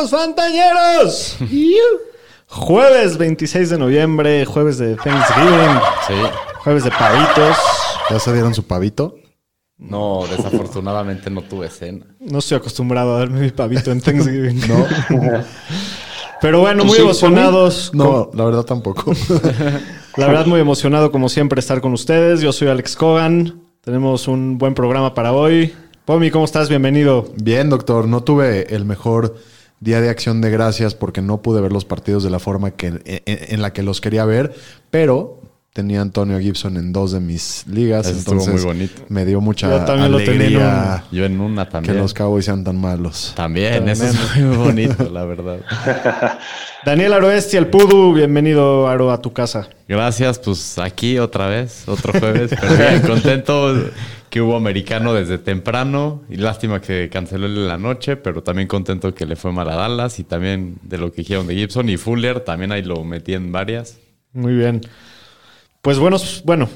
Los 0.00 0.10
Fantañeros. 0.10 1.36
Jueves 2.46 3.18
26 3.18 3.70
de 3.70 3.78
noviembre, 3.78 4.44
jueves 4.44 4.78
de 4.78 4.94
Thanksgiving, 4.94 5.80
Sí. 6.06 6.14
jueves 6.62 6.84
de 6.84 6.90
pavitos. 6.90 7.56
¿Ya 8.10 8.18
se 8.18 8.32
dieron 8.32 8.54
su 8.54 8.62
pavito? 8.64 9.16
No, 9.76 10.24
desafortunadamente 10.30 11.30
no 11.30 11.42
tuve 11.42 11.68
cena. 11.68 12.06
No 12.20 12.38
estoy 12.38 12.58
acostumbrado 12.58 13.16
a 13.16 13.18
darme 13.20 13.40
mi 13.40 13.50
pavito 13.50 13.90
en 13.90 14.00
Thanksgiving. 14.00 14.60
No. 14.68 14.86
Pero 16.40 16.60
bueno, 16.60 16.84
muy 16.84 16.94
sí, 16.96 17.02
emocionados. 17.02 17.90
No, 17.92 18.30
la 18.32 18.44
verdad 18.44 18.62
tampoco. 18.62 19.12
La 20.16 20.26
verdad, 20.26 20.46
muy 20.46 20.60
emocionado 20.60 21.12
como 21.12 21.28
siempre 21.28 21.60
estar 21.60 21.80
con 21.80 21.92
ustedes. 21.92 22.40
Yo 22.40 22.52
soy 22.52 22.66
Alex 22.68 22.96
Cogan. 22.96 23.60
Tenemos 23.82 24.26
un 24.26 24.58
buen 24.58 24.74
programa 24.74 25.14
para 25.14 25.32
hoy. 25.32 25.72
Pomi, 26.04 26.30
¿cómo 26.32 26.44
estás? 26.44 26.68
Bienvenido. 26.68 27.28
Bien, 27.36 27.68
doctor. 27.70 28.08
No 28.08 28.22
tuve 28.24 28.72
el 28.74 28.84
mejor 28.84 29.36
día 29.80 30.00
de 30.00 30.10
acción 30.10 30.40
de 30.40 30.50
gracias 30.50 30.94
porque 30.94 31.22
no 31.22 31.42
pude 31.42 31.60
ver 31.60 31.72
los 31.72 31.84
partidos 31.84 32.22
de 32.24 32.30
la 32.30 32.38
forma 32.38 32.72
que, 32.72 32.86
en, 32.88 33.02
en 33.24 33.62
la 33.62 33.72
que 33.72 33.82
los 33.82 34.00
quería 34.00 34.24
ver, 34.24 34.54
pero 34.90 35.38
tenía 35.72 36.00
Antonio 36.00 36.40
Gibson 36.40 36.76
en 36.76 36.92
dos 36.92 37.12
de 37.12 37.20
mis 37.20 37.64
ligas, 37.68 38.06
Eso 38.06 38.18
estuvo 38.18 38.40
entonces 38.40 38.64
muy 38.64 38.74
bonito. 38.74 39.02
me 39.08 39.24
dio 39.24 39.40
mucha 39.40 39.70
Yo 39.70 39.84
también 39.84 40.10
lo 40.10 40.18
tenía 40.18 40.32
en 40.34 40.40
alegría 40.40 41.04
Yo 41.12 41.24
en 41.24 41.40
una 41.40 41.66
que 41.66 41.70
también. 41.70 41.98
los 41.98 42.14
Cowboys 42.14 42.46
sean 42.46 42.64
tan 42.64 42.80
malos. 42.80 43.32
También, 43.36 43.88
eso 43.88 44.06
es 44.06 44.36
muy 44.36 44.56
bonito, 44.56 45.08
la 45.08 45.24
verdad. 45.24 45.58
Daniel 46.84 47.12
Aroesti, 47.12 47.56
el 47.56 47.68
Pudu. 47.68 48.12
Bienvenido, 48.12 48.88
Aro, 48.88 49.12
a 49.12 49.20
tu 49.20 49.32
casa. 49.32 49.68
Gracias, 49.86 50.40
pues 50.40 50.78
aquí 50.78 51.18
otra 51.18 51.46
vez, 51.46 51.84
otro 51.86 52.12
jueves. 52.18 52.50
Pero 52.60 52.76
bien, 52.76 53.00
contento 53.06 53.74
que 54.30 54.40
hubo 54.40 54.56
americano 54.56 55.14
desde 55.14 55.38
temprano. 55.38 56.22
Y 56.28 56.36
lástima 56.36 56.80
que 56.80 57.08
canceló 57.10 57.46
en 57.46 57.66
la 57.68 57.78
noche, 57.78 58.16
pero 58.16 58.42
también 58.42 58.68
contento 58.68 59.14
que 59.14 59.26
le 59.26 59.36
fue 59.36 59.52
mal 59.52 59.68
a 59.68 59.76
Dallas. 59.76 60.18
Y 60.18 60.24
también 60.24 60.76
de 60.82 60.98
lo 60.98 61.10
que 61.12 61.22
dijeron 61.22 61.46
de 61.46 61.54
Gibson 61.54 61.88
y 61.88 61.96
Fuller, 61.96 62.40
también 62.40 62.72
ahí 62.72 62.82
lo 62.82 63.04
metí 63.04 63.34
en 63.34 63.52
varias. 63.52 63.98
Muy 64.32 64.54
bien. 64.54 64.80
Pues 65.80 65.98
buenos, 65.98 66.42
bueno, 66.44 66.68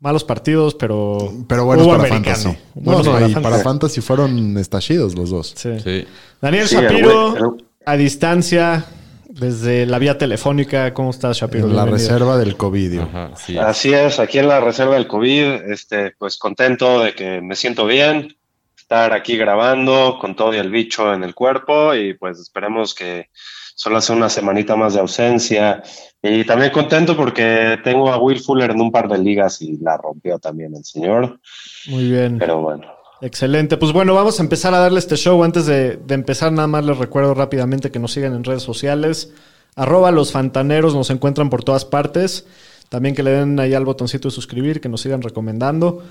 malos 0.00 0.24
partidos, 0.24 0.74
pero. 0.74 1.32
Pero 1.48 1.64
buenos 1.64 1.86
hubo 1.86 1.96
para 1.96 2.08
americano. 2.08 2.36
Fantasy. 2.36 2.58
No, 2.74 2.82
Buenos 2.82 3.06
no, 3.06 3.12
para 3.12 3.28
y 3.28 3.32
fantasy. 3.32 3.52
para 3.52 3.62
Fantasy 3.64 4.00
fueron 4.00 4.56
estallidos 4.58 5.14
los 5.14 5.30
dos. 5.30 5.54
Sí. 5.56 5.78
Sí. 5.82 6.04
Daniel 6.40 6.66
Shapiro, 6.66 7.56
a 7.84 7.96
distancia, 7.96 8.84
desde 9.32 9.86
la 9.86 9.98
vía 9.98 10.18
telefónica. 10.18 10.92
¿Cómo 10.94 11.10
estás, 11.10 11.38
Shapiro? 11.38 11.66
En 11.66 11.76
la 11.76 11.84
Bienvenido. 11.84 12.08
reserva 12.10 12.36
del 12.38 12.56
COVID. 12.56 13.00
Ajá, 13.00 13.30
sí. 13.36 13.56
Así 13.58 13.92
es, 13.92 14.18
aquí 14.18 14.38
en 14.38 14.48
la 14.48 14.60
reserva 14.60 14.94
del 14.94 15.06
COVID, 15.06 15.70
este, 15.72 16.12
pues 16.18 16.36
contento 16.36 17.02
de 17.02 17.14
que 17.14 17.40
me 17.40 17.54
siento 17.56 17.86
bien, 17.86 18.36
estar 18.76 19.12
aquí 19.12 19.36
grabando 19.36 20.18
con 20.20 20.34
todo 20.34 20.52
y 20.54 20.58
el 20.58 20.70
bicho 20.70 21.14
en 21.14 21.22
el 21.22 21.34
cuerpo 21.34 21.94
y 21.94 22.14
pues 22.14 22.38
esperemos 22.40 22.94
que 22.94 23.28
solo 23.76 23.98
hace 23.98 24.12
una 24.12 24.28
semanita 24.28 24.74
más 24.76 24.94
de 24.94 25.00
ausencia 25.00 25.82
y 26.22 26.44
también 26.44 26.70
contento 26.72 27.16
porque 27.16 27.78
tengo 27.84 28.10
a 28.12 28.18
Will 28.18 28.40
Fuller 28.40 28.72
en 28.72 28.80
un 28.80 28.90
par 28.92 29.08
de 29.08 29.16
ligas 29.18 29.62
y 29.62 29.78
la 29.78 29.96
rompió 29.96 30.38
también 30.38 30.74
el 30.74 30.84
señor, 30.84 31.40
Muy 31.86 32.10
bien. 32.10 32.38
pero 32.38 32.60
bueno. 32.60 32.99
Excelente. 33.22 33.76
Pues 33.76 33.92
bueno, 33.92 34.14
vamos 34.14 34.38
a 34.40 34.42
empezar 34.42 34.72
a 34.74 34.78
darle 34.78 34.98
este 34.98 35.16
show. 35.16 35.42
Antes 35.44 35.66
de, 35.66 35.96
de 35.96 36.14
empezar, 36.14 36.52
nada 36.52 36.68
más 36.68 36.84
les 36.84 36.96
recuerdo 36.98 37.34
rápidamente 37.34 37.90
que 37.90 37.98
nos 37.98 38.12
sigan 38.12 38.34
en 38.34 38.44
redes 38.44 38.62
sociales. 38.62 39.32
Arroba 39.76 40.10
los 40.10 40.32
fantaneros, 40.32 40.94
nos 40.94 41.10
encuentran 41.10 41.50
por 41.50 41.62
todas 41.62 41.84
partes. 41.84 42.46
También 42.88 43.14
que 43.14 43.22
le 43.22 43.30
den 43.32 43.60
ahí 43.60 43.74
al 43.74 43.84
botoncito 43.84 44.28
de 44.28 44.34
suscribir, 44.34 44.80
que 44.80 44.88
nos 44.88 45.02
sigan 45.02 45.22
recomendando. 45.22 46.02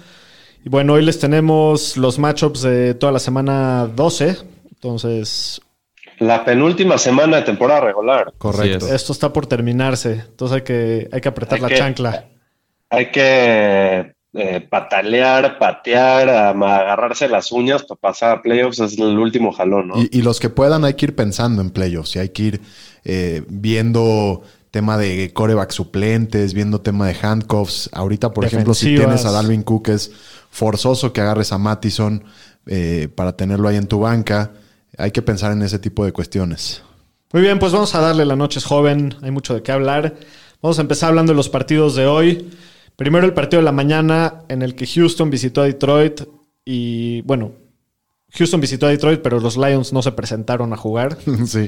Y 0.64 0.70
bueno, 0.70 0.94
hoy 0.94 1.04
les 1.04 1.20
tenemos 1.20 1.98
los 1.98 2.20
matchups 2.20 2.62
de 2.62 2.94
toda 2.94 3.12
la 3.12 3.20
semana 3.20 3.88
12. 3.94 4.38
Entonces, 4.74 5.62
La 6.20 6.46
penúltima 6.46 6.98
semana 6.98 7.38
de 7.38 7.44
temporada 7.44 7.82
regular. 7.82 8.34
Correcto. 8.38 8.88
Esto 8.94 9.14
está 9.14 9.34
por 9.34 9.46
terminarse. 9.48 10.24
Entonces 10.30 10.56
hay 10.58 10.62
que, 10.62 11.10
hay 11.12 11.22
que 11.22 11.28
apretar 11.30 11.56
Hay 11.58 11.62
la 11.64 11.68
que- 11.70 11.76
chancla. 11.76 12.26
Hay 12.92 13.12
que 13.12 14.14
eh, 14.34 14.62
patalear, 14.62 15.58
patear, 15.58 16.30
agarrarse 16.30 17.28
las 17.28 17.52
uñas 17.52 17.84
para 17.84 18.00
pasar 18.00 18.38
a 18.38 18.42
playoffs, 18.42 18.80
es 18.80 18.98
el 18.98 19.18
último 19.18 19.52
jalón, 19.52 19.88
¿no? 19.88 20.02
Y, 20.02 20.10
y 20.12 20.22
los 20.22 20.40
que 20.40 20.50
puedan 20.50 20.86
hay 20.86 20.94
que 20.94 21.08
ir 21.08 21.16
pensando 21.16 21.62
en 21.62 21.72
playoffs 21.72 22.16
y 22.16 22.20
hay 22.20 22.30
que 22.30 22.44
ir 22.44 22.62
eh, 23.06 23.44
viendo 23.48 24.44
tema 24.72 24.98
de 24.98 25.34
coreback 25.34 25.72
suplentes, 25.72 26.54
viendo 26.54 26.82
tema 26.82 27.08
de 27.08 27.16
handcuffs. 27.20 27.90
Ahorita, 27.92 28.32
por 28.32 28.46
ejemplo, 28.46 28.74
si 28.74 28.96
tienes 28.96 29.26
a 29.26 29.32
Dalvin 29.32 29.64
Cook, 29.64 29.90
es 29.90 30.12
forzoso 30.52 31.12
que 31.12 31.22
agarres 31.22 31.52
a 31.52 31.58
Mattison 31.58 32.24
eh, 32.68 33.08
para 33.14 33.36
tenerlo 33.36 33.68
ahí 33.68 33.78
en 33.78 33.88
tu 33.88 34.00
banca. 34.00 34.52
Hay 34.98 35.12
que 35.12 35.22
pensar 35.22 35.52
en 35.52 35.62
ese 35.62 35.80
tipo 35.80 36.06
de 36.06 36.12
cuestiones. 36.12 36.84
Muy 37.34 37.42
bien, 37.42 37.60
pues 37.60 37.72
vamos 37.72 37.96
a 37.96 38.00
darle 38.00 38.26
la 38.26 38.36
noche 38.36 38.60
es 38.60 38.66
joven, 38.66 39.16
hay 39.22 39.32
mucho 39.32 39.54
de 39.54 39.64
qué 39.64 39.72
hablar. 39.72 40.16
Vamos 40.62 40.78
a 40.78 40.82
empezar 40.82 41.10
hablando 41.10 41.32
de 41.32 41.38
los 41.38 41.50
partidos 41.50 41.96
de 41.96 42.06
hoy. 42.06 42.50
Primero 43.00 43.26
el 43.26 43.34
partido 43.34 43.62
de 43.62 43.66
la 43.66 43.72
mañana 43.72 44.44
en 44.50 44.62
el 44.62 44.76
que 44.76 44.86
Houston 44.86 45.30
visitó 45.32 45.62
a 45.62 45.66
Detroit 45.66 46.22
y 46.66 47.22
bueno, 47.22 47.54
Houston 48.34 48.62
visitó 48.62 48.86
a 48.86 48.90
Detroit, 48.90 49.22
pero 49.22 49.40
los 49.40 49.58
Lions 49.58 49.92
no 49.92 50.04
se 50.04 50.12
presentaron 50.12 50.72
a 50.72 50.78
jugar. 50.78 51.18
sí. 51.48 51.68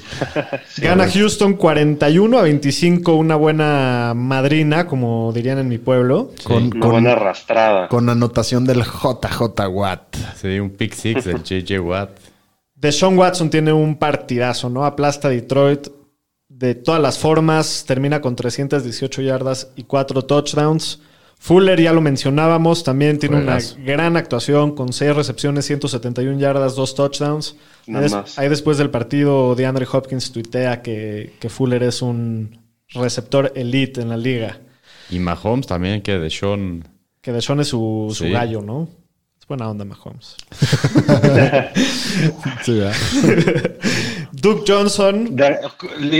Gana 0.77 1.09
Houston 1.09 1.53
41 1.55 2.37
a 2.37 2.41
25, 2.43 3.15
una 3.15 3.35
buena 3.35 4.13
madrina, 4.15 4.85
como 4.85 5.31
dirían 5.33 5.57
en 5.57 5.69
mi 5.69 5.79
pueblo. 5.79 6.31
Con, 6.43 6.65
Una 6.65 6.79
con- 6.79 6.91
buena 6.91 7.11
arrastrada. 7.13 7.87
con 7.87 8.07
anotación 8.09 8.65
del 8.65 8.83
JJ 8.83 9.67
Watt. 9.71 10.15
Sí, 10.39 10.59
un 10.59 10.69
pick 10.69 10.93
six 10.93 11.25
del 11.25 11.41
JJ 11.43 11.79
Watt. 11.79 12.11
Deshaun 12.75 13.17
Watson 13.17 13.49
tiene 13.49 13.73
un 13.73 13.95
partidazo, 13.95 14.69
¿no? 14.69 14.85
Aplasta 14.85 15.29
a 15.29 15.31
Detroit 15.31 15.87
de 16.49 16.75
todas 16.75 17.01
las 17.01 17.17
formas, 17.17 17.85
termina 17.87 18.21
con 18.21 18.35
318 18.35 19.21
yardas 19.23 19.69
y 19.75 19.83
4 19.83 20.23
touchdowns. 20.25 20.99
Fuller, 21.43 21.81
ya 21.81 21.91
lo 21.91 22.01
mencionábamos, 22.01 22.83
también 22.83 23.17
tiene 23.17 23.37
una 23.37 23.57
gran 23.83 24.15
actuación 24.15 24.75
con 24.75 24.93
6 24.93 25.15
recepciones, 25.15 25.65
171 25.65 26.37
yardas, 26.39 26.75
2 26.75 26.93
touchdowns. 26.93 27.55
Nada 27.87 27.99
Ahí 27.99 28.03
des- 28.03 28.11
más. 28.13 28.37
ahí 28.37 28.47
después 28.47 28.77
del 28.77 28.91
partido, 28.91 29.55
DeAndre 29.55 29.87
Hopkins 29.91 30.31
tuitea 30.31 30.83
que, 30.83 31.33
que 31.39 31.49
Fuller 31.49 31.81
es 31.81 32.03
un 32.03 32.59
receptor 32.89 33.51
elite 33.55 34.01
en 34.01 34.09
la 34.09 34.17
liga. 34.17 34.59
Y 35.09 35.17
Mahomes 35.17 35.65
también, 35.65 36.03
que 36.03 36.19
de 36.19 36.29
Sean. 36.29 36.87
Que 37.21 37.31
Deshaun 37.31 37.59
es 37.59 37.69
su, 37.69 38.13
su 38.15 38.25
Sí. 38.25 38.29
gallo, 38.31 38.61
¿no? 38.61 38.87
Es 39.39 39.47
buena 39.47 39.67
onda, 39.67 39.83
Mahomes. 39.83 40.35
Sí. 42.63 42.81
Duke 44.31 44.63
Johnson, 44.67 45.35
De- 45.35 45.57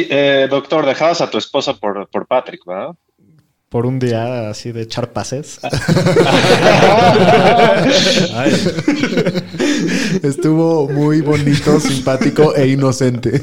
eh, 0.09 0.47
doctor, 0.49 0.85
dejabas 0.85 1.21
a 1.21 1.29
tu 1.29 1.37
esposa 1.37 1.73
por, 1.75 2.09
por 2.09 2.25
Patrick, 2.27 2.65
¿verdad? 2.65 2.95
Por 3.71 3.85
un 3.85 3.99
día 3.99 4.49
así 4.49 4.73
de 4.73 4.81
echar 4.81 5.13
pases. 5.13 5.61
Ay, 8.33 8.51
Estuvo 10.23 10.89
muy 10.89 11.21
bonito, 11.21 11.79
simpático 11.79 12.53
e 12.53 12.67
inocente. 12.67 13.41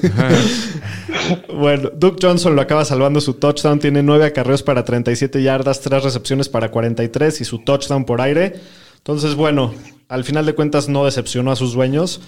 Bueno, 1.55 1.91
Duke 1.97 2.19
Johnson 2.21 2.55
lo 2.55 2.61
acaba 2.61 2.85
salvando 2.85 3.23
su 3.23 3.35
touchdown. 3.35 3.79
Tiene 3.79 4.03
9 4.03 4.27
acarreos 4.27 4.63
para 4.63 4.85
37 4.85 5.43
yardas, 5.43 5.81
3 5.81 6.05
recepciones 6.05 6.51
para 6.51 6.71
43 6.71 7.41
y 7.41 7.45
su 7.47 7.61
touchdown 7.61 8.05
por 8.05 8.21
aire. 8.21 8.61
Entonces, 8.99 9.35
bueno, 9.35 9.73
al 10.11 10.25
final 10.25 10.45
de 10.45 10.55
cuentas 10.55 10.91
no 10.91 11.07
decepcionó 11.07 11.53
a 11.53 11.57
sus 11.57 11.73
dueños. 11.73 12.21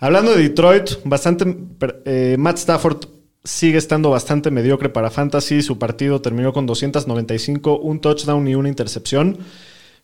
Hablando 0.00 0.32
de 0.34 0.42
Detroit, 0.42 0.90
bastante. 1.04 1.56
eh, 2.04 2.34
Matt 2.36 2.58
Stafford 2.58 3.04
sigue 3.44 3.78
estando 3.78 4.10
bastante 4.10 4.50
mediocre 4.50 4.88
para 4.88 5.10
Fantasy. 5.10 5.62
Su 5.62 5.78
partido 5.78 6.20
terminó 6.20 6.52
con 6.52 6.66
295, 6.66 7.78
un 7.78 8.00
touchdown 8.00 8.48
y 8.48 8.54
una 8.54 8.68
intercepción. 8.68 9.38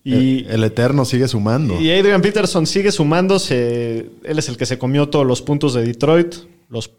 Y, 0.04 0.44
el, 0.44 0.50
el 0.52 0.64
Eterno 0.64 1.04
sigue 1.04 1.28
sumando. 1.28 1.80
y 1.80 1.90
Adrian 1.90 2.22
Peterson 2.22 2.66
sigue 2.66 2.92
sumándose. 2.92 4.10
Él 4.24 4.38
es 4.38 4.48
el 4.48 4.56
que 4.56 4.66
se 4.66 4.78
comió 4.78 5.08
todos 5.08 5.26
los 5.26 5.42
puntos 5.42 5.74
de 5.74 5.82
Detroit. 5.84 6.34
Los 6.68 6.90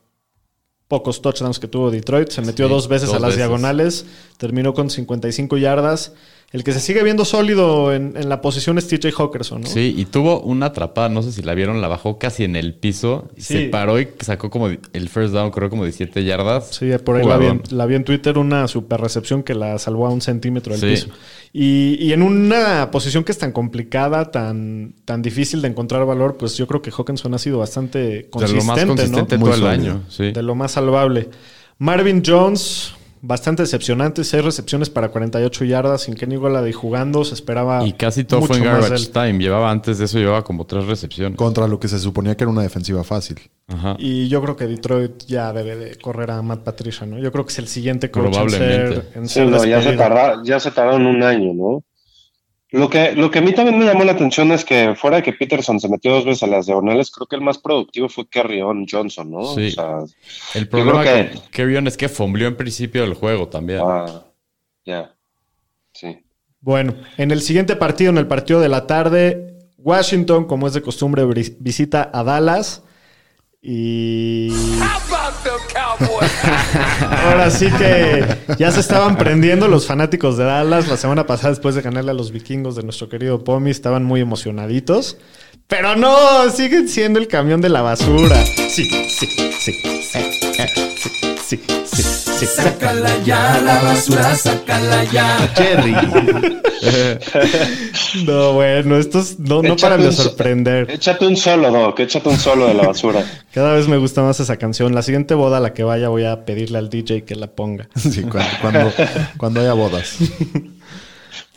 pocos 0.88 1.22
touchdowns 1.22 1.58
que 1.60 1.68
tuvo 1.68 1.90
Detroit. 1.90 2.30
Se 2.30 2.42
metió 2.42 2.68
Sí, 2.68 2.74
dos 2.74 2.88
veces 2.88 3.08
dos 3.08 3.16
a 3.18 3.20
las 3.20 3.30
veces. 3.30 3.38
diagonales. 3.38 4.06
Terminó 4.38 4.74
con 4.74 4.90
55 4.90 5.58
yardas. 5.58 6.14
El 6.54 6.66
que 6.66 6.74
se 6.74 6.82
sigue 6.82 7.02
viendo 7.02 7.24
sólido 7.24 7.94
en, 7.94 8.18
en 8.18 8.28
la 8.28 8.42
posición 8.42 8.78
es 8.78 8.86
TJ 8.90 9.12
Hawkerson, 9.18 9.62
¿no? 9.62 9.68
Sí, 9.68 9.94
y 9.98 10.04
tuvo 10.04 10.42
una 10.42 10.66
atrapada, 10.66 11.08
no 11.08 11.22
sé 11.22 11.32
si 11.32 11.42
la 11.44 11.54
vieron, 11.54 11.80
la 11.80 11.88
bajó 11.88 12.20
casi 12.20 12.44
en 12.44 12.58
el 12.58 12.74
piso. 12.74 13.30
Sí. 13.38 13.44
Se 13.44 13.62
paró 13.70 14.02
y 14.02 14.10
sacó 14.20 14.50
como 14.50 14.68
el 14.68 15.10
first 15.10 15.34
down, 15.34 15.52
creo 15.52 15.70
como 15.70 15.84
17 15.86 16.26
yardas. 16.26 16.68
Sí, 16.72 16.90
por 17.06 17.16
ahí 17.16 17.26
la 17.26 17.38
vi, 17.38 17.48
la 17.70 17.86
vi 17.86 17.96
en 17.96 18.04
Twitter, 18.04 18.38
una 18.38 18.68
super 18.68 19.00
recepción 19.00 19.44
que 19.44 19.56
la 19.56 19.80
salvó 19.80 20.08
a 20.08 20.10
un 20.10 20.20
centímetro 20.20 20.76
del 20.76 20.82
Sí. 20.82 21.06
piso. 21.06 21.16
Y, 21.54 21.96
y 22.02 22.12
en 22.12 22.22
una 22.22 22.92
posición 22.92 23.24
que 23.24 23.32
es 23.32 23.38
tan 23.38 23.54
complicada, 23.54 24.30
tan, 24.32 24.96
tan 25.06 25.22
difícil 25.22 25.62
de 25.62 25.70
encontrar 25.70 26.06
valor, 26.06 26.36
pues 26.36 26.58
yo 26.58 26.68
creo 26.68 26.82
que 26.82 26.92
Hawkinson 26.92 27.34
ha 27.34 27.38
sido 27.38 27.60
bastante 27.60 28.00
De 28.00 28.30
consistente, 28.30 28.66
lo 28.66 28.74
más 28.74 28.86
consistente 28.86 29.38
¿no? 29.38 29.46
Muy 29.46 29.52
todo 29.52 29.62
el 29.62 29.68
año. 29.68 30.02
Sí. 30.10 30.32
De 30.34 30.44
lo 30.44 30.56
más 30.56 30.74
salvable. 30.74 31.30
Marvin 31.78 32.22
Jones, 32.26 32.94
bastante 33.22 33.64
decepcionante, 33.64 34.24
seis 34.24 34.44
recepciones 34.44 34.90
para 34.90 35.10
48 35.10 35.66
yardas, 35.66 36.02
sin 36.02 36.16
Kenny 36.16 36.36
Golladay 36.36 36.72
jugando, 36.74 37.24
se 37.24 37.34
esperaba 37.36 37.86
Y 37.86 37.94
casi 37.94 38.24
todo 38.24 38.42
fue 38.42 38.58
en 38.58 38.64
garbage 38.64 39.08
time. 39.12 39.40
Llevaba 39.40 39.72
antes 39.72 39.98
de 40.00 40.06
eso, 40.06 40.18
llevaba 40.18 40.44
como 40.44 40.66
tres 40.66 40.86
recepciones. 40.86 41.38
Contra 41.38 41.68
lo 41.68 41.80
que 41.80 41.88
se 41.88 42.00
suponía 42.00 42.36
que 42.36 42.44
era 42.44 42.52
una 42.52 42.64
defensiva 42.64 43.04
fácil. 43.04 43.40
Ajá. 43.68 43.96
Y 44.00 44.28
yo 44.28 44.42
creo 44.42 44.56
que 44.56 44.68
Detroit 44.68 45.26
ya 45.28 45.54
debe 45.54 45.76
de 45.76 45.96
correr 45.98 46.32
a 46.32 46.42
Matt 46.42 46.64
Patricia, 46.64 47.06
¿no? 47.06 47.20
Yo 47.20 47.32
creo 47.32 47.46
que 47.46 47.52
es 47.52 47.60
el 47.60 47.68
siguiente 47.68 48.12
coach 48.12 48.26
en 48.26 48.32
Probablemente. 48.32 48.96
ser, 48.96 49.12
en 49.16 49.28
Sí, 49.28 49.34
ser 49.36 49.48
no, 49.48 49.58
ya 49.58 49.82
se, 49.82 49.90
despedido. 49.90 49.98
tarda, 50.04 50.42
ya 50.44 50.60
se 50.60 50.72
tardaron 50.72 51.06
un 51.06 51.24
año, 51.24 51.54
¿no? 51.54 51.84
Lo 52.72 52.90
que, 52.90 53.12
lo 53.14 53.30
que 53.30 53.40
a 53.40 53.42
mí 53.42 53.54
también 53.54 53.78
me 53.78 53.86
llamó 53.86 54.06
la 54.06 54.14
atención 54.14 54.52
es 54.54 54.64
que 54.64 54.96
fuera 54.96 55.18
de 55.18 55.24
que 55.24 55.34
Peterson 55.34 55.80
se 55.80 55.90
metió 55.90 56.12
dos 56.14 56.24
veces 56.26 56.44
a 56.44 56.48
las 56.48 56.66
diagonales, 56.68 57.12
creo 57.12 57.28
que 57.28 57.36
el 57.36 57.42
más 57.42 57.58
productivo 57.58 58.08
fue 58.08 58.28
Kerryon 58.30 58.86
Johnson, 58.90 59.30
¿no? 59.30 59.44
Sí. 59.56 59.68
O 59.68 59.72
sea, 59.72 59.98
El 60.56 60.70
problema 60.70 61.04
que- 61.04 61.32
con 61.34 61.42
Kerryon 61.52 61.88
es 61.88 61.98
que 61.98 62.08
fombleó 62.08 62.48
en 62.48 62.56
principio 62.56 63.02
del 63.02 63.14
juego 63.14 63.50
también. 63.50 63.80
ah, 63.84 64.24
ya. 64.86 65.14
Sí. 65.94 66.18
Bueno, 66.62 66.96
en 67.18 67.32
el 67.32 67.42
siguiente 67.42 67.76
partido, 67.76 68.10
en 68.12 68.18
el 68.18 68.28
partido 68.28 68.62
de 68.62 68.70
la 68.70 68.88
tarde, 68.88 69.58
Washington, 69.78 70.46
como 70.46 70.68
es 70.68 70.74
de 70.74 70.82
costumbre, 70.82 71.26
visita 71.60 72.10
a 72.14 72.24
Dallas. 72.24 72.84
Y 73.62 74.50
ahora 77.26 77.50
sí 77.50 77.70
que 77.72 78.26
ya 78.58 78.72
se 78.72 78.80
estaban 78.80 79.18
prendiendo 79.18 79.68
los 79.68 79.88
fanáticos 79.88 80.38
de 80.38 80.46
Dallas. 80.46 80.88
La 80.88 80.98
semana 80.98 81.26
pasada, 81.26 81.50
después 81.50 81.76
de 81.76 81.82
ganarle 81.82 82.12
a 82.12 82.14
los 82.14 82.32
vikingos 82.32 82.76
de 82.76 82.84
nuestro 82.84 83.10
querido 83.10 83.44
Pomi, 83.44 83.72
estaban 83.72 84.04
muy 84.04 84.22
emocionaditos. 84.22 85.18
Pero 85.68 85.96
no, 85.96 86.50
siguen 86.50 86.90
siendo 86.90 87.20
el 87.20 87.28
camión 87.28 87.62
de 87.62 87.70
la 87.70 87.82
basura. 87.82 88.44
Sí, 88.46 88.86
sí, 88.86 88.90
sí, 89.10 89.28
sí, 89.60 89.74
sí, 90.02 90.22
sí, 91.48 91.60
sí, 91.86 91.86
sí. 91.86 92.21
Sácala 92.46 93.18
ya, 93.24 93.62
la 93.62 93.82
basura, 93.84 94.36
sácala 94.36 95.04
ya. 95.06 95.54
Cherry. 95.54 95.96
No, 98.26 98.54
bueno, 98.54 98.98
estos 98.98 99.40
no, 99.40 99.62
no 99.62 99.76
paran 99.76 100.02
de 100.02 100.08
un 100.08 100.14
sorprender. 100.14 100.90
Échate 100.90 101.28
un 101.28 101.38
solo, 101.38 101.70
Doc, 101.72 102.00
échate 102.00 102.28
un 102.28 102.38
solo 102.38 102.68
de 102.68 102.74
la 102.74 102.88
basura. 102.88 103.24
Cada 103.54 103.76
vez 103.76 103.88
me 103.88 103.98
gusta 103.98 104.24
más 104.24 104.40
esa 104.40 104.58
canción. 104.58 104.96
La 104.96 105.04
siguiente 105.04 105.36
boda 105.36 105.58
a 105.58 105.60
la 105.60 105.74
que 105.74 105.84
vaya 105.84 106.10
voy 106.10 106.26
a 106.26 106.44
pedirle 106.44 106.80
al 106.80 106.90
DJ 106.90 107.24
que 107.24 107.36
la 107.36 107.48
ponga. 107.48 107.88
Sí, 107.96 108.24
cuando, 108.24 108.50
cuando, 108.62 108.94
cuando 109.38 109.60
haya 109.62 109.74
bodas. 109.74 110.18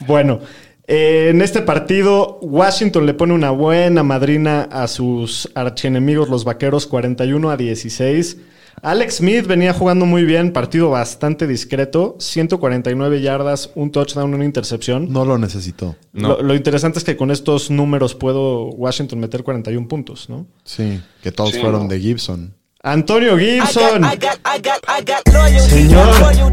Bueno, 0.07 0.41
eh, 0.87 1.29
en 1.31 1.41
este 1.41 1.63
partido 1.63 2.39
Washington 2.43 3.07
le 3.07 3.15
pone 3.15 3.33
una 3.33 3.51
buena 3.51 4.03
madrina 4.03 4.69
a 4.71 4.87
sus 4.89 5.51
archienemigos 5.55 6.29
los 6.29 6.45
Vaqueros 6.45 6.87
41 6.87 7.49
a 7.49 7.57
16. 7.57 8.37
Alex 8.83 9.17
Smith 9.17 9.47
venía 9.47 9.73
jugando 9.73 10.05
muy 10.07 10.25
bien, 10.25 10.53
partido 10.53 10.91
bastante 10.91 11.47
discreto, 11.47 12.17
149 12.19 13.21
yardas, 13.23 13.71
un 13.75 13.91
touchdown, 13.91 14.35
una 14.35 14.45
intercepción. 14.45 15.11
No 15.13 15.25
lo 15.25 15.39
necesitó. 15.39 15.97
No. 16.13 16.29
Lo, 16.29 16.43
lo 16.43 16.55
interesante 16.55 16.99
es 16.99 17.05
que 17.05 17.17
con 17.17 17.31
estos 17.31 17.71
números 17.71 18.15
puedo 18.15 18.67
Washington 18.71 19.21
meter 19.21 19.43
41 19.43 19.89
puntos, 19.89 20.29
¿no? 20.29 20.47
Sí, 20.65 21.01
que 21.23 21.33
todos 21.33 21.53
Sí, 21.53 21.61
fueron 21.61 21.85
no. 21.85 21.89
de 21.89 22.01
Gibson. 22.01 22.55
Antonio 22.83 23.39
Gibson. 23.39 24.05
I 24.05 24.17
got, 24.17 24.39
I 24.45 24.61
got, 24.61 24.85
I 24.87 25.03
got 25.03 25.33
loyalty. 25.33 25.71
Señor, 25.71 26.09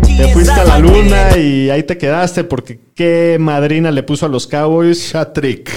te 0.05 0.27
fuiste 0.29 0.53
a 0.53 0.63
la 0.63 0.79
luna 0.79 1.37
y 1.37 1.69
ahí 1.69 1.83
te 1.83 1.97
quedaste 1.97 2.45
porque 2.45 2.79
qué 2.95 3.35
madrina 3.37 3.91
le 3.91 4.01
puso 4.03 4.25
a 4.25 4.29
los 4.29 4.47
Cowboys. 4.47 5.13
Hat-trick. 5.13 5.69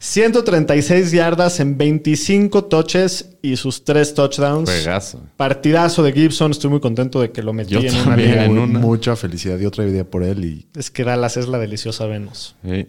136 0.00 1.10
yardas 1.12 1.58
en 1.60 1.76
25 1.76 2.64
touches 2.66 3.36
y 3.42 3.56
sus 3.56 3.84
3 3.84 4.14
touchdowns. 4.14 4.70
Juegazo. 4.70 5.22
Partidazo 5.36 6.02
de 6.02 6.12
Gibson, 6.12 6.52
estoy 6.52 6.70
muy 6.70 6.80
contento 6.80 7.20
de 7.20 7.32
que 7.32 7.42
lo 7.42 7.52
metí 7.52 7.74
Yo 7.74 7.80
en 7.80 7.94
una 8.06 8.16
liga. 8.16 8.44
En 8.44 8.54
Muy- 8.54 8.62
una. 8.64 8.78
Mucha 8.78 9.16
felicidad. 9.16 9.58
Yo 9.58 9.68
otra 9.68 9.84
idea 9.86 10.04
por 10.04 10.22
él 10.22 10.44
y 10.44 10.68
Es 10.78 10.90
que 10.90 11.02
Dallas 11.04 11.36
es 11.36 11.48
la 11.48 11.58
deliciosa 11.58 12.06
Venus. 12.06 12.54
Sí. 12.64 12.86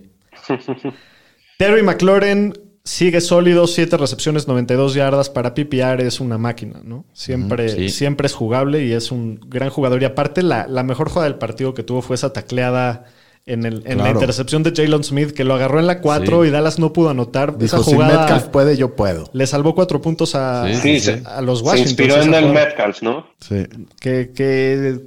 Terry 1.58 1.84
McLaurin 1.84 2.54
sigue 2.84 3.22
sólido, 3.22 3.68
7 3.68 3.98
recepciones, 3.98 4.48
92 4.48 4.94
yardas. 4.94 5.30
Para 5.30 5.54
PPR 5.56 6.02
es 6.06 6.20
una 6.20 6.38
máquina, 6.38 6.82
¿no? 6.84 7.06
Siempre, 7.14 7.70
Sí. 7.70 7.90
siempre 7.90 8.28
es 8.28 8.34
jugable 8.34 8.86
y 8.86 8.94
es 8.94 9.12
un 9.12 9.40
gran 9.48 9.70
jugador. 9.70 10.02
Y 10.02 10.06
aparte, 10.06 10.44
la, 10.44 10.68
la 10.68 10.84
mejor 10.84 11.10
jugada 11.10 11.28
del 11.30 11.38
partido 11.40 11.74
que 11.74 11.84
tuvo 11.84 12.02
fue 12.02 12.16
esa 12.16 12.32
tacleada 12.34 13.06
en, 13.46 13.66
el, 13.66 13.82
en 13.86 13.98
la 13.98 14.12
intercepción 14.12 14.62
de 14.64 14.72
Jalen 14.76 15.04
Smith, 15.04 15.32
que 15.32 15.44
lo 15.44 15.56
agarró 15.56 15.80
en 15.80 15.88
la 15.88 16.02
4 16.02 16.44
Sí. 16.44 16.48
y 16.50 16.52
Dallas 16.52 16.78
no 16.80 16.94
pudo 16.94 17.10
anotar. 17.10 17.58
dijo, 17.58 17.78
esa 17.78 17.84
si 17.84 17.94
jugada 17.94 18.20
Metcalf 18.20 18.46
puede, 18.50 18.78
yo 18.78 18.96
puedo. 18.96 19.30
le 19.34 19.48
salvó 19.48 19.74
4 19.74 20.02
puntos 20.02 20.36
a, 20.36 20.68
Sí, 20.68 20.76
Sí, 20.76 20.82
sí, 20.82 21.00
se, 21.00 21.18
sí. 21.18 21.24
a 21.26 21.42
los 21.42 21.60
se 21.60 21.66
Washington. 21.66 21.90
inspiró 21.90 22.22
en 22.22 22.34
el 22.34 22.54
Metcalf, 22.54 23.02
¿no? 23.02 23.26
Sí. 23.40 23.66
Qué, 24.00 24.32
qué- 24.36 25.00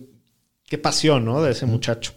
qué 0.67 0.79
pasión, 0.79 1.25
¿no? 1.25 1.43
De 1.43 1.53
ese 1.53 1.67
muchacho. 1.67 2.13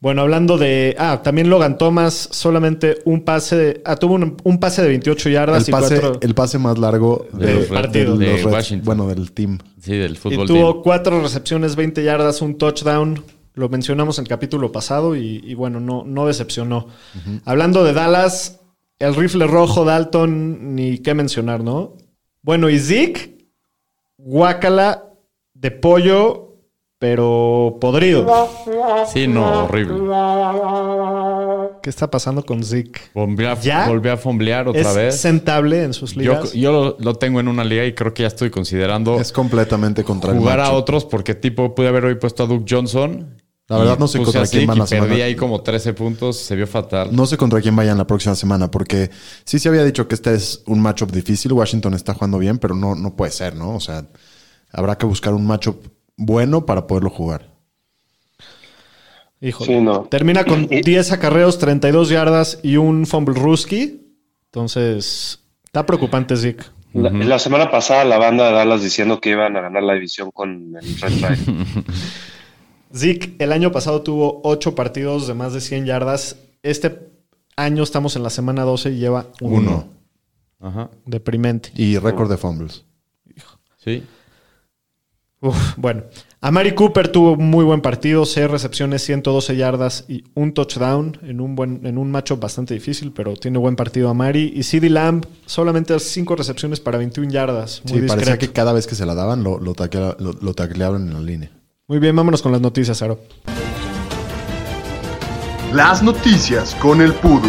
Bueno, 0.00 0.22
hablando 0.22 0.58
de. 0.58 0.94
Ah, 0.96 1.22
también 1.24 1.50
Logan 1.50 1.76
Thomas, 1.76 2.28
solamente 2.30 2.98
un 3.04 3.24
pase. 3.24 3.56
De, 3.56 3.82
ah, 3.84 3.96
tuvo 3.96 4.14
un, 4.14 4.36
un 4.44 4.60
pase 4.60 4.80
de 4.82 4.88
28 4.88 5.28
yardas 5.28 5.64
El 5.64 5.68
y 5.70 5.72
pase, 5.72 6.00
cuatro. 6.00 6.18
el 6.22 6.34
pase 6.36 6.58
más 6.58 6.78
largo 6.78 7.26
De 7.32 7.46
de, 7.46 7.54
los 7.54 7.68
Red- 7.68 7.74
partido. 7.82 8.16
de 8.16 8.26
de 8.26 8.32
los 8.32 8.42
Reds. 8.42 8.52
Washington. 8.54 8.84
Bueno, 8.84 9.08
del 9.08 9.32
team. 9.32 9.58
Sí, 9.80 9.96
del 9.96 10.12
y 10.12 10.14
fútbol 10.16 10.46
tuvo 10.46 10.70
team. 10.74 10.82
cuatro 10.84 11.20
recepciones, 11.20 11.74
20 11.74 12.04
yardas, 12.04 12.40
un 12.42 12.56
touchdown. 12.58 13.24
Lo 13.58 13.68
mencionamos 13.68 14.18
en 14.18 14.22
el 14.24 14.28
capítulo 14.28 14.70
pasado 14.70 15.16
y, 15.16 15.40
y 15.44 15.54
bueno, 15.54 15.80
no, 15.80 16.04
no 16.06 16.26
decepcionó. 16.26 16.86
Hablando 17.44 17.82
de 17.82 17.92
Dallas, 17.92 18.60
el 19.00 19.14
rifle 19.16 19.46
rojo, 19.48 19.84
Dalton, 19.84 20.76
ni 20.76 20.98
qué 20.98 21.12
mencionar, 21.14 21.64
¿no? 21.64 21.94
Bueno, 22.42 22.70
y 22.70 22.78
Zeke, 22.78 23.48
guácala 24.16 25.04
de 25.54 25.70
pollo, 25.72 26.44
pero 27.00 27.78
podrido. 27.80 28.48
Sí, 29.12 29.26
no, 29.26 29.64
horrible. 29.64 29.94
¿Qué 31.82 31.90
está 31.90 32.10
pasando 32.10 32.44
con 32.44 32.62
Zeke? 32.64 33.00
Volvió 33.14 33.50
a, 33.52 33.60
¿Ya? 33.60 33.88
volvió 33.88 34.12
a 34.12 34.16
fomblear 34.16 34.68
otra 34.68 34.80
¿Es 34.82 34.94
vez. 34.96 35.16
sentable 35.20 35.84
en 35.84 35.94
sus 35.94 36.14
Yo, 36.14 36.20
ligas? 36.20 36.52
yo 36.52 36.72
lo, 36.72 36.96
lo 36.98 37.14
tengo 37.14 37.40
en 37.40 37.48
una 37.48 37.64
liga 37.64 37.84
y 37.84 37.92
creo 37.94 38.14
que 38.14 38.22
ya 38.22 38.28
estoy 38.28 38.50
considerando 38.50 39.18
Es 39.20 39.32
completamente 39.32 40.02
contra 40.04 40.32
el 40.32 40.38
jugar 40.38 40.60
a 40.60 40.72
otros 40.72 41.04
porque 41.04 41.34
tipo 41.34 41.74
pude 41.74 41.88
haber 41.88 42.04
hoy 42.04 42.16
puesto 42.16 42.42
a 42.42 42.46
Duke 42.46 42.64
Johnson. 42.68 43.36
La 43.68 43.76
verdad 43.76 43.96
y 43.98 44.00
no 44.00 44.08
sé 44.08 44.22
contra 44.22 44.46
quién 44.46 44.66
van 44.66 44.78
la 44.78 44.86
semana. 44.86 45.08
Perdí 45.08 45.22
ahí 45.22 45.36
como 45.36 45.60
13 45.60 45.92
puntos, 45.92 46.38
se 46.38 46.56
vio 46.56 46.66
fatal. 46.66 47.14
No 47.14 47.26
sé 47.26 47.36
contra 47.36 47.60
quién 47.60 47.76
vayan 47.76 47.98
la 47.98 48.06
próxima 48.06 48.34
semana, 48.34 48.70
porque 48.70 49.10
sí 49.44 49.58
se 49.58 49.68
había 49.68 49.84
dicho 49.84 50.08
que 50.08 50.14
este 50.14 50.34
es 50.34 50.62
un 50.66 50.80
matchup 50.80 51.10
difícil. 51.12 51.52
Washington 51.52 51.92
está 51.92 52.14
jugando 52.14 52.38
bien, 52.38 52.58
pero 52.58 52.74
no, 52.74 52.94
no 52.94 53.14
puede 53.14 53.30
ser, 53.30 53.56
¿no? 53.56 53.74
O 53.74 53.80
sea, 53.80 54.06
habrá 54.72 54.96
que 54.96 55.04
buscar 55.04 55.34
un 55.34 55.46
matchup 55.46 55.86
bueno 56.16 56.64
para 56.64 56.86
poderlo 56.86 57.10
jugar. 57.10 57.58
Híjole. 59.42 59.74
Sí, 59.74 59.80
no. 59.80 60.04
Termina 60.04 60.44
con 60.44 60.66
10 60.66 61.12
acarreos, 61.12 61.58
32 61.58 62.08
yardas 62.08 62.60
y 62.62 62.78
un 62.78 63.06
fumble 63.06 63.38
rookie. 63.38 64.00
Entonces, 64.46 65.40
está 65.64 65.84
preocupante 65.84 66.38
Zeke. 66.38 66.64
La, 66.94 67.10
la 67.10 67.38
semana 67.38 67.70
pasada 67.70 68.02
la 68.06 68.16
banda 68.16 68.46
de 68.46 68.52
Dallas 68.54 68.82
diciendo 68.82 69.20
que 69.20 69.28
iban 69.28 69.54
a 69.58 69.60
ganar 69.60 69.82
la 69.82 69.92
división 69.92 70.30
con 70.30 70.74
el 70.74 71.00
Red. 71.00 71.38
Zeke 72.94 73.34
el 73.38 73.52
año 73.52 73.70
pasado 73.72 74.02
tuvo 74.02 74.40
8 74.44 74.74
partidos 74.74 75.26
de 75.26 75.34
más 75.34 75.52
de 75.52 75.60
100 75.60 75.86
yardas. 75.86 76.36
Este 76.62 77.10
año 77.56 77.82
estamos 77.82 78.16
en 78.16 78.22
la 78.22 78.30
semana 78.30 78.62
12 78.64 78.90
y 78.92 78.98
lleva 78.98 79.26
uno. 79.40 79.56
Uno. 79.58 79.88
Ajá. 80.60 80.90
Deprimente. 81.06 81.70
Y 81.76 81.98
récord 81.98 82.30
de 82.30 82.36
fumbles. 82.36 82.84
Sí. 83.84 84.02
Uf, 85.40 85.74
bueno, 85.76 86.02
Amari 86.40 86.74
Cooper 86.74 87.06
tuvo 87.12 87.34
un 87.34 87.48
muy 87.48 87.64
buen 87.64 87.80
partido, 87.80 88.26
6 88.26 88.50
recepciones, 88.50 89.02
112 89.04 89.56
yardas 89.56 90.04
y 90.08 90.24
un 90.34 90.52
touchdown 90.52 91.16
en 91.22 91.40
un 91.40 91.54
buen 91.54 91.86
en 91.86 91.96
un 91.96 92.10
macho 92.10 92.38
bastante 92.38 92.74
difícil, 92.74 93.12
pero 93.12 93.36
tiene 93.36 93.58
buen 93.58 93.76
partido 93.76 94.08
Amari 94.08 94.52
y 94.56 94.64
CeeDee 94.64 94.90
Lamb 94.90 95.24
solamente 95.46 95.96
5 96.00 96.34
recepciones 96.34 96.80
para 96.80 96.98
21 96.98 97.30
yardas, 97.30 97.82
muy 97.84 98.00
Sí, 98.00 98.06
parecía 98.08 98.32
discreto. 98.32 98.40
que 98.40 98.52
cada 98.52 98.72
vez 98.72 98.88
que 98.88 98.96
se 98.96 99.06
la 99.06 99.14
daban 99.14 99.44
lo, 99.44 99.60
lo, 99.60 99.74
taclea- 99.74 100.16
lo- 100.18 100.32
lo 100.32 100.54
tacleaban 100.54 101.02
en 101.06 101.14
la 101.14 101.20
línea. 101.20 101.50
Muy 101.90 102.00
bien, 102.00 102.14
vámonos 102.14 102.42
con 102.42 102.52
las 102.52 102.60
noticias, 102.60 103.00
Aro. 103.00 103.18
Las 105.72 106.02
noticias 106.02 106.74
con 106.74 107.00
el 107.00 107.14
Pudu. 107.14 107.48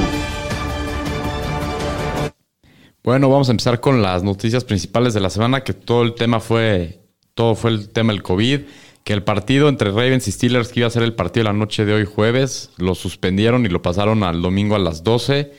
Bueno, 3.03 3.29
vamos 3.29 3.49
a 3.49 3.51
empezar 3.51 3.81
con 3.81 4.01
las 4.01 4.23
noticias 4.23 4.63
principales 4.63 5.13
de 5.13 5.19
la 5.19 5.29
semana, 5.29 5.65
que 5.65 5.73
todo 5.73 6.03
el 6.03 6.15
tema 6.15 6.39
fue, 6.39 7.01
todo 7.33 7.53
fue 7.53 7.71
el 7.71 7.89
tema 7.89 8.13
del 8.13 8.23
COVID. 8.23 8.61
que 9.03 9.11
el 9.11 9.23
partido 9.23 9.67
entre 9.67 9.89
Ravens 9.89 10.27
y 10.29 10.31
Steelers, 10.31 10.69
que 10.69 10.81
iba 10.81 10.87
a 10.87 10.91
ser 10.91 11.03
el 11.03 11.15
partido 11.15 11.45
de 11.45 11.51
la 11.51 11.57
noche 11.57 11.83
de 11.83 11.93
hoy 11.93 12.05
jueves, 12.05 12.69
lo 12.77 12.95
suspendieron 12.95 13.65
y 13.65 13.69
lo 13.69 13.81
pasaron 13.81 14.23
al 14.23 14.41
domingo 14.41 14.75
a 14.75 14.79
las 14.79 15.03
12. 15.03 15.51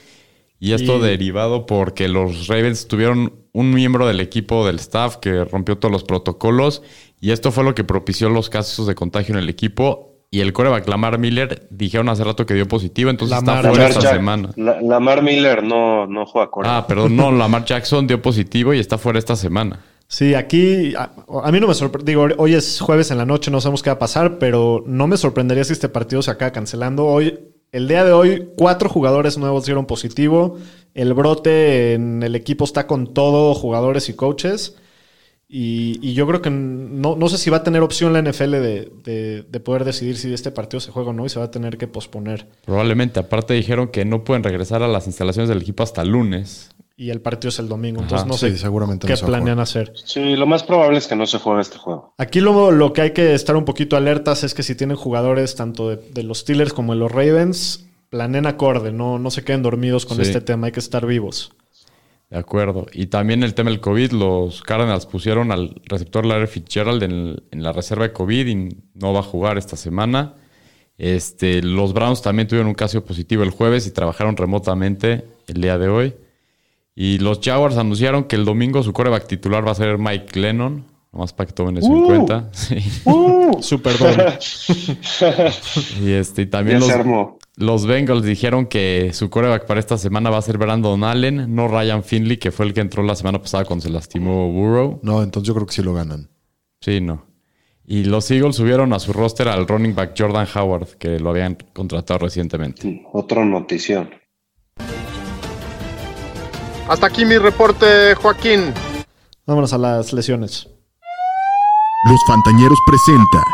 Y 0.61 0.73
esto 0.75 0.99
Y- 0.99 1.01
derivado 1.01 1.67
porque 1.67 2.07
los 2.09 2.47
Ravens 2.47 2.87
tuvieron 2.87 3.33
un 3.53 3.73
miembro 3.75 4.07
del 4.07 4.21
equipo 4.21 4.65
del 4.67 4.77
staff 4.77 5.17
que 5.17 5.45
rompió 5.45 5.79
todos 5.79 5.91
los 5.91 6.05
protocolos. 6.05 6.83
Y 7.21 7.33
esto 7.33 7.51
fue 7.51 7.65
lo 7.65 7.75
que 7.75 7.83
propició 7.83 8.29
los 8.29 8.49
casos 8.51 8.87
de 8.87 8.95
contagio 8.95 9.35
en 9.35 9.41
el 9.41 9.49
equipo. 9.49 10.07
Y 10.31 10.41
el 10.41 10.53
coreback 10.53 10.87
Lamar 10.87 11.19
Miller 11.19 11.67
dijeron 11.71 12.09
hace 12.09 12.23
rato 12.23 12.47
que 12.47 12.55
dio 12.55 12.69
positivo, 12.69 13.11
entonces 13.11 13.37
Lamar 13.37 13.57
está 13.57 13.69
fuera 13.71 13.83
Lamar 13.85 13.91
esta 13.91 14.03
Jack- 14.03 14.15
semana. 14.17 14.51
La- 14.57 14.81
Lamar 14.81 15.23
Miller 15.23 15.65
no, 15.65 16.07
no 16.07 16.25
juega 16.25 16.51
con 16.53 16.65
Ah, 16.67 16.87
perdón, 16.87 17.17
no, 17.17 17.33
Lamar 17.33 17.65
Jackson 17.65 18.07
dio 18.07 18.23
positivo 18.23 18.73
y 18.73 18.79
está 18.79 18.97
fuera 18.97 19.19
esta 19.19 19.35
semana. 19.35 19.81
Sí, 20.07 20.35
aquí 20.35 20.95
a, 20.95 21.11
a 21.43 21.51
mí 21.51 21.59
no 21.59 21.67
me 21.67 21.75
sorprende. 21.75 22.13
Digo, 22.13 22.29
hoy 22.39 22.55
es 22.55 22.81
jueves 22.81 23.11
en 23.11 23.19
la 23.19 23.27
noche, 23.27 23.51
no 23.51 23.61
sabemos 23.61 23.83
qué 23.83 23.91
va 23.91 23.95
a 23.95 23.99
pasar, 23.99 24.39
pero 24.39 24.85
no 24.87 25.07
me 25.09 25.17
sorprendería 25.17 25.65
si 25.65 25.73
este 25.73 25.89
partido 25.89 26.23
se 26.23 26.31
acaba 26.31 26.53
cancelando. 26.53 27.07
Hoy, 27.07 27.39
el 27.73 27.87
día 27.87 28.05
de 28.05 28.13
hoy, 28.13 28.49
cuatro 28.57 28.89
jugadores 28.89 29.39
nuevos 29.39 29.65
dieron 29.65 29.87
positivo. 29.87 30.59
El 30.95 31.15
brote 31.15 31.95
en 31.95 32.23
el 32.23 32.35
equipo 32.35 32.65
está 32.65 32.87
con 32.87 33.15
todo, 33.15 33.55
jugadores 33.55 34.09
y 34.09 34.15
coaches. 34.15 34.77
Y, 35.53 35.99
y 36.01 36.15
yo 36.15 36.29
creo 36.29 36.41
que 36.41 36.51
no, 36.51 37.17
no 37.17 37.29
sé 37.29 37.37
si 37.37 37.51
va 37.51 37.57
a 37.59 37.63
tener 37.65 37.83
opción 37.83 38.13
la 38.13 38.23
NFL 38.23 38.53
de, 38.53 38.93
de- 39.03 39.43
de 39.51 39.61
poder 39.61 39.85
decidir 39.85 40.17
si 40.17 40.33
este 40.33 40.53
partido 40.53 40.79
se 40.79 40.93
juega 40.93 41.11
o 41.11 41.13
no 41.13 41.27
y 41.27 41.29
se 41.29 41.41
va 41.41 41.47
a 41.47 41.51
tener 41.51 41.77
que 41.77 41.89
posponer. 41.89 42.47
Probablemente. 42.65 43.19
Aparte 43.19 43.55
dijeron 43.55 43.89
que 43.89 44.05
no 44.05 44.23
pueden 44.23 44.45
regresar 44.45 44.85
a 44.85 44.89
las 44.89 45.07
instalaciones 45.09 45.49
del 45.49 45.61
equipo 45.61 45.83
hasta 45.83 46.03
el 46.03 46.11
lunes. 46.11 46.71
Y 46.97 47.11
el 47.11 47.21
partido 47.21 47.49
es 47.49 47.59
el 47.59 47.67
domingo. 47.69 48.01
Entonces 48.03 48.21
Ajá, 48.21 48.29
no 48.29 48.35
sí, 48.35 48.51
sé 48.51 48.59
seguramente 48.59 49.07
qué 49.09 49.15
no 49.15 49.17
se 49.17 49.27
planean 49.27 49.59
hacer. 49.59 49.93
Sí, 50.05 50.37
lo 50.37 50.47
más 50.47 50.63
probable 50.63 50.99
es 50.99 51.09
que 51.09 51.17
no 51.17 51.27
se 51.27 51.39
juegue 51.39 51.63
este 51.63 51.79
juego. 51.79 52.15
Aquí 52.19 52.41
lo, 52.41 52.71
lo 52.71 52.93
que 52.93 53.01
hay 53.01 53.11
que 53.13 53.35
estar 53.35 53.57
un 53.57 53.65
poquito 53.65 53.97
alertas 53.97 54.45
es 54.45 54.55
que 54.55 54.63
si 54.63 54.77
tienen 54.77 54.97
jugadores 54.99 55.57
tanto 55.57 55.89
de, 55.89 55.97
de 55.97 56.23
los 56.23 56.41
Steelers 56.41 56.73
como 56.75 56.93
de 56.93 56.99
los 57.01 57.11
Ravens, 57.11 57.87
planeen 58.11 58.47
acorde, 58.47 58.93
no, 58.93 59.19
no 59.19 59.31
se 59.31 59.43
queden 59.43 59.63
dormidos 59.63 60.07
con 60.07 60.17
Sí. 60.19 60.23
este 60.23 60.41
tema, 60.43 60.67
hay 60.67 60.73
que 60.73 60.81
estar 60.81 61.07
vivos. 61.07 61.53
De 62.31 62.39
acuerdo. 62.39 62.87
Y 62.93 63.07
también 63.07 63.43
el 63.43 63.55
tema 63.55 63.71
del 63.71 63.81
COVID, 63.81 64.13
los 64.13 64.63
Cardinals 64.63 65.05
pusieron 65.07 65.51
al 65.51 65.81
receptor 65.87 66.25
Larry 66.25 66.47
Fitzgerald 66.47 67.03
en, 67.03 67.43
en 67.51 67.63
la 67.63 67.73
reserva 67.73 68.05
de 68.05 68.13
COVID 68.13 68.47
y 68.47 68.69
no 68.95 69.13
va 69.13 69.19
a 69.21 69.25
jugar 69.25 69.59
esta 69.59 69.77
semana. 69.77 70.35
Este, 70.97 71.61
los 71.63 71.93
Browns 71.93 72.23
también 72.23 72.47
tuvieron 72.47 72.69
un 72.69 72.75
caso 72.75 73.05
positivo 73.05 73.43
el 73.43 73.51
jueves 73.51 73.87
y 73.87 73.91
trabajaron 73.91 74.37
remotamente 74.37 75.25
el 75.49 75.61
día 75.61 75.77
de 75.79 75.89
hoy. 75.89 76.15
Y 76.95 77.19
los 77.19 77.41
Jaguars 77.43 77.77
anunciaron 77.79 78.25
que 78.25 78.37
el 78.37 78.45
domingo 78.45 78.83
su 78.83 78.93
coreback 78.93 79.27
titular 79.27 79.67
va 79.67 79.73
a 79.73 79.75
ser 79.77 79.99
Mike 79.99 80.39
Lennon. 80.39 80.85
Nomás 81.13 81.33
para 81.33 81.49
que 81.49 81.55
tomen 81.55 81.79
eso 81.79 81.89
en 81.89 81.95
Uh. 81.95 82.07
cuenta. 82.07 82.49
Sí. 82.53 82.79
Super 83.63 83.97
Bowl. 83.99 84.15
Y, 86.05 86.13
este, 86.13 86.43
y 86.43 86.47
también 86.47 86.79
los. 86.81 86.89
Los 87.61 87.87
Bengals 87.87 88.25
dijeron 88.25 88.67
que 88.67 89.11
su 89.13 89.29
coreback 89.29 89.67
para 89.67 89.81
esta 89.81 89.99
semana 89.99 90.31
va 90.31 90.39
a 90.39 90.43
ser 90.43 90.57
Brandon 90.57 91.05
Allen, 91.05 91.55
no 91.55 91.69
Ryan 91.69 92.03
Finley, 92.03 92.39
que 92.39 92.51
fue 92.51 92.65
el 92.65 92.73
que 92.73 92.81
entró 92.81 93.03
la 93.03 93.15
semana 93.15 93.39
pasada 93.39 93.67
cuando 93.67 93.83
se 93.83 93.91
lastimó 93.91 94.51
Burrow. 94.51 94.99
No, 95.03 95.23
entonces 95.23 95.47
yo 95.47 95.55
creo 95.55 95.67
que 95.67 95.75
sí 95.75 95.83
lo 95.83 95.93
ganan. 95.93 96.31
Sí, 96.81 97.03
no. 97.03 97.27
Y 97.85 98.05
los 98.05 98.31
Eagles 98.31 98.57
subieron 98.57 98.95
a 98.95 98.99
su 98.99 99.13
roster 99.13 99.49
al 99.49 99.69
running 99.69 99.95
back 99.95 100.15
Jordan 100.17 100.47
Howard, 100.55 100.97
que 100.97 101.19
lo 101.19 101.31
habían 101.31 101.59
contratado 101.75 102.21
recientemente. 102.21 103.07
Otro 103.13 103.45
notición. 103.45 104.11
Hasta 106.89 107.07
aquí 107.07 107.27
mi 107.27 107.37
reporte, 107.37 108.15
Joaquín. 108.15 108.73
Vámonos 109.47 109.73
a 109.75 109.79
las 109.79 110.13
lesiones. 110.15 110.67
Los 112.09 112.21
Fantañeros 112.27 112.79
presenta 112.87 113.45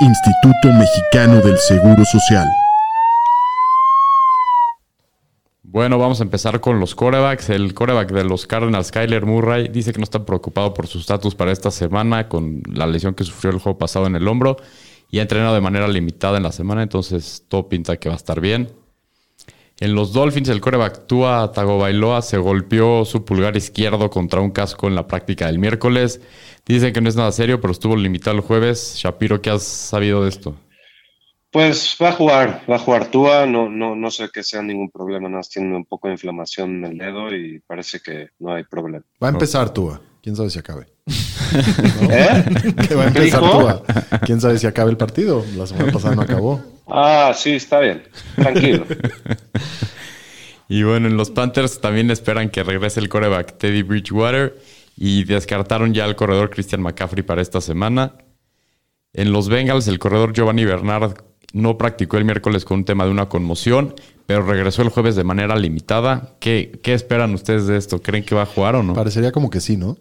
Instituto 0.00 0.76
Mexicano 0.76 1.40
del 1.40 1.56
Seguro 1.58 2.04
Social. 2.04 2.48
Bueno, 5.72 5.98
vamos 5.98 6.18
a 6.18 6.24
empezar 6.24 6.60
con 6.60 6.80
los 6.80 6.96
corebacks. 6.96 7.48
El 7.48 7.74
coreback 7.74 8.10
de 8.10 8.24
los 8.24 8.44
Cardinals, 8.44 8.90
Kyler 8.90 9.24
Murray, 9.24 9.68
dice 9.68 9.92
que 9.92 9.98
no 9.98 10.04
está 10.04 10.26
preocupado 10.26 10.74
por 10.74 10.88
su 10.88 10.98
estatus 10.98 11.36
para 11.36 11.52
esta 11.52 11.70
semana 11.70 12.28
con 12.28 12.60
la 12.66 12.88
lesión 12.88 13.14
que 13.14 13.22
sufrió 13.22 13.52
el 13.52 13.60
juego 13.60 13.78
pasado 13.78 14.08
en 14.08 14.16
el 14.16 14.26
hombro 14.26 14.56
y 15.12 15.20
ha 15.20 15.22
entrenado 15.22 15.54
de 15.54 15.60
manera 15.60 15.86
limitada 15.86 16.38
en 16.38 16.42
la 16.42 16.50
semana, 16.50 16.82
entonces 16.82 17.44
todo 17.46 17.68
pinta 17.68 17.98
que 17.98 18.08
va 18.08 18.16
a 18.16 18.18
estar 18.18 18.40
bien. 18.40 18.72
En 19.78 19.94
los 19.94 20.12
Dolphins, 20.12 20.48
el 20.48 20.60
coreback 20.60 21.06
Tua 21.06 21.52
Tagovailoa 21.52 22.20
se 22.22 22.38
golpeó 22.38 23.04
su 23.04 23.24
pulgar 23.24 23.56
izquierdo 23.56 24.10
contra 24.10 24.40
un 24.40 24.50
casco 24.50 24.88
en 24.88 24.96
la 24.96 25.06
práctica 25.06 25.46
del 25.46 25.60
miércoles. 25.60 26.20
Dicen 26.66 26.92
que 26.92 27.00
no 27.00 27.08
es 27.08 27.14
nada 27.14 27.30
serio, 27.30 27.60
pero 27.60 27.70
estuvo 27.70 27.94
limitado 27.94 28.34
el 28.34 28.42
jueves. 28.42 28.94
Shapiro, 28.96 29.40
¿qué 29.40 29.50
has 29.50 29.62
sabido 29.62 30.24
de 30.24 30.30
esto? 30.30 30.56
Pues 31.50 31.96
va 32.00 32.10
a 32.10 32.12
jugar, 32.12 32.64
va 32.70 32.76
a 32.76 32.78
jugar 32.78 33.10
Tua, 33.10 33.44
no, 33.44 33.68
no, 33.68 33.96
no 33.96 34.10
sé 34.10 34.28
que 34.32 34.42
sea 34.42 34.62
ningún 34.62 34.88
problema, 34.88 35.28
nada 35.28 35.38
más 35.38 35.48
tiene 35.48 35.74
un 35.74 35.84
poco 35.84 36.06
de 36.06 36.14
inflamación 36.14 36.84
en 36.84 36.92
el 36.92 36.98
dedo 36.98 37.34
y 37.34 37.58
parece 37.66 38.00
que 38.00 38.28
no 38.38 38.54
hay 38.54 38.62
problema. 38.64 39.04
Va 39.22 39.28
a 39.28 39.30
empezar 39.32 39.70
Tua. 39.72 40.00
¿Quién 40.22 40.36
sabe 40.36 40.50
si 40.50 40.58
acabe? 40.58 40.86
¿Eh? 42.10 42.44
Que 42.86 42.94
va 42.94 43.06
a 43.06 43.12
¿Qué 43.12 43.18
empezar? 43.18 43.40
Tua. 43.40 43.82
¿Quién 44.24 44.40
sabe 44.40 44.58
si 44.58 44.66
acabe 44.66 44.90
el 44.90 44.96
partido? 44.96 45.44
La 45.56 45.66
semana 45.66 45.90
pasada 45.90 46.14
no 46.14 46.22
acabó. 46.22 46.62
Ah, 46.86 47.32
sí, 47.34 47.52
está 47.52 47.80
bien, 47.80 48.02
tranquilo. 48.36 48.86
Y 50.72 50.84
bueno, 50.84 51.08
en 51.08 51.16
los 51.16 51.32
Panthers 51.32 51.80
también 51.80 52.12
esperan 52.12 52.48
que 52.48 52.62
regrese 52.62 53.00
el 53.00 53.08
coreback 53.08 53.58
Teddy 53.58 53.82
Bridgewater 53.82 54.56
y 54.96 55.24
descartaron 55.24 55.92
ya 55.92 56.04
al 56.04 56.14
corredor 56.14 56.48
Christian 56.50 56.80
McCaffrey 56.80 57.24
para 57.24 57.42
esta 57.42 57.60
semana. 57.60 58.14
En 59.12 59.32
los 59.32 59.48
Bengals, 59.48 59.88
el 59.88 59.98
corredor 59.98 60.32
Giovanni 60.32 60.64
Bernard 60.64 61.16
no 61.52 61.76
practicó 61.78 62.16
el 62.16 62.24
miércoles 62.24 62.64
con 62.64 62.78
un 62.78 62.84
tema 62.84 63.04
de 63.04 63.10
una 63.10 63.28
conmoción, 63.28 63.94
pero 64.26 64.44
regresó 64.44 64.82
el 64.82 64.88
jueves 64.90 65.16
de 65.16 65.24
manera 65.24 65.56
limitada. 65.56 66.34
¿Qué, 66.40 66.78
qué 66.82 66.94
esperan 66.94 67.34
ustedes 67.34 67.66
de 67.66 67.76
esto? 67.76 68.00
¿Creen 68.02 68.24
que 68.24 68.34
va 68.34 68.42
a 68.42 68.46
jugar 68.46 68.76
o 68.76 68.82
no? 68.82 68.94
Parecería 68.94 69.32
como 69.32 69.50
que 69.50 69.60
sí, 69.60 69.76
¿no? 69.76 69.96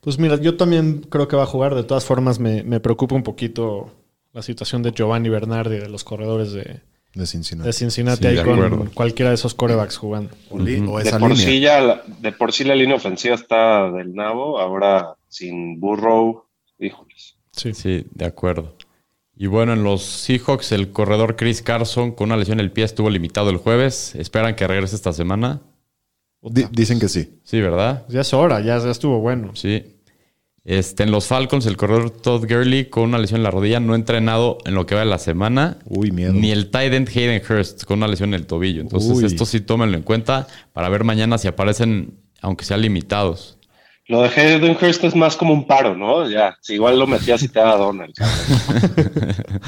Pues 0.00 0.18
mira, 0.18 0.36
yo 0.36 0.56
también 0.56 1.04
creo 1.10 1.28
que 1.28 1.36
va 1.36 1.42
a 1.42 1.46
jugar. 1.46 1.74
De 1.74 1.82
todas 1.84 2.04
formas, 2.04 2.38
me, 2.38 2.62
me 2.62 2.80
preocupa 2.80 3.14
un 3.14 3.22
poquito 3.22 3.90
la 4.32 4.42
situación 4.42 4.82
de 4.82 4.92
Giovanni 4.92 5.28
Bernardi, 5.28 5.78
de 5.78 5.88
los 5.88 6.04
corredores 6.04 6.52
de, 6.52 6.80
De 7.14 7.26
Cincinnati. 7.26 7.66
de 7.66 7.72
Cincinnati, 7.72 8.22
Sí, 8.22 8.26
ahí 8.28 8.36
de 8.36 8.42
con 8.44 8.54
acuerdo. 8.62 8.90
cualquiera 8.94 9.30
de 9.30 9.34
esos 9.34 9.52
corebacks 9.54 9.96
jugando. 9.96 10.30
O, 10.50 10.58
li- 10.58 10.84
o 10.88 10.98
De 10.98 11.04
esa 11.04 11.18
por, 11.18 11.30
línea. 11.30 11.44
sí 11.46 11.60
ya 11.60 11.80
la, 11.80 12.02
de 12.20 12.32
por 12.32 12.52
sí 12.52 12.62
la 12.64 12.74
línea 12.76 12.96
ofensiva 12.96 13.34
está 13.34 13.90
del 13.90 14.14
nabo, 14.14 14.60
ahora 14.60 15.16
sin 15.28 15.80
Burrow, 15.80 16.44
híjoles. 16.78 17.36
Sí. 17.52 17.72
Sí, 17.74 18.06
de 18.12 18.26
acuerdo. 18.26 18.75
Y 19.38 19.46
bueno, 19.48 19.74
en 19.74 19.82
los 19.84 20.02
Seahawks, 20.02 20.72
el 20.72 20.92
corredor 20.92 21.36
Chris 21.36 21.60
Carson 21.60 22.12
con 22.12 22.28
una 22.28 22.36
lesión 22.38 22.58
en 22.58 22.64
el 22.64 22.72
pie 22.72 22.84
estuvo 22.84 23.10
limitado 23.10 23.50
el 23.50 23.58
jueves. 23.58 24.14
¿Esperan 24.14 24.56
que 24.56 24.66
regrese 24.66 24.96
esta 24.96 25.12
semana? 25.12 25.60
Di- 26.42 26.64
dicen 26.70 26.98
que 26.98 27.08
sí. 27.08 27.38
Sí, 27.44 27.60
¿verdad? 27.60 28.06
Ya 28.08 28.22
es 28.22 28.32
hora, 28.32 28.60
ya, 28.60 28.78
ya 28.78 28.90
estuvo 28.90 29.20
bueno. 29.20 29.50
Sí. 29.54 29.92
Este, 30.64 31.02
en 31.04 31.10
los 31.10 31.26
Falcons, 31.26 31.66
el 31.66 31.76
corredor 31.76 32.10
Todd 32.10 32.44
Gurley 32.48 32.86
con 32.86 33.04
una 33.04 33.18
lesión 33.18 33.38
en 33.38 33.44
la 33.44 33.50
rodilla 33.50 33.78
no 33.78 33.92
ha 33.92 33.96
entrenado 33.96 34.58
en 34.64 34.74
lo 34.74 34.84
que 34.86 34.94
va 34.94 35.02
de 35.02 35.06
la 35.06 35.18
semana. 35.18 35.78
Uy, 35.84 36.10
miedo. 36.10 36.32
Ni 36.32 36.50
el 36.50 36.70
tight 36.70 36.92
end 36.92 37.08
Hayden 37.08 37.42
Hurst 37.48 37.84
con 37.84 37.98
una 37.98 38.08
lesión 38.08 38.30
en 38.30 38.40
el 38.40 38.46
tobillo. 38.46 38.80
Entonces, 38.80 39.10
Uy. 39.10 39.24
esto 39.26 39.44
sí 39.44 39.60
tómenlo 39.60 39.96
en 39.96 40.02
cuenta 40.02 40.48
para 40.72 40.88
ver 40.88 41.04
mañana 41.04 41.36
si 41.38 41.46
aparecen, 41.46 42.14
aunque 42.40 42.64
sean 42.64 42.80
limitados. 42.80 43.55
Lo 44.08 44.22
de 44.22 44.28
Hayden 44.28 44.76
Hurst 44.80 45.02
es 45.04 45.16
más 45.16 45.36
como 45.36 45.52
un 45.52 45.66
paro, 45.66 45.96
¿no? 45.96 46.28
Ya, 46.28 46.56
si 46.60 46.74
igual 46.74 46.98
lo 46.98 47.06
metías 47.06 47.42
y 47.42 47.48
te 47.48 47.58
daba 47.58 47.76
Donald. 47.76 48.14
cabrón. 48.14 49.60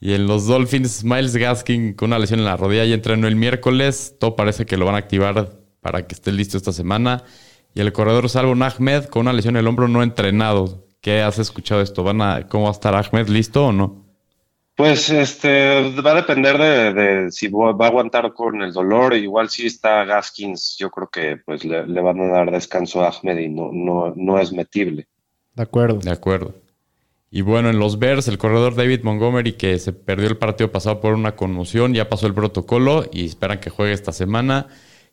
Y 0.00 0.12
en 0.14 0.26
los 0.26 0.46
Dolphins, 0.46 1.02
Miles 1.02 1.36
Gaskin 1.36 1.94
con 1.94 2.10
una 2.10 2.18
lesión 2.18 2.38
en 2.38 2.46
la 2.46 2.56
rodilla 2.56 2.84
ya 2.84 2.94
entrenó 2.94 3.26
el 3.26 3.36
miércoles. 3.36 4.14
Todo 4.20 4.36
parece 4.36 4.64
que 4.64 4.76
lo 4.76 4.86
van 4.86 4.94
a 4.94 4.98
activar 4.98 5.58
para 5.80 6.06
que 6.06 6.14
esté 6.14 6.30
listo 6.30 6.56
esta 6.56 6.72
semana. 6.72 7.24
Y 7.74 7.80
el 7.80 7.92
corredor 7.92 8.28
Salvo 8.28 8.52
Ahmed 8.52 9.06
con 9.06 9.22
una 9.22 9.32
lesión 9.32 9.56
en 9.56 9.60
el 9.60 9.66
hombro 9.66 9.88
no 9.88 10.02
entrenado. 10.02 10.86
¿Qué 11.00 11.22
has 11.22 11.38
escuchado 11.38 11.80
esto? 11.80 12.04
¿Van 12.04 12.22
a, 12.22 12.46
¿Cómo 12.48 12.64
va 12.64 12.70
a 12.70 12.72
estar 12.72 12.94
Ahmed? 12.94 13.28
¿Listo 13.28 13.66
o 13.66 13.72
no? 13.72 14.07
Pues 14.78 15.10
este 15.10 15.90
va 16.06 16.12
a 16.12 16.22
depender 16.22 16.56
de, 16.56 16.94
de 16.94 17.32
si 17.32 17.48
va 17.48 17.70
a 17.70 17.88
aguantar 17.88 18.32
con 18.32 18.62
el 18.62 18.72
dolor. 18.72 19.12
Igual 19.12 19.50
si 19.50 19.66
está 19.66 20.04
Gaskins, 20.04 20.76
yo 20.78 20.88
creo 20.88 21.08
que 21.08 21.36
pues 21.44 21.64
le, 21.64 21.84
le 21.84 22.00
van 22.00 22.20
a 22.20 22.28
dar 22.28 22.52
descanso 22.52 23.02
a 23.02 23.08
Ahmed 23.08 23.38
y 23.38 23.48
no, 23.48 23.70
no, 23.72 24.12
no 24.14 24.38
es 24.38 24.52
metible. 24.52 25.08
De 25.56 25.64
acuerdo. 25.64 25.98
De 25.98 26.12
acuerdo. 26.12 26.54
Y 27.28 27.40
bueno, 27.40 27.70
en 27.70 27.80
los 27.80 27.98
Bears, 27.98 28.28
el 28.28 28.38
corredor 28.38 28.76
David 28.76 29.00
Montgomery, 29.02 29.54
que 29.54 29.80
se 29.80 29.92
perdió 29.92 30.28
el 30.28 30.38
partido 30.38 30.70
pasado 30.70 31.00
por 31.00 31.14
una 31.14 31.34
conmoción, 31.34 31.92
ya 31.92 32.08
pasó 32.08 32.28
el 32.28 32.34
protocolo 32.34 33.04
y 33.12 33.26
esperan 33.26 33.58
que 33.58 33.70
juegue 33.70 33.92
esta 33.92 34.12
semana. 34.12 34.68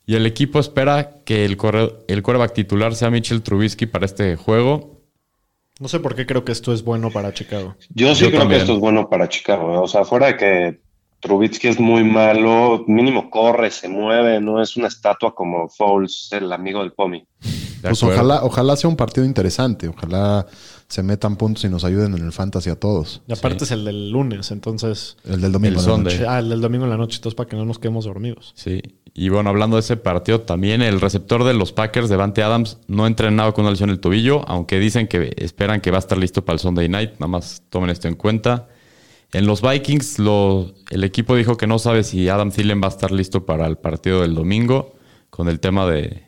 Y 0.06 0.14
el 0.16 0.28
equipo 0.28 0.60
espera 0.60 1.24
que 1.26 1.44
el, 1.44 1.58
corre- 1.58 1.92
el 2.08 2.22
quarterback 2.22 2.54
titular 2.54 2.94
sea 2.94 3.10
Mitchell 3.10 3.42
Trubisky 3.42 3.88
para 3.88 4.06
este 4.06 4.36
juego. 4.36 4.95
No 5.80 5.88
sé 5.90 6.00
por 6.00 6.16
qué 6.16 6.26
creo 6.26 6.46
que 6.46 6.52
esto 6.52 6.74
es 6.74 6.84
bueno 6.84 7.12
para 7.12 7.34
Chicago. 7.34 7.76
Yo 7.94 8.16
sí 8.16 8.22
Yo 8.24 8.28
creo 8.30 8.42
también. 8.42 8.60
que 8.60 8.64
esto 8.64 8.74
es 8.76 8.80
bueno 8.80 9.10
para 9.10 9.28
Chicago. 9.28 9.82
O 9.82 9.88
sea, 9.88 10.06
fuera 10.06 10.28
de 10.28 10.38
que 10.38 10.80
Trubitsky 11.20 11.68
es 11.68 11.80
muy 11.80 12.04
malo, 12.04 12.86
mínimo 12.88 13.30
corre, 13.30 13.72
se 13.72 13.90
mueve, 13.90 14.40
no 14.40 14.62
es 14.62 14.78
una 14.78 14.88
estatua 14.88 15.34
como 15.36 15.68
Fouls, 15.68 16.30
el 16.32 16.52
amigo 16.54 16.80
del 16.82 16.94
Pomi. 16.94 17.26
De 17.82 17.90
Pues 17.90 18.04
ojalá, 18.04 18.44
ojalá 18.44 18.76
sea 18.78 18.90
un 18.90 18.96
partido 18.96 19.26
interesante. 19.26 19.88
Ojalá 19.90 20.46
se 20.88 21.04
metan 21.04 21.36
puntos 21.36 21.64
y 21.66 21.70
nos 21.70 21.84
ayuden 21.84 22.16
en 22.16 22.24
el 22.24 22.32
fantasy 22.32 22.70
a 22.70 22.80
todos. 22.80 23.22
Y 23.28 23.34
aparte 23.34 23.64
es 23.66 23.72
el 23.72 23.84
del 23.86 24.12
lunes, 24.12 24.52
entonces. 24.52 25.18
El 25.26 25.42
del 25.42 25.52
domingo. 25.52 25.80
El 25.80 25.86
en 25.86 25.92
la 25.92 25.98
noche. 25.98 26.26
Ah, 26.28 26.40
el 26.40 26.50
del 26.50 26.62
domingo 26.62 26.86
en 26.86 26.92
la 26.92 26.98
noche, 26.98 27.18
entonces 27.18 27.36
para 27.36 27.50
que 27.50 27.56
no 27.56 27.66
nos 27.66 27.80
quedemos 27.80 28.06
dormidos. 28.06 28.54
Sí. 28.56 28.82
Y 29.18 29.30
bueno, 29.30 29.50
hablando 29.50 29.78
de 29.78 29.80
ese 29.80 29.96
partido, 29.96 30.42
también 30.42 30.82
el 30.82 31.00
receptor 31.00 31.46
de 31.46 31.54
los 31.54 31.72
Packers, 31.72 32.10
Devante 32.10 32.44
Adams, 32.44 32.80
no 32.88 33.06
ha 33.06 33.08
entrenado 33.08 33.54
con 33.54 33.64
una 33.64 33.72
lesión 33.72 33.90
en 33.90 33.94
el 33.94 34.02
tobillo, 34.02 34.44
aunque 34.50 34.78
dicen 34.78 35.08
que 35.08 35.34
esperan 35.38 35.80
que 35.80 35.90
va 35.90 35.98
a 35.98 36.00
estar 36.00 36.18
listo 36.18 36.44
para 36.44 36.56
el 36.56 36.60
Sunday 36.60 36.90
night. 36.90 37.12
Nada 37.14 37.28
más 37.28 37.64
tomen 37.70 37.90
esto 37.90 38.10
en 38.10 38.16
cuenta. 38.16 38.68
En 39.32 39.46
los 39.46 39.62
Vikings, 39.62 40.20
lo- 40.20 40.74
el 40.90 41.06
equipo 41.06 41.36
dijo 41.36 41.56
que 41.56 41.66
no 41.66 41.80
sabe 41.80 42.04
si 42.04 42.28
Adam 42.28 42.52
Thielen 42.52 42.82
va 42.82 42.88
a 42.88 42.90
estar 42.90 43.12
listo 43.14 43.46
para 43.46 43.66
el 43.68 43.78
partido 43.78 44.22
del 44.22 44.36
domingo 44.36 44.96
con 45.30 45.48
el 45.48 45.62
tema 45.62 45.88
de, 45.88 46.24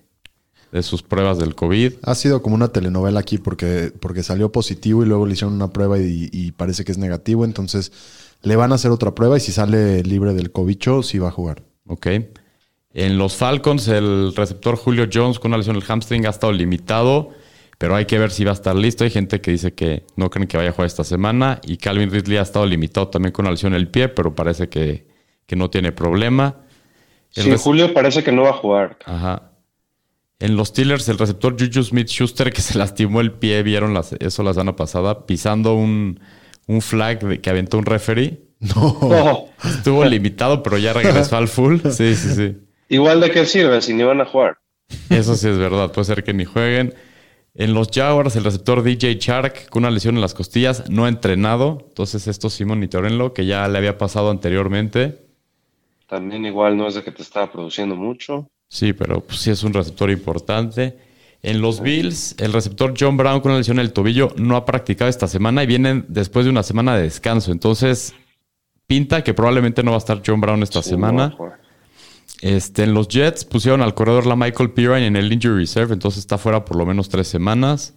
de 0.71 0.81
sus 0.81 1.03
pruebas 1.03 1.37
del 1.39 1.55
COVID. 1.55 1.91
Ha 2.03 2.15
sido 2.15 2.41
como 2.41 2.55
una 2.55 2.69
telenovela 2.69 3.19
aquí 3.19 3.37
porque, 3.37 3.91
porque 3.99 4.23
salió 4.23 4.51
positivo 4.53 5.03
y 5.03 5.07
luego 5.07 5.25
le 5.25 5.33
hicieron 5.33 5.53
una 5.55 5.71
prueba 5.73 5.99
y, 5.99 6.29
y 6.31 6.51
parece 6.53 6.85
que 6.85 6.93
es 6.93 6.97
negativo. 6.97 7.43
Entonces 7.43 7.91
le 8.43 8.55
van 8.55 8.71
a 8.71 8.75
hacer 8.75 8.91
otra 8.91 9.13
prueba 9.13 9.35
y 9.35 9.41
si 9.41 9.51
sale 9.51 10.03
libre 10.03 10.33
del 10.33 10.51
cobicho, 10.53 11.03
sí 11.03 11.19
va 11.19 11.27
a 11.27 11.31
jugar. 11.31 11.63
Ok. 11.85 12.07
En 12.93 13.17
los 13.17 13.35
Falcons, 13.35 13.87
el 13.89 14.33
receptor 14.35 14.75
Julio 14.75 15.07
Jones 15.11 15.39
con 15.39 15.51
una 15.51 15.57
lesión 15.57 15.75
en 15.75 15.81
el 15.83 15.87
hamstring 15.87 16.25
ha 16.25 16.29
estado 16.29 16.51
limitado, 16.53 17.29
pero 17.77 17.95
hay 17.95 18.05
que 18.05 18.17
ver 18.17 18.31
si 18.31 18.43
va 18.43 18.51
a 18.51 18.53
estar 18.55 18.75
listo. 18.75 19.03
Hay 19.03 19.11
gente 19.11 19.39
que 19.41 19.51
dice 19.51 19.73
que 19.73 20.05
no 20.15 20.29
creen 20.29 20.47
que 20.47 20.57
vaya 20.57 20.69
a 20.69 20.73
jugar 20.73 20.87
esta 20.87 21.03
semana. 21.03 21.59
Y 21.63 21.77
Calvin 21.77 22.09
Ridley 22.09 22.37
ha 22.37 22.41
estado 22.41 22.65
limitado 22.65 23.09
también 23.09 23.31
con 23.33 23.45
una 23.45 23.51
lesión 23.51 23.73
en 23.73 23.77
el 23.81 23.87
pie, 23.89 24.07
pero 24.09 24.33
parece 24.33 24.67
que, 24.69 25.07
que 25.45 25.55
no 25.55 25.69
tiene 25.69 25.91
problema. 25.91 26.55
El 27.35 27.43
Sí, 27.43 27.51
Julio 27.57 27.93
parece 27.93 28.23
que 28.23 28.31
no 28.31 28.43
va 28.43 28.49
a 28.49 28.53
jugar. 28.53 28.97
Ajá. 29.05 29.51
En 30.39 30.55
los 30.55 30.69
Steelers, 30.69 31.07
el 31.09 31.17
receptor 31.19 31.55
Juju 31.59 31.83
Smith 31.83 32.07
Schuster, 32.07 32.51
que 32.51 32.61
se 32.63 32.77
lastimó 32.79 33.21
el 33.21 33.31
pie, 33.33 33.61
vieron 33.63 33.93
las- 33.93 34.13
eso 34.13 34.41
la 34.43 34.53
semana 34.53 34.75
pasada, 34.75 35.25
pisando 35.27 35.75
un, 35.75 36.19
un 36.67 36.81
flag 36.81 37.19
de- 37.19 37.41
que 37.41 37.49
aventó 37.49 37.77
un 37.77 37.85
referee. 37.85 38.41
No. 38.59 38.97
No, 39.03 39.45
Estuvo 39.69 40.03
limitado, 40.05 40.63
pero 40.63 40.79
ya 40.79 40.93
regresó 40.93 41.37
al 41.37 41.47
full. 41.47 41.77
Sí, 41.91 42.15
sí, 42.15 42.33
sí. 42.33 42.57
Igual 42.89 43.21
de 43.21 43.31
qué 43.31 43.45
sirve 43.45 43.81
si 43.81 43.93
ni 43.93 44.03
van 44.03 44.21
a 44.21 44.25
jugar. 44.25 44.57
Eso 45.09 45.35
sí 45.35 45.47
es 45.49 45.57
verdad, 45.57 45.91
puede 45.91 46.05
ser 46.05 46.23
que 46.23 46.33
ni 46.33 46.45
jueguen. 46.45 46.93
En 47.53 47.73
los 47.73 47.89
Jaguars, 47.91 48.35
el 48.35 48.43
receptor 48.43 48.83
DJ 48.83 49.15
Shark, 49.15 49.69
con 49.69 49.83
una 49.83 49.91
lesión 49.91 50.15
en 50.15 50.21
las 50.21 50.33
costillas, 50.35 50.89
no 50.89 51.05
ha 51.05 51.09
entrenado. 51.09 51.85
Entonces, 51.89 52.27
esto 52.27 52.49
sí 52.51 52.65
monitorenlo, 52.65 53.33
que 53.33 53.45
ya 53.47 53.67
le 53.67 53.77
había 53.79 53.97
pasado 53.97 54.29
anteriormente. 54.29 55.25
También 56.07 56.45
igual 56.45 56.77
no 56.77 56.87
es 56.87 56.93
de 56.93 57.03
que 57.03 57.11
te 57.11 57.23
estaba 57.23 57.51
produciendo 57.51 57.95
mucho. 57.95 58.47
Sí, 58.69 58.93
pero 58.93 59.21
pues, 59.21 59.39
sí 59.39 59.49
es 59.49 59.63
un 59.63 59.73
receptor 59.73 60.11
importante. 60.11 60.97
En 61.41 61.59
los 61.61 61.81
Bills, 61.81 62.35
el 62.39 62.53
receptor 62.53 62.93
John 62.99 63.17
Brown 63.17 63.41
con 63.41 63.51
una 63.51 63.59
lesión 63.59 63.79
en 63.79 63.85
el 63.85 63.93
tobillo 63.93 64.33
no 64.37 64.55
ha 64.55 64.65
practicado 64.65 65.09
esta 65.09 65.27
semana 65.27 65.63
y 65.63 65.67
vienen 65.67 66.05
después 66.07 66.45
de 66.45 66.51
una 66.51 66.63
semana 66.63 66.95
de 66.95 67.03
descanso. 67.03 67.51
Entonces, 67.51 68.13
pinta 68.85 69.23
que 69.23 69.33
probablemente 69.33 69.83
no 69.83 69.91
va 69.91 69.97
a 69.97 69.99
estar 69.99 70.21
John 70.25 70.41
Brown 70.41 70.61
esta 70.63 70.81
Sí, 70.81 70.91
no 70.91 70.95
semana. 70.97 71.31
jugar. 71.31 71.59
Este, 72.41 72.83
en 72.83 72.93
los 72.93 73.07
Jets 73.07 73.45
pusieron 73.45 73.81
al 73.81 73.93
corredor 73.93 74.25
la 74.25 74.35
Michael 74.35 74.71
Pirine 74.71 75.07
en 75.07 75.15
el 75.15 75.31
Injury 75.31 75.61
Reserve, 75.61 75.93
entonces 75.93 76.19
está 76.19 76.37
fuera 76.37 76.65
por 76.65 76.77
lo 76.77 76.85
menos 76.85 77.09
tres 77.09 77.27
semanas. 77.27 77.95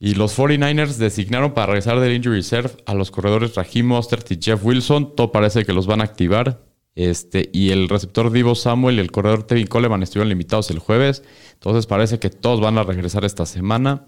Y 0.00 0.14
los 0.14 0.38
49ers 0.38 0.96
designaron 0.96 1.54
para 1.54 1.66
regresar 1.66 1.98
del 1.98 2.14
Injury 2.14 2.36
Reserve 2.36 2.70
a 2.86 2.94
los 2.94 3.10
corredores 3.10 3.56
Raheem 3.56 3.86
Mostert 3.86 4.30
y 4.30 4.38
Jeff 4.40 4.64
Wilson. 4.64 5.16
Todo 5.16 5.32
parece 5.32 5.64
que 5.64 5.72
los 5.72 5.88
van 5.88 6.00
a 6.00 6.04
activar. 6.04 6.64
Este, 6.94 7.50
y 7.52 7.70
el 7.70 7.88
receptor 7.88 8.30
Divo 8.30 8.54
Samuel 8.54 8.96
y 8.96 9.00
el 9.00 9.10
corredor 9.10 9.44
Tevin 9.44 9.66
Coleman 9.66 10.02
estuvieron 10.02 10.28
limitados 10.28 10.70
el 10.70 10.78
jueves. 10.78 11.24
Entonces 11.54 11.86
parece 11.86 12.20
que 12.20 12.30
todos 12.30 12.60
van 12.60 12.78
a 12.78 12.84
regresar 12.84 13.24
esta 13.24 13.44
semana. 13.44 14.06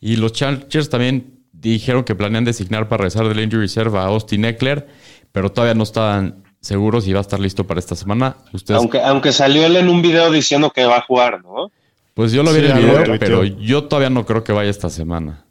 Y 0.00 0.16
los 0.16 0.32
Chargers 0.32 0.90
también 0.90 1.44
dijeron 1.52 2.04
que 2.04 2.14
planean 2.14 2.44
designar 2.44 2.88
para 2.88 3.04
regresar 3.04 3.28
del 3.28 3.40
Injury 3.40 3.62
Reserve 3.62 3.98
a 3.98 4.06
Austin 4.06 4.44
Eckler, 4.44 4.88
pero 5.32 5.50
todavía 5.50 5.74
no 5.74 5.84
están 5.84 6.43
seguros 6.64 7.04
si 7.04 7.12
va 7.12 7.18
a 7.18 7.22
estar 7.22 7.38
listo 7.40 7.66
para 7.66 7.78
esta 7.80 7.94
semana. 7.94 8.36
Ustedes, 8.52 8.78
Aunque, 8.80 9.00
aunque 9.00 9.32
salió 9.32 9.66
él 9.66 9.76
en 9.76 9.88
un 9.88 10.02
video 10.02 10.30
diciendo 10.30 10.70
que 10.70 10.84
va 10.84 10.96
a 10.98 11.00
jugar, 11.02 11.42
¿no? 11.44 11.70
pues 12.14 12.32
yo 12.32 12.42
lo 12.42 12.52
vi 12.52 12.60
Sí, 12.60 12.66
en 12.66 12.76
el 12.76 12.84
video, 12.84 13.18
pero 13.18 13.44
yo 13.44 13.84
todavía 13.84 14.08
no 14.10 14.24
creo 14.24 14.44
que 14.44 14.52
vaya 14.52 14.70
esta 14.70 14.88
semana. 14.88 15.44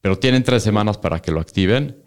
Pero 0.00 0.18
tienen 0.18 0.42
tres 0.42 0.62
semanas 0.62 0.96
para 0.96 1.20
que 1.20 1.30
lo 1.30 1.40
activen. 1.40 2.02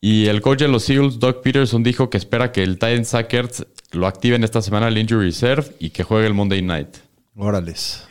Y 0.00 0.26
el 0.26 0.40
coach 0.42 0.60
de 0.60 0.68
los 0.68 0.88
Eagles, 0.90 1.18
Doug 1.18 1.42
Peterson, 1.42 1.82
dijo 1.82 2.10
que 2.10 2.16
espera 2.18 2.50
que 2.52 2.62
el 2.62 2.74
Titan 2.74 3.04
Sackers 3.04 3.66
lo 3.92 4.06
activen 4.06 4.42
esta 4.44 4.60
semana 4.62 4.88
el 4.88 4.98
Injury 4.98 5.26
Reserve 5.26 5.74
y 5.78 5.90
que 5.90 6.02
juegue 6.02 6.26
el 6.26 6.34
Monday 6.34 6.60
Night. 6.62 6.96
Órales. 7.36 8.06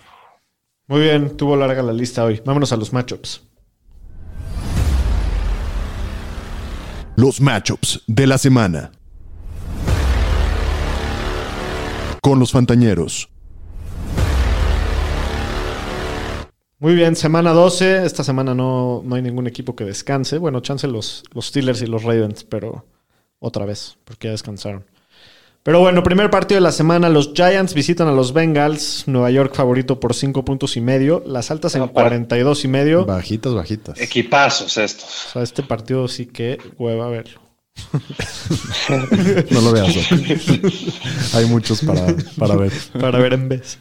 Muy 0.88 1.02
bien, 1.02 1.36
tuvo 1.36 1.56
larga 1.58 1.82
la 1.84 1.94
lista 1.94 2.24
hoy. 2.24 2.42
Vámonos 2.46 2.72
a 2.72 2.78
los 2.78 2.94
matchups. 2.94 3.42
Los 7.18 7.40
matchups 7.42 8.02
de 8.08 8.28
la 8.28 8.38
semana. 8.38 8.92
Con 12.26 12.40
los 12.40 12.52
Fantañeros. 12.54 13.30
Muy 16.80 16.96
bien, 16.96 17.16
semana 17.16 17.52
12. 17.54 18.04
Esta 18.04 18.24
semana 18.24 18.56
no, 18.56 19.04
no 19.06 19.14
hay 19.14 19.22
ningún 19.22 19.46
equipo 19.46 19.76
que 19.76 19.84
descanse. 19.84 20.40
Bueno, 20.40 20.60
chance 20.62 20.88
los, 20.88 21.24
los 21.36 21.46
Steelers 21.46 21.84
y 21.84 21.86
los 21.86 22.02
Ravens, 22.02 22.44
pero 22.44 22.84
otra 23.38 23.66
vez, 23.66 23.98
porque 24.06 24.30
ya 24.30 24.32
descansaron. 24.32 24.86
Pero 25.62 25.82
bueno, 25.82 26.02
primer 26.02 26.32
partido 26.32 26.56
de 26.58 26.62
la 26.62 26.72
semana. 26.72 27.10
Los 27.10 27.32
Giants 27.36 27.76
visitan 27.76 28.08
a 28.08 28.12
los 28.12 28.34
Bengals. 28.34 29.04
Nueva 29.08 29.30
York 29.30 29.54
favorito 29.54 30.00
por 30.00 30.16
5 30.16 30.44
puntos 30.44 30.78
y 30.78 30.82
medio. 30.82 31.22
Las 31.28 31.52
altas 31.52 31.76
en 31.76 31.84
Ah, 31.84 31.94
para- 31.94 32.08
42 32.10 32.66
y 32.66 32.68
medio. 32.68 33.06
Bajitas, 33.06 33.54
bajitas. 33.54 34.02
Equipazos 34.02 34.76
estos. 34.80 35.28
O 35.28 35.30
sea, 35.34 35.44
este 35.44 35.62
partido 35.62 36.08
sí 36.08 36.26
que 36.26 36.58
hueva 36.80 37.08
verlo. 37.08 37.45
No 39.52 39.62
lo 39.62 39.72
veas. 39.72 39.96
Hay 41.34 41.46
muchos 41.46 41.82
para, 41.82 42.16
para 42.38 42.56
ver. 42.56 42.72
Para 43.00 43.20
ver 43.20 43.34
en 43.34 43.50
vez. 43.50 43.78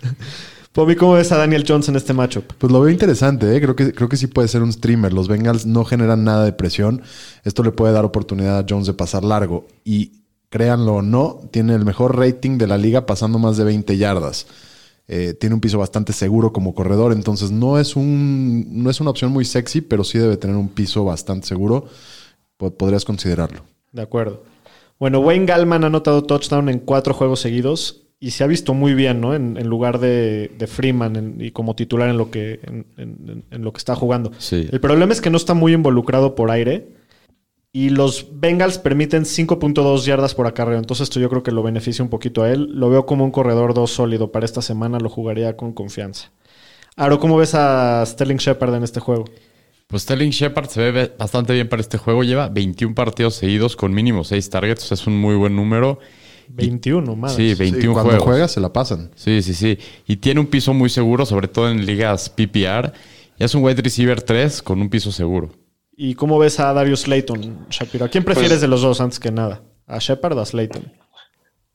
Pomi, 0.72 0.96
¿cómo 0.96 1.12
ves 1.12 1.30
a 1.30 1.36
Daniel 1.36 1.64
Jones 1.66 1.88
en 1.88 1.96
este 1.96 2.12
matchup? 2.12 2.44
Pues 2.58 2.72
lo 2.72 2.80
veo 2.80 2.90
interesante, 2.90 3.54
¿eh? 3.54 3.60
creo, 3.60 3.76
que, 3.76 3.92
creo 3.92 4.08
que 4.08 4.16
sí 4.16 4.26
puede 4.26 4.48
ser 4.48 4.62
un 4.62 4.72
streamer. 4.72 5.12
Los 5.12 5.28
Bengals 5.28 5.66
no 5.66 5.84
generan 5.84 6.24
nada 6.24 6.44
de 6.44 6.52
presión. 6.52 7.02
Esto 7.44 7.62
le 7.62 7.70
puede 7.70 7.92
dar 7.92 8.04
oportunidad 8.04 8.58
a 8.58 8.66
Jones 8.68 8.86
de 8.86 8.94
pasar 8.94 9.22
largo. 9.24 9.66
Y 9.84 10.22
créanlo 10.50 10.94
o 10.96 11.02
no, 11.02 11.40
tiene 11.52 11.74
el 11.74 11.84
mejor 11.84 12.16
rating 12.18 12.58
de 12.58 12.66
la 12.66 12.78
liga 12.78 13.06
pasando 13.06 13.38
más 13.38 13.56
de 13.56 13.64
20 13.64 13.96
yardas. 13.96 14.46
Eh, 15.06 15.34
tiene 15.38 15.54
un 15.54 15.60
piso 15.60 15.78
bastante 15.78 16.12
seguro 16.14 16.52
como 16.52 16.74
corredor, 16.74 17.12
entonces 17.12 17.50
no 17.50 17.78
es, 17.78 17.94
un, 17.94 18.66
no 18.82 18.88
es 18.88 19.00
una 19.02 19.10
opción 19.10 19.30
muy 19.32 19.44
sexy, 19.44 19.82
pero 19.82 20.02
sí 20.02 20.16
debe 20.18 20.38
tener 20.38 20.56
un 20.56 20.68
piso 20.70 21.04
bastante 21.04 21.46
seguro. 21.46 21.86
Po- 22.56 22.72
podrías 22.74 23.04
considerarlo. 23.04 23.64
De 23.94 24.02
acuerdo. 24.02 24.42
Bueno, 24.98 25.20
Wayne 25.20 25.46
Gallman 25.46 25.84
ha 25.84 25.86
anotado 25.86 26.22
touchdown 26.24 26.68
en 26.68 26.80
cuatro 26.80 27.14
juegos 27.14 27.40
seguidos 27.40 28.02
y 28.20 28.30
se 28.32 28.44
ha 28.44 28.46
visto 28.46 28.74
muy 28.74 28.94
bien, 28.94 29.20
¿no? 29.20 29.34
En, 29.34 29.56
en 29.56 29.66
lugar 29.68 29.98
de, 30.00 30.50
de 30.58 30.66
Freeman 30.66 31.16
en- 31.16 31.40
y 31.40 31.50
como 31.52 31.74
titular 31.76 32.08
en 32.10 32.16
lo 32.18 32.30
que, 32.30 32.60
en, 32.64 32.86
en- 32.96 33.44
en 33.50 33.62
lo 33.64 33.72
que 33.72 33.78
está 33.78 33.94
jugando. 33.94 34.30
Sí. 34.38 34.68
El 34.70 34.80
problema 34.80 35.12
es 35.12 35.20
que 35.20 35.30
no 35.30 35.36
está 35.36 35.54
muy 35.54 35.72
involucrado 35.74 36.34
por 36.34 36.50
aire 36.50 36.88
y 37.72 37.90
los 37.90 38.28
Bengals 38.40 38.78
permiten 38.78 39.24
5.2 39.24 40.04
yardas 40.04 40.34
por 40.34 40.46
acarreo. 40.46 40.78
Entonces 40.78 41.04
esto 41.04 41.18
yo 41.20 41.28
creo 41.28 41.42
que 41.42 41.50
lo 41.52 41.62
beneficia 41.62 42.02
un 42.04 42.10
poquito 42.10 42.42
a 42.42 42.50
él. 42.50 42.68
Lo 42.72 42.88
veo 42.88 43.04
como 43.06 43.24
un 43.24 43.30
corredor 43.32 43.74
2 43.74 43.90
sólido 43.90 44.30
para 44.32 44.44
esta 44.46 44.62
semana. 44.62 44.98
Lo 45.00 45.08
jugaría 45.08 45.56
con 45.56 45.72
confianza. 45.72 46.30
Aro, 46.96 47.18
¿cómo 47.18 47.36
ves 47.36 47.54
a 47.56 48.04
Sterling 48.06 48.36
Shepard 48.36 48.74
en 48.76 48.84
este 48.84 49.00
juego? 49.00 49.24
Pues 49.94 50.02
Sterling 50.02 50.30
Shepard 50.30 50.66
se 50.70 50.90
ve 50.90 51.12
bastante 51.16 51.52
bien 51.52 51.68
para 51.68 51.80
este 51.80 51.98
juego. 51.98 52.24
Lleva 52.24 52.48
21 52.48 52.96
partidos 52.96 53.36
seguidos 53.36 53.76
con 53.76 53.94
mínimo 53.94 54.24
6 54.24 54.50
targets. 54.50 54.90
Es 54.90 55.06
un 55.06 55.16
muy 55.20 55.36
buen 55.36 55.54
número. 55.54 56.00
21, 56.48 57.14
más. 57.14 57.36
Sí, 57.36 57.50
Sí, 57.50 57.54
21 57.54 57.92
cuando 57.92 58.10
juegos. 58.10 58.24
juega 58.24 58.48
se 58.48 58.58
la 58.58 58.72
pasan. 58.72 59.12
Sí, 59.14 59.40
sí, 59.40 59.54
sí. 59.54 59.78
Y 60.08 60.16
tiene 60.16 60.40
un 60.40 60.48
piso 60.48 60.74
muy 60.74 60.90
seguro, 60.90 61.24
sobre 61.24 61.46
todo 61.46 61.70
en 61.70 61.86
ligas 61.86 62.28
PPR. 62.28 62.92
Y 63.38 63.44
es 63.44 63.54
un 63.54 63.62
wide 63.62 63.80
receiver 63.82 64.20
3 64.20 64.62
con 64.62 64.80
un 64.80 64.88
piso 64.90 65.12
seguro. 65.12 65.50
¿Y 65.96 66.14
cómo 66.16 66.40
ves 66.40 66.58
a 66.58 66.72
Darius 66.72 67.02
Slayton, 67.02 67.66
Shapiro? 67.70 68.06
¿A 68.06 68.08
quién 68.08 68.24
prefieres 68.24 68.50
Pues- 68.54 68.60
de 68.62 68.66
los 68.66 68.82
dos 68.82 69.00
antes 69.00 69.20
que 69.20 69.30
nada? 69.30 69.62
¿A 69.86 69.98
Shepard 70.00 70.36
o 70.36 70.40
a 70.40 70.44
Slayton? 70.44 70.92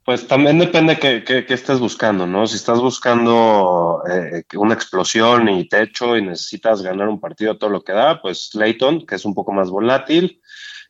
Pues 0.09 0.25
también 0.25 0.57
depende 0.57 0.97
que, 0.97 1.23
que 1.23 1.53
estés 1.53 1.79
buscando, 1.79 2.25
¿no? 2.25 2.47
Si 2.47 2.55
estás 2.55 2.79
buscando 2.79 4.01
eh, 4.09 4.41
una 4.55 4.73
explosión 4.73 5.47
y 5.49 5.69
techo 5.69 6.17
y 6.17 6.23
necesitas 6.23 6.81
ganar 6.81 7.09
un 7.09 7.19
partido 7.19 7.59
todo 7.59 7.69
lo 7.69 7.83
que 7.83 7.91
da, 7.91 8.19
pues 8.19 8.49
Slayton, 8.49 9.05
que 9.05 9.13
es 9.13 9.25
un 9.25 9.35
poco 9.35 9.51
más 9.51 9.69
volátil, 9.69 10.41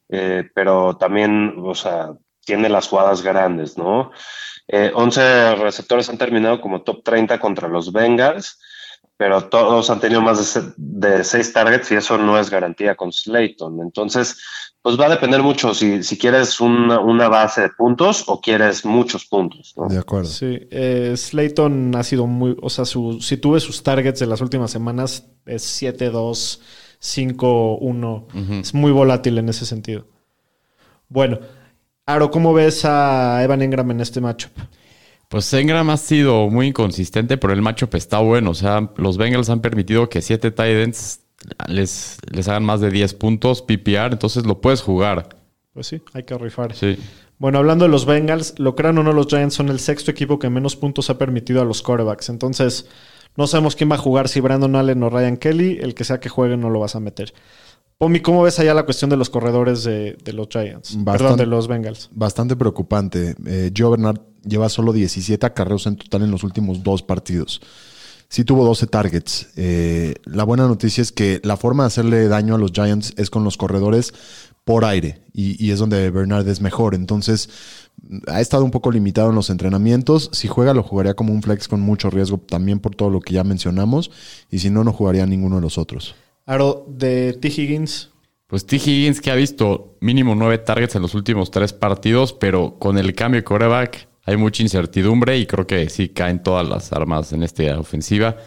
eh, 0.08 0.50
pero 0.56 0.96
también, 0.96 1.54
o 1.62 1.76
sea, 1.76 2.14
tiene 2.46 2.70
las 2.70 2.88
jugadas 2.88 3.22
grandes, 3.22 3.78
¿no? 3.78 4.14
Eh, 4.70 4.90
11 4.96 5.56
receptores 5.56 6.08
han 6.08 6.18
terminado 6.18 6.62
como 6.62 6.84
top 6.84 7.04
30 7.04 7.42
contra 7.42 7.68
los 7.68 7.92
Bengals, 7.92 8.58
pero 9.20 9.50
todos 9.50 9.90
han 9.90 10.00
tenido 10.00 10.22
más 10.22 10.54
de, 10.54 10.72
de 10.78 11.24
6 11.26 11.52
targets 11.52 11.92
y 11.92 11.96
eso 11.96 12.18
no 12.18 12.40
es 12.40 12.50
garantía 12.50 12.96
con 12.96 13.12
Slayton. 13.12 13.82
Entonces, 13.82 14.38
pues 14.82 14.98
va 14.98 15.08
a 15.08 15.10
depender 15.10 15.44
mucho 15.44 15.74
si, 15.74 16.04
si 16.04 16.18
quieres 16.18 16.62
una, 16.62 17.02
una 17.02 17.28
base 17.28 17.64
de 17.64 17.70
puntos 17.70 18.24
o 18.28 18.40
quieres 18.40 18.86
muchos 18.86 19.26
puntos. 19.26 19.74
¿no? 19.76 19.90
De 19.90 19.98
acuerdo. 19.98 20.30
Sí, 20.30 20.58
eh, 20.72 21.16
Slayton 21.18 21.98
ha 21.98 22.04
sido 22.04 22.28
muy, 22.28 22.56
o 22.62 22.70
sea, 22.70 22.86
su, 22.86 23.20
si 23.20 23.36
tú 23.36 23.52
ves 23.52 23.64
sus 23.64 23.84
targets 23.84 24.22
de 24.22 24.28
las 24.28 24.40
últimas 24.40 24.72
semanas, 24.72 25.28
es 25.46 25.84
7-2, 25.84 26.62
5-1. 27.02 28.62
Es 28.62 28.74
muy 28.74 28.94
volátil 28.94 29.38
en 29.38 29.50
ese 29.50 29.66
sentido. 29.66 30.06
Bueno, 31.10 31.40
Aro, 32.06 32.32
¿cómo 32.32 32.54
ves 32.54 32.86
a 32.86 33.44
Evan 33.44 33.64
Engram 33.64 33.92
en 33.92 34.00
este 34.00 34.22
matchup? 34.22 34.54
Pues 35.30 35.54
Engram 35.54 35.90
ha 35.92 35.98
sido 35.98 36.50
muy 36.50 36.68
inconsistente, 36.68 37.38
pero 37.38 37.54
el 37.54 37.62
matchup 37.62 37.94
está 37.96 38.20
bueno. 38.20 38.52
O 38.52 38.56
sea, 38.56 38.92
los 38.98 39.18
Bengals 39.18 39.50
han 39.50 39.62
permitido 39.62 40.10
que 40.10 40.22
siete 40.22 40.50
Titans 40.52 41.22
les, 41.68 42.18
les 42.32 42.48
hagan 42.48 42.66
más 42.66 42.82
de 42.82 42.90
10 42.90 43.14
puntos 43.14 43.62
PPR, 43.62 44.12
entonces 44.12 44.46
lo 44.46 44.60
puedes 44.60 44.82
jugar. 44.82 45.30
Pues 45.74 45.88
sí, 45.88 46.02
hay 46.14 46.24
que 46.24 46.36
rifar. 46.38 46.76
Sí. 46.76 46.98
Bueno, 47.38 47.60
hablando 47.60 47.86
de 47.86 47.90
los 47.92 48.06
Bengals, 48.06 48.56
lo 48.58 48.76
crean 48.76 48.98
o 48.98 49.04
no, 49.04 49.14
los 49.14 49.28
Giants 49.28 49.54
son 49.56 49.70
el 49.70 49.80
sexto 49.80 50.12
equipo 50.12 50.40
que 50.40 50.50
menos 50.50 50.76
puntos 50.76 51.10
ha 51.10 51.18
permitido 51.18 51.62
a 51.62 51.66
los 51.66 51.82
quarterbacks. 51.84 52.30
Entonces, 52.30 52.88
no 53.38 53.46
sabemos 53.48 53.76
quién 53.76 53.90
va 53.92 53.96
a 53.96 54.00
jugar, 54.00 54.28
si 54.28 54.42
Brandon 54.42 54.76
Allen 54.76 55.02
o 55.04 55.10
Ryan 55.10 55.38
Kelly. 55.38 55.78
El 55.80 55.94
que 55.94 56.04
sea 56.04 56.20
que 56.20 56.28
juegue 56.28 56.58
no 56.58 56.70
lo 56.72 56.80
vas 56.80 56.96
a 56.96 57.00
meter. 57.00 57.34
Pomi, 58.00 58.20
¿cómo 58.22 58.42
ves 58.44 58.60
allá 58.60 58.74
la 58.74 58.84
cuestión 58.84 59.10
de 59.10 59.18
los 59.18 59.30
corredores 59.30 59.84
de, 59.84 60.18
de 60.24 60.34
los 60.34 60.48
Giants? 60.50 60.90
Perdón, 60.96 61.06
Bastante- 61.06 61.44
de 61.44 61.46
los 61.48 61.68
Bengals. 61.68 62.10
Bastante 62.14 62.56
preocupante. 62.56 63.36
Eh, 63.46 63.72
Joe 63.78 63.92
Bernard 63.92 64.20
lleva 64.44 64.70
solo 64.70 64.94
17 64.94 65.46
acarreos 65.46 65.88
en 65.88 65.96
total 65.96 66.24
en 66.24 66.32
los 66.32 66.44
últimos 66.44 66.84
dos 66.84 67.04
partidos. 67.04 67.62
Sí 68.30 68.44
tuvo 68.44 68.64
12 68.64 68.88
targets. 68.88 69.50
Eh, 69.56 70.16
la 70.26 70.44
buena 70.44 70.68
noticia 70.68 71.02
es 71.02 71.12
que 71.12 71.42
la 71.44 71.58
forma 71.58 71.84
de 71.84 71.88
hacerle 71.88 72.28
daño 72.28 72.56
a 72.56 72.60
los 72.60 72.72
Giants 72.72 73.14
es 73.18 73.30
con 73.30 73.44
los 73.44 73.58
corredores 73.58 74.14
por 74.66 74.86
aire 74.86 75.24
y, 75.34 75.64
y 75.64 75.72
es 75.72 75.80
donde 75.80 76.12
Bernard 76.12 76.48
es 76.48 76.62
mejor. 76.62 76.94
Entonces 76.94 77.50
ha 78.28 78.40
estado 78.42 78.64
un 78.64 78.72
poco 78.72 78.92
limitado 78.92 79.30
en 79.30 79.36
los 79.36 79.50
entrenamientos. 79.50 80.30
Si 80.34 80.48
juega 80.48 80.74
lo 80.74 80.84
jugaría 80.84 81.16
como 81.16 81.34
un 81.34 81.42
flex 81.42 81.68
con 81.68 81.82
mucho 81.82 82.10
riesgo 82.10 82.38
también 82.38 82.80
por 82.80 82.96
todo 82.96 83.10
lo 83.10 83.20
que 83.20 83.34
ya 83.34 83.44
mencionamos 83.44 84.12
y 84.52 84.60
si 84.60 84.70
no, 84.70 84.84
no 84.84 84.94
jugaría 84.94 85.26
ninguno 85.26 85.56
de 85.58 85.64
los 85.64 85.78
otros. 85.78 86.16
Aro, 86.46 86.86
de 86.88 87.34
T. 87.34 87.48
Higgins. 87.48 88.10
Pues 88.48 88.66
T. 88.66 88.78
Higgins 88.78 89.22
que 89.22 89.32
ha 89.32 89.36
visto 89.36 89.98
mínimo 90.02 90.34
nueve 90.36 90.58
targets 90.58 90.96
en 90.96 91.04
los 91.04 91.14
últimos 91.14 91.52
tres 91.52 91.74
partidos, 91.74 92.34
pero 92.34 92.78
con 92.80 92.98
el 92.98 93.14
cambio 93.14 93.42
de 93.42 93.44
coreback 93.46 94.09
hay 94.30 94.38
mucha 94.38 94.62
incertidumbre 94.62 95.38
y 95.40 95.48
creo 95.48 95.66
que 95.66 95.90
sí 95.90 96.10
caen 96.10 96.44
todas 96.44 96.68
las 96.68 96.94
armas 96.94 97.34
en 97.34 97.42
esta 97.42 97.80
ofensiva. 97.80 98.38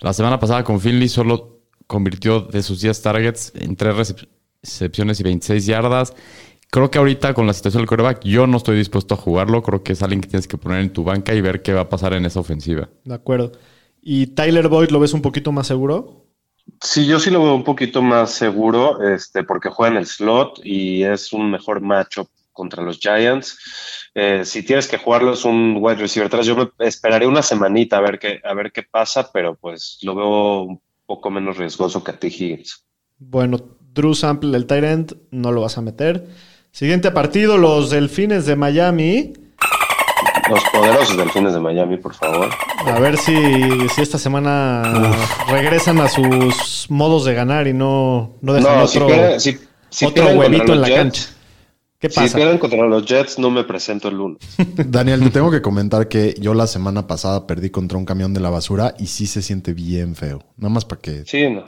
La 0.00 0.12
semana 0.12 0.40
pasada 0.40 0.64
con 0.64 0.80
Finley 0.80 1.08
solo 1.08 1.60
convirtió 1.86 2.40
de 2.40 2.62
sus 2.64 2.80
10 2.80 3.00
targets 3.00 3.52
en 3.54 3.76
3 3.76 4.26
recepciones 4.62 5.20
y 5.20 5.22
26 5.22 5.66
yardas. 5.66 6.14
Creo 6.68 6.90
que 6.90 6.98
ahorita 6.98 7.32
con 7.32 7.46
la 7.46 7.52
situación 7.52 7.82
del 7.82 7.88
coreback 7.88 8.24
yo 8.24 8.48
no 8.48 8.56
estoy 8.56 8.76
dispuesto 8.76 9.14
a 9.14 9.16
jugarlo. 9.16 9.62
Creo 9.62 9.84
que 9.84 9.92
es 9.92 10.02
alguien 10.02 10.20
que 10.20 10.28
tienes 10.28 10.48
que 10.48 10.58
poner 10.58 10.80
en 10.80 10.92
tu 10.92 11.04
banca 11.04 11.32
y 11.32 11.40
ver 11.40 11.62
qué 11.62 11.74
va 11.74 11.82
a 11.82 11.88
pasar 11.88 12.14
en 12.14 12.26
esa 12.26 12.40
ofensiva. 12.40 12.88
De 13.04 13.14
acuerdo. 13.14 13.52
¿Y 14.02 14.28
Tyler 14.28 14.66
Boyd 14.66 14.90
lo 14.90 14.98
ves 14.98 15.12
un 15.12 15.22
poquito 15.22 15.52
más 15.52 15.68
seguro? 15.68 16.26
Sí, 16.82 17.06
yo 17.06 17.20
sí 17.20 17.30
lo 17.30 17.42
veo 17.44 17.54
un 17.54 17.64
poquito 17.64 18.02
más 18.02 18.32
seguro, 18.32 19.00
este, 19.02 19.44
porque 19.44 19.68
juega 19.68 19.92
en 19.92 19.98
el 19.98 20.06
slot 20.06 20.60
y 20.64 21.04
es 21.04 21.32
un 21.32 21.52
mejor 21.52 21.80
matchup 21.80 22.28
contra 22.52 22.82
los 22.82 22.98
Giants. 22.98 23.99
Eh, 24.14 24.42
si 24.44 24.62
tienes 24.64 24.88
que 24.88 24.98
jugarlo 24.98 25.32
es 25.34 25.44
un 25.44 25.76
wide 25.78 25.96
receiver 25.96 26.26
atrás. 26.26 26.46
Yo 26.46 26.56
me 26.56 26.68
esperaré 26.86 27.26
una 27.26 27.42
semanita 27.42 27.98
a 27.98 28.00
ver 28.00 28.18
qué, 28.18 28.40
a 28.44 28.54
ver 28.54 28.72
qué 28.72 28.82
pasa, 28.82 29.30
pero 29.32 29.54
pues 29.54 29.98
lo 30.02 30.14
veo 30.14 30.62
un 30.62 30.80
poco 31.06 31.30
menos 31.30 31.56
riesgoso 31.56 32.02
que 32.02 32.10
a 32.10 32.18
T. 32.18 32.26
Higgins. 32.28 32.84
Bueno, 33.18 33.58
Drew 33.92 34.14
Sample, 34.14 34.56
el 34.56 34.66
tight 34.66 34.84
end, 34.84 35.16
no 35.30 35.52
lo 35.52 35.60
vas 35.62 35.78
a 35.78 35.82
meter. 35.82 36.26
Siguiente 36.72 37.10
partido, 37.10 37.58
los 37.58 37.90
Delfines 37.90 38.46
de 38.46 38.56
Miami. 38.56 39.32
Los 40.48 40.64
poderosos 40.72 41.16
delfines 41.16 41.52
de 41.52 41.60
Miami, 41.60 41.96
por 41.96 42.12
favor. 42.14 42.48
A 42.84 42.98
ver 42.98 43.16
si, 43.18 43.34
si 43.94 44.02
esta 44.02 44.18
semana 44.18 44.82
regresan 45.48 46.00
a 46.00 46.08
sus 46.08 46.86
modos 46.88 47.24
de 47.24 47.34
ganar 47.34 47.68
y 47.68 47.72
no, 47.72 48.32
no 48.40 48.52
dejan 48.54 48.78
No, 48.80 48.86
si 48.88 48.98
otro, 48.98 49.38
si, 49.38 49.58
si 49.90 50.06
otro 50.06 50.26
huevito 50.30 50.72
en 50.72 50.80
la 50.80 50.88
Jets- 50.88 50.94
cancha. 50.96 51.22
¿Qué 52.00 52.08
Si 52.08 52.14
pasa? 52.16 52.36
pierden 52.38 52.58
contra 52.58 52.86
los 52.86 53.04
Jets, 53.04 53.38
no 53.38 53.50
me 53.50 53.62
presento 53.62 54.08
el 54.08 54.16
lunes. 54.16 54.38
Daniel, 54.86 55.20
te 55.22 55.30
tengo 55.30 55.50
que 55.50 55.60
comentar 55.60 56.08
que 56.08 56.34
yo 56.40 56.54
la 56.54 56.66
semana 56.66 57.06
pasada 57.06 57.46
perdí 57.46 57.70
contra 57.70 57.98
un 57.98 58.06
camión 58.06 58.32
de 58.34 58.40
la 58.40 58.48
basura 58.50 58.94
y 58.98 59.06
sí 59.06 59.26
se 59.26 59.42
siente 59.42 59.74
bien 59.74 60.14
feo. 60.16 60.42
Nada 60.56 60.72
más 60.72 60.84
para 60.86 61.00
que 61.02 61.24
Sí, 61.26 61.48
no. 61.50 61.64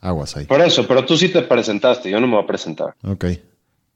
aguas 0.00 0.36
ahí. 0.36 0.44
Por 0.46 0.60
eso, 0.60 0.86
pero 0.86 1.04
tú 1.04 1.16
sí 1.16 1.28
te 1.30 1.42
presentaste, 1.42 2.08
yo 2.10 2.20
no 2.20 2.26
me 2.28 2.36
voy 2.36 2.44
a 2.44 2.46
presentar. 2.46 2.94
Ok. 3.04 3.24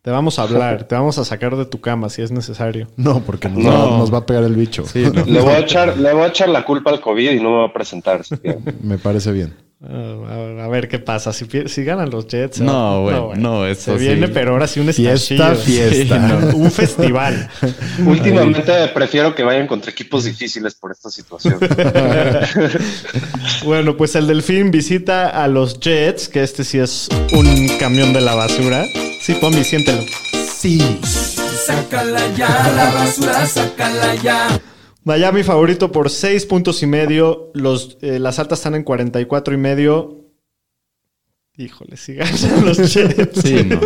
Te 0.03 0.11
vamos 0.13 0.39
a 0.39 0.43
hablar, 0.43 0.85
te 0.85 0.95
vamos 0.95 1.19
a 1.19 1.25
sacar 1.25 1.57
de 1.57 1.65
tu 1.67 1.81
cama 1.81 2.09
si 2.11 2.23
es 2.23 2.31
necesario. 2.31 2.87
No, 2.97 3.21
porque 3.21 3.49
nos, 3.49 3.59
No. 3.65 3.71
Va, 3.93 3.99
nos 3.99 4.13
va 4.15 4.19
a 4.19 4.27
pegar 4.27 4.45
el 4.45 4.55
bicho. 4.55 4.85
Le 4.95 5.41
voy 5.41 5.51
a 5.53 5.59
echar, 5.61 5.97
le 5.99 6.13
voy 6.13 6.23
a 6.23 6.29
echar 6.29 6.49
la 6.49 6.65
culpa 6.65 6.91
al 6.91 7.01
COVID 7.01 7.31
y 7.33 7.37
no 7.41 7.51
me 7.51 7.57
voy 7.59 7.69
a 7.69 7.73
presentar. 7.73 8.25
si. 8.25 8.35
Me 8.83 8.99
parece 8.99 9.33
bien. 9.33 9.55
Ah, 9.83 10.57
a, 10.59 10.65
a 10.65 10.69
ver 10.69 10.89
qué 10.89 10.99
pasa. 10.99 11.35
Si, 11.35 11.47
si 11.67 11.85
ganan 11.85 12.09
los 12.11 12.27
Jets. 12.27 12.61
No, 12.61 13.11
¿eh? 13.11 13.19
güey, 13.19 13.39
no, 13.39 13.67
eso 13.67 13.93
Se 13.93 13.99
sí. 13.99 14.07
viene, 14.07 14.29
pero 14.29 14.53
ahora 14.53 14.67
sí 14.67 14.81
un 14.81 14.91
Fiesta, 14.93 15.55
fiesta. 15.55 16.29
Sí, 16.29 16.49
no, 16.51 16.57
un 16.57 16.71
festival. 16.71 17.49
Últimamente 18.07 18.73
prefiero 18.95 19.35
que 19.35 19.43
vayan 19.43 19.67
contra 19.67 19.91
equipos 19.91 20.25
difíciles 20.25 20.75
por 20.75 20.93
esta 20.93 21.11
situación. 21.11 21.59
Bueno, 23.65 23.97
pues 23.97 24.15
el 24.15 24.27
Delfín 24.27 24.71
visita 24.71 25.29
a 25.29 25.49
los 25.49 25.81
Jets, 25.81 26.29
que 26.29 26.43
este 26.43 26.63
sí 26.65 26.79
es 26.79 27.09
un 27.33 27.69
camión 27.79 28.13
de 28.13 28.21
la 28.21 28.35
basura. 28.35 28.85
Sí, 29.21 29.35
Pombi, 29.41 29.65
siéntelo. 29.65 30.03
Sí. 30.59 30.81
Sácala 31.67 32.21
ya, 32.37 32.49
la 32.77 32.91
basura, 32.93 33.47
sácala 33.47 34.15
ya. 34.23 34.61
Miami 35.07 35.45
favorito 35.45 35.93
por 35.93 36.11
6 36.11 36.47
puntos 36.47 36.83
y 36.83 36.87
medio. 36.89 37.53
Los, 37.55 37.97
eh, 38.01 38.19
las 38.19 38.41
altas 38.41 38.59
están 38.59 38.75
en 38.75 38.83
44 38.83 39.55
y 39.55 39.57
medio. 39.57 40.25
Híjole, 41.57 41.97
si 41.97 42.15
ganan 42.15 42.67
los 42.67 42.77
Jets. 42.93 43.41
Sí, 43.41 43.63
no. 43.65 43.79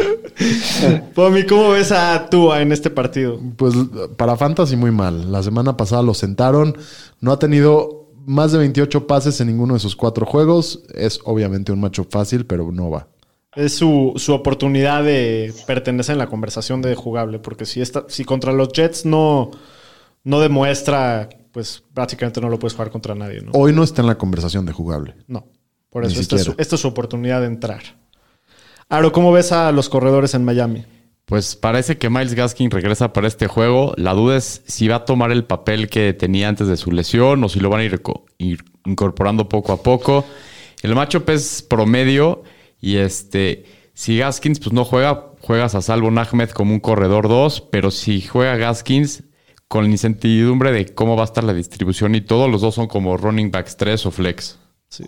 Pomi, 1.14 1.44
¿cómo 1.44 1.72
ves 1.72 1.92
a 1.92 2.30
Tua 2.30 2.62
en 2.62 2.72
este 2.72 2.88
partido? 2.88 3.38
Pues 3.59 3.74
para 4.16 4.35
Fantasy 4.38 4.76
muy 4.76 4.92
mal. 4.92 5.30
La 5.30 5.42
semana 5.42 5.76
pasada 5.76 6.02
lo 6.02 6.14
sentaron. 6.14 6.78
No 7.20 7.33
ha 7.33 7.38
tenido 7.38 8.09
más 8.24 8.52
de 8.52 8.59
28 8.59 9.06
pases 9.06 9.38
en 9.42 9.48
ninguno 9.48 9.74
de 9.74 9.80
sus 9.80 9.96
cuatro 9.96 10.24
juegos. 10.24 10.85
Es 10.94 11.20
obviamente 11.24 11.70
un 11.70 11.80
macho 11.80 12.06
fácil, 12.09 12.46
pero 12.46 12.72
no 12.72 12.88
va. 12.88 13.09
Es 13.54 13.74
su, 13.74 14.14
su 14.16 14.33
oportunidad 14.33 15.04
de 15.04 15.52
pertenecer 15.66 16.14
en 16.14 16.18
la 16.20 16.28
conversación 16.28 16.80
de 16.80 16.94
jugable, 16.94 17.40
porque 17.40 17.66
si, 17.66 17.83
está, 17.83 18.06
si 18.09 18.24
contra 18.24 18.54
los 18.54 18.72
Jets 18.72 19.04
no, 19.04 19.50
no 20.24 20.40
demuestra, 20.40 21.28
pues 21.52 21.83
prácticamente 21.94 22.40
no 22.40 22.48
lo 22.48 22.59
puedes 22.59 22.74
jugar 22.74 22.90
contra 22.90 23.14
nadie, 23.14 23.40
¿no? 23.42 23.50
Hoy 23.54 23.72
no 23.72 23.83
está 23.83 24.02
en 24.02 24.06
la 24.09 24.18
conversación 24.18 24.66
de 24.66 24.72
jugable. 24.72 25.14
No. 25.26 25.46
Por 25.90 26.04
eso, 26.04 26.20
esta 26.20 26.37
es, 26.37 26.42
su, 26.42 26.50
siquiera. 26.50 26.62
esta 26.62 26.74
es 26.76 26.80
su 26.80 26.88
oportunidad 26.88 27.40
de 27.40 27.46
entrar. 27.46 27.83
Aro, 28.88 29.12
¿cómo 29.12 29.33
ves 29.33 29.52
a 29.52 29.72
los 29.72 29.88
corredores 29.88 30.35
en 30.35 30.44
Miami? 30.44 30.85
Pues 31.24 31.54
parece 31.54 31.96
que 31.96 32.11
Miles 32.11 32.35
Gaskin 32.35 32.70
regresa 32.70 33.12
para 33.12 33.28
este 33.28 33.46
juego. 33.46 33.94
La 33.96 34.14
duda 34.14 34.37
es 34.37 34.62
si 34.66 34.88
va 34.88 34.96
a 34.96 35.04
tomar 35.04 35.30
el 35.30 35.44
papel 35.44 35.88
que 35.88 36.12
tenía 36.12 36.48
antes 36.48 36.66
de 36.66 36.76
su 36.76 36.90
lesión 36.90 37.42
o 37.44 37.48
si 37.48 37.61
lo 37.61 37.70
van 37.70 37.80
a 37.80 37.85
ir, 37.85 38.02
co- 38.02 38.26
ir 38.38 38.64
incorporando 38.85 39.48
poco 39.48 39.72
a 39.72 39.83
poco. 39.83 40.24
El 40.83 40.94
matchup 40.96 41.28
es 41.30 41.62
promedio 41.62 42.42
y 42.80 42.96
este, 42.96 43.64
si 43.94 44.18
Gaskins 44.18 44.59
pues 44.59 44.72
no 44.72 44.85
juega, 44.85 45.26
juegas 45.40 45.74
a 45.76 45.83
Salvo 45.83 46.09
Ahmed 46.09 46.50
como 46.50 46.72
un 46.72 46.80
corredor 46.80 47.28
2, 47.28 47.61
pero 47.70 47.92
si 47.92 48.22
juega 48.22 48.56
Gaskins 48.56 49.22
con 49.70 49.85
la 49.85 49.90
incertidumbre 49.90 50.72
de 50.72 50.92
cómo 50.96 51.14
va 51.14 51.22
a 51.22 51.26
estar 51.26 51.44
la 51.44 51.52
distribución 51.54 52.16
y 52.16 52.22
todo, 52.22 52.48
los 52.48 52.61
dos 52.61 52.74
son 52.74 52.88
como 52.88 53.16
running 53.16 53.52
backs 53.52 53.76
3 53.76 54.04
o 54.04 54.11
flex. 54.11 54.59
Sí. 54.88 55.04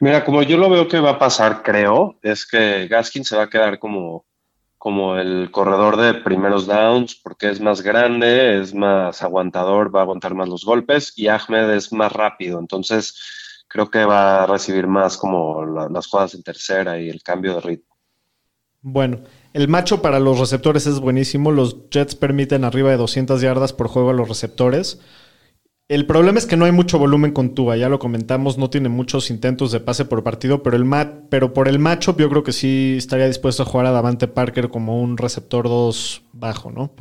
Mira, 0.00 0.24
como 0.24 0.42
yo 0.42 0.56
lo 0.56 0.70
veo 0.70 0.88
que 0.88 1.00
va 1.00 1.10
a 1.10 1.18
pasar, 1.18 1.62
creo, 1.62 2.18
es 2.22 2.46
que 2.46 2.88
Gaskin 2.88 3.26
se 3.26 3.36
va 3.36 3.42
a 3.42 3.50
quedar 3.50 3.78
como, 3.78 4.24
como 4.78 5.18
el 5.18 5.50
corredor 5.50 5.98
de 5.98 6.14
primeros 6.14 6.66
downs, 6.66 7.14
porque 7.14 7.50
es 7.50 7.60
más 7.60 7.82
grande, 7.82 8.58
es 8.62 8.72
más 8.72 9.22
aguantador, 9.22 9.94
va 9.94 10.00
a 10.00 10.02
aguantar 10.04 10.34
más 10.34 10.48
los 10.48 10.64
golpes, 10.64 11.12
y 11.16 11.28
Ahmed 11.28 11.68
es 11.74 11.92
más 11.92 12.10
rápido, 12.10 12.58
entonces 12.58 13.62
creo 13.68 13.90
que 13.90 14.06
va 14.06 14.44
a 14.44 14.46
recibir 14.46 14.86
más 14.86 15.18
como 15.18 15.66
la- 15.66 15.90
las 15.90 16.06
jugadas 16.06 16.32
en 16.34 16.42
tercera 16.42 16.98
y 16.98 17.10
el 17.10 17.22
cambio 17.22 17.56
de 17.56 17.60
ritmo. 17.60 17.89
Bueno, 18.82 19.20
el 19.52 19.68
macho 19.68 20.00
para 20.02 20.18
los 20.20 20.38
receptores 20.38 20.86
es 20.86 21.00
buenísimo. 21.00 21.50
Los 21.52 21.88
Jets 21.90 22.14
permiten 22.14 22.64
arriba 22.64 22.90
de 22.90 22.96
200 22.96 23.40
yardas 23.40 23.72
por 23.72 23.88
juego 23.88 24.10
a 24.10 24.14
los 24.14 24.28
receptores. 24.28 25.00
El 25.88 26.06
problema 26.06 26.38
es 26.38 26.46
que 26.46 26.56
no 26.56 26.66
hay 26.66 26.72
mucho 26.72 27.00
volumen 27.00 27.32
con 27.32 27.52
Tua, 27.52 27.76
ya 27.76 27.88
lo 27.88 27.98
comentamos, 27.98 28.58
no 28.58 28.70
tiene 28.70 28.88
muchos 28.88 29.28
intentos 29.28 29.72
de 29.72 29.80
pase 29.80 30.04
por 30.04 30.22
partido, 30.22 30.62
pero, 30.62 30.76
el 30.76 30.84
ma- 30.84 31.22
pero 31.30 31.52
por 31.52 31.66
el 31.66 31.80
macho 31.80 32.16
yo 32.16 32.28
creo 32.30 32.44
que 32.44 32.52
sí 32.52 32.94
estaría 32.96 33.26
dispuesto 33.26 33.64
a 33.64 33.66
jugar 33.66 33.86
a 33.86 33.90
Davante 33.90 34.28
Parker 34.28 34.68
como 34.68 35.02
un 35.02 35.16
receptor 35.18 35.64
2 35.68 36.22
bajo, 36.32 36.70
¿no? 36.70 36.92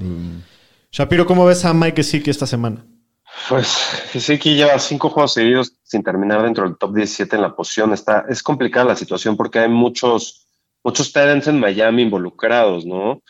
Shapiro, 0.91 1.27
¿cómo 1.27 1.45
ves 1.45 1.65
a 1.65 1.73
Mike 1.75 1.97
Gesicki 1.97 2.31
esta 2.31 2.47
semana? 2.47 2.83
Pues 3.47 3.67
sí 4.15 4.39
que 4.39 4.55
lleva 4.55 4.79
cinco 4.79 5.11
juegos 5.11 5.33
seguidos 5.33 5.73
sin 5.83 6.01
terminar 6.03 6.41
dentro 6.41 6.63
del 6.63 6.75
top 6.75 6.95
17 6.95 7.35
en 7.35 7.43
la 7.43 7.55
posición. 7.55 7.93
Está, 7.93 8.25
es 8.27 8.41
complicada 8.41 8.85
la 8.87 8.95
situación 8.95 9.37
porque 9.37 9.59
hay 9.59 9.69
muchos, 9.69 10.47
muchos 10.83 11.07
Titans 11.07 11.47
en 11.47 11.59
Miami 11.59 12.03
involucrados, 12.03 12.85
¿no? 12.85 13.21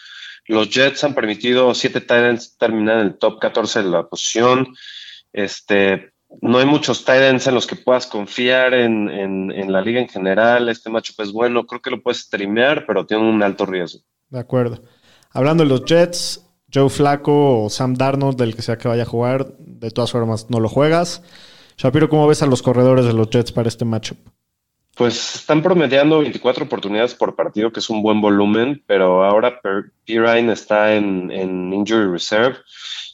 Los 0.46 0.70
Jets 0.70 1.04
han 1.04 1.14
permitido 1.14 1.74
siete 1.76 2.02
Titans 2.02 2.58
terminar 2.58 3.00
en 3.00 3.08
el 3.08 3.18
top 3.18 3.40
14 3.40 3.84
de 3.84 3.90
la 3.90 4.08
posición. 4.08 4.76
Este, 5.32 6.12
no 6.42 6.60
hay 6.60 6.66
muchos 6.66 7.08
ends 7.08 7.48
en 7.48 7.56
los 7.56 7.68
que 7.68 7.76
puedas 7.76 8.08
confiar 8.08 8.74
en, 8.74 9.10
en, 9.10 9.52
en, 9.52 9.72
la 9.72 9.82
liga 9.82 10.00
en 10.00 10.10
general. 10.10 10.70
Este 10.70 10.90
matchup 10.90 11.22
es 11.22 11.32
bueno, 11.32 11.66
creo 11.66 11.82
que 11.82 11.92
lo 11.92 12.02
puedes 12.02 12.22
streamear, 12.22 12.86
pero 12.86 13.06
tiene 13.06 13.30
un 13.30 13.42
alto 13.44 13.66
riesgo. 13.66 14.02
De 14.30 14.40
acuerdo. 14.40 14.82
Hablando 15.32 15.64
de 15.64 15.70
los 15.70 15.86
Jets, 15.86 16.46
Joe 16.74 16.90
Flaco 16.90 17.64
o 17.66 17.70
Sam 17.70 17.96
Darnold, 17.96 18.38
del 18.38 18.56
que 18.56 18.62
sea 18.62 18.78
que 18.78 18.88
vaya 18.88 19.04
a 19.04 19.08
jugar, 19.08 19.54
de 19.58 19.92
todas 19.92 20.12
formas 20.12 20.50
no 20.50 20.60
lo 20.60 20.70
juegas. 20.70 21.24
Shapiro, 21.78 22.10
¿cómo 22.10 22.28
ves 22.28 22.44
a 22.44 22.48
los 22.48 22.62
corredores 22.62 23.06
de 23.06 23.14
los 23.14 23.30
Jets 23.30 23.52
para 23.52 23.70
este 23.70 23.86
matchup? 23.86 24.18
Pues 25.00 25.36
están 25.36 25.64
promediando 25.64 26.20
24 26.20 26.66
oportunidades 26.66 27.16
por 27.16 27.34
partido, 27.34 27.72
que 27.72 27.80
es 27.80 27.90
un 27.90 28.02
buen 28.04 28.20
volumen, 28.20 28.84
pero 28.86 29.24
ahora 29.24 29.62
Pirine 30.04 30.52
está 30.52 30.94
en, 30.94 31.32
en, 31.32 31.72
injury 31.72 32.12
reserve 32.12 32.58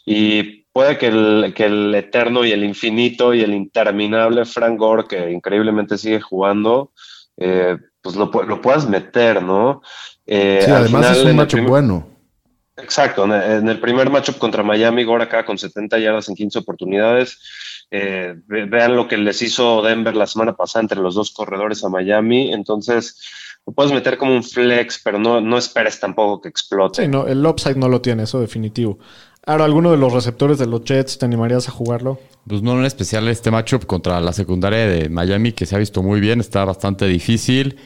y 0.03 0.63
puede 0.73 0.97
que 0.97 1.05
el, 1.09 1.53
que 1.55 1.65
el 1.65 1.93
eterno 1.93 2.43
y 2.43 2.53
el 2.53 2.63
infinito 2.63 3.35
y 3.35 3.41
el 3.41 3.53
interminable 3.53 4.45
Frank 4.45 4.79
Gore, 4.79 5.05
que 5.07 5.29
increíblemente 5.29 5.99
sigue 5.99 6.19
jugando, 6.21 6.91
eh, 7.37 7.77
pues 8.01 8.15
lo, 8.15 8.31
lo, 8.31 8.61
puedas 8.63 8.89
meter, 8.89 9.43
¿no? 9.43 9.83
Eh, 10.25 10.63
sí, 10.65 10.71
además 10.71 11.05
final, 11.05 11.17
es 11.17 11.23
un 11.23 11.35
matchup 11.35 11.67
bueno. 11.67 12.07
Exacto, 12.77 13.25
en 13.25 13.69
el 13.69 13.79
primer 13.79 14.09
matchup 14.09 14.39
contra 14.39 14.63
Miami, 14.63 15.03
Gore 15.03 15.25
acá 15.25 15.45
con 15.45 15.59
70 15.59 15.99
yardas 15.99 16.29
en 16.29 16.35
15 16.35 16.57
oportunidades. 16.57 17.39
Eh, 17.91 18.35
vean 18.47 18.95
lo 18.95 19.07
que 19.07 19.17
les 19.17 19.41
hizo 19.41 19.81
Denver 19.81 20.15
la 20.15 20.27
semana 20.27 20.55
pasada 20.55 20.81
entre 20.83 20.99
los 20.99 21.15
dos 21.15 21.31
corredores 21.31 21.83
a 21.83 21.89
Miami. 21.89 22.51
Entonces, 22.51 23.19
lo 23.65 23.73
puedes 23.73 23.91
meter 23.91 24.17
como 24.17 24.33
un 24.33 24.43
flex, 24.43 25.01
pero 25.03 25.17
no, 25.19 25.41
no 25.41 25.57
esperes 25.57 25.99
tampoco 25.99 26.41
que 26.41 26.49
explote. 26.49 27.03
Sí, 27.03 27.07
no, 27.07 27.27
el 27.27 27.45
upside 27.45 27.77
no 27.77 27.89
lo 27.89 28.01
tiene, 28.01 28.23
eso 28.23 28.39
definitivo. 28.39 28.99
Ahora, 29.45 29.65
¿alguno 29.65 29.91
de 29.91 29.97
los 29.97 30.11
receptores 30.11 30.57
de 30.57 30.65
los 30.65 30.83
Jets 30.83 31.19
te 31.19 31.25
animarías 31.25 31.67
a 31.67 31.71
jugarlo? 31.71 32.19
Pues 32.47 32.61
no, 32.61 32.77
en 32.77 32.85
especial 32.85 33.27
este 33.27 33.51
matchup 33.51 33.85
contra 33.85 34.19
la 34.19 34.33
secundaria 34.33 34.87
de 34.87 35.09
Miami, 35.09 35.51
que 35.51 35.65
se 35.65 35.75
ha 35.75 35.79
visto 35.79 36.01
muy 36.01 36.19
bien, 36.19 36.39
está 36.39 36.65
bastante 36.65 37.05
difícil. 37.05 37.77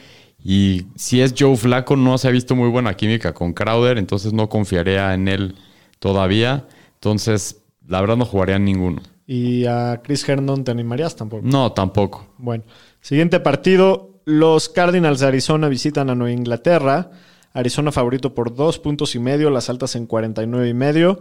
Y 0.42 0.86
si 0.96 1.20
es 1.20 1.34
Joe 1.38 1.56
Flaco, 1.56 1.96
no 1.96 2.16
se 2.16 2.28
ha 2.28 2.30
visto 2.30 2.56
muy 2.56 2.68
buena 2.70 2.94
química 2.94 3.34
con 3.34 3.52
Crowder, 3.52 3.98
entonces 3.98 4.32
no 4.32 4.48
confiaría 4.48 5.12
en 5.12 5.28
él 5.28 5.54
todavía. 5.98 6.66
Entonces, 6.94 7.62
la 7.86 8.00
verdad 8.00 8.16
no 8.16 8.24
jugaría 8.24 8.56
en 8.56 8.64
ninguno. 8.64 9.02
¿Y 9.32 9.64
a 9.66 10.00
Chris 10.02 10.28
Herndon 10.28 10.64
te 10.64 10.72
animarías 10.72 11.14
tampoco? 11.14 11.46
No, 11.46 11.70
tampoco. 11.70 12.26
Bueno, 12.36 12.64
siguiente 13.00 13.38
partido. 13.38 14.18
Los 14.24 14.68
Cardinals 14.68 15.20
de 15.20 15.28
Arizona 15.28 15.68
visitan 15.68 16.10
a 16.10 16.16
Nueva 16.16 16.32
Inglaterra. 16.32 17.12
Arizona 17.52 17.92
favorito 17.92 18.34
por 18.34 18.56
dos 18.56 18.80
puntos 18.80 19.14
y 19.14 19.20
medio, 19.20 19.48
las 19.50 19.70
altas 19.70 19.94
en 19.94 20.06
49 20.06 20.68
y 20.68 20.74
medio. 20.74 21.20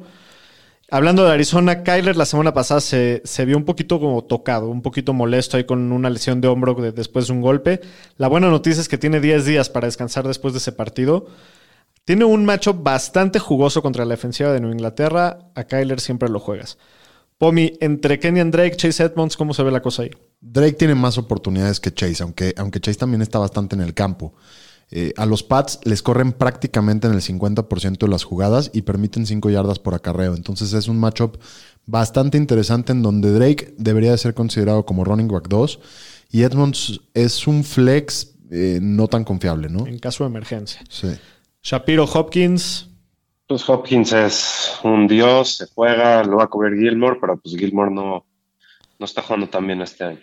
Hablando 0.90 1.24
de 1.24 1.34
Arizona, 1.34 1.84
Kyler 1.84 2.18
la 2.18 2.26
semana 2.26 2.52
pasada 2.52 2.82
se, 2.82 3.22
se, 3.26 3.46
vio 3.46 3.56
un 3.58 3.66
poquito 3.66 4.00
como 4.00 4.24
tocado, 4.24 4.70
un 4.70 4.82
poquito 4.82 5.14
molesto 5.14 5.58
ahí 5.58 5.66
con 5.66 5.92
una 5.92 6.10
lesión 6.10 6.42
de 6.42 6.48
hombro 6.48 6.74
de, 6.74 6.92
después 6.92 7.28
de 7.28 7.34
un 7.34 7.42
golpe. 7.42 7.80
La 8.18 8.28
buena 8.28 8.50
noticia 8.50 8.82
es 8.82 8.90
que 8.90 8.98
tiene 8.98 9.20
10 9.20 9.46
días 9.46 9.70
para 9.70 9.86
descansar 9.86 10.28
después 10.28 10.56
de 10.56 10.58
ese 10.58 10.72
partido. 10.72 11.28
Tiene 12.06 12.26
un 12.26 12.44
macho 12.44 12.74
bastante 12.74 13.38
jugoso 13.38 13.84
contra 13.84 14.04
la 14.04 14.16
defensiva 14.16 14.52
de 14.52 14.62
Nueva 14.62 14.74
Inglaterra. 14.74 15.52
A 15.54 15.66
Kyler 15.66 16.00
siempre 16.00 16.28
lo 16.28 16.40
juegas. 16.40 16.80
Pomi, 17.40 17.78
entre 17.80 18.20
Kenyan 18.20 18.52
Drake, 18.52 18.76
Chase 18.76 19.02
Edmonds, 19.02 19.38
¿cómo 19.38 19.54
se 19.54 19.64
ve 19.64 19.72
la 19.72 19.82
cosa 19.82 20.04
ahí? 20.04 20.12
Drake 20.42 20.74
tiene 20.74 20.94
más 20.94 21.18
oportunidades 21.18 21.80
que 21.80 21.94
Chase, 21.94 22.22
aunque, 22.22 22.54
aunque 22.58 22.82
Chase 22.82 23.00
también 23.00 23.22
está 23.22 23.40
bastante 23.40 23.76
en 23.76 23.82
el 23.82 23.94
campo. 23.94 24.34
Eh, 24.92 25.14
a 25.16 25.26
los 25.26 25.42
Pats 25.42 25.80
les 25.86 26.02
corren 26.02 26.34
prácticamente 26.34 27.08
en 27.08 27.14
el 27.14 27.22
50% 27.22 27.98
de 27.98 28.08
las 28.10 28.26
jugadas 28.26 28.72
y 28.74 28.82
permiten 28.82 29.26
5 29.26 29.50
yardas 29.52 29.80
por 29.80 29.94
acarreo. 29.94 30.36
Entonces 30.36 30.74
es 30.74 30.90
un 30.90 31.00
matchup 31.00 31.38
bastante 31.86 32.38
interesante 32.38 32.92
en 32.92 33.02
donde 33.02 33.32
Drake 33.32 33.74
debería 33.78 34.12
de 34.12 34.18
ser 34.18 34.34
considerado 34.34 34.86
como 34.86 35.06
running 35.06 35.30
back 35.30 35.48
2 35.48 35.80
y 36.32 36.42
Edmonds 36.42 37.00
es 37.14 37.48
un 37.48 37.64
flex 37.64 38.34
eh, 38.52 38.80
no 38.82 39.08
tan 39.08 39.24
confiable, 39.24 39.70
¿no? 39.70 39.88
En 39.88 39.98
caso 40.00 40.26
de 40.26 40.30
emergencia. 40.30 40.82
Sí. 40.90 41.08
Shapiro 41.64 42.04
Hopkins, 42.04 42.89
pues 43.50 43.68
Hopkins 43.68 44.14
es 44.14 44.80
un 44.84 45.08
dios, 45.08 45.56
se 45.56 45.66
juega, 45.74 46.24
lo 46.24 46.38
va 46.38 46.44
a 46.44 46.48
cubrir 46.48 46.80
Gilmore, 46.80 47.18
pero 47.20 47.36
pues 47.36 47.58
Gilmore 47.58 47.90
no, 47.90 48.24
no 49.00 49.06
está 49.06 49.24
jugando 49.24 49.50
tan 49.50 49.66
bien 49.66 49.82
este 49.82 50.04
año. 50.04 50.20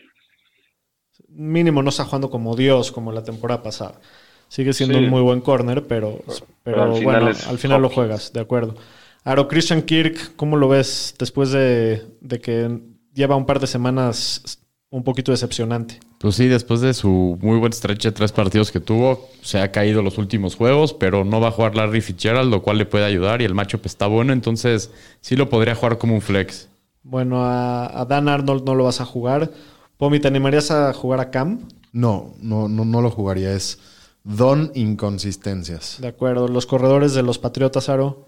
Mínimo 1.31 1.83
no 1.83 1.89
está 1.89 2.05
jugando 2.05 2.31
como 2.31 2.55
dios, 2.55 2.93
como 2.93 3.11
la 3.11 3.25
temporada 3.25 3.65
pasada. 3.65 4.01
Sigue 4.47 4.73
siendo 4.73 4.99
un 4.99 5.09
muy 5.11 5.23
buen 5.23 5.41
corner, 5.41 5.89
pero, 5.89 6.23
pero, 6.63 6.85
al 6.85 7.03
bueno, 7.03 7.27
al 7.27 7.59
final 7.59 7.83
lo 7.83 7.91
juegas, 7.91 8.33
de 8.33 8.39
acuerdo. 8.39 8.77
Aro 9.25 9.49
Christian 9.49 9.83
Kirk, 9.83 10.37
¿cómo 10.37 10.57
lo 10.57 10.69
ves 10.69 11.17
después 11.19 11.51
de, 11.51 12.07
de 12.21 12.41
que 12.41 12.79
lleva 13.13 13.35
un 13.35 13.45
par 13.45 13.59
de 13.59 13.67
semanas 13.67 14.61
un 14.91 15.03
poquito 15.03 15.33
decepcionante. 15.33 16.01
Pues 16.19 16.37
sí, 16.37 16.47
después 16.47 16.81
de 16.81 16.95
su 16.95 17.39
muy 17.41 17.59
buen 17.59 17.73
stretch 17.73 18.05
de 18.05 18.13
tres 18.13 18.33
partidos 18.33 18.71
que 18.71 18.81
tuvo, 18.81 19.29
se 19.43 19.61
ha 19.61 19.73
caído 19.73 20.03
los 20.03 20.19
últimos 20.19 20.55
juegos, 20.55 20.93
pero 20.95 21.25
no 21.25 21.41
va 21.41 21.49
a 21.49 21.53
jugar 21.53 21.75
Larry 21.75 22.01
Fitzgerald, 22.01 22.51
lo 22.51 22.63
cual 22.63 22.79
le 22.79 22.87
puede 22.87 23.05
ayudar 23.05 23.43
y 23.43 23.45
el 23.45 23.55
matchup 23.55 23.85
está 23.85 24.07
bueno, 24.07 24.33
entonces 24.33 24.91
sí 25.21 25.37
lo 25.37 25.49
podría 25.49 25.75
jugar 25.75 25.99
como 25.99 26.15
un 26.15 26.23
flex. 26.23 26.69
Bueno, 27.03 27.45
a, 27.45 28.05
Dan 28.09 28.29
Arnold 28.29 28.65
no 28.65 28.75
lo 28.75 28.85
vas 28.85 29.01
a 29.01 29.05
jugar. 29.05 29.51
Pomi, 29.97 30.19
¿te 30.19 30.29
animarías 30.29 30.71
a 30.71 30.93
jugar 30.93 31.21
a 31.21 31.31
Cam? 31.31 31.69
No, 31.93 32.35
no, 32.41 32.69
no, 32.69 32.85
no 32.85 33.01
lo 33.01 33.11
jugaría. 33.11 33.53
Es 33.53 33.79
don 34.25 34.73
inconsistencias. 34.75 35.99
De 36.01 36.09
acuerdo. 36.09 36.49
¿Los 36.49 36.67
corredores 36.67 37.15
de 37.15 37.23
los 37.23 37.39
Patriotas, 37.39 37.89
Aro? 37.89 38.27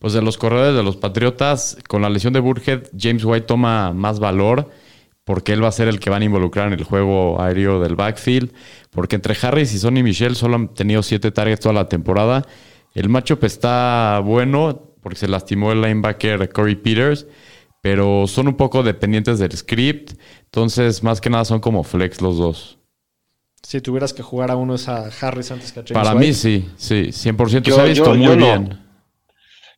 Pues 0.00 0.12
de 0.12 0.22
los 0.22 0.38
corredores 0.38 0.74
de 0.74 0.82
los 0.82 0.96
Patriotas, 0.96 1.76
con 1.86 2.02
la 2.02 2.10
lesión 2.10 2.32
de 2.32 2.40
Burhead, 2.40 2.88
James 2.98 3.24
White 3.24 3.46
toma 3.46 3.92
más 3.92 4.18
valor 4.18 4.68
porque 5.24 5.52
él 5.52 5.62
va 5.62 5.68
a 5.68 5.72
ser 5.72 5.88
el 5.88 6.00
que 6.00 6.10
van 6.10 6.22
a 6.22 6.24
involucrar 6.24 6.68
en 6.68 6.78
el 6.78 6.84
juego 6.84 7.40
aéreo 7.40 7.80
del 7.80 7.96
backfield, 7.96 8.52
porque 8.90 9.16
entre 9.16 9.36
Harris 9.40 9.72
y 9.74 9.78
Sonny 9.78 10.02
Michel 10.02 10.36
solo 10.36 10.56
han 10.56 10.68
tenido 10.74 11.02
siete 11.02 11.30
targets 11.30 11.60
toda 11.60 11.74
la 11.74 11.88
temporada. 11.88 12.46
El 12.94 13.08
matchup 13.08 13.44
está 13.44 14.20
bueno 14.24 14.94
porque 15.02 15.18
se 15.18 15.28
lastimó 15.28 15.72
el 15.72 15.80
linebacker 15.80 16.50
Corey 16.50 16.76
Peters, 16.76 17.26
pero 17.80 18.26
son 18.26 18.48
un 18.48 18.56
poco 18.56 18.82
dependientes 18.82 19.38
del 19.38 19.52
script, 19.56 20.12
entonces 20.44 21.02
más 21.02 21.20
que 21.20 21.30
nada 21.30 21.44
son 21.44 21.60
como 21.60 21.84
flex 21.84 22.20
los 22.20 22.36
dos. 22.36 22.78
Si 23.62 23.80
tuvieras 23.80 24.12
que 24.12 24.22
jugar 24.22 24.50
a 24.50 24.56
uno 24.56 24.74
es 24.74 24.88
a 24.88 25.10
Harris 25.20 25.50
antes 25.50 25.72
que 25.72 25.80
a 25.80 25.82
James 25.82 25.92
Para 25.92 26.14
White. 26.14 26.26
mí 26.26 26.34
sí, 26.34 26.68
sí, 26.76 27.08
100%. 27.10 27.62
Yo, 27.62 27.74
se 27.74 27.80
ha 27.80 27.84
visto 27.84 28.14
muy 28.14 28.36
bien. 28.36 28.68
No. 28.70 28.78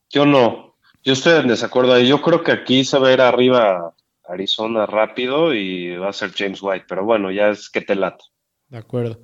Yo 0.09 0.25
no. 0.25 0.75
Yo 1.03 1.13
estoy 1.13 1.41
en 1.41 1.49
desacuerdo 1.49 1.93
ahí. 1.93 2.07
Yo 2.07 2.21
creo 2.21 2.43
que 2.43 2.51
aquí 2.53 2.85
se 2.85 2.97
va 2.97 3.09
a 3.09 3.13
ir 3.13 3.21
arriba 3.21 3.93
Arizona 4.27 4.85
rápido 4.85 5.53
y 5.53 5.95
va 5.97 6.09
a 6.09 6.13
ser 6.13 6.31
James 6.33 6.61
White, 6.61 6.85
pero 6.87 7.03
bueno, 7.03 7.31
ya 7.31 7.49
es 7.49 7.69
que 7.69 7.81
te 7.81 7.95
lata. 7.95 8.23
De 8.69 8.77
acuerdo. 8.77 9.19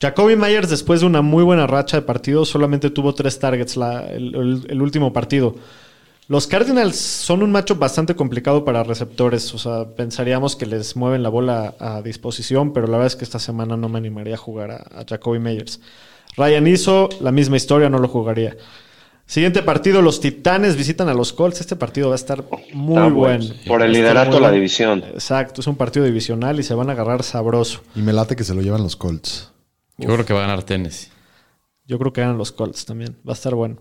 Jacoby 0.00 0.36
Myers, 0.36 0.68
después 0.68 1.00
de 1.00 1.06
una 1.06 1.22
muy 1.22 1.44
buena 1.44 1.66
racha 1.66 1.98
de 1.98 2.02
partidos, 2.02 2.48
solamente 2.48 2.90
tuvo 2.90 3.14
tres 3.14 3.38
targets 3.38 3.76
el, 3.76 4.82
último 4.82 5.12
partido. 5.12 5.54
Los 6.26 6.46
Cardinals 6.46 6.96
son 6.96 7.42
un 7.42 7.52
macho 7.52 7.76
bastante 7.76 8.14
complicado 8.14 8.64
para 8.64 8.82
receptores. 8.82 9.54
O 9.54 9.58
sea, 9.58 9.94
pensaríamos 9.94 10.56
que 10.56 10.66
les 10.66 10.96
mueven 10.96 11.22
la 11.22 11.28
bola 11.28 11.74
a 11.78 12.02
disposición, 12.02 12.72
pero 12.72 12.86
la 12.86 12.98
verdad 12.98 13.06
es 13.08 13.16
que 13.16 13.24
esta 13.24 13.38
semana 13.38 13.76
no 13.76 13.88
me 13.88 13.98
animaría 13.98 14.34
a 14.34 14.38
jugar 14.38 14.70
a, 14.72 15.00
a 15.00 15.04
Jacoby 15.08 15.38
Myers. 15.38 15.80
Ryan 16.36 16.66
hizo 16.66 17.08
la 17.20 17.30
misma 17.30 17.56
historia, 17.56 17.88
no 17.88 17.98
lo 17.98 18.08
jugaría. 18.08 18.56
Siguiente 19.26 19.62
partido, 19.62 20.02
los 20.02 20.20
Titanes 20.20 20.76
visitan 20.76 21.08
a 21.08 21.14
los 21.14 21.32
Colts. 21.32 21.60
Este 21.60 21.76
partido 21.76 22.08
va 22.08 22.14
a 22.14 22.16
estar 22.16 22.44
muy 22.74 22.96
Está 22.96 23.08
bueno. 23.08 23.44
Por 23.66 23.82
el 23.82 23.92
liderato 23.92 24.34
de 24.36 24.40
la 24.40 24.50
división. 24.50 25.02
Exacto, 25.02 25.60
es 25.62 25.66
un 25.66 25.76
partido 25.76 26.04
divisional 26.04 26.60
y 26.60 26.62
se 26.62 26.74
van 26.74 26.90
a 26.90 26.92
agarrar 26.92 27.22
sabroso. 27.22 27.80
Y 27.94 28.02
me 28.02 28.12
late 28.12 28.36
que 28.36 28.44
se 28.44 28.54
lo 28.54 28.60
llevan 28.60 28.82
los 28.82 28.96
Colts. 28.96 29.52
Yo 29.96 30.08
Uf. 30.08 30.14
creo 30.14 30.26
que 30.26 30.34
va 30.34 30.40
a 30.40 30.46
ganar 30.46 30.62
Tennessee. 30.62 31.08
Yo 31.86 31.98
creo 31.98 32.12
que 32.12 32.20
ganan 32.20 32.38
los 32.38 32.52
Colts 32.52 32.84
también. 32.84 33.16
Va 33.26 33.32
a 33.32 33.34
estar 33.34 33.54
bueno. 33.54 33.76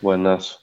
Buenas. 0.00 0.59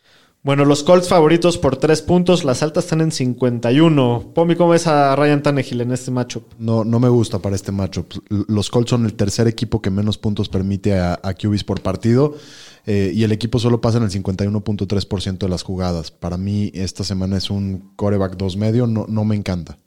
Bueno, 0.47 0.63
los 0.63 0.81
Colts 0.81 1.10
favoritos 1.10 1.57
por 1.57 1.75
tres 1.75 2.01
puntos. 2.01 2.45
Las 2.45 2.63
altas 2.63 2.86
están 2.86 3.01
en 3.01 3.12
51. 3.12 4.31
Pomi, 4.33 4.55
¿cómo 4.55 4.69
ves 4.69 4.88
a 4.88 5.13
Ryan 5.13 5.43
Tannehill 5.43 5.81
en 5.81 5.91
este 5.91 6.10
matchup? 6.10 6.53
No, 6.57 6.86
no 6.86 7.01
me 7.01 7.10
gusta 7.10 7.39
para 7.39 7.53
este 7.53 7.73
matchup. 7.73 8.13
Los 8.29 8.69
Colts 8.69 8.91
son 8.91 9.03
el 9.03 9.15
tercer 9.15 9.47
equipo 9.47 9.81
que 9.81 9.89
menos 9.89 10.17
puntos 10.17 10.47
permite 10.47 10.97
a, 10.97 11.19
a 11.21 11.33
QBs 11.33 11.65
por 11.65 11.81
partido. 11.81 12.38
Eh, 12.86 13.12
y 13.13 13.25
el 13.25 13.33
equipo 13.33 13.60
solo 13.60 13.81
pasa 13.81 13.97
en 13.97 14.05
el 14.05 14.10
51.3% 14.10 15.38
de 15.38 15.49
las 15.49 15.63
jugadas. 15.63 16.12
Para 16.12 16.38
mí, 16.38 16.71
esta 16.73 17.03
semana 17.03 17.36
es 17.36 17.49
un 17.49 17.91
coreback 17.97 18.38
2 18.38 18.55
medio, 18.55 18.88
no, 18.88 19.05
no 19.10 19.25
me 19.25 19.36
encanta. 19.36 19.77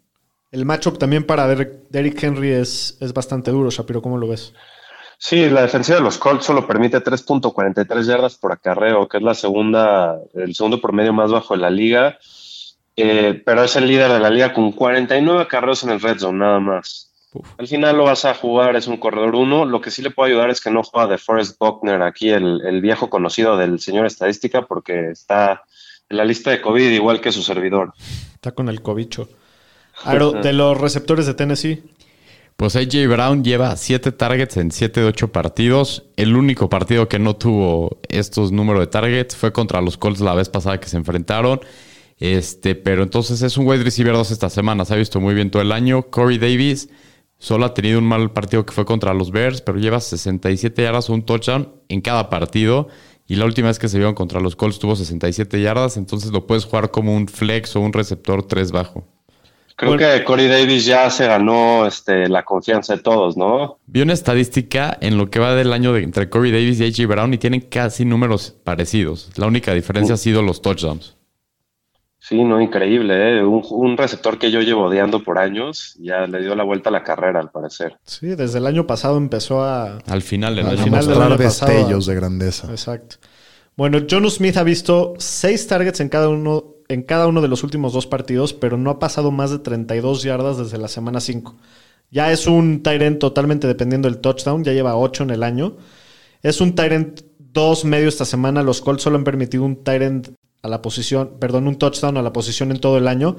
El 0.50 0.66
matchup 0.66 0.98
también 0.98 1.24
para 1.24 1.46
Derrick 1.46 2.22
Henry 2.22 2.50
es, 2.50 2.98
es 3.00 3.14
bastante 3.14 3.50
duro, 3.50 3.70
Shapiro, 3.70 4.02
¿cómo 4.02 4.18
lo 4.18 4.28
ves? 4.28 4.52
Sí, 5.22 5.50
la 5.50 5.60
defensiva 5.60 5.98
de 5.98 6.02
los 6.02 6.16
Colts 6.16 6.46
solo 6.46 6.66
permite 6.66 7.04
3.43 7.04 8.06
yardas 8.06 8.36
por 8.36 8.52
acarreo, 8.52 9.06
que 9.06 9.18
es 9.18 9.22
la 9.22 9.34
segunda, 9.34 10.18
el 10.32 10.54
segundo 10.54 10.80
promedio 10.80 11.12
más 11.12 11.30
bajo 11.30 11.52
de 11.52 11.60
la 11.60 11.68
liga. 11.68 12.18
Eh, 12.96 13.42
pero 13.44 13.62
es 13.62 13.76
el 13.76 13.86
líder 13.86 14.10
de 14.10 14.18
la 14.18 14.30
liga 14.30 14.54
con 14.54 14.72
49 14.72 15.42
acarreos 15.42 15.84
en 15.84 15.90
el 15.90 16.00
red 16.00 16.18
zone, 16.18 16.38
nada 16.38 16.58
más. 16.58 17.10
Uf. 17.34 17.46
Al 17.58 17.68
final 17.68 17.98
lo 17.98 18.04
vas 18.04 18.24
a 18.24 18.32
jugar, 18.32 18.76
es 18.76 18.86
un 18.86 18.96
corredor 18.96 19.34
1. 19.34 19.66
Lo 19.66 19.82
que 19.82 19.90
sí 19.90 20.00
le 20.00 20.10
puede 20.10 20.30
ayudar 20.30 20.48
es 20.48 20.62
que 20.62 20.70
no 20.70 20.82
juega 20.82 21.06
de 21.06 21.18
Forrest 21.18 21.58
Buckner, 21.58 22.00
aquí 22.00 22.30
el, 22.30 22.62
el, 22.64 22.80
viejo 22.80 23.10
conocido 23.10 23.58
del 23.58 23.78
señor 23.78 24.06
estadística, 24.06 24.62
porque 24.62 25.10
está 25.10 25.64
en 26.08 26.16
la 26.16 26.24
lista 26.24 26.50
de 26.50 26.62
COVID 26.62 26.90
igual 26.92 27.20
que 27.20 27.30
su 27.30 27.42
servidor. 27.42 27.92
Está 28.34 28.52
con 28.52 28.70
el 28.70 28.80
cobicho. 28.80 29.28
Aro, 30.02 30.32
de 30.32 30.54
los 30.54 30.80
receptores 30.80 31.26
de 31.26 31.34
Tennessee. 31.34 31.82
Pues 32.60 32.76
AJ 32.76 33.08
Brown 33.08 33.42
lleva 33.42 33.74
7 33.74 34.12
targets 34.12 34.58
en 34.58 34.70
7 34.70 35.00
de 35.00 35.06
8 35.06 35.32
partidos. 35.32 36.04
El 36.16 36.36
único 36.36 36.68
partido 36.68 37.08
que 37.08 37.18
no 37.18 37.34
tuvo 37.34 38.00
estos 38.10 38.52
números 38.52 38.82
de 38.82 38.86
targets 38.88 39.34
fue 39.34 39.50
contra 39.50 39.80
los 39.80 39.96
Colts 39.96 40.20
la 40.20 40.34
vez 40.34 40.50
pasada 40.50 40.78
que 40.78 40.86
se 40.86 40.98
enfrentaron. 40.98 41.60
Este, 42.18 42.74
pero 42.74 43.02
entonces 43.02 43.40
es 43.40 43.56
un 43.56 43.66
wide 43.66 43.82
receiver 43.82 44.12
2 44.12 44.30
esta 44.30 44.50
semana. 44.50 44.84
Se 44.84 44.92
ha 44.92 44.98
visto 44.98 45.22
muy 45.22 45.32
bien 45.32 45.50
todo 45.50 45.62
el 45.62 45.72
año. 45.72 46.02
Corey 46.10 46.36
Davis 46.36 46.90
solo 47.38 47.64
ha 47.64 47.72
tenido 47.72 47.98
un 47.98 48.04
mal 48.04 48.30
partido 48.30 48.66
que 48.66 48.74
fue 48.74 48.84
contra 48.84 49.14
los 49.14 49.30
Bears, 49.30 49.62
pero 49.62 49.78
lleva 49.78 49.98
67 49.98 50.82
yardas 50.82 51.08
o 51.08 51.14
un 51.14 51.22
touchdown 51.22 51.72
en 51.88 52.02
cada 52.02 52.28
partido. 52.28 52.88
Y 53.26 53.36
la 53.36 53.46
última 53.46 53.68
vez 53.68 53.78
que 53.78 53.88
se 53.88 53.96
vieron 53.96 54.12
contra 54.14 54.38
los 54.38 54.54
Colts 54.54 54.78
tuvo 54.78 54.96
67 54.96 55.62
yardas. 55.62 55.96
Entonces 55.96 56.30
lo 56.30 56.46
puedes 56.46 56.66
jugar 56.66 56.90
como 56.90 57.16
un 57.16 57.26
flex 57.26 57.74
o 57.76 57.80
un 57.80 57.94
receptor 57.94 58.42
3 58.42 58.70
bajo. 58.70 59.06
Creo 59.80 59.96
que 59.96 60.24
Corey 60.24 60.46
Davis 60.46 60.84
ya 60.84 61.08
se 61.08 61.26
ganó 61.26 61.86
este, 61.86 62.28
la 62.28 62.44
confianza 62.44 62.96
de 62.96 63.02
todos, 63.02 63.38
¿no? 63.38 63.78
Vi 63.86 64.02
una 64.02 64.12
estadística 64.12 64.98
en 65.00 65.16
lo 65.16 65.30
que 65.30 65.38
va 65.38 65.54
del 65.54 65.72
año 65.72 65.94
de, 65.94 66.02
entre 66.02 66.28
Corey 66.28 66.52
Davis 66.52 66.80
y 66.80 66.84
AJ 66.84 67.08
Brown 67.08 67.32
y 67.32 67.38
tienen 67.38 67.62
casi 67.62 68.04
números 68.04 68.54
parecidos. 68.62 69.30
La 69.36 69.46
única 69.46 69.72
diferencia 69.72 70.16
ha 70.16 70.18
sido 70.18 70.42
los 70.42 70.60
touchdowns. 70.60 71.16
Sí, 72.18 72.44
no, 72.44 72.60
increíble, 72.60 73.38
¿eh? 73.38 73.42
Un, 73.42 73.62
un, 73.70 73.96
receptor 73.96 74.38
que 74.38 74.50
yo 74.50 74.60
llevo 74.60 74.84
odiando 74.84 75.24
por 75.24 75.38
años, 75.38 75.96
ya 75.98 76.26
le 76.26 76.42
dio 76.42 76.54
la 76.54 76.64
vuelta 76.64 76.90
a 76.90 76.92
la 76.92 77.02
carrera, 77.02 77.40
al 77.40 77.50
parecer. 77.50 77.96
Sí, 78.04 78.26
desde 78.26 78.58
el 78.58 78.66
año 78.66 78.86
pasado 78.86 79.16
empezó 79.16 79.62
a... 79.62 79.96
Al 80.06 80.20
final 80.20 80.56
del 80.56 80.66
Al 80.66 80.72
año. 80.72 80.84
final 80.84 81.00
del 81.00 81.08
mostrar 81.08 81.32
año 81.32 81.42
pasado, 81.42 81.72
destellos 81.72 82.04
de 82.04 82.14
grandeza. 82.14 82.70
Exacto. 82.70 83.16
Bueno, 83.78 84.00
John 84.08 84.30
Smith 84.30 84.58
ha 84.58 84.62
visto 84.62 85.14
seis 85.16 85.66
targets 85.66 86.00
en 86.00 86.10
cada 86.10 86.28
uno 86.28 86.74
en 86.90 87.02
cada 87.02 87.28
uno 87.28 87.40
de 87.40 87.46
los 87.46 87.62
últimos 87.62 87.92
dos 87.92 88.08
partidos, 88.08 88.52
pero 88.52 88.76
no 88.76 88.90
ha 88.90 88.98
pasado 88.98 89.30
más 89.30 89.52
de 89.52 89.60
32 89.60 90.24
yardas 90.24 90.58
desde 90.58 90.76
la 90.76 90.88
semana 90.88 91.20
5. 91.20 91.54
Ya 92.10 92.32
es 92.32 92.48
un 92.48 92.82
Tyrant 92.82 93.20
totalmente 93.20 93.68
dependiendo 93.68 94.10
del 94.10 94.18
touchdown, 94.18 94.64
ya 94.64 94.72
lleva 94.72 94.96
8 94.96 95.22
en 95.22 95.30
el 95.30 95.44
año. 95.44 95.76
Es 96.42 96.60
un 96.60 96.74
Tyrant 96.74 97.20
2 97.38 97.84
medio 97.84 98.08
esta 98.08 98.24
semana. 98.24 98.64
Los 98.64 98.80
Colts 98.80 99.04
solo 99.04 99.16
han 99.16 99.22
permitido 99.22 99.62
un 99.62 99.84
Tyrant 99.84 100.30
a 100.62 100.68
la 100.68 100.82
posición, 100.82 101.36
perdón, 101.38 101.68
un 101.68 101.76
touchdown 101.76 102.16
a 102.16 102.22
la 102.22 102.32
posición 102.32 102.72
en 102.72 102.80
todo 102.80 102.98
el 102.98 103.06
año. 103.06 103.36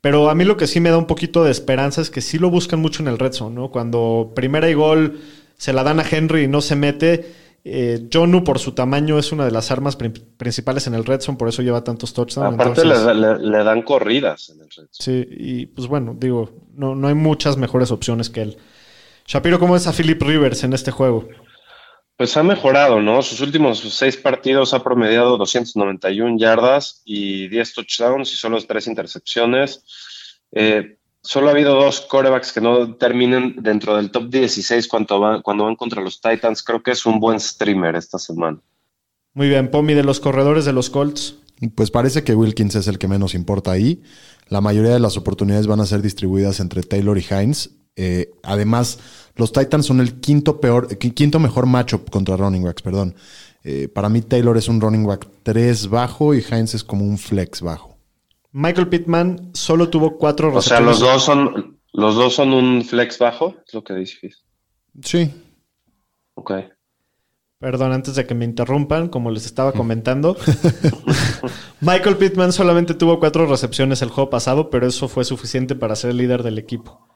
Pero 0.00 0.30
a 0.30 0.36
mí 0.36 0.44
lo 0.44 0.56
que 0.56 0.68
sí 0.68 0.78
me 0.78 0.90
da 0.90 0.98
un 0.98 1.08
poquito 1.08 1.42
de 1.42 1.50
esperanza 1.50 2.00
es 2.00 2.10
que 2.10 2.20
sí 2.20 2.38
lo 2.38 2.50
buscan 2.50 2.80
mucho 2.80 3.02
en 3.02 3.08
el 3.08 3.18
red 3.18 3.32
zone, 3.32 3.56
¿no? 3.56 3.72
Cuando 3.72 4.30
primera 4.36 4.70
y 4.70 4.74
gol 4.74 5.18
se 5.56 5.72
la 5.72 5.82
dan 5.82 5.98
a 5.98 6.04
Henry 6.08 6.44
y 6.44 6.48
no 6.48 6.60
se 6.60 6.76
mete. 6.76 7.34
Eh, 7.68 8.08
Jonu, 8.12 8.44
por 8.44 8.60
su 8.60 8.72
tamaño, 8.72 9.18
es 9.18 9.32
una 9.32 9.44
de 9.44 9.50
las 9.50 9.72
armas 9.72 9.96
prin- 9.98 10.12
principales 10.36 10.86
en 10.86 10.94
el 10.94 11.04
red 11.04 11.20
zone, 11.20 11.36
por 11.36 11.48
eso 11.48 11.62
lleva 11.62 11.82
tantos 11.82 12.14
touchdowns. 12.14 12.54
Aparte 12.54 12.82
entonces- 12.82 13.04
le, 13.06 13.14
le- 13.14 13.38
le 13.40 13.64
dan 13.64 13.82
corridas 13.82 14.50
en 14.50 14.60
el 14.60 14.70
red. 14.70 14.86
Sí, 14.92 15.26
y 15.30 15.66
pues 15.66 15.88
bueno, 15.88 16.14
digo, 16.16 16.50
no, 16.74 16.94
no 16.94 17.08
hay 17.08 17.14
muchas 17.14 17.56
mejores 17.56 17.90
opciones 17.90 18.30
que 18.30 18.42
él. 18.42 18.56
Shapiro, 19.26 19.58
¿cómo 19.58 19.74
es 19.74 19.88
a 19.88 19.92
Philip 19.92 20.22
Rivers 20.22 20.62
en 20.62 20.74
este 20.74 20.92
juego? 20.92 21.28
Pues 22.16 22.36
ha 22.36 22.44
mejorado, 22.44 23.00
¿no? 23.02 23.20
Sus 23.22 23.40
últimos 23.40 23.80
seis 23.80 24.16
partidos 24.16 24.72
ha 24.72 24.84
promediado 24.84 25.36
291 25.36 26.38
yardas 26.38 27.02
y 27.04 27.48
10 27.48 27.74
touchdowns 27.74 28.32
y 28.32 28.36
solo 28.36 28.62
tres 28.62 28.86
intercepciones. 28.86 29.82
Eh, 30.52 30.98
solo 31.26 31.48
ha 31.48 31.50
habido 31.50 31.74
dos 31.74 32.00
corebacks 32.02 32.52
que 32.52 32.60
no 32.60 32.94
terminen 32.94 33.56
dentro 33.60 33.96
del 33.96 34.10
top 34.10 34.30
16 34.30 34.88
cuando 34.88 35.20
van, 35.20 35.42
cuando 35.42 35.64
van 35.64 35.76
contra 35.76 36.00
los 36.02 36.20
Titans. 36.20 36.62
Creo 36.62 36.82
que 36.82 36.92
es 36.92 37.04
un 37.06 37.20
buen 37.20 37.40
streamer 37.40 37.96
esta 37.96 38.18
semana. 38.18 38.58
Muy 39.34 39.48
bien, 39.48 39.70
Pomi, 39.70 39.94
de 39.94 40.04
los 40.04 40.20
corredores 40.20 40.64
de 40.64 40.72
los 40.72 40.88
Colts. 40.90 41.36
Pues 41.74 41.90
parece 41.90 42.22
que 42.22 42.34
Wilkins 42.34 42.74
es 42.74 42.86
el 42.88 42.98
que 42.98 43.08
menos 43.08 43.34
importa 43.34 43.70
ahí. 43.72 44.02
La 44.48 44.60
mayoría 44.60 44.92
de 44.92 45.00
las 45.00 45.16
oportunidades 45.16 45.66
van 45.66 45.80
a 45.80 45.86
ser 45.86 46.02
distribuidas 46.02 46.60
entre 46.60 46.82
Taylor 46.82 47.18
y 47.18 47.24
Hines. 47.28 47.70
Eh, 47.96 48.30
además, 48.42 48.98
los 49.36 49.52
Titans 49.52 49.86
son 49.86 50.00
el 50.00 50.20
quinto 50.20 50.60
peor, 50.60 50.88
qui- 50.98 51.14
quinto 51.14 51.38
mejor 51.38 51.66
matchup 51.66 52.10
contra 52.10 52.36
running 52.36 52.62
backs, 52.62 52.82
perdón. 52.82 53.14
Eh, 53.64 53.88
para 53.88 54.08
mí 54.08 54.20
Taylor 54.20 54.56
es 54.58 54.68
un 54.68 54.80
running 54.80 55.06
back 55.06 55.26
3 55.42 55.88
bajo 55.88 56.34
y 56.34 56.44
Hines 56.48 56.74
es 56.74 56.84
como 56.84 57.04
un 57.04 57.18
flex 57.18 57.62
bajo. 57.62 57.95
Michael 58.58 58.88
Pittman 58.88 59.50
solo 59.52 59.90
tuvo 59.90 60.16
cuatro 60.16 60.48
O 60.48 60.62
sea, 60.62 60.78
recepciones. 60.78 60.86
los 60.86 61.00
dos 61.00 61.22
son, 61.22 61.78
los 61.92 62.14
dos 62.14 62.34
son 62.34 62.54
un 62.54 62.82
flex 62.86 63.18
bajo, 63.18 63.54
es 63.66 63.74
lo 63.74 63.84
que 63.84 63.92
dices. 63.92 64.46
Sí. 65.02 65.30
Ok. 66.36 66.52
Perdón, 67.58 67.92
antes 67.92 68.14
de 68.14 68.26
que 68.26 68.34
me 68.34 68.46
interrumpan, 68.46 69.08
como 69.08 69.30
les 69.30 69.44
estaba 69.44 69.72
comentando. 69.72 70.38
Michael 71.82 72.16
Pittman 72.16 72.50
solamente 72.50 72.94
tuvo 72.94 73.20
cuatro 73.20 73.44
recepciones 73.44 74.00
el 74.00 74.08
juego 74.08 74.30
pasado, 74.30 74.70
pero 74.70 74.86
eso 74.86 75.06
fue 75.08 75.26
suficiente 75.26 75.74
para 75.74 75.94
ser 75.94 76.12
el 76.12 76.16
líder 76.16 76.42
del 76.42 76.56
equipo. 76.56 77.06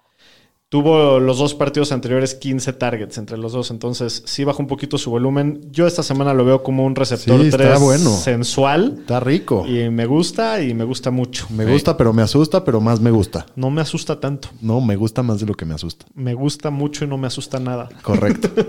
Tuvo 0.71 1.19
los 1.19 1.39
dos 1.39 1.55
partidos 1.55 1.91
anteriores 1.91 2.37
15 2.37 2.73
targets 2.75 3.19
entre 3.19 3.37
los 3.37 3.53
dos, 3.53 3.73
entonces 3.73 4.23
sí 4.25 4.45
bajó 4.45 4.63
un 4.63 4.69
poquito 4.69 4.99
su 4.99 5.11
volumen. 5.11 5.61
Yo 5.73 5.85
esta 5.85 6.05
semana 6.05 6.33
lo 6.33 6.45
veo 6.45 6.63
como 6.63 6.85
un 6.85 6.95
receptor 6.95 7.41
Sí, 7.41 7.49
está 7.49 7.59
3 7.59 7.81
bueno. 7.81 8.11
sensual 8.11 8.99
Está 9.01 9.19
rico. 9.19 9.67
y 9.67 9.91
me 9.91 10.07
gusta 10.07 10.63
y 10.63 10.73
me 10.73 10.85
gusta 10.85 11.11
mucho. 11.11 11.49
Me 11.51 11.67
gusta, 11.67 11.97
pero 11.97 12.13
me 12.13 12.23
asusta, 12.23 12.65
pero 12.65 12.81
más 12.81 13.01
me 13.01 13.11
gusta. 13.11 13.47
No 13.57 13.69
me 13.71 13.81
asusta 13.81 14.21
tanto. 14.21 14.49
No, 14.63 14.81
me 14.81 14.95
gusta 14.95 15.25
más 15.25 15.41
de 15.41 15.47
lo 15.47 15.55
que 15.55 15.65
me 15.65 15.75
asusta. 15.75 16.07
Me 16.15 16.35
gusta 16.35 16.71
mucho 16.71 17.05
y 17.05 17.09
no 17.09 17.19
me 17.19 17.27
asusta 17.27 17.59
nada. 17.59 17.89
Correcto. 18.03 18.49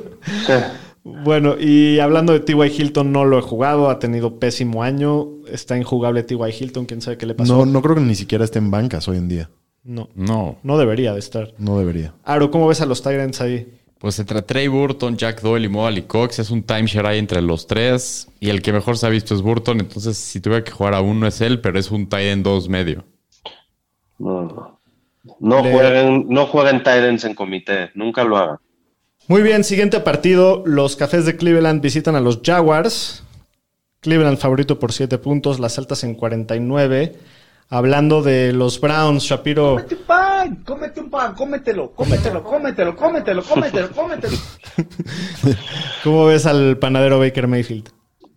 Bueno, 1.03 1.55
y 1.59 1.97
hablando 1.97 2.31
de 2.31 2.41
T.Y. 2.41 2.79
Hilton, 2.79 3.11
no 3.11 3.25
lo 3.25 3.39
he 3.39 3.41
jugado, 3.41 3.89
ha 3.89 3.97
tenido 3.97 4.37
pésimo 4.39 4.83
año, 4.83 5.29
está 5.47 5.75
injugable 5.75 6.21
T.Y. 6.21 6.37
Hilton, 6.59 6.85
quién 6.85 7.01
sabe 7.01 7.17
qué 7.17 7.25
le 7.25 7.33
pasó. 7.33 7.57
No, 7.57 7.65
no 7.65 7.81
creo 7.81 7.95
que 7.95 8.01
ni 8.01 8.13
siquiera 8.13 8.45
esté 8.45 8.59
en 8.59 8.69
bancas 8.69 9.07
hoy 9.07 9.17
en 9.17 9.27
día. 9.27 9.49
No, 9.83 10.09
No. 10.15 10.57
no 10.63 10.77
debería 10.77 11.13
de 11.13 11.19
estar. 11.19 11.53
No 11.57 11.77
debería. 11.79 12.13
Aro, 12.23 12.51
¿cómo 12.51 12.67
ves 12.67 12.81
a 12.81 12.85
los 12.85 13.01
Tyrants 13.01 13.41
ahí? 13.41 13.77
Pues 13.99 14.17
entre 14.19 14.41
Trey 14.41 14.67
Burton, 14.67 15.15
Jack 15.15 15.41
Doyle 15.41 15.65
y 15.65 15.69
Moali 15.69 16.01
Cox 16.03 16.39
es 16.39 16.49
un 16.49 16.63
timeshare 16.63 17.05
ahí 17.07 17.19
entre 17.19 17.41
los 17.41 17.67
tres. 17.67 18.27
Y 18.39 18.49
el 18.49 18.61
que 18.63 18.73
mejor 18.73 18.97
se 18.97 19.05
ha 19.05 19.09
visto 19.09 19.35
es 19.35 19.41
Burton. 19.43 19.79
Entonces, 19.79 20.17
si 20.17 20.39
tuviera 20.41 20.63
que 20.63 20.71
jugar 20.71 20.95
a 20.95 21.01
uno 21.01 21.27
es 21.27 21.39
él, 21.41 21.61
pero 21.61 21.77
es 21.77 21.91
un 21.91 22.07
tight 22.09 22.27
end 22.31 22.43
2 22.43 22.67
medio. 22.67 23.03
No, 24.17 24.43
no. 24.43 24.79
No 25.39 25.61
Le- 25.63 25.71
jueguen, 25.71 26.25
no 26.29 26.47
jueguen 26.47 26.81
en 27.23 27.35
comité, 27.35 27.91
nunca 27.93 28.23
lo 28.23 28.37
hagan. 28.37 28.57
Muy 29.27 29.43
bien, 29.43 29.63
siguiente 29.63 29.99
partido. 29.99 30.63
Los 30.65 30.95
Cafés 30.95 31.25
de 31.27 31.37
Cleveland 31.37 31.79
visitan 31.81 32.15
a 32.15 32.19
los 32.21 32.41
Jaguars. 32.43 33.23
Cleveland 33.99 34.39
favorito 34.39 34.79
por 34.79 34.93
7 34.93 35.19
puntos, 35.19 35.59
las 35.59 35.77
altas 35.77 36.03
en 36.03 36.15
49. 36.15 37.15
Hablando 37.73 38.21
de 38.21 38.51
los 38.51 38.81
Browns, 38.81 39.23
Shapiro, 39.23 39.75
Cómete 39.75 39.95
un 39.95 40.01
pan, 40.03 40.63
cómete 40.65 40.99
un 40.99 41.09
pan, 41.09 41.33
cómetelo, 41.33 41.91
cómetelo, 41.91 42.43
cómetelo, 42.43 42.95
cómetelo, 42.97 43.43
cómetelo, 43.43 43.89
cómetelo. 43.91 44.37
¿cómo 46.03 46.25
ves 46.25 46.45
al 46.45 46.77
panadero 46.79 47.17
Baker 47.19 47.47
Mayfield? 47.47 47.89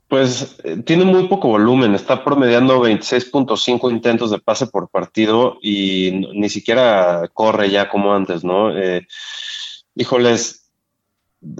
Pues 0.06 0.56
eh, 0.62 0.76
tiene 0.84 1.04
muy 1.04 1.26
poco 1.26 1.48
volumen, 1.48 1.96
está 1.96 2.22
promediando 2.22 2.80
26.5 2.80 3.90
intentos 3.90 4.30
de 4.30 4.38
pase 4.38 4.68
por 4.68 4.88
partido 4.88 5.58
y 5.60 6.28
ni 6.32 6.48
siquiera 6.48 7.28
corre 7.32 7.70
ya 7.70 7.88
como 7.88 8.14
antes, 8.14 8.44
¿no? 8.44 8.78
Eh, 8.78 9.04
híjoles, 9.96 10.70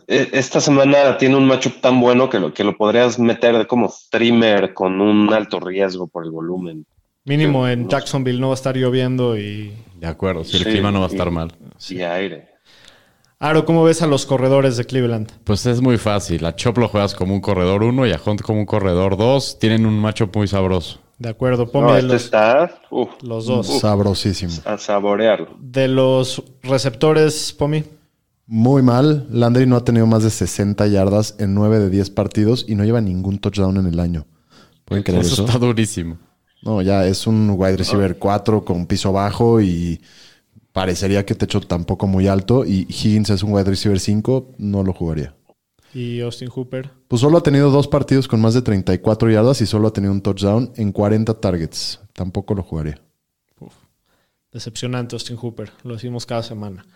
e- 0.06 0.28
esta 0.32 0.60
semana 0.60 1.18
tiene 1.18 1.34
un 1.34 1.48
matchup 1.48 1.80
tan 1.80 2.00
bueno 2.00 2.30
que 2.30 2.38
lo, 2.38 2.54
que 2.54 2.62
lo 2.62 2.76
podrías 2.76 3.18
meter 3.18 3.66
como 3.66 3.88
streamer 3.88 4.74
con 4.74 5.00
un 5.00 5.34
alto 5.34 5.58
riesgo 5.58 6.06
por 6.06 6.24
el 6.24 6.30
volumen. 6.30 6.86
Mínimo 7.24 7.66
Sí, 7.66 7.72
en 7.72 7.82
no 7.84 7.90
sé. 7.90 7.96
Jacksonville 7.96 8.40
no 8.40 8.48
va 8.48 8.54
a 8.54 8.56
estar 8.56 8.76
lloviendo 8.76 9.36
y... 9.38 9.72
De 9.98 10.06
acuerdo, 10.06 10.44
si 10.44 10.56
el 10.56 10.64
Sí, 10.64 10.70
clima 10.70 10.90
no 10.90 11.00
va 11.00 11.06
a 11.06 11.08
sí. 11.08 11.14
estar 11.16 11.30
mal. 11.30 11.52
Y 11.88 12.00
aire. 12.02 12.48
Aro, 13.38 13.64
¿cómo 13.64 13.84
ves 13.84 14.00
a 14.02 14.06
los 14.06 14.26
corredores 14.26 14.76
de 14.76 14.84
Cleveland? 14.84 15.30
Pues 15.44 15.66
es 15.66 15.80
muy 15.80 15.98
fácil. 15.98 16.44
A 16.46 16.54
Chop 16.54 16.78
lo 16.78 16.88
juegas 16.88 17.14
como 17.14 17.34
un 17.34 17.40
corredor 17.40 17.82
1 17.82 18.06
y 18.06 18.12
a 18.12 18.20
Hunt 18.24 18.42
como 18.42 18.60
un 18.60 18.66
corredor 18.66 19.16
2. 19.16 19.58
Tienen 19.58 19.86
un 19.86 19.98
macho 19.98 20.30
muy 20.34 20.46
sabroso. 20.48 21.00
De 21.18 21.28
acuerdo, 21.28 21.70
ponme 21.70 21.88
No, 21.88 21.92
de 21.94 22.00
este 22.00 22.12
los, 22.14 22.24
está 22.24 22.80
uf, 22.90 23.10
los 23.22 23.46
dos. 23.46 23.66
Sabrosísimo. 23.80 24.52
a 24.64 24.78
saborearlo. 24.78 25.56
De 25.60 25.88
los 25.88 26.42
receptores, 26.62 27.52
Pomi. 27.52 27.84
Muy 28.46 28.82
mal. 28.82 29.26
Landry 29.30 29.66
no 29.66 29.76
ha 29.76 29.84
tenido 29.84 30.06
más 30.06 30.22
de 30.22 30.30
60 30.30 30.86
yardas 30.88 31.36
en 31.38 31.54
9 31.54 31.78
de 31.78 31.90
10 31.90 32.10
partidos 32.10 32.64
y 32.68 32.74
no 32.74 32.84
lleva 32.84 33.00
ningún 33.00 33.38
touchdown 33.38 33.76
en 33.78 33.86
el 33.86 34.00
año. 34.00 34.26
¿Pueden 34.84 35.02
creer 35.02 35.20
Eso 35.22 35.34
eso? 35.34 35.46
está 35.46 35.58
durísimo. 35.58 36.18
No, 36.64 36.80
ya 36.80 37.06
es 37.06 37.26
un 37.26 37.50
wide 37.56 37.76
receiver 37.76 38.16
4 38.16 38.64
con 38.64 38.86
piso 38.86 39.12
bajo 39.12 39.60
y 39.60 40.00
parecería 40.72 41.26
que 41.26 41.34
techo 41.34 41.60
tampoco 41.60 42.06
muy 42.06 42.26
alto. 42.26 42.64
Y 42.64 42.86
Higgins 42.88 43.30
es 43.30 43.42
un 43.42 43.52
wide 43.52 43.64
receiver 43.64 44.00
5, 44.00 44.52
no 44.58 44.82
lo 44.82 44.94
jugaría. 44.94 45.34
Y 45.92 46.20
Austin 46.20 46.48
Hooper. 46.48 46.90
Pues 47.06 47.20
solo 47.20 47.38
ha 47.38 47.42
tenido 47.42 47.70
dos 47.70 47.86
partidos 47.86 48.26
con 48.26 48.40
más 48.40 48.54
de 48.54 48.62
34 48.62 49.30
yardas 49.30 49.60
y 49.60 49.66
solo 49.66 49.88
ha 49.88 49.92
tenido 49.92 50.12
un 50.12 50.22
touchdown 50.22 50.72
en 50.76 50.90
40 50.90 51.34
targets. 51.34 52.00
Tampoco 52.14 52.54
lo 52.54 52.62
jugaría. 52.62 53.00
Decepcionante 54.50 55.16
Austin 55.16 55.36
Hooper. 55.36 55.70
Lo 55.82 55.94
decimos 55.94 56.24
cada 56.24 56.42
semana. 56.42 56.86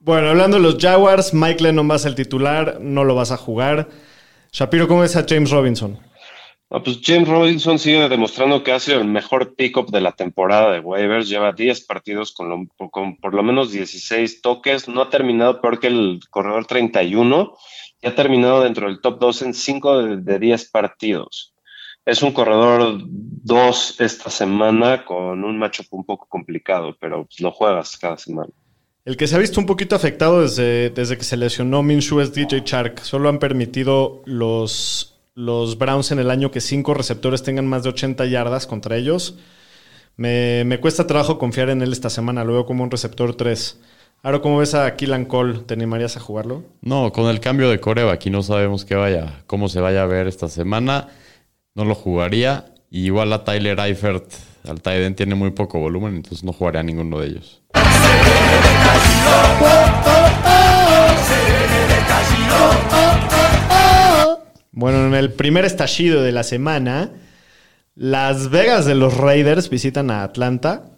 Bueno, 0.00 0.30
hablando 0.30 0.56
de 0.56 0.62
los 0.62 0.78
Jaguars, 0.78 1.34
Mike 1.34 1.62
Lennon 1.62 1.90
va 1.90 1.96
a 1.96 1.98
ser 1.98 2.10
el 2.10 2.14
titular. 2.14 2.78
No 2.80 3.04
lo 3.04 3.14
vas 3.14 3.32
a 3.32 3.36
jugar. 3.36 3.88
Shapiro, 4.50 4.88
¿cómo 4.88 5.02
ves 5.02 5.14
a 5.16 5.26
James 5.28 5.50
Robinson? 5.50 5.98
Pues 6.68 7.00
James 7.02 7.26
Robinson 7.26 7.78
sigue 7.78 8.08
demostrando 8.10 8.62
que 8.62 8.72
ha 8.72 8.80
sido 8.80 9.00
el 9.00 9.06
mejor 9.06 9.54
pick-up 9.54 9.90
de 9.90 10.02
la 10.02 10.12
temporada 10.12 10.72
de 10.72 10.80
waivers. 10.80 11.28
Lleva 11.28 11.52
10 11.52 11.86
partidos 11.86 12.32
con, 12.32 12.68
por 12.68 13.34
lo 13.34 13.42
menos 13.42 13.72
16 13.72 14.42
toques. 14.42 14.86
No 14.86 15.00
ha 15.00 15.08
terminado 15.08 15.62
peor 15.62 15.80
que 15.80 15.86
el 15.86 16.20
corredor 16.28 16.66
31 16.66 17.54
y 18.02 18.06
ha 18.06 18.14
terminado 18.14 18.62
dentro 18.62 18.86
del 18.86 19.00
top 19.00 19.18
2 19.18 19.42
en 19.42 19.54
5 19.54 20.02
de, 20.02 20.16
de 20.18 20.38
10 20.38 20.70
partidos. 20.70 21.54
Es 22.04 22.22
un 22.22 22.32
corredor 22.32 23.00
2 23.02 24.00
esta 24.00 24.28
semana 24.28 25.04
con 25.06 25.44
un 25.44 25.58
matchup 25.58 25.86
un 25.90 26.04
poco 26.04 26.26
complicado, 26.26 26.96
pero 27.00 27.24
pues, 27.24 27.40
lo 27.40 27.50
juegas 27.50 27.96
cada 27.96 28.18
semana. 28.18 28.50
El 29.06 29.16
que 29.16 29.26
se 29.26 29.36
ha 29.36 29.38
visto 29.38 29.58
un 29.58 29.66
poquito 29.66 29.96
afectado 29.96 30.42
desde, 30.42 30.90
desde 30.90 31.16
que 31.16 31.24
se 31.24 31.38
lesionó 31.38 31.82
Minshew 31.82 32.20
es 32.20 32.34
DJ 32.34 32.62
Chark. 32.64 33.00
Solo 33.00 33.30
han 33.30 33.38
permitido 33.38 34.22
los, 34.26 35.17
los 35.38 35.78
Browns 35.78 36.10
en 36.10 36.18
el 36.18 36.32
año 36.32 36.50
que 36.50 36.60
cinco 36.60 36.94
receptores 36.94 37.44
tengan 37.44 37.64
más 37.64 37.84
de 37.84 37.90
80 37.90 38.26
yardas 38.26 38.66
contra 38.66 38.96
ellos. 38.96 39.36
Me, 40.16 40.64
me 40.64 40.80
cuesta 40.80 41.06
trabajo 41.06 41.38
confiar 41.38 41.70
en 41.70 41.80
él 41.80 41.92
esta 41.92 42.10
semana. 42.10 42.42
Lo 42.42 42.54
veo 42.54 42.66
como 42.66 42.82
un 42.82 42.90
receptor 42.90 43.36
3. 43.36 43.78
Ahora, 44.24 44.40
¿cómo 44.40 44.58
ves 44.58 44.74
a 44.74 44.96
Killan 44.96 45.26
Cole? 45.26 45.60
¿Te 45.60 45.74
animarías 45.74 46.16
a 46.16 46.20
jugarlo? 46.20 46.64
No, 46.80 47.12
con 47.12 47.26
el 47.26 47.38
cambio 47.38 47.70
de 47.70 47.78
coreo 47.78 48.10
aquí 48.10 48.30
no 48.30 48.42
sabemos 48.42 48.84
qué 48.84 48.96
vaya, 48.96 49.44
cómo 49.46 49.68
se 49.68 49.78
vaya 49.78 50.02
a 50.02 50.06
ver 50.06 50.26
esta 50.26 50.48
semana. 50.48 51.06
No 51.76 51.84
lo 51.84 51.94
jugaría. 51.94 52.74
Y 52.90 53.06
igual 53.06 53.32
a 53.32 53.44
Tyler 53.44 53.78
Eifert, 53.78 54.32
al 54.68 54.82
Tiden 54.82 55.14
tiene 55.14 55.36
muy 55.36 55.50
poco 55.52 55.78
volumen, 55.78 56.16
entonces 56.16 56.42
no 56.42 56.52
jugaría 56.52 56.80
a 56.80 56.84
ninguno 56.84 57.20
de 57.20 57.28
ellos. 57.28 57.62
Bueno, 64.78 65.08
en 65.08 65.14
el 65.14 65.32
primer 65.32 65.64
estallido 65.64 66.22
de 66.22 66.30
la 66.30 66.44
semana, 66.44 67.10
Las 67.96 68.48
Vegas 68.48 68.86
de 68.86 68.94
los 68.94 69.16
Raiders 69.16 69.70
visitan 69.70 70.08
a 70.08 70.22
Atlanta. 70.22 70.92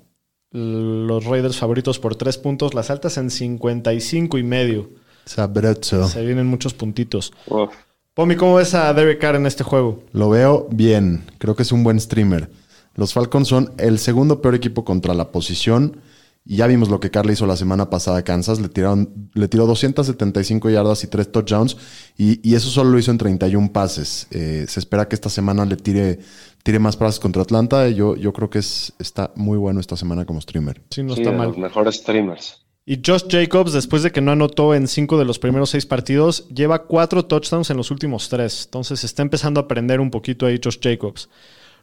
Los 0.51 1.25
Raiders 1.25 1.57
favoritos 1.57 1.99
por 1.99 2.15
tres 2.15 2.37
puntos, 2.37 2.75
las 2.75 2.91
altas 2.91 3.17
en 3.17 3.31
55 3.31 4.37
y 4.37 4.43
medio. 4.43 4.91
Sabroso. 5.25 6.07
Se 6.07 6.23
vienen 6.27 6.47
muchos 6.47 6.75
puntitos. 6.75 7.33
Uf. 7.47 7.71
Pomi, 8.13 8.37
¿cómo 8.37 8.57
ves 8.57 8.75
a 8.75 8.93
Derek 8.93 9.19
Carr 9.19 9.37
en 9.37 9.47
este 9.47 9.65
juego? 9.65 10.05
Lo 10.13 10.29
veo 10.29 10.69
bien. 10.71 11.25
Creo 11.39 11.57
que 11.57 11.63
es 11.63 11.73
un 11.73 11.83
buen 11.83 11.99
streamer. 11.99 12.51
Los 12.97 13.15
Falcons 13.15 13.49
son 13.49 13.73
el 13.79 13.99
segundo 13.99 14.43
peor 14.43 14.57
equipo 14.57 14.85
contra 14.85 15.15
la 15.15 15.33
posición. 15.33 16.03
Y 16.45 16.57
ya 16.57 16.67
vimos 16.67 16.89
lo 16.89 17.01
que 17.01 17.11
Carl 17.11 17.31
hizo 17.31 17.47
la 17.47 17.57
semana 17.57 17.91
pasada 17.91 18.19
a 18.19 18.23
Kansas. 18.25 18.61
Le, 18.61 18.69
tiraron, 18.69 19.31
le 19.35 19.47
tiró 19.47 19.67
275 19.67 20.71
yardas 20.71 21.05
y 21.05 21.07
3 21.07 21.31
touchdowns. 21.31 21.77
Y, 22.17 22.41
y 22.49 22.55
eso 22.55 22.71
solo 22.71 22.91
lo 22.91 22.99
hizo 22.99 23.11
en 23.11 23.19
31 23.19 23.73
pases. 23.73 24.27
Eh, 24.31 24.65
se 24.69 24.81
espera 24.81 25.07
que 25.07 25.15
esta 25.15 25.29
semana 25.29 25.65
le 25.67 25.77
tire, 25.77 26.19
tire 26.63 26.79
más 26.79 26.97
pases 26.97 27.21
contra 27.21 27.43
Atlanta. 27.43 27.89
Yo, 27.91 28.17
yo 28.17 28.33
creo 28.33 28.49
que 28.51 28.59
es, 28.61 28.95
está 28.99 29.33
muy 29.37 29.59
bueno 29.59 29.81
esta 29.81 29.97
semana 29.97 30.25
como 30.25 30.41
streamer. 30.41 30.83
Sí, 30.91 31.03
no 31.03 31.15
Sí, 31.15 31.21
está 31.21 31.31
de 31.33 31.37
mal. 31.37 31.49
los 31.49 31.59
mejores 31.59 31.97
streamers. 31.97 32.65
Y 32.87 33.01
Josh 33.07 33.25
Jacobs, 33.29 33.73
después 33.75 34.03
de 34.03 34.11
que 34.11 34.23
no 34.23 34.33
anotó 34.33 34.75
en 34.75 34.89
cinco 34.89 35.19
de 35.19 35.27
los 35.27 35.39
primeros 35.39 35.71
seis 35.71 35.85
partidos, 35.87 36.49
lleva 36.49 36.87
cuatro 36.87 37.27
touchdowns 37.27 37.71
en 37.71 37.77
los 37.77 37.91
últimos 37.93 38.29
tres. 38.31 38.63
Entonces 38.65 39.05
está 39.05 39.23
empezando 39.23 39.61
a 39.61 39.65
aprender 39.65 40.01
un 40.01 40.11
poquito 40.11 40.47
ahí 40.47 40.59
Josh 40.65 40.79
Jacobs. 40.83 41.29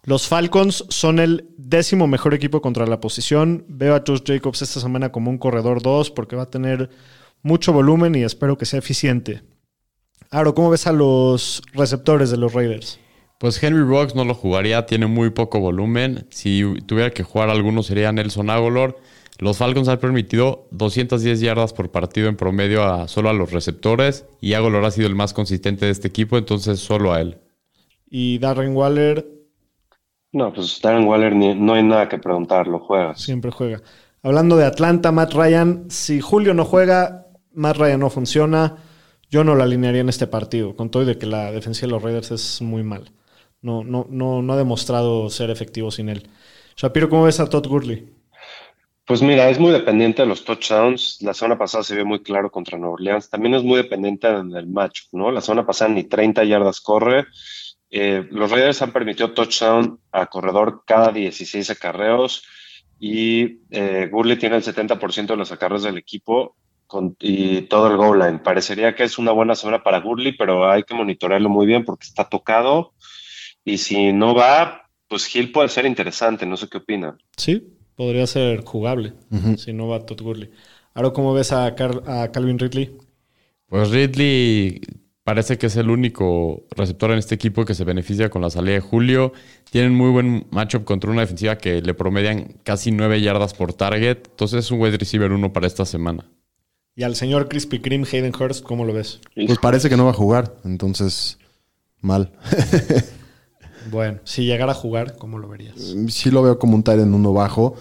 Los 0.08 0.30
Falcons 0.30 0.86
son 0.88 1.20
el 1.20 1.50
décimo 1.58 2.08
mejor 2.08 2.34
equipo 2.34 2.62
contra 2.62 2.88
la 2.88 3.02
posición. 3.02 3.66
Veo 3.68 3.94
a 3.94 4.04
Josh 4.08 4.22
Jacobs 4.26 4.62
esta 4.62 4.80
semana 4.80 5.12
como 5.12 5.30
un 5.30 5.38
corredor 5.38 5.82
2 5.82 6.12
porque 6.12 6.38
va 6.38 6.44
a 6.44 6.50
tener 6.50 6.90
mucho 7.44 7.74
volumen 7.74 8.16
y 8.16 8.24
espero 8.24 8.58
que 8.58 8.66
sea 8.66 8.80
eficiente. 8.80 9.42
Aro, 10.32 10.56
¿cómo 10.56 10.70
ves 10.70 10.88
a 10.88 10.94
los 10.94 11.62
receptores 11.74 12.32
de 12.32 12.38
los 12.38 12.54
Raiders? 12.54 13.02
Pues 13.38 13.62
Henry 13.62 13.84
Rocks 13.84 14.16
no 14.16 14.24
lo 14.24 14.34
jugaría, 14.34 14.86
tiene 14.86 15.08
muy 15.08 15.32
poco 15.32 15.60
volumen. 15.60 16.26
Si 16.30 16.64
tuviera 16.86 17.12
que 17.12 17.24
jugar 17.24 17.50
alguno 17.50 17.84
sería 17.84 18.14
Nelson 18.14 18.50
Aguilar. 18.50 18.96
Los 19.40 19.58
Falcons 19.58 19.90
han 19.90 20.00
permitido 20.00 20.70
210 20.72 21.42
yardas 21.42 21.74
por 21.74 21.92
partido 21.92 22.30
en 22.30 22.38
promedio 22.38 22.86
a 22.86 23.10
solo 23.10 23.28
a 23.28 23.34
los 23.34 23.52
receptores 23.52 24.24
y 24.40 24.54
Aguilar 24.54 24.86
ha 24.86 24.92
sido 24.92 25.08
el 25.08 25.16
más 25.16 25.34
consistente 25.34 25.86
de 25.86 25.92
este 25.92 26.08
equipo, 26.08 26.38
entonces 26.38 26.80
solo 26.80 27.12
a 27.12 27.20
él. 27.20 27.40
Y 28.10 28.40
Darren 28.40 28.74
Waller 28.74 29.37
No, 30.38 30.54
pues 30.54 30.80
Darren 30.84 31.06
Waller 31.08 31.36
ni- 31.36 31.56
no 31.56 31.74
hay 31.74 31.82
nada 31.84 32.08
que 32.08 32.20
preguntar, 32.20 32.68
lo 32.68 32.78
juegas. 32.80 33.20
Siempre 33.22 33.50
juega. 33.50 33.82
Hablando 34.22 34.56
de 34.56 34.66
Atlanta, 34.66 35.12
Matt 35.12 35.34
Ryan, 35.34 35.86
si 35.90 36.22
Julio 36.22 36.54
no 36.54 36.64
juega, 36.64 37.26
Matt 37.54 37.78
Ryan 37.78 38.00
no 38.02 38.10
funciona, 38.12 38.76
yo 39.32 39.44
no 39.44 39.56
lo 39.56 39.64
alinearía 39.64 40.02
en 40.02 40.10
este 40.10 40.28
partido, 40.28 40.76
con 40.76 40.92
todo 40.92 41.02
y 41.04 41.06
de 41.08 41.18
que 41.18 41.26
la 41.26 41.52
defensa 41.52 41.82
de 41.82 41.92
los 41.92 42.04
Raiders 42.04 42.30
es 42.32 42.62
muy 42.62 42.84
mal. 42.84 43.12
No, 43.62 43.84
no, 43.84 44.06
no, 44.12 44.44
no 44.44 44.54
ha 44.54 44.58
demostrado 44.58 45.30
ser 45.32 45.50
efectivo 45.50 45.90
sin 45.90 46.10
él. 46.10 46.30
Shapiro, 46.76 47.10
¿cómo 47.10 47.24
ves 47.24 47.40
a 47.40 47.50
Todd 47.50 47.66
Gurley? 47.68 48.14
Pues 49.06 49.22
mira, 49.24 49.50
es 49.50 49.58
muy 49.58 49.72
dependiente 49.72 50.22
de 50.22 50.28
los 50.28 50.44
touchdowns. 50.44 51.18
La 51.22 51.34
semana 51.34 51.58
pasada 51.58 51.84
se 51.84 51.96
vio 51.96 52.06
muy 52.06 52.22
claro 52.22 52.52
contra 52.52 52.78
Nueva 52.78 52.94
Orleans. 52.94 53.30
También 53.30 53.56
es 53.56 53.64
muy 53.64 53.78
dependiente 53.78 54.28
del 54.28 54.68
match, 54.68 55.04
¿no? 55.14 55.32
La 55.32 55.42
semana 55.42 55.66
pasada 55.66 55.90
ni 55.92 56.04
30 56.04 56.44
yardas 56.44 56.82
corre. 56.82 57.26
Eh, 57.90 58.28
los 58.32 58.52
Raiders 58.52 58.82
han 58.82 58.92
permitido 58.92 59.32
touchdown 59.32 60.00
a 60.12 60.26
corredor 60.28 60.84
cada 60.86 61.12
16 61.12 61.70
acarreos 61.70 62.44
y 63.00 63.60
eh, 63.72 64.10
Gurley 64.12 64.38
tiene 64.38 64.58
el 64.58 64.64
70% 64.64 65.28
de 65.28 65.38
los 65.38 65.52
acarreos 65.52 65.84
del 65.84 65.98
equipo 65.98 66.56
con- 66.88 67.16
y 67.20 67.62
todo 67.64 67.88
el 67.88 67.98
goal 67.98 68.20
line. 68.20 68.40
Parecería 68.40 68.96
que 68.96 69.04
es 69.04 69.18
una 69.18 69.32
buena 69.32 69.56
semana 69.56 69.84
para 69.84 70.00
Gurley, 70.00 70.36
pero 70.36 70.70
hay 70.70 70.84
que 70.84 70.94
monitorearlo 70.96 71.50
muy 71.50 71.66
bien 71.66 71.86
porque 71.86 72.06
está 72.08 72.28
tocado 72.28 72.94
y 73.64 73.78
si 73.78 74.12
no 74.14 74.34
va, 74.34 74.90
pues 75.08 75.34
Hill 75.34 75.52
puede 75.52 75.70
ser 75.70 75.86
interesante. 75.86 76.46
No 76.46 76.58
sé 76.58 76.68
qué 76.70 76.78
opinan. 76.80 77.18
Sí, 77.38 77.68
podría 77.96 78.26
ser 78.28 78.64
jugable 78.64 79.14
si 79.58 79.74
no 79.74 79.88
va 79.88 80.06
Todd 80.06 80.22
Gurley. 80.22 80.50
Ahora, 80.94 81.12
¿cómo 81.12 81.34
ves 81.34 81.52
a, 81.52 81.76
Car- 81.76 82.04
a 82.08 82.32
Calvin 82.32 82.58
Ridley? 82.60 82.98
Pues 83.68 83.92
Ridley 83.92 84.82
parece 85.28 85.58
que 85.58 85.66
es 85.66 85.76
el 85.76 85.90
único 85.90 86.64
receptor 86.72 87.12
en 87.12 87.18
este 87.18 87.36
equipo 87.36 87.66
que 87.66 87.76
se 87.76 87.84
beneficia 87.84 88.30
con 88.30 88.42
la 88.42 88.50
salida 88.50 88.76
de 88.76 88.80
Julio. 88.80 89.34
Tienen 89.70 89.94
muy 89.94 90.10
buen 90.10 90.48
matchup 90.52 90.86
contra 90.86 91.12
una 91.12 91.20
defensiva 91.20 91.58
que 91.58 91.82
le 91.82 91.94
promedian 91.94 92.56
casi 92.64 92.94
9 92.94 93.20
yardas 93.20 93.54
por 93.54 93.74
target. 93.74 94.20
Entonces 94.30 94.64
es 94.64 94.72
un 94.72 94.80
wide 94.80 94.96
receiver 94.96 95.30
uno 95.34 95.52
para 95.52 95.68
esta 95.68 95.84
semana. 95.84 96.32
Y 96.96 97.04
al 97.04 97.18
señor 97.18 97.50
Crispy 97.50 97.80
Kreme, 97.80 98.08
Hayden 98.10 98.32
Hurst, 98.40 98.64
¿cómo 98.64 98.86
lo 98.86 98.94
ves? 98.94 99.20
Pues 99.36 99.60
parece 99.60 99.90
que 99.90 99.98
no 99.98 100.06
va 100.06 100.12
a 100.12 100.14
jugar. 100.14 100.56
Entonces, 100.64 101.38
mal. 102.00 102.32
Bueno, 103.90 104.20
si 104.26 104.44
llegara 104.46 104.74
a 104.74 104.76
jugar, 104.76 105.16
¿cómo 105.18 105.40
lo 105.40 105.48
verías? 105.48 105.76
sí 106.10 106.30
lo 106.30 106.44
veo 106.44 106.60
como 106.60 106.76
un 106.76 106.84
en 106.86 107.14
uno 107.14 107.32
bajo. 107.32 107.76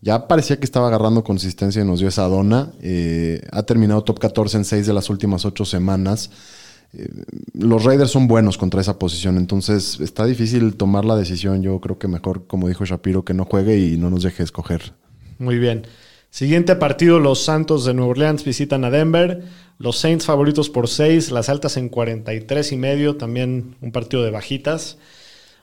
Ya 0.00 0.26
parecía 0.26 0.58
que 0.58 0.64
estaba 0.64 0.88
agarrando 0.88 1.22
consistencia 1.22 1.82
y 1.82 1.84
nos 1.84 2.00
dio 2.00 2.08
esa 2.08 2.24
dona. 2.24 2.72
Eh, 2.80 3.40
ha 3.52 3.62
terminado 3.62 4.02
top 4.02 4.18
14 4.18 4.56
en 4.56 4.64
6 4.64 4.86
de 4.88 4.92
las 4.92 5.08
últimas 5.08 5.44
8 5.44 5.64
semanas. 5.64 6.30
Eh, 6.94 7.08
los 7.54 7.84
Raiders 7.84 8.10
son 8.10 8.28
buenos 8.28 8.58
contra 8.58 8.80
esa 8.80 8.98
posición, 8.98 9.36
entonces 9.36 10.00
está 10.00 10.26
difícil 10.26 10.74
tomar 10.74 11.04
la 11.04 11.16
decisión. 11.16 11.62
Yo 11.62 11.80
creo 11.80 11.98
que 11.98 12.08
mejor, 12.08 12.46
como 12.46 12.68
dijo 12.68 12.84
Shapiro, 12.84 13.24
que 13.24 13.34
no 13.34 13.44
juegue 13.44 13.78
y 13.78 13.96
no 13.96 14.10
nos 14.10 14.22
deje 14.22 14.42
escoger. 14.42 14.92
Muy 15.38 15.58
bien. 15.58 15.86
Siguiente 16.30 16.76
partido, 16.76 17.18
los 17.18 17.44
Santos 17.44 17.84
de 17.84 17.92
Nueva 17.92 18.12
Orleans 18.12 18.44
visitan 18.44 18.84
a 18.84 18.90
Denver. 18.90 19.42
Los 19.78 19.98
Saints 19.98 20.24
favoritos 20.24 20.70
por 20.70 20.88
6, 20.88 21.30
las 21.30 21.48
altas 21.48 21.76
en 21.76 21.88
43 21.88 22.72
y 22.72 22.76
medio, 22.76 23.16
también 23.16 23.76
un 23.80 23.92
partido 23.92 24.22
de 24.22 24.30
bajitas. 24.30 24.96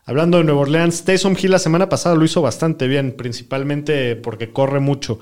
Hablando 0.06 0.38
de 0.38 0.44
Nueva 0.44 0.62
Orleans, 0.62 1.06
Taysom 1.06 1.36
Hill 1.42 1.52
la 1.52 1.60
semana 1.60 1.90
pasada 1.90 2.16
lo 2.16 2.26
hizo 2.26 2.42
bastante 2.42 2.88
bien, 2.88 3.14
principalmente 3.14 4.16
porque 4.16 4.52
corre 4.52 4.80
mucho. 4.80 5.20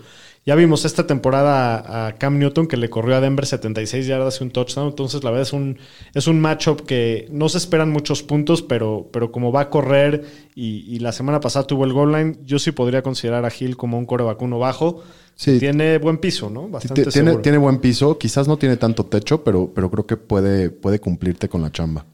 Ya 0.48 0.56
vimos 0.56 0.86
esta 0.86 1.06
temporada 1.06 2.08
a 2.08 2.16
Cam 2.16 2.40
Newton 2.40 2.68
que 2.68 2.78
le 2.78 2.90
corrió 2.90 3.18
a 3.18 3.20
Denver 3.20 3.46
76 3.46 4.08
yardas 4.08 4.40
y 4.40 4.46
un 4.46 4.52
touchdown. 4.52 4.88
Entonces, 4.88 5.22
la 5.26 5.30
verdad 5.30 5.42
es 5.46 5.52
un, 5.52 5.78
es 6.14 6.26
un 6.28 6.40
matchup 6.40 6.86
que 6.86 7.28
no 7.32 7.50
se 7.50 7.58
esperan 7.58 7.92
muchos 7.92 8.24
puntos, 8.24 8.62
pero, 8.62 9.10
pero 9.12 9.30
como 9.34 9.52
va 9.52 9.60
a 9.64 9.70
correr 9.70 10.24
y, 10.56 10.86
y 10.88 11.00
la 11.00 11.12
semana 11.12 11.42
pasada 11.42 11.68
tuvo 11.68 11.84
el 11.84 11.92
goal 11.92 12.14
line, 12.14 12.38
yo 12.46 12.60
sí 12.60 12.72
podría 12.72 13.02
considerar 13.02 13.44
a 13.44 13.52
Hill 13.56 13.76
como 13.76 13.98
un 14.00 14.06
core 14.06 14.24
vacuno 14.24 14.58
bajo. 14.58 15.04
Sí. 15.36 15.60
Tiene 15.60 15.98
buen 15.98 16.18
piso, 16.18 16.50
¿no? 16.50 16.70
Bastante 16.70 17.04
Tiene, 17.04 17.12
seguro. 17.12 17.42
tiene 17.42 17.58
buen 17.58 17.80
piso, 17.80 18.18
quizás 18.18 18.48
no 18.48 18.56
tiene 18.58 18.78
tanto 18.78 19.06
techo, 19.06 19.44
pero, 19.44 19.74
pero 19.76 19.92
creo 19.92 20.08
que 20.08 20.16
puede, 20.16 20.70
puede 20.70 21.02
cumplirte 21.02 21.50
con 21.50 21.62
la 21.62 21.74
chamba. 21.74 22.06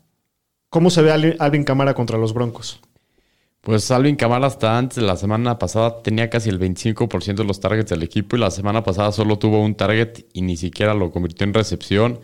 ¿Cómo 0.72 0.90
se 0.90 1.04
ve 1.04 1.12
Al- 1.12 1.36
Alvin 1.38 1.64
Camara 1.64 1.94
contra 1.94 2.18
los 2.18 2.34
Broncos? 2.34 2.82
Pues 3.64 3.90
Alvin 3.92 4.18
Kamara 4.18 4.48
hasta 4.48 4.78
antes 4.78 4.98
de 4.98 5.04
la 5.04 5.16
semana 5.16 5.58
pasada 5.58 6.04
tenía 6.04 6.30
casi 6.30 6.50
el 6.50 6.60
25% 6.60 7.36
de 7.36 7.44
los 7.46 7.62
targets 7.62 7.92
del 7.92 8.04
equipo 8.04 8.36
y 8.36 8.40
la 8.40 8.52
semana 8.52 8.84
pasada 8.84 9.14
solo 9.14 9.40
tuvo 9.40 9.62
un 9.62 9.76
target 9.76 10.26
y 10.34 10.42
ni 10.42 10.58
siquiera 10.58 10.94
lo 10.94 11.12
convirtió 11.12 11.48
en 11.48 11.54
recepción. 11.54 12.20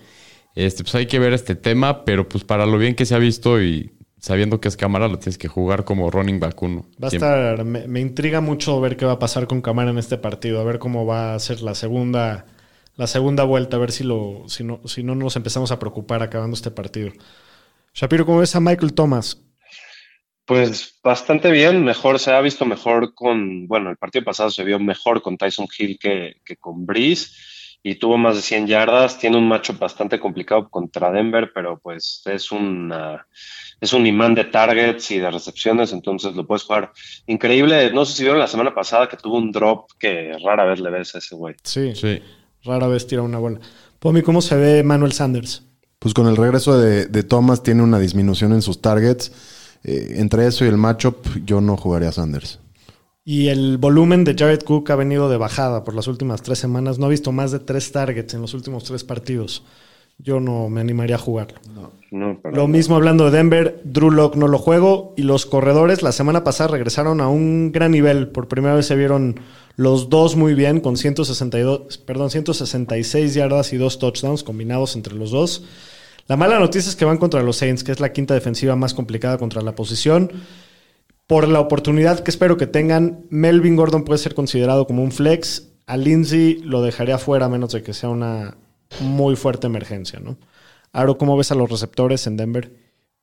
Este, 0.54 0.84
pues 0.84 0.96
hay 0.96 1.06
que 1.06 1.18
ver 1.18 1.32
este 1.32 1.56
tema, 1.56 2.04
pero 2.04 2.28
pues 2.28 2.44
para 2.44 2.66
lo 2.66 2.78
bien 2.78 2.94
que 2.94 3.06
se 3.06 3.16
ha 3.16 3.20
visto 3.20 3.62
y 3.62 3.94
sabiendo 4.20 4.60
que 4.60 4.68
es 4.68 4.76
Camara, 4.76 5.08
lo 5.08 5.18
tienes 5.18 5.38
que 5.38 5.48
jugar 5.48 5.86
como 5.86 6.12
running 6.12 6.42
back 6.42 6.62
uno. 6.62 6.86
Va 7.02 7.08
a 7.08 7.12
estar, 7.12 7.64
me, 7.64 7.88
me 7.88 8.02
intriga 8.02 8.42
mucho 8.42 8.82
ver 8.82 8.98
qué 8.98 9.06
va 9.06 9.14
a 9.14 9.20
pasar 9.20 9.48
con 9.48 9.62
Camara 9.62 9.92
en 9.92 9.98
este 9.98 10.18
partido, 10.18 10.60
a 10.60 10.66
ver 10.66 10.78
cómo 10.78 11.06
va 11.06 11.36
a 11.36 11.40
ser 11.40 11.62
la 11.62 11.74
segunda, 11.74 12.48
la 12.98 13.08
segunda 13.08 13.46
vuelta, 13.46 13.78
a 13.78 13.80
ver 13.80 13.94
si 13.94 14.04
lo, 14.04 14.44
si 14.48 14.66
no, 14.66 14.82
si 14.84 15.04
no 15.04 15.16
nos 15.16 15.38
empezamos 15.38 15.72
a 15.72 15.80
preocupar 15.80 16.22
acabando 16.22 16.56
este 16.56 16.70
partido. 16.70 17.12
Shapiro, 17.94 18.26
¿cómo 18.26 18.40
ves 18.40 18.58
a 18.58 18.60
Michael 18.60 18.92
Thomas? 18.92 19.42
Pues 20.50 20.96
bastante 21.04 21.52
bien, 21.52 21.84
mejor, 21.84 22.18
se 22.18 22.32
ha 22.32 22.42
visto 22.42 22.66
mejor 22.66 23.14
con, 23.14 23.68
bueno, 23.68 23.92
el 23.92 23.98
partido 23.98 24.26
pasado 24.26 24.50
se 24.50 24.64
vio 24.64 24.80
mejor 24.80 25.22
con 25.22 25.38
Tyson 25.38 25.68
Hill 25.78 26.00
que, 26.00 26.38
que 26.44 26.58
con 26.58 26.88
Breeze 26.88 27.28
y 27.84 28.00
tuvo 28.00 28.18
más 28.18 28.36
de 28.36 28.42
100 28.42 28.66
yardas, 28.66 29.20
tiene 29.20 29.38
un 29.38 29.48
macho 29.48 29.74
bastante 29.74 30.20
complicado 30.20 30.68
contra 30.68 31.12
Denver, 31.12 31.52
pero 31.54 31.78
pues 31.78 32.24
es 32.26 32.52
una, 32.52 33.28
es 33.80 33.94
un 33.94 34.08
imán 34.08 34.34
de 34.34 34.46
targets 34.46 35.12
y 35.12 35.20
de 35.20 35.30
recepciones, 35.30 35.94
entonces 35.94 36.34
lo 36.36 36.48
puedes 36.48 36.64
jugar 36.64 36.94
increíble. 37.28 37.94
No 37.94 38.04
sé 38.04 38.14
si 38.14 38.24
vieron 38.24 38.40
la 38.40 38.48
semana 38.48 38.74
pasada 38.74 39.08
que 39.08 39.18
tuvo 39.18 39.38
un 39.38 39.52
drop 39.52 39.92
que 40.00 40.36
rara 40.44 40.66
vez 40.66 40.80
le 40.80 40.90
ves 40.90 41.14
a 41.14 41.20
ese 41.20 41.36
güey. 41.36 41.58
Sí, 41.64 41.94
Sí. 41.94 42.24
rara 42.64 42.88
vez 42.88 43.06
tira 43.06 43.22
una 43.22 43.38
bola. 43.38 43.60
Pomi, 44.00 44.24
¿cómo 44.24 44.42
se 44.42 44.56
ve 44.56 44.82
Manuel 44.82 45.12
Sanders? 45.12 45.62
Pues 46.00 46.16
con 46.16 46.28
el 46.28 46.38
regreso 46.38 46.80
de, 46.80 47.06
de 47.06 47.22
Thomas 47.22 47.62
tiene 47.62 47.84
una 47.84 48.00
disminución 48.00 48.52
en 48.54 48.64
sus 48.64 48.82
targets. 48.82 49.59
Eh, 49.84 50.16
entre 50.18 50.48
eso 50.48 50.66
y 50.66 50.68
el 50.68 50.78
matchup, 50.78 51.26
yo 51.46 51.62
no 51.62 51.78
jugaría 51.78 52.10
a 52.10 52.14
Sanders. 52.14 52.60
Y 53.24 53.50
el 53.50 53.78
volumen 53.78 54.24
de 54.24 54.36
Jared 54.36 54.64
Cook 54.64 54.90
ha 54.92 54.96
venido 54.96 55.30
de 55.30 55.38
bajada 55.38 55.84
por 55.84 55.94
las 55.94 56.08
últimas 56.08 56.42
tres 56.42 56.58
semanas. 56.58 56.98
No 56.98 57.06
ha 57.06 57.10
visto 57.10 57.32
más 57.32 57.52
de 57.52 57.60
tres 57.60 57.92
targets 57.92 58.34
en 58.34 58.42
los 58.42 58.54
últimos 58.54 58.86
tres 58.86 59.04
partidos. 59.04 59.64
Yo 60.18 60.40
no 60.40 60.68
me 60.68 60.82
animaría 60.82 61.16
a 61.16 61.20
jugarlo. 61.20 61.60
No, 62.12 62.42
Lo 62.52 62.68
mismo 62.68 62.96
hablando 62.96 63.26
de 63.26 63.38
Denver, 63.38 63.82
Drew 63.86 64.12
Lock 64.12 64.36
no 64.36 64.48
lo 64.48 64.58
juego. 64.58 65.14
Y 65.16 65.22
los 65.24 65.46
corredores 65.46 66.02
la 66.02 66.12
semana 66.12 66.44
pasada 66.44 66.72
regresaron 66.72 67.22
a 67.22 67.30
un 67.30 67.72
gran 67.72 67.92
nivel. 67.92 68.30
Por 68.30 68.48
primera 68.48 68.74
vez 68.74 68.88
se 68.88 68.96
vieron 68.96 69.40
los 69.76 70.10
dos 70.10 70.36
muy 70.36 70.56
bien 70.56 70.82
con 70.82 70.98
162, 70.98 72.00
perdón, 72.00 72.32
166 72.32 73.34
yardas 73.34 73.72
y 73.72 73.78
dos 73.78 74.00
touchdowns 74.00 74.44
combinados 74.44 74.96
entre 74.96 75.14
los 75.14 75.32
dos. 75.32 75.64
La 76.30 76.38
mala 76.38 76.60
noticia 76.60 76.92
es 76.92 76.96
que 76.96 77.06
van 77.06 77.18
contra 77.18 77.42
los 77.42 77.58
Saints, 77.58 77.84
que 77.84 77.92
es 77.92 78.00
la 78.00 78.14
quinta 78.14 78.36
defensiva 78.36 78.76
más 78.76 78.94
complicada 78.94 79.40
contra 79.40 79.64
la 79.64 79.74
posición. 79.74 80.32
Por 81.26 81.48
la 81.48 81.60
oportunidad 81.60 82.20
que 82.20 82.30
espero 82.30 82.56
que 82.56 82.68
tengan, 82.68 83.26
Melvin 83.32 83.76
Gordon 83.76 84.04
puede 84.04 84.20
ser 84.20 84.36
considerado 84.36 84.86
como 84.86 85.02
un 85.02 85.12
flex. 85.12 85.70
A 85.88 85.98
Lindsay 85.98 86.60
lo 86.64 86.84
dejaría 86.84 87.18
fuera 87.18 87.48
a 87.48 87.50
menos 87.50 87.72
de 87.72 87.82
que 87.82 87.96
sea 87.96 88.10
una 88.10 88.58
muy 89.00 89.36
fuerte 89.36 89.66
emergencia, 89.66 90.20
¿no? 90.20 90.38
Aro, 90.94 91.18
¿cómo 91.18 91.36
ves 91.36 91.52
a 91.52 91.56
los 91.56 91.68
receptores 91.68 92.28
en 92.28 92.38
Denver? 92.38 92.76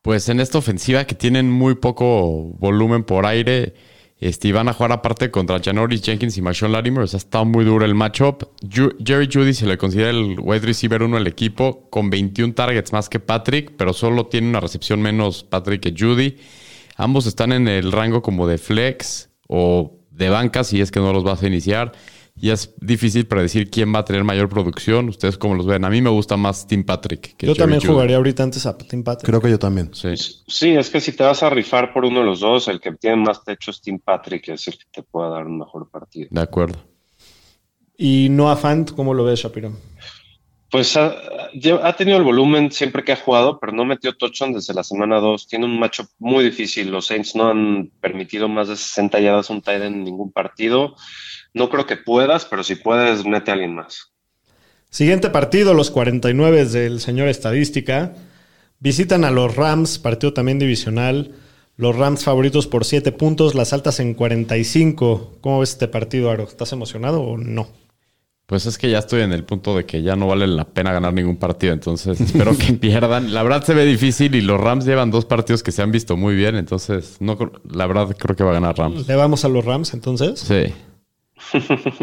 Pues 0.02 0.28
en 0.28 0.40
esta 0.40 0.58
ofensiva 0.58 1.04
que 1.04 1.14
tienen 1.14 1.48
muy 1.48 1.76
poco 1.76 2.54
volumen 2.58 3.04
por 3.04 3.24
aire, 3.24 3.74
este, 4.18 4.50
van 4.52 4.68
a 4.68 4.72
jugar 4.72 4.92
aparte 4.92 5.30
contra 5.30 5.60
Janoris 5.62 6.02
Jenkins 6.02 6.38
y 6.38 6.42
Marshawn 6.42 6.72
Latimer. 6.72 7.02
O 7.02 7.06
sea, 7.06 7.18
está 7.18 7.44
muy 7.44 7.64
duro 7.64 7.84
el 7.84 7.94
matchup. 7.94 8.44
Jerry 9.04 9.28
Judy 9.30 9.52
se 9.52 9.66
le 9.66 9.76
considera 9.76 10.10
el 10.10 10.36
wide 10.40 10.66
receiver 10.66 11.02
uno 11.02 11.16
del 11.16 11.26
equipo, 11.26 11.88
con 11.90 12.08
21 12.08 12.54
targets 12.54 12.92
más 12.92 13.08
que 13.08 13.20
Patrick, 13.20 13.72
pero 13.76 13.92
solo 13.92 14.26
tiene 14.26 14.48
una 14.48 14.60
recepción 14.60 15.02
menos 15.02 15.44
Patrick 15.44 15.82
que 15.82 15.94
Judy. 15.96 16.38
Ambos 16.96 17.26
están 17.26 17.52
en 17.52 17.68
el 17.68 17.92
rango 17.92 18.22
como 18.22 18.46
de 18.46 18.56
flex 18.56 19.28
o 19.48 19.98
de 20.10 20.30
banca, 20.30 20.64
si 20.64 20.80
es 20.80 20.90
que 20.90 21.00
no 21.00 21.12
los 21.12 21.24
vas 21.24 21.42
a 21.42 21.46
iniciar. 21.46 21.92
Y 22.38 22.50
es 22.50 22.74
difícil 22.80 23.26
predecir 23.26 23.70
quién 23.70 23.94
va 23.94 24.00
a 24.00 24.04
tener 24.04 24.22
mayor 24.22 24.48
producción. 24.48 25.08
Ustedes 25.08 25.38
cómo 25.38 25.54
los 25.54 25.66
ven. 25.66 25.84
A 25.84 25.90
mí 25.90 26.02
me 26.02 26.10
gusta 26.10 26.36
más 26.36 26.66
Tim 26.66 26.84
Patrick. 26.84 27.34
Que 27.36 27.46
Yo 27.46 27.54
Jerry 27.54 27.58
también 27.58 27.80
jugaría 27.80 28.16
ahorita 28.16 28.42
antes 28.42 28.66
a 28.66 28.76
Tim 28.76 29.02
Patrick. 29.02 29.26
Creo 29.26 29.40
que 29.40 29.50
yo 29.50 29.58
también. 29.58 29.94
Sí. 29.94 30.14
Sí, 30.46 30.70
es 30.72 30.90
que 30.90 31.00
si 31.00 31.12
te 31.12 31.24
vas 31.24 31.42
a 31.42 31.48
rifar 31.48 31.94
por 31.94 32.04
uno 32.04 32.20
de 32.20 32.26
los 32.26 32.40
dos, 32.40 32.68
el 32.68 32.80
que 32.80 32.92
tiene 32.92 33.16
más 33.16 33.42
techo 33.42 33.70
es 33.70 33.80
Tim 33.80 33.98
Patrick, 33.98 34.48
es 34.50 34.68
el 34.68 34.74
que 34.74 34.84
te 34.92 35.02
pueda 35.02 35.30
dar 35.30 35.46
un 35.46 35.58
mejor 35.58 35.88
partido. 35.88 36.28
De 36.30 36.40
acuerdo. 36.42 36.78
Y 37.96 38.28
Noah 38.30 38.56
Fant, 38.56 38.90
¿cómo 38.92 39.14
lo 39.14 39.24
ves, 39.24 39.40
Shapiro? 39.40 39.72
Pues 40.70 40.96
ha, 40.96 41.14
tenido 41.96 42.18
el 42.18 42.24
volumen 42.24 42.72
siempre 42.72 43.04
que 43.04 43.12
ha 43.12 43.16
jugado, 43.16 43.58
pero 43.60 43.72
no 43.72 43.84
metió 43.84 44.14
touchdown 44.14 44.52
desde 44.52 44.74
la 44.74 44.82
semana 44.82 45.20
2. 45.20 45.46
Tiene 45.46 45.64
un 45.64 45.78
macho 45.78 46.06
muy 46.18 46.44
difícil. 46.44 46.90
Los 46.90 47.06
Saints 47.06 47.36
no 47.36 47.48
han 47.48 47.90
permitido 48.00 48.48
más 48.48 48.68
de 48.68 48.76
60 48.76 49.20
yardas 49.20 49.48
a 49.48 49.54
un 49.54 49.62
tight 49.62 49.82
end 49.82 49.96
en 49.96 50.04
ningún 50.04 50.32
partido. 50.32 50.96
No 51.56 51.70
creo 51.70 51.86
que 51.86 51.96
puedas, 51.96 52.44
pero 52.44 52.62
si 52.62 52.74
puedes, 52.74 53.24
mete 53.24 53.50
a 53.50 53.54
alguien 53.54 53.74
más. 53.74 54.12
Siguiente 54.90 55.30
partido, 55.30 55.72
los 55.72 55.90
49 55.90 56.66
del 56.66 57.00
señor 57.00 57.28
Estadística. 57.28 58.12
Visitan 58.78 59.24
a 59.24 59.30
los 59.30 59.56
Rams, 59.56 59.98
partido 59.98 60.34
también 60.34 60.58
divisional. 60.58 61.32
Los 61.78 61.96
Rams 61.96 62.24
favoritos 62.24 62.66
por 62.66 62.84
7 62.84 63.10
puntos, 63.12 63.54
las 63.54 63.72
altas 63.72 64.00
en 64.00 64.12
45. 64.12 65.38
¿Cómo 65.40 65.60
ves 65.60 65.70
este 65.70 65.88
partido, 65.88 66.30
Aro? 66.30 66.44
¿Estás 66.44 66.74
emocionado 66.74 67.22
o 67.22 67.38
no? 67.38 67.68
Pues 68.44 68.66
es 68.66 68.76
que 68.76 68.90
ya 68.90 68.98
estoy 68.98 69.22
en 69.22 69.32
el 69.32 69.44
punto 69.44 69.74
de 69.74 69.86
que 69.86 70.02
ya 70.02 70.14
no 70.14 70.26
vale 70.26 70.46
la 70.46 70.66
pena 70.66 70.92
ganar 70.92 71.14
ningún 71.14 71.38
partido, 71.38 71.72
entonces 71.72 72.20
espero 72.20 72.54
que 72.58 72.72
pierdan. 72.80 73.32
La 73.32 73.42
verdad 73.42 73.64
se 73.64 73.72
ve 73.72 73.86
difícil 73.86 74.34
y 74.34 74.42
los 74.42 74.60
Rams 74.60 74.84
llevan 74.84 75.10
dos 75.10 75.24
partidos 75.24 75.62
que 75.62 75.72
se 75.72 75.80
han 75.80 75.90
visto 75.90 76.18
muy 76.18 76.34
bien, 76.34 76.54
entonces 76.56 77.16
no 77.18 77.38
la 77.64 77.86
verdad 77.86 78.14
creo 78.14 78.36
que 78.36 78.44
va 78.44 78.50
a 78.50 78.54
ganar 78.54 78.76
Rams. 78.76 79.08
¿Le 79.08 79.16
vamos 79.16 79.46
a 79.46 79.48
los 79.48 79.64
Rams 79.64 79.94
entonces? 79.94 80.38
Sí. 80.38 80.74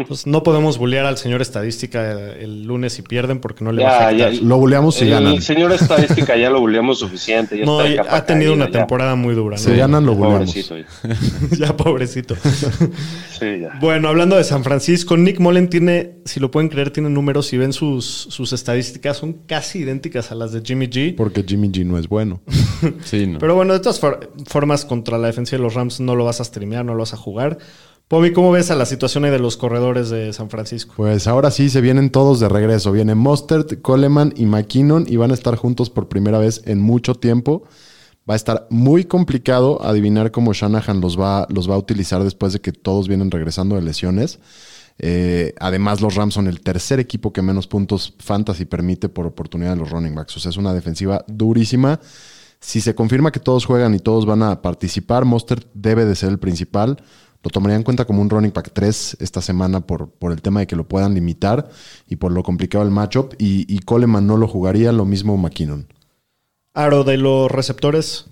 Pues 0.08 0.26
no 0.26 0.42
podemos 0.42 0.78
bullear 0.78 1.06
al 1.06 1.18
señor 1.18 1.42
Estadística 1.42 2.32
el 2.32 2.62
lunes 2.64 2.92
si 2.94 3.02
pierden 3.02 3.40
porque 3.40 3.64
no 3.64 3.72
le 3.72 3.82
va 3.82 3.88
a 4.08 4.12
Ya, 4.12 4.26
afectar. 4.26 4.32
ya. 4.32 4.40
Lo 4.48 4.56
buleamos 4.58 4.94
si 4.94 5.04
el 5.04 5.10
ganan. 5.10 5.42
señor 5.42 5.72
estadística 5.72 6.36
ya 6.36 6.50
lo 6.50 6.60
buleamos 6.60 7.00
suficiente. 7.00 7.58
ya 7.58 7.64
No, 7.64 7.82
está 7.82 8.16
ha 8.16 8.24
tenido 8.26 8.52
caída, 8.52 8.64
una 8.64 8.72
ya. 8.72 8.78
temporada 8.80 9.14
muy 9.16 9.34
dura. 9.34 9.56
¿no? 9.56 9.62
Si 9.62 9.74
ganan, 9.74 10.06
lo 10.06 10.14
buleamos. 10.14 10.50
Pobrecito. 10.50 10.76
ya. 10.78 10.86
ya, 11.66 11.76
pobrecito. 11.76 12.36
Sí, 13.34 13.46
ya. 13.62 13.76
Bueno, 13.80 14.08
hablando 14.08 14.36
de 14.36 14.44
San 14.44 14.62
Francisco, 14.62 15.16
Nick 15.16 15.40
Mullen 15.40 15.68
tiene, 15.68 16.18
si 16.24 16.38
lo 16.38 16.52
pueden 16.52 16.68
creer, 16.68 16.90
tiene 16.92 17.10
números. 17.10 17.46
Si 17.48 17.58
ven 17.58 17.72
sus, 17.72 18.04
sus 18.06 18.52
estadísticas, 18.52 19.16
son 19.16 19.32
casi 19.46 19.80
idénticas 19.80 20.30
a 20.30 20.36
las 20.36 20.52
de 20.52 20.62
Jimmy 20.64 20.86
G. 20.86 21.16
Porque 21.16 21.42
Jimmy 21.46 21.68
G 21.70 21.84
no 21.84 21.98
es 21.98 22.08
bueno. 22.08 22.40
Sí, 23.04 23.26
no. 23.26 23.38
Pero 23.40 23.54
bueno, 23.56 23.72
de 23.72 23.80
todas 23.80 23.98
for- 23.98 24.30
formas, 24.46 24.84
contra 24.84 25.18
la 25.18 25.26
defensa 25.26 25.56
de 25.56 25.62
los 25.62 25.74
Rams 25.74 25.98
no 26.00 26.14
lo 26.14 26.24
vas 26.24 26.40
a 26.40 26.44
streamear, 26.44 26.84
no 26.84 26.92
lo 26.92 27.00
vas 27.00 27.12
a 27.14 27.16
jugar. 27.16 27.58
Pomi, 28.08 28.32
¿cómo 28.32 28.52
ves 28.52 28.70
a 28.70 28.74
la 28.74 28.84
situación 28.84 29.24
ahí 29.24 29.30
de 29.30 29.38
los 29.38 29.56
corredores 29.56 30.10
de 30.10 30.32
San 30.34 30.50
Francisco? 30.50 30.92
Pues 30.96 31.26
ahora 31.26 31.50
sí 31.50 31.70
se 31.70 31.80
vienen 31.80 32.10
todos 32.10 32.38
de 32.38 32.50
regreso. 32.50 32.92
Vienen 32.92 33.16
Mostert, 33.16 33.80
Coleman 33.80 34.34
y 34.36 34.44
McKinnon 34.44 35.06
y 35.08 35.16
van 35.16 35.30
a 35.30 35.34
estar 35.34 35.56
juntos 35.56 35.88
por 35.88 36.08
primera 36.08 36.38
vez 36.38 36.62
en 36.66 36.82
mucho 36.82 37.14
tiempo. 37.14 37.64
Va 38.28 38.34
a 38.34 38.36
estar 38.36 38.66
muy 38.68 39.04
complicado 39.04 39.82
adivinar 39.82 40.32
cómo 40.32 40.52
Shanahan 40.52 41.00
los 41.00 41.18
va, 41.18 41.46
los 41.48 41.68
va 41.68 41.76
a 41.76 41.78
utilizar 41.78 42.22
después 42.22 42.52
de 42.52 42.60
que 42.60 42.72
todos 42.72 43.08
vienen 43.08 43.30
regresando 43.30 43.74
de 43.76 43.82
lesiones. 43.82 44.38
Eh, 44.98 45.54
además, 45.58 46.02
los 46.02 46.14
Rams 46.14 46.34
son 46.34 46.46
el 46.46 46.60
tercer 46.60 47.00
equipo 47.00 47.32
que 47.32 47.42
menos 47.42 47.66
puntos 47.66 48.14
fantasy 48.18 48.66
permite 48.66 49.08
por 49.08 49.26
oportunidad 49.26 49.70
de 49.70 49.76
los 49.76 49.90
running 49.90 50.14
backs. 50.14 50.36
O 50.36 50.40
sea, 50.40 50.50
es 50.50 50.56
una 50.58 50.74
defensiva 50.74 51.24
durísima. 51.26 52.00
Si 52.60 52.80
se 52.80 52.94
confirma 52.94 53.32
que 53.32 53.40
todos 53.40 53.66
juegan 53.66 53.94
y 53.94 53.98
todos 53.98 54.24
van 54.24 54.42
a 54.42 54.62
participar, 54.62 55.24
Mostert 55.24 55.68
debe 55.74 56.04
de 56.04 56.14
ser 56.14 56.30
el 56.30 56.38
principal. 56.38 57.02
Lo 57.44 57.50
tomaría 57.50 57.76
en 57.76 57.82
cuenta 57.82 58.06
como 58.06 58.22
un 58.22 58.30
running 58.30 58.52
back 58.54 58.70
3 58.72 59.18
esta 59.20 59.42
semana 59.42 59.82
por, 59.82 60.08
por 60.08 60.32
el 60.32 60.40
tema 60.40 60.60
de 60.60 60.66
que 60.66 60.76
lo 60.76 60.88
puedan 60.88 61.12
limitar 61.12 61.68
y 62.08 62.16
por 62.16 62.32
lo 62.32 62.42
complicado 62.42 62.82
el 62.82 62.90
matchup. 62.90 63.34
Y, 63.38 63.66
y 63.68 63.80
Coleman 63.80 64.26
no 64.26 64.38
lo 64.38 64.48
jugaría, 64.48 64.92
lo 64.92 65.04
mismo 65.04 65.36
McKinnon. 65.36 65.86
Aro, 66.72 67.04
de 67.04 67.18
los 67.18 67.50
receptores, 67.50 68.24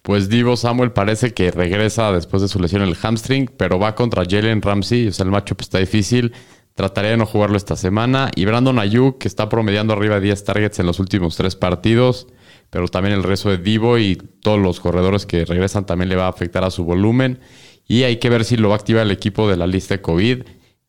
Pues 0.00 0.30
Divo 0.30 0.56
Samuel 0.56 0.92
parece 0.92 1.34
que 1.34 1.50
regresa 1.50 2.10
después 2.12 2.40
de 2.40 2.48
su 2.48 2.58
lesión 2.58 2.80
en 2.80 2.88
el 2.88 2.96
hamstring, 2.96 3.50
pero 3.56 3.78
va 3.78 3.94
contra 3.94 4.24
Jalen 4.24 4.62
Ramsey, 4.62 5.08
o 5.08 5.12
sea, 5.12 5.24
el 5.24 5.30
matchup 5.30 5.60
está 5.60 5.78
difícil. 5.78 6.32
Trataría 6.74 7.10
de 7.10 7.16
no 7.18 7.26
jugarlo 7.26 7.56
esta 7.56 7.76
semana. 7.76 8.30
Y 8.34 8.46
Brandon 8.46 8.78
Ayuk, 8.78 9.18
que 9.18 9.28
está 9.28 9.48
promediando 9.48 9.92
arriba 9.92 10.14
de 10.14 10.22
10 10.22 10.44
targets 10.44 10.78
en 10.78 10.86
los 10.86 10.98
últimos 10.98 11.36
tres 11.36 11.56
partidos, 11.56 12.26
pero 12.70 12.88
también 12.88 13.14
el 13.14 13.22
resto 13.22 13.50
de 13.50 13.58
Divo 13.58 13.98
y 13.98 14.16
todos 14.16 14.58
los 14.58 14.80
corredores 14.80 15.26
que 15.26 15.44
regresan 15.44 15.84
también 15.84 16.08
le 16.08 16.16
va 16.16 16.26
a 16.26 16.30
afectar 16.30 16.64
a 16.64 16.70
su 16.70 16.84
volumen. 16.84 17.40
Y 17.86 18.02
hay 18.02 18.16
que 18.16 18.30
ver 18.30 18.44
si 18.44 18.56
lo 18.56 18.68
va 18.68 18.74
a 18.74 18.78
activar 18.78 19.02
el 19.02 19.12
equipo 19.12 19.48
de 19.48 19.56
la 19.56 19.66
lista 19.66 19.94
de 19.94 20.02
COVID. 20.02 20.42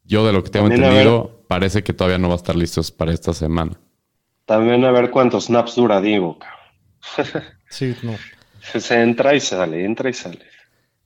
Yo, 0.04 0.26
de 0.26 0.34
lo 0.34 0.43
que 0.43 0.50
tengo 0.50 0.70
También, 0.70 0.86
entendido, 0.86 1.43
parece 1.48 1.84
que 1.84 1.93
todavía 1.93 2.18
no 2.18 2.30
va 2.30 2.36
a 2.36 2.38
estar 2.38 2.56
listos 2.56 2.91
para 2.91 3.12
esta 3.12 3.34
semana. 3.34 3.80
También 4.45 4.84
a 4.86 4.91
ver 4.91 5.12
cuántos 5.12 5.45
snaps 5.45 5.76
dura 5.76 6.02
Divo. 6.02 6.39
cabrón. 6.39 7.43
sí, 7.70 7.95
no. 8.04 8.16
Se 8.80 9.02
entra 9.02 9.36
y 9.36 9.39
sale, 9.39 9.86
entra 9.86 10.10
y 10.10 10.14
sale. 10.14 10.39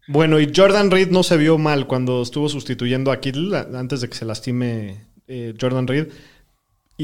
Bueno, 0.07 0.39
y 0.39 0.51
Jordan 0.53 0.89
Reed 0.91 1.09
no 1.09 1.23
se 1.23 1.37
vio 1.37 1.57
mal 1.57 1.87
cuando 1.87 2.21
estuvo 2.21 2.49
sustituyendo 2.49 3.11
a 3.11 3.19
Kittle 3.19 3.55
antes 3.75 4.01
de 4.01 4.09
que 4.09 4.15
se 4.15 4.25
lastime 4.25 5.05
eh, 5.27 5.53
Jordan 5.59 5.87
Reed. 5.87 6.07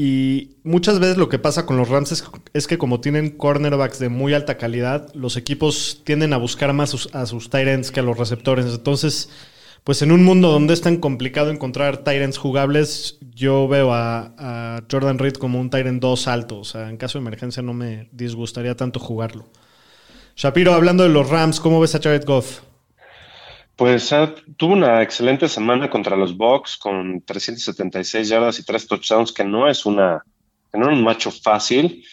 Y 0.00 0.58
muchas 0.62 1.00
veces 1.00 1.16
lo 1.16 1.28
que 1.28 1.40
pasa 1.40 1.66
con 1.66 1.76
los 1.76 1.88
Rams 1.88 2.22
es, 2.52 2.66
que 2.68 2.78
como 2.78 3.00
tienen 3.00 3.30
cornerbacks 3.30 3.98
de 3.98 4.08
muy 4.08 4.32
alta 4.32 4.56
calidad, 4.56 5.12
los 5.12 5.36
equipos 5.36 6.02
tienden 6.04 6.32
a 6.32 6.36
buscar 6.36 6.72
más 6.72 7.08
a 7.12 7.26
sus 7.26 7.50
tight 7.50 7.66
ends 7.66 7.90
que 7.90 7.98
a 7.98 8.04
los 8.04 8.16
receptores. 8.16 8.66
Entonces, 8.66 9.28
pues 9.82 10.00
en 10.02 10.12
un 10.12 10.22
mundo 10.22 10.52
donde 10.52 10.72
es 10.72 10.82
tan 10.82 10.98
complicado 10.98 11.50
encontrar 11.50 12.04
tight 12.04 12.22
ends 12.22 12.38
jugables, 12.38 13.18
yo 13.34 13.66
veo 13.66 13.92
a, 13.92 14.34
a 14.38 14.84
Jordan 14.88 15.18
Reed 15.18 15.32
como 15.32 15.58
un 15.58 15.68
tight 15.68 15.88
end 15.88 16.00
2 16.00 16.28
alto. 16.28 16.60
O 16.60 16.64
sea, 16.64 16.90
en 16.90 16.96
caso 16.96 17.18
de 17.18 17.22
emergencia 17.22 17.64
no 17.64 17.74
me 17.74 18.08
disgustaría 18.12 18.76
tanto 18.76 19.00
jugarlo. 19.00 19.48
Shapiro, 20.36 20.74
hablando 20.74 21.02
de 21.02 21.08
los 21.08 21.28
Rams, 21.28 21.58
¿cómo 21.58 21.80
ves 21.80 21.96
a 21.96 22.00
Jared 22.00 22.24
Goff? 22.24 22.60
Pues 23.78 24.12
ah, 24.12 24.34
tuvo 24.56 24.72
una 24.72 25.02
excelente 25.02 25.48
semana 25.48 25.88
contra 25.88 26.16
los 26.16 26.36
Bucks 26.36 26.76
con 26.76 27.22
376 27.22 28.28
yardas 28.28 28.58
y 28.58 28.64
tres 28.64 28.88
touchdowns, 28.88 29.30
que 29.30 29.44
no 29.44 29.68
es 29.68 29.86
una, 29.86 30.20
que 30.72 30.78
no 30.78 30.90
es 30.90 30.98
un 30.98 31.04
macho 31.04 31.30
fácil. 31.30 32.04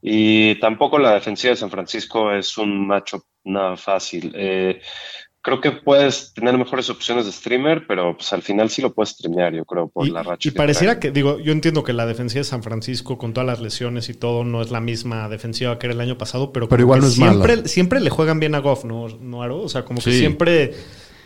Y 0.00 0.54
tampoco 0.60 0.96
la 0.96 1.14
defensiva 1.14 1.50
de 1.50 1.56
San 1.56 1.72
Francisco 1.72 2.32
es 2.32 2.56
un 2.56 2.86
macho 2.86 3.24
nada 3.42 3.76
fácil. 3.76 4.30
Eh, 4.32 4.80
creo 5.42 5.60
que 5.60 5.72
puedes 5.72 6.34
tener 6.34 6.56
mejores 6.56 6.88
opciones 6.88 7.26
de 7.26 7.32
streamer, 7.32 7.84
pero 7.88 8.16
pues 8.16 8.32
al 8.32 8.42
final 8.42 8.70
sí 8.70 8.80
lo 8.80 8.94
puedes 8.94 9.10
streamear, 9.10 9.52
yo 9.52 9.64
creo, 9.64 9.88
por 9.88 10.06
y, 10.06 10.10
la 10.10 10.22
racha. 10.22 10.48
y 10.48 10.52
pareciera 10.52 11.00
que, 11.00 11.10
digo, 11.10 11.40
yo 11.40 11.50
entiendo 11.50 11.82
que 11.82 11.94
la 11.94 12.06
defensiva 12.06 12.42
de 12.42 12.44
San 12.44 12.62
Francisco, 12.62 13.18
con 13.18 13.32
todas 13.32 13.48
las 13.48 13.60
lesiones 13.60 14.08
y 14.08 14.14
todo, 14.14 14.44
no 14.44 14.62
es 14.62 14.70
la 14.70 14.80
misma 14.80 15.28
defensiva 15.28 15.80
que 15.80 15.88
era 15.88 15.94
el 15.94 16.00
año 16.00 16.16
pasado, 16.16 16.52
pero, 16.52 16.68
Pero 16.68 16.82
igual 16.82 17.00
no 17.00 17.08
es 17.08 17.14
siempre, 17.14 17.56
mala. 17.56 17.68
siempre 17.68 18.00
le 18.00 18.10
juegan 18.10 18.38
bien 18.38 18.54
a 18.54 18.60
Goff, 18.60 18.84
¿no, 18.84 19.08
¿no 19.08 19.42
Aro? 19.42 19.62
O 19.62 19.68
sea, 19.68 19.84
como 19.84 20.00
que 20.00 20.12
siempre, 20.12 20.74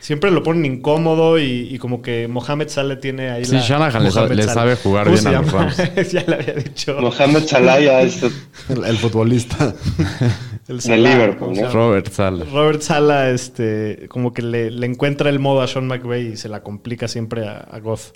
siempre 0.03 0.33
lo 0.33 0.43
ponen 0.43 0.67
incómodo 0.67 1.39
y, 1.39 1.69
y 1.71 1.79
como 1.79 2.03
que 2.03 2.27
Mohamed 2.27 2.69
Saleh 2.69 2.97
tiene 2.97 3.31
ahí 3.31 3.45
Sí, 3.45 3.53
la... 3.55 3.61
Shanahan 3.61 4.03
le 4.03 4.11
sabe- 4.11 4.35
le 4.35 4.77
jugar 4.77 5.05
¿Cómo 5.05 5.17
bien 5.17 5.27
a 5.29 5.41
los 5.41 5.53
llama? 5.53 5.73
ya 6.13 6.25
le 6.27 6.35
había 6.35 6.55
dicho. 6.55 6.97
Mohamed 7.01 7.47
Salah 7.47 8.03
este, 8.03 8.29
El, 8.69 8.85
el 8.85 8.99
futbolista. 8.99 9.75
El 10.69 10.79
de 10.79 10.97
Liverpool, 10.97 11.39
¿cómo 11.39 11.55
se 11.55 11.63
¿no? 11.63 11.71
Robert 11.73 12.11
Sala. 12.11 12.45
Robert 12.53 12.83
Sala, 12.83 13.31
este, 13.31 14.07
como 14.09 14.33
que 14.33 14.43
le, 14.43 14.71
le 14.73 14.87
encuentra 14.87 15.31
el 15.31 15.39
modo 15.39 15.61
a 15.63 15.69
Sean 15.69 15.87
McVay 15.87 16.33
y 16.33 16.37
se 16.37 16.49
la 16.49 16.63
complica 16.63 17.07
siempre 17.09 17.47
a, 17.47 17.59
a 17.59 17.79
Goff. 17.79 18.11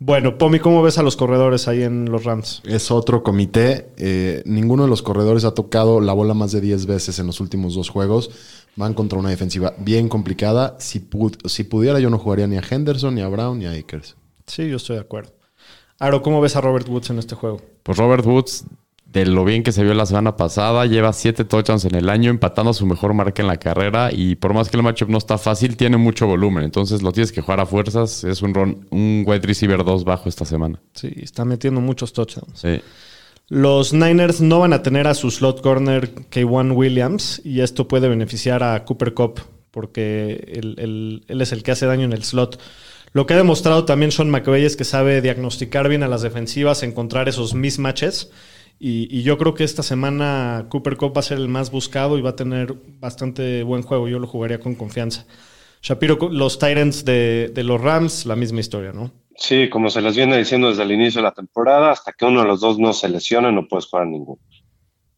Bueno, 0.00 0.38
Pomi, 0.38 0.60
¿cómo 0.60 0.80
ves 0.80 0.96
a 0.98 1.02
los 1.02 1.16
corredores 1.16 1.66
ahí 1.66 1.82
en 1.82 2.04
los 2.10 2.22
Rams? 2.22 2.62
Es 2.64 2.92
otro 2.92 3.24
comité. 3.24 3.88
Eh, 3.96 4.42
ninguno 4.44 4.84
de 4.84 4.88
los 4.88 5.02
corredores 5.02 5.44
ha 5.44 5.54
tocado 5.54 6.00
la 6.00 6.12
bola 6.12 6.34
más 6.34 6.52
de 6.52 6.60
10 6.60 6.86
veces 6.86 7.18
en 7.18 7.26
los 7.26 7.40
últimos 7.40 7.74
dos 7.74 7.88
juegos. 7.88 8.30
Van 8.76 8.94
contra 8.94 9.18
una 9.18 9.30
defensiva 9.30 9.74
bien 9.78 10.08
complicada. 10.08 10.76
Si, 10.78 11.00
pud- 11.00 11.36
si 11.46 11.64
pudiera, 11.64 11.98
yo 12.00 12.10
no 12.10 12.18
jugaría 12.18 12.46
ni 12.46 12.56
a 12.56 12.62
Henderson, 12.68 13.14
ni 13.14 13.22
a 13.22 13.28
Brown, 13.28 13.58
ni 13.58 13.66
a 13.66 13.72
Akers. 13.72 14.16
Sí, 14.46 14.68
yo 14.68 14.76
estoy 14.76 14.96
de 14.96 15.02
acuerdo. 15.02 15.32
Aro, 15.98 16.22
¿cómo 16.22 16.40
ves 16.40 16.54
a 16.56 16.60
Robert 16.60 16.88
Woods 16.88 17.10
en 17.10 17.18
este 17.18 17.34
juego? 17.34 17.60
Pues 17.82 17.98
Robert 17.98 18.24
Woods, 18.24 18.64
de 19.04 19.26
lo 19.26 19.44
bien 19.44 19.64
que 19.64 19.72
se 19.72 19.82
vio 19.82 19.94
la 19.94 20.06
semana 20.06 20.36
pasada, 20.36 20.86
lleva 20.86 21.12
siete 21.12 21.44
touchdowns 21.44 21.86
en 21.86 21.96
el 21.96 22.08
año, 22.08 22.30
empatando 22.30 22.72
su 22.72 22.86
mejor 22.86 23.14
marca 23.14 23.42
en 23.42 23.48
la 23.48 23.56
carrera. 23.56 24.10
Y 24.12 24.36
por 24.36 24.54
más 24.54 24.68
que 24.68 24.76
el 24.76 24.84
matchup 24.84 25.08
no 25.08 25.18
está 25.18 25.38
fácil, 25.38 25.76
tiene 25.76 25.96
mucho 25.96 26.26
volumen. 26.28 26.62
Entonces 26.62 27.02
lo 27.02 27.10
tienes 27.10 27.32
que 27.32 27.40
jugar 27.40 27.58
a 27.58 27.66
fuerzas. 27.66 28.22
Es 28.22 28.42
un, 28.42 28.54
ron- 28.54 28.86
un 28.90 29.24
wide 29.26 29.40
receiver 29.44 29.82
2 29.82 30.04
bajo 30.04 30.28
esta 30.28 30.44
semana. 30.44 30.80
Sí, 30.94 31.10
está 31.16 31.44
metiendo 31.44 31.80
muchos 31.80 32.12
touchdowns. 32.12 32.60
Sí. 32.60 32.80
Los 33.48 33.94
Niners 33.94 34.42
no 34.42 34.60
van 34.60 34.74
a 34.74 34.82
tener 34.82 35.06
a 35.06 35.14
su 35.14 35.30
slot 35.30 35.62
corner 35.62 36.14
K1 36.30 36.76
Williams 36.76 37.40
y 37.44 37.60
esto 37.60 37.88
puede 37.88 38.08
beneficiar 38.08 38.62
a 38.62 38.84
Cooper 38.84 39.14
Cup 39.14 39.40
porque 39.70 40.52
él, 40.52 41.24
es 41.28 41.52
el 41.52 41.62
que 41.62 41.70
hace 41.70 41.86
daño 41.86 42.04
en 42.04 42.12
el 42.12 42.24
slot. 42.24 42.60
Lo 43.12 43.24
que 43.24 43.32
ha 43.32 43.38
demostrado 43.38 43.86
también 43.86 44.12
Sean 44.12 44.28
McVay 44.28 44.66
es 44.66 44.76
que 44.76 44.84
sabe 44.84 45.22
diagnosticar 45.22 45.88
bien 45.88 46.02
a 46.02 46.08
las 46.08 46.20
defensivas, 46.20 46.82
encontrar 46.82 47.26
esos 47.28 47.54
mismatches. 47.54 48.30
Y, 48.78 49.08
y 49.10 49.22
yo 49.22 49.38
creo 49.38 49.54
que 49.54 49.64
esta 49.64 49.82
semana 49.82 50.66
Cooper 50.68 50.98
Cup 50.98 51.16
va 51.16 51.20
a 51.20 51.22
ser 51.22 51.38
el 51.38 51.48
más 51.48 51.70
buscado 51.70 52.18
y 52.18 52.22
va 52.22 52.30
a 52.30 52.36
tener 52.36 52.74
bastante 53.00 53.62
buen 53.62 53.82
juego. 53.82 54.08
Yo 54.08 54.18
lo 54.18 54.26
jugaría 54.26 54.60
con 54.60 54.74
confianza. 54.74 55.26
Shapiro, 55.80 56.18
los 56.30 56.58
Titans 56.58 57.04
de, 57.06 57.50
de 57.54 57.64
los 57.64 57.80
Rams, 57.80 58.26
la 58.26 58.36
misma 58.36 58.60
historia, 58.60 58.92
¿no? 58.92 59.10
Sí, 59.38 59.68
como 59.70 59.88
se 59.88 60.02
les 60.02 60.16
viene 60.16 60.36
diciendo 60.36 60.68
desde 60.68 60.82
el 60.82 60.90
inicio 60.90 61.20
de 61.20 61.28
la 61.28 61.32
temporada, 61.32 61.92
hasta 61.92 62.12
que 62.12 62.24
uno 62.24 62.42
de 62.42 62.48
los 62.48 62.60
dos 62.60 62.76
no 62.78 62.92
se 62.92 63.08
lesione, 63.08 63.52
no 63.52 63.68
puedes 63.68 63.86
jugar 63.86 64.08
ninguno. 64.08 64.40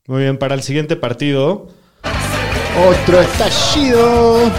Muy 0.06 0.22
bien, 0.22 0.38
para 0.38 0.54
el 0.54 0.62
siguiente 0.62 0.94
partido, 0.96 1.68
Otro 2.76 3.20
estallido. 3.20 4.50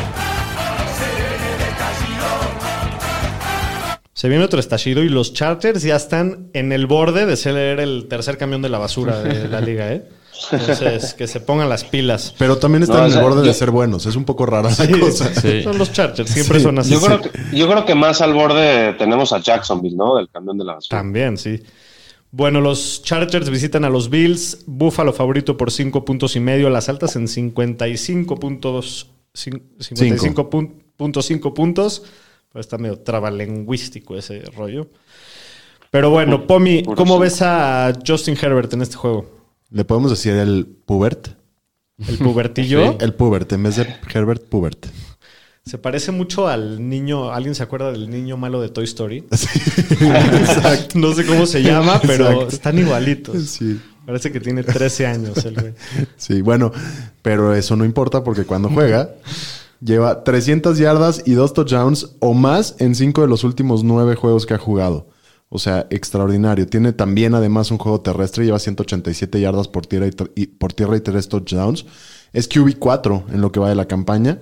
Se 4.13 4.29
viene 4.29 4.43
otro 4.43 4.59
estallido 4.59 5.03
y 5.03 5.09
los 5.09 5.33
Chargers 5.33 5.83
ya 5.83 5.95
están 5.95 6.49
en 6.53 6.71
el 6.71 6.87
borde 6.87 7.25
de 7.25 7.35
ser 7.35 7.79
el 7.79 8.07
tercer 8.07 8.37
camión 8.37 8.61
de 8.61 8.69
la 8.69 8.79
basura 8.79 9.21
de 9.21 9.47
la 9.47 9.61
liga, 9.61 9.91
¿eh? 9.93 10.07
Entonces, 10.51 11.13
que 11.13 11.27
se 11.27 11.39
pongan 11.39 11.69
las 11.69 11.83
pilas. 11.83 12.33
Pero 12.37 12.57
también 12.57 12.83
están 12.83 12.97
No, 12.97 13.03
en 13.03 13.07
el 13.07 13.13
sea, 13.13 13.21
borde 13.21 13.41
de 13.41 13.47
yo- 13.47 13.53
ser 13.53 13.71
buenos. 13.71 14.05
Es 14.05 14.15
un 14.15 14.25
poco 14.25 14.45
rara 14.45 14.69
la 14.69 14.75
Sí, 14.75 14.91
cosa. 14.99 15.33
Sí. 15.33 15.63
Son 15.63 15.77
los 15.77 15.91
Chargers, 15.91 16.29
siempre 16.31 16.59
Sí. 16.59 16.63
son 16.63 16.79
así. 16.79 16.91
Yo 16.91 17.01
creo, 17.01 17.21
que, 17.21 17.29
yo 17.53 17.67
creo 17.69 17.85
que 17.85 17.95
más 17.95 18.21
al 18.21 18.33
borde 18.33 18.93
tenemos 18.93 19.33
a 19.33 19.39
Jacksonville, 19.39 19.95
¿no? 19.95 20.15
Del 20.17 20.29
camión 20.29 20.57
de 20.57 20.65
la 20.65 20.75
basura. 20.75 20.97
También, 20.99 21.37
sí. 21.37 21.61
Bueno, 22.31 22.61
los 22.61 23.01
Chargers 23.03 23.49
visitan 23.49 23.83
a 23.83 23.89
los 23.89 24.09
Bills. 24.09 24.59
Buffalo 24.65 25.11
favorito 25.11 25.57
por 25.57 25.69
5 25.71 26.05
puntos 26.05 26.35
y 26.35 26.39
medio. 26.39 26.69
Las 26.69 26.87
altas 26.89 27.15
en 27.15 27.27
55 27.27 28.37
puntos. 28.37 29.07
cin- 29.33 29.61
55.5 29.79 31.53
puntos. 31.53 32.03
Pero 32.51 32.61
está 32.61 32.77
medio 32.77 32.99
trabalingüístico 32.99 34.17
ese 34.17 34.41
rollo. 34.57 34.87
Pero 35.89 36.09
bueno, 36.09 36.47
Pomi, 36.47 36.83
¿cómo 36.83 37.19
ves 37.19 37.41
a 37.41 37.91
Justin 38.05 38.37
Herbert 38.41 38.73
en 38.73 38.81
este 38.81 38.95
juego? 38.95 39.40
Le 39.71 39.85
podemos 39.85 40.11
decir 40.11 40.33
el 40.33 40.67
Pubert. 40.85 41.29
El 42.07 42.17
pubertillo. 42.17 42.97
El 42.99 43.13
Pubert. 43.13 43.51
En 43.53 43.63
vez 43.63 43.77
de 43.77 43.87
Herbert, 44.13 44.43
Pubert. 44.43 44.87
Se 45.65 45.77
parece 45.77 46.11
mucho 46.11 46.47
al 46.47 46.89
niño. 46.89 47.31
¿Alguien 47.31 47.55
se 47.55 47.63
acuerda 47.63 47.91
del 47.91 48.09
niño 48.09 48.35
malo 48.35 48.61
de 48.61 48.69
Toy 48.69 48.83
Story? 48.83 49.23
Exacto. 49.31 50.99
No 50.99 51.13
sé 51.13 51.25
cómo 51.25 51.45
se 51.45 51.61
llama, 51.63 52.01
pero 52.05 52.25
Exacto. 52.31 52.55
están 52.55 52.79
igualitos. 52.79 53.43
Sí. 53.43 53.79
Parece 54.05 54.31
que 54.31 54.39
tiene 54.39 54.63
13 54.63 55.05
años 55.05 55.45
el 55.45 55.53
güey. 55.53 55.73
Sí, 56.17 56.41
bueno, 56.41 56.71
pero 57.21 57.53
eso 57.53 57.75
no 57.75 57.85
importa 57.85 58.23
porque 58.23 58.43
cuando 58.43 58.67
juega 58.69 59.11
lleva 59.79 60.23
300 60.23 60.77
yardas 60.79 61.21
y 61.25 61.33
dos 61.33 61.53
touchdowns 61.53 62.15
o 62.19 62.33
más 62.33 62.75
en 62.79 62.95
cinco 62.95 63.21
de 63.21 63.27
los 63.27 63.43
últimos 63.43 63.83
nueve 63.83 64.15
juegos 64.15 64.45
que 64.45 64.55
ha 64.55 64.57
jugado. 64.57 65.07
O 65.53 65.59
sea, 65.59 65.85
extraordinario. 65.89 66.65
Tiene 66.65 66.93
también 66.93 67.35
además 67.35 67.71
un 67.71 67.77
juego 67.77 67.99
terrestre, 67.99 68.45
lleva 68.45 68.57
187 68.57 69.39
yardas 69.41 69.67
por 69.67 69.85
tierra 69.85 70.07
y, 70.07 70.11
y- 70.41 70.47
por 70.47 70.71
tierra 70.71 70.95
y 70.95 71.01
tres 71.01 71.27
touchdowns. 71.27 71.85
Es 72.31 72.49
QB4 72.49 73.25
en 73.33 73.41
lo 73.41 73.51
que 73.51 73.59
va 73.59 73.67
de 73.67 73.75
la 73.75 73.85
campaña. 73.85 74.39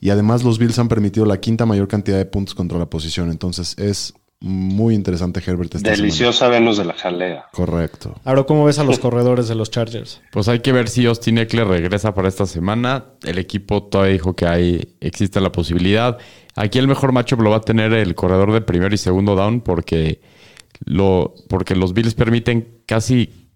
Y 0.00 0.10
además 0.10 0.44
los 0.44 0.58
Bills 0.58 0.78
han 0.78 0.88
permitido 0.88 1.24
la 1.24 1.40
quinta 1.40 1.64
mayor 1.64 1.88
cantidad 1.88 2.18
de 2.18 2.26
puntos 2.26 2.54
contra 2.54 2.78
la 2.78 2.86
posición. 2.90 3.30
Entonces 3.30 3.74
es 3.78 4.12
muy 4.42 4.94
interesante 4.94 5.42
Herbert 5.44 5.74
esta 5.74 5.90
Deliciosa 5.90 6.48
Venus 6.48 6.76
de 6.78 6.84
la 6.86 6.94
jalea. 6.94 7.44
Correcto. 7.52 8.14
Ahora, 8.24 8.44
¿cómo 8.44 8.64
ves 8.64 8.78
a 8.78 8.84
los 8.84 8.98
corredores 8.98 9.48
de 9.48 9.54
los 9.54 9.70
Chargers? 9.70 10.20
Pues 10.32 10.48
hay 10.48 10.60
que 10.60 10.72
ver 10.72 10.88
si 10.88 11.04
Austin 11.06 11.36
Eckler 11.38 11.66
regresa 11.66 12.14
para 12.14 12.28
esta 12.28 12.46
semana. 12.46 13.04
El 13.22 13.38
equipo 13.38 13.82
todavía 13.84 14.14
dijo 14.14 14.34
que 14.36 14.46
hay, 14.46 14.96
existe 15.00 15.40
la 15.42 15.52
posibilidad. 15.52 16.16
Aquí 16.54 16.78
el 16.78 16.88
mejor 16.88 17.12
matchup 17.12 17.40
lo 17.42 17.50
va 17.50 17.56
a 17.58 17.60
tener 17.62 17.92
el 17.92 18.14
corredor 18.14 18.52
de 18.52 18.62
primero 18.62 18.94
y 18.94 18.98
segundo 18.98 19.34
down 19.36 19.60
porque, 19.60 20.22
lo, 20.84 21.34
porque 21.48 21.76
los 21.76 21.92
Bills 21.92 22.14
permiten 22.14 22.82
casi 22.86 23.48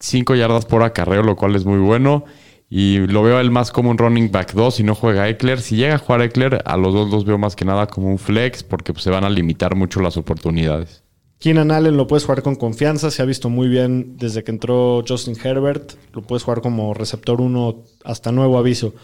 5 0.00 0.34
yardas 0.34 0.66
por 0.66 0.82
acarreo, 0.82 1.22
lo 1.22 1.36
cual 1.36 1.56
es 1.56 1.64
muy 1.64 1.78
bueno. 1.78 2.24
Y 2.68 2.98
lo 2.98 3.24
veo 3.24 3.40
el 3.40 3.50
más 3.50 3.72
como 3.72 3.90
un 3.90 3.98
running 3.98 4.30
back 4.30 4.52
2 4.54 4.76
si 4.76 4.84
no 4.84 4.94
juega 4.94 5.28
Eckler. 5.28 5.60
Si 5.60 5.76
llega 5.76 5.96
a 5.96 5.98
jugar 5.98 6.22
Eckler, 6.22 6.62
a 6.64 6.76
los 6.76 6.94
dos 6.94 7.10
los 7.10 7.24
veo 7.24 7.36
más 7.36 7.56
que 7.56 7.64
nada 7.64 7.88
como 7.88 8.08
un 8.08 8.18
flex 8.18 8.62
porque 8.62 8.92
pues, 8.92 9.02
se 9.02 9.10
van 9.10 9.24
a 9.24 9.30
limitar 9.30 9.74
mucho 9.74 10.00
las 10.00 10.16
oportunidades. 10.16 11.02
Keenan 11.40 11.70
Allen 11.70 11.96
lo 11.96 12.06
puedes 12.06 12.24
jugar 12.24 12.42
con 12.42 12.54
confianza. 12.54 13.10
Se 13.10 13.22
ha 13.22 13.24
visto 13.24 13.48
muy 13.48 13.66
bien 13.66 14.16
desde 14.18 14.44
que 14.44 14.52
entró 14.52 15.02
Justin 15.06 15.36
Herbert. 15.42 15.94
Lo 16.12 16.22
puedes 16.22 16.44
jugar 16.44 16.60
como 16.60 16.94
receptor 16.94 17.40
1 17.40 17.82
hasta 18.04 18.30
nuevo 18.30 18.58
aviso. 18.58 18.94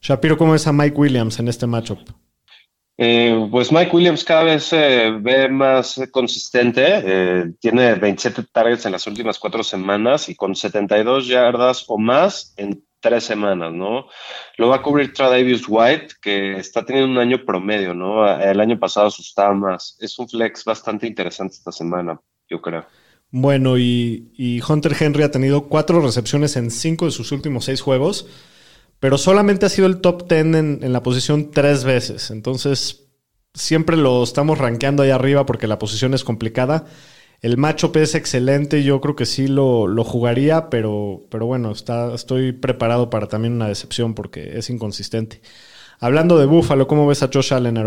Shapiro, 0.00 0.36
¿cómo 0.36 0.52
ves 0.52 0.66
a 0.66 0.72
Mike 0.72 0.96
Williams 0.96 1.38
en 1.38 1.46
este 1.48 1.66
matchup? 1.68 1.98
Eh, 2.98 3.48
pues 3.50 3.72
Mike 3.72 3.90
Williams 3.94 4.22
cada 4.22 4.44
vez 4.44 4.64
se 4.64 5.10
ve 5.10 5.48
más 5.48 6.00
consistente. 6.10 6.84
eh, 6.86 7.52
tiene 7.58 7.94
27 7.94 8.44
targets 8.52 8.86
en 8.86 8.92
las 8.92 9.06
últimas 9.06 9.38
cuatro 9.38 9.64
semanas 9.64 10.28
y 10.28 10.34
con 10.34 10.54
72 10.54 11.26
yardas 11.26 11.84
o 11.88 11.98
más 11.98 12.52
en 12.56 12.84
tres 13.00 13.24
semanas, 13.24 13.72
¿no? 13.72 14.06
Lo 14.58 14.68
va 14.68 14.76
a 14.76 14.82
cubrir 14.82 15.12
Tradavius 15.12 15.64
White, 15.66 16.14
que 16.20 16.58
está 16.58 16.84
teniendo 16.84 17.10
un 17.10 17.18
año 17.18 17.44
promedio, 17.44 17.94
¿no? 17.94 18.28
El 18.40 18.60
año 18.60 18.78
pasado 18.78 19.08
asustaba 19.08 19.52
más. 19.54 19.96
Es 19.98 20.18
un 20.18 20.28
flex 20.28 20.64
bastante 20.64 21.06
interesante 21.08 21.56
esta 21.56 21.72
semana, 21.72 22.20
yo 22.48 22.62
creo. 22.62 22.86
Bueno, 23.30 23.76
y 23.78 24.62
Hunter 24.68 24.94
Henry 25.00 25.24
ha 25.24 25.30
tenido 25.30 25.68
cuatro 25.68 26.00
recepciones 26.00 26.54
en 26.56 26.70
cinco 26.70 27.06
de 27.06 27.10
sus 27.10 27.32
últimos 27.32 27.64
seis 27.64 27.80
juegos, 27.80 28.28
pero 29.02 29.18
solamente 29.18 29.66
ha 29.66 29.68
sido 29.68 29.88
el 29.88 30.00
top 30.00 30.28
10 30.28 30.40
en, 30.54 30.92
la 30.92 31.02
posición 31.02 31.50
tres 31.50 31.82
veces. 31.82 32.30
Entonces, 32.30 33.08
siempre 33.52 33.96
lo 33.96 34.22
estamos 34.22 34.58
rankeando 34.58 35.02
ahí 35.02 35.10
arriba 35.10 35.44
porque 35.44 35.66
la 35.66 35.80
posición 35.80 36.14
es 36.14 36.22
complicada. 36.22 36.84
El 37.40 37.56
matchup 37.56 37.96
es 37.96 38.14
excelente, 38.14 38.84
yo 38.84 39.00
creo 39.00 39.16
que 39.16 39.26
sí 39.26 39.48
lo, 39.48 39.88
lo 39.88 40.04
jugaría, 40.04 40.70
pero, 40.70 41.26
pero 41.30 41.46
bueno, 41.46 41.72
está, 41.72 42.14
estoy 42.14 42.52
preparado 42.52 43.10
para 43.10 43.26
también 43.26 43.54
una 43.54 43.66
decepción 43.66 44.14
porque 44.14 44.56
es 44.56 44.70
inconsistente. 44.70 45.42
Hablando 45.98 46.38
de 46.38 46.46
Buffalo, 46.46 46.86
¿cómo 46.86 47.04
ves 47.08 47.24
a 47.24 47.30
Josh 47.32 47.52
Allen? 47.52 47.78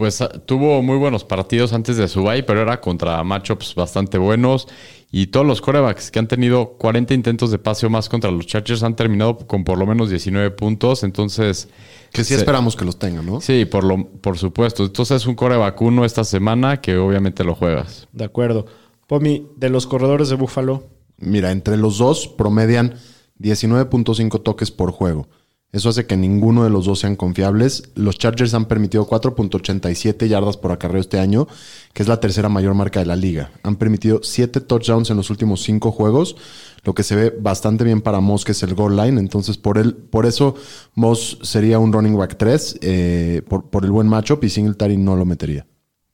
Pues 0.00 0.22
ah, 0.22 0.30
tuvo 0.30 0.80
muy 0.80 0.96
buenos 0.96 1.24
partidos 1.24 1.74
antes 1.74 1.98
de 1.98 2.08
su 2.08 2.22
bye, 2.22 2.42
pero 2.42 2.62
era 2.62 2.80
contra 2.80 3.22
matchups 3.22 3.74
bastante 3.74 4.16
buenos. 4.16 4.66
Y 5.12 5.26
todos 5.26 5.44
los 5.44 5.60
corebacks 5.60 6.10
que 6.10 6.18
han 6.18 6.26
tenido 6.26 6.78
40 6.78 7.12
intentos 7.12 7.50
de 7.50 7.58
pase 7.58 7.84
o 7.84 7.90
más 7.90 8.08
contra 8.08 8.30
los 8.30 8.46
Chargers 8.46 8.82
han 8.82 8.96
terminado 8.96 9.36
con 9.36 9.62
por 9.62 9.76
lo 9.76 9.84
menos 9.84 10.08
19 10.08 10.52
puntos. 10.52 11.04
Entonces, 11.04 11.68
Que 12.14 12.24
sí 12.24 12.32
esperamos 12.32 12.76
que 12.76 12.86
los 12.86 12.98
tengan, 12.98 13.26
¿no? 13.26 13.42
sí, 13.42 13.66
por, 13.66 13.84
lo, 13.84 14.06
por 14.06 14.38
supuesto. 14.38 14.86
Entonces 14.86 15.18
es 15.18 15.26
un 15.26 15.34
coreback 15.34 15.78
uno 15.82 16.06
esta 16.06 16.24
semana 16.24 16.80
que 16.80 16.96
obviamente 16.96 17.44
lo 17.44 17.54
juegas. 17.54 18.08
De 18.10 18.24
acuerdo. 18.24 18.64
Pomi, 19.06 19.48
de 19.58 19.68
los 19.68 19.86
corredores 19.86 20.30
de 20.30 20.36
Buffalo, 20.36 20.84
Mira, 21.18 21.50
entre 21.50 21.76
los 21.76 21.98
dos 21.98 22.26
promedian 22.26 22.94
19.5 23.38 24.42
toques 24.42 24.70
por 24.70 24.92
juego. 24.92 25.28
Eso 25.72 25.88
hace 25.88 26.04
que 26.04 26.16
ninguno 26.16 26.64
de 26.64 26.70
los 26.70 26.86
dos 26.86 26.98
sean 26.98 27.14
confiables. 27.14 27.92
Los 27.94 28.18
Chargers 28.18 28.54
han 28.54 28.64
permitido 28.64 29.06
4.87 29.06 30.26
yardas 30.26 30.56
por 30.56 30.72
acarreo 30.72 31.00
este 31.00 31.20
año, 31.20 31.46
que 31.92 32.02
es 32.02 32.08
la 32.08 32.18
tercera 32.18 32.48
mayor 32.48 32.74
marca 32.74 32.98
de 32.98 33.06
la 33.06 33.14
liga. 33.14 33.52
Han 33.62 33.76
permitido 33.76 34.20
7 34.22 34.60
touchdowns 34.62 35.10
en 35.10 35.16
los 35.16 35.30
últimos 35.30 35.62
5 35.62 35.92
juegos, 35.92 36.34
lo 36.82 36.92
que 36.92 37.04
se 37.04 37.14
ve 37.14 37.30
bastante 37.38 37.84
bien 37.84 38.00
para 38.00 38.18
Moss, 38.18 38.44
que 38.44 38.50
es 38.50 38.62
el 38.64 38.74
goal 38.74 38.96
line. 38.96 39.20
Entonces, 39.20 39.58
por, 39.58 39.78
él, 39.78 39.94
por 39.94 40.26
eso 40.26 40.56
Moss 40.94 41.38
sería 41.42 41.78
un 41.78 41.92
running 41.92 42.16
back 42.16 42.36
3, 42.36 42.78
eh, 42.82 43.42
por, 43.48 43.70
por 43.70 43.84
el 43.84 43.92
buen 43.92 44.08
matchup, 44.08 44.42
y 44.42 44.48
Singletary 44.48 44.96
no 44.96 45.14
lo 45.14 45.24
metería. 45.24 45.66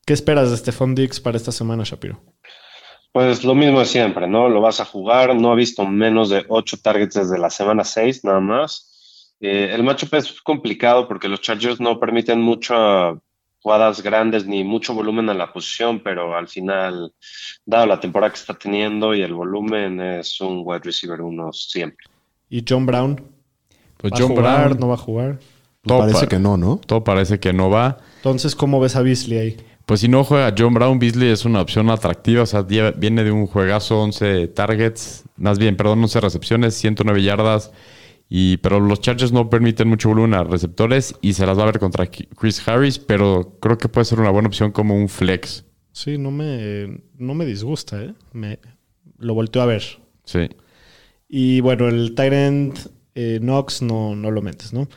¿Qué 0.04 0.12
esperas 0.12 0.50
de 0.50 0.58
Stephon 0.58 0.94
Diggs 0.94 1.18
para 1.18 1.38
esta 1.38 1.50
semana, 1.50 1.82
Shapiro? 1.82 2.20
Pues 3.10 3.42
lo 3.42 3.54
mismo 3.54 3.80
de 3.80 3.86
siempre, 3.86 4.28
¿no? 4.28 4.50
Lo 4.50 4.60
vas 4.60 4.80
a 4.80 4.84
jugar, 4.84 5.34
no 5.34 5.50
ha 5.50 5.54
visto 5.54 5.86
menos 5.86 6.28
de 6.28 6.44
8 6.46 6.76
targets 6.82 7.14
desde 7.14 7.38
la 7.38 7.48
semana 7.48 7.82
6, 7.82 8.22
nada 8.24 8.40
más. 8.40 8.95
Eh, 9.40 9.70
el 9.74 9.82
matchup 9.82 10.14
es 10.14 10.40
complicado 10.42 11.06
porque 11.08 11.28
los 11.28 11.40
Chargers 11.40 11.80
no 11.80 11.98
permiten 12.00 12.40
muchas 12.40 13.14
jugadas 13.60 14.00
grandes 14.02 14.46
ni 14.46 14.62
mucho 14.64 14.94
volumen 14.94 15.28
a 15.28 15.34
la 15.34 15.52
posición, 15.52 16.00
pero 16.00 16.36
al 16.36 16.48
final, 16.48 17.12
dado 17.64 17.86
la 17.86 17.98
temporada 18.00 18.32
que 18.32 18.38
está 18.38 18.54
teniendo 18.54 19.14
y 19.14 19.22
el 19.22 19.34
volumen, 19.34 20.00
es 20.00 20.40
un 20.40 20.62
wide 20.64 20.80
receiver 20.84 21.20
uno 21.20 21.52
siempre. 21.52 22.06
¿Y 22.48 22.64
John 22.66 22.86
Brown? 22.86 23.20
Pues 23.96 24.12
¿Va 24.12 24.16
John 24.18 24.32
a 24.32 24.34
jugar? 24.36 24.64
Brown, 24.68 24.80
¿No 24.80 24.88
va 24.88 24.94
a 24.94 24.98
jugar? 24.98 25.38
todo 25.84 25.98
Parece 26.00 26.20
pa- 26.20 26.26
que 26.28 26.38
no, 26.38 26.56
¿no? 26.56 26.80
todo 26.86 27.02
parece 27.04 27.38
que 27.40 27.52
no 27.52 27.70
va. 27.70 27.98
Entonces, 28.16 28.54
¿cómo 28.56 28.80
ves 28.80 28.96
a 28.96 29.02
Beasley 29.02 29.38
ahí? 29.38 29.56
Pues 29.84 30.00
si 30.00 30.08
no 30.08 30.24
juega 30.24 30.52
John 30.56 30.74
Brown, 30.74 30.98
Beasley 30.98 31.28
es 31.30 31.44
una 31.44 31.60
opción 31.60 31.90
atractiva. 31.90 32.42
O 32.42 32.46
sea, 32.46 32.62
viene 32.62 33.22
de 33.22 33.30
un 33.30 33.46
juegazo, 33.46 34.00
11 34.02 34.48
targets, 34.48 35.24
más 35.36 35.58
bien, 35.60 35.76
perdón, 35.76 36.02
11 36.02 36.20
recepciones, 36.20 36.74
109 36.74 37.22
yardas. 37.22 37.70
Y, 38.28 38.56
pero 38.58 38.80
los 38.80 39.00
Chargers 39.00 39.32
no 39.32 39.48
permiten 39.48 39.88
mucho 39.88 40.08
volumen 40.08 40.34
a 40.34 40.44
receptores 40.44 41.14
y 41.20 41.34
se 41.34 41.46
las 41.46 41.58
va 41.58 41.62
a 41.62 41.66
ver 41.66 41.78
contra 41.78 42.06
Chris 42.06 42.66
Harris, 42.66 42.98
pero 42.98 43.56
creo 43.60 43.78
que 43.78 43.88
puede 43.88 44.04
ser 44.04 44.18
una 44.18 44.30
buena 44.30 44.48
opción 44.48 44.72
como 44.72 44.96
un 44.96 45.08
flex. 45.08 45.64
Sí, 45.92 46.18
no 46.18 46.30
me, 46.30 47.02
no 47.16 47.34
me 47.34 47.46
disgusta, 47.46 48.02
¿eh? 48.02 48.14
Me, 48.32 48.58
lo 49.18 49.34
volteo 49.34 49.62
a 49.62 49.66
ver. 49.66 49.82
Sí. 50.24 50.48
Y 51.28 51.60
bueno, 51.60 51.88
el 51.88 52.14
Tyrant 52.14 52.78
eh, 53.14 53.38
Knox 53.40 53.82
no, 53.82 54.14
no 54.14 54.30
lo 54.30 54.42
metes, 54.42 54.72
¿no? 54.72 54.88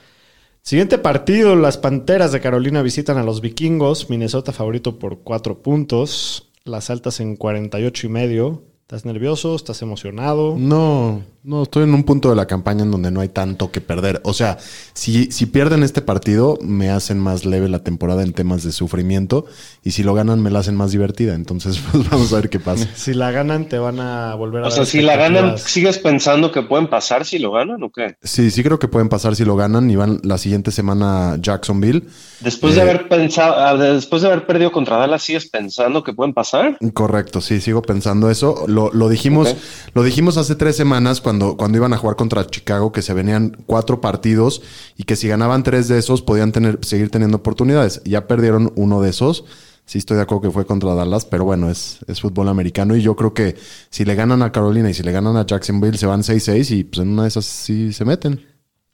Siguiente 0.62 0.98
partido, 0.98 1.56
las 1.56 1.78
Panteras 1.78 2.32
de 2.32 2.42
Carolina 2.42 2.82
visitan 2.82 3.18
a 3.18 3.24
los 3.24 3.42
Vikingos. 3.42 4.10
Minnesota 4.10 4.52
favorito 4.52 5.00
por 5.00 5.20
4 5.20 5.62
puntos. 5.62 6.52
Las 6.66 6.90
altas 6.90 7.20
en 7.22 7.38
48 7.38 8.08
y 8.08 8.10
medio. 8.10 8.64
¿Estás 8.82 9.06
nervioso? 9.06 9.56
¿Estás 9.56 9.82
emocionado? 9.82 10.56
No, 10.60 11.24
no, 11.44 11.64
estoy 11.64 11.84
en 11.84 11.94
un 11.94 12.04
punto 12.04 12.30
de 12.30 12.36
la 12.36 12.46
campaña 12.48 12.84
en 12.84 12.92
donde 12.92 13.12
no 13.12 13.22
hay 13.22 13.30
tanto 13.30 13.72
que 13.72 13.82
perder. 13.82 14.22
O 14.24 14.34
sea, 14.34 14.58
si, 14.94 15.32
si 15.32 15.46
pierden 15.46 15.84
este 15.84 16.02
partido, 16.02 16.58
me 16.62 16.90
hacen 16.90 17.18
más 17.20 17.46
leve 17.46 17.70
la 17.70 17.80
temporada 17.80 18.24
en 18.24 18.34
temas 18.34 18.64
de 18.64 18.72
sufrimiento. 18.72 19.46
Y 19.84 19.92
si 19.92 20.04
lo 20.04 20.14
ganan, 20.14 20.42
me 20.42 20.52
la 20.52 20.60
hacen 20.60 20.76
más 20.76 20.92
divertida. 20.92 21.34
Entonces, 21.36 21.80
pues 21.92 22.10
vamos 22.10 22.34
a 22.34 22.38
ver 22.38 22.50
qué 22.50 22.60
pasa. 22.60 22.88
Si 22.96 23.14
la 23.14 23.32
ganan, 23.32 23.70
te 23.70 23.80
van 23.80 24.00
a 24.00 24.36
volver 24.36 24.64
a 24.64 24.68
O 24.68 24.70
dar 24.70 24.76
sea, 24.80 24.86
si 24.86 25.02
la 25.02 25.16
ganan. 25.16 25.58
¿sigues 25.58 25.98
pensando 25.98 26.52
que 26.52 26.62
pueden 26.62 26.88
pasar 26.90 27.26
si 27.26 27.40
lo 27.40 27.52
ganan 27.52 27.82
o 27.84 27.90
qué? 27.92 28.18
Sí, 28.22 28.52
sí 28.52 28.62
creo 28.64 28.78
que 28.80 28.88
pueden 28.88 29.10
pasar 29.10 29.36
si 29.36 29.46
lo 29.46 29.56
ganan 29.56 29.90
y 29.90 29.96
van 29.96 30.20
la 30.24 30.38
siguiente 30.38 30.72
semana 30.72 31.34
a 31.34 31.38
Jacksonville. 31.38 32.04
Después 32.42 32.76
de 32.76 32.82
Eh, 32.82 32.84
haber 32.84 33.08
pensado, 33.08 33.56
ah, 33.58 33.76
de- 33.76 33.94
después 33.94 34.22
de 34.22 34.28
haber 34.28 34.46
perdido 34.46 34.72
contra 34.72 34.98
Dallas, 34.98 35.24
¿sigues 35.24 35.50
pensando 35.50 36.04
que 36.04 36.14
pueden 36.14 36.34
pasar? 36.34 36.78
Correcto, 36.94 37.42
sí, 37.42 37.62
sigo 37.62 37.82
pensando 37.82 38.30
eso. 38.30 38.66
Lo, 38.68 38.92
lo 38.94 39.10
dijimos, 39.10 39.56
lo 39.94 40.04
dijimos 40.04 40.38
hace 40.38 40.56
tres 40.56 40.76
semanas 40.76 41.22
cuando, 41.30 41.58
cuando 41.58 41.78
iban 41.78 41.94
a 41.94 41.98
jugar 41.98 42.16
contra 42.16 42.48
Chicago, 42.48 42.92
que 42.92 43.04
se 43.04 43.14
venían 43.14 43.56
cuatro 43.68 44.02
partidos 44.02 44.64
y 44.98 45.04
que 45.04 45.16
si 45.16 45.28
ganaban 45.28 45.62
tres 45.62 45.88
de 45.88 46.00
esos 46.00 46.24
podían 46.24 46.52
tener, 46.52 46.80
seguir 46.82 47.12
teniendo 47.12 47.38
oportunidades. 47.38 48.02
Ya 48.04 48.26
perdieron 48.26 48.74
uno 48.76 49.00
de 49.00 49.12
esos. 49.12 49.46
Sí, 49.86 50.00
estoy 50.00 50.18
de 50.18 50.24
acuerdo 50.24 50.42
que 50.42 50.50
fue 50.52 50.66
contra 50.66 50.96
Dallas, 50.96 51.26
pero 51.26 51.46
bueno, 51.46 51.70
es, 51.70 52.00
es 52.08 52.20
fútbol 52.20 52.48
americano 52.50 52.96
y 52.96 53.04
yo 53.04 53.16
creo 53.16 53.36
que 53.36 53.56
si 53.92 54.06
le 54.06 54.16
ganan 54.16 54.42
a 54.42 54.52
Carolina 54.52 54.90
y 54.90 54.96
si 54.96 55.04
le 55.04 55.12
ganan 55.12 55.38
a 55.38 55.46
Jacksonville 55.46 56.00
se 56.00 56.08
van 56.08 56.22
6-6 56.22 56.72
y 56.72 56.84
pues 56.86 57.00
en 57.04 57.10
una 57.10 57.22
de 57.24 57.28
esas 57.28 57.46
sí 57.46 57.94
se 57.94 58.06
meten. 58.06 58.44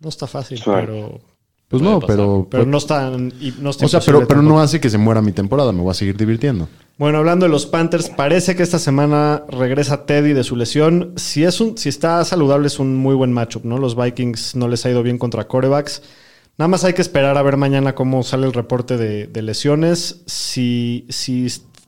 No 0.01 0.09
está 0.09 0.27
fácil, 0.27 0.57
Sí. 0.57 0.63
pero, 0.65 1.21
Pues 1.67 1.81
Puede 1.81 1.93
no, 1.93 1.99
pasar. 1.99 2.15
pero... 2.15 2.47
pero 2.49 2.65
no 2.65 2.77
está, 2.77 3.11
y 3.39 3.53
no 3.59 3.71
está 3.71 3.85
o 3.85 3.89
sea, 3.89 3.99
pero, 3.99 4.27
pero 4.27 4.41
no 4.41 4.59
hace 4.61 4.79
que 4.79 4.89
se 4.89 4.97
muera 4.99 5.21
mi 5.21 5.31
temporada, 5.31 5.71
me 5.71 5.81
voy 5.81 5.91
a 5.91 5.95
seguir 5.95 6.15
divirtiendo. 6.15 6.67
Bueno, 6.97 7.17
hablando 7.17 7.45
de 7.45 7.51
los 7.51 7.65
Panthers, 7.65 8.09
parece 8.09 8.55
que 8.55 8.63
esta 8.63 8.79
semana 8.79 9.43
regresa 9.49 10.05
Teddy 10.05 10.33
de 10.33 10.43
su 10.43 10.55
lesión. 10.55 11.13
Si, 11.17 11.43
es 11.43 11.59
un, 11.59 11.77
si 11.77 11.89
está 11.89 12.23
saludable, 12.23 12.67
es 12.67 12.79
un 12.79 12.95
muy 12.95 13.15
buen 13.15 13.33
matchup, 13.33 13.65
¿no? 13.65 13.77
Los 13.79 13.95
Vikings 13.95 14.55
no 14.55 14.67
les 14.67 14.85
ha 14.85 14.91
ido 14.91 15.03
bien 15.03 15.17
contra 15.17 15.47
corebacks. 15.47 16.03
Nada 16.57 16.69
más 16.69 16.85
hay 16.85 16.93
que 16.93 17.01
esperar 17.01 17.37
a 17.37 17.41
ver 17.41 17.57
mañana 17.57 17.95
cómo 17.95 18.23
sale 18.23 18.45
el 18.47 18.53
reporte 18.53 18.95
de, 18.95 19.27
de 19.27 19.41
lesiones. 19.41 20.21
Si, 20.25 21.05
si 21.09 21.47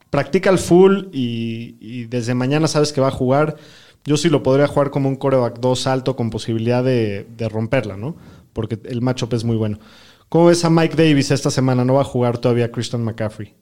practica 0.09 0.49
el 0.49 0.57
full 0.57 1.05
y, 1.13 1.77
y 1.79 2.05
desde 2.05 2.33
mañana 2.33 2.67
sabes 2.67 2.91
que 2.91 2.99
va 2.99 3.07
a 3.07 3.11
jugar, 3.11 3.55
yo 4.03 4.17
sí 4.17 4.27
lo 4.27 4.43
podría 4.43 4.67
jugar 4.67 4.89
como 4.89 5.07
un 5.07 5.15
coreback 5.15 5.59
2 5.59 5.87
alto 5.87 6.15
con 6.17 6.29
posibilidad 6.29 6.83
de, 6.83 7.25
de 7.37 7.47
romperla, 7.47 7.95
¿no? 7.95 8.17
Porque 8.57 8.79
el 8.85 9.03
matchup 9.03 9.35
es 9.35 9.43
muy 9.43 9.55
bueno. 9.55 9.77
¿Cómo 10.29 10.47
ves 10.47 10.65
a 10.65 10.71
Mike 10.71 10.95
Davis 10.95 11.29
esta 11.29 11.51
semana? 11.51 11.85
No 11.85 11.93
va 11.93 12.01
a 12.01 12.05
jugar 12.05 12.39
todavía 12.39 12.71
Christian 12.71 13.03
McCaffrey. 13.03 13.53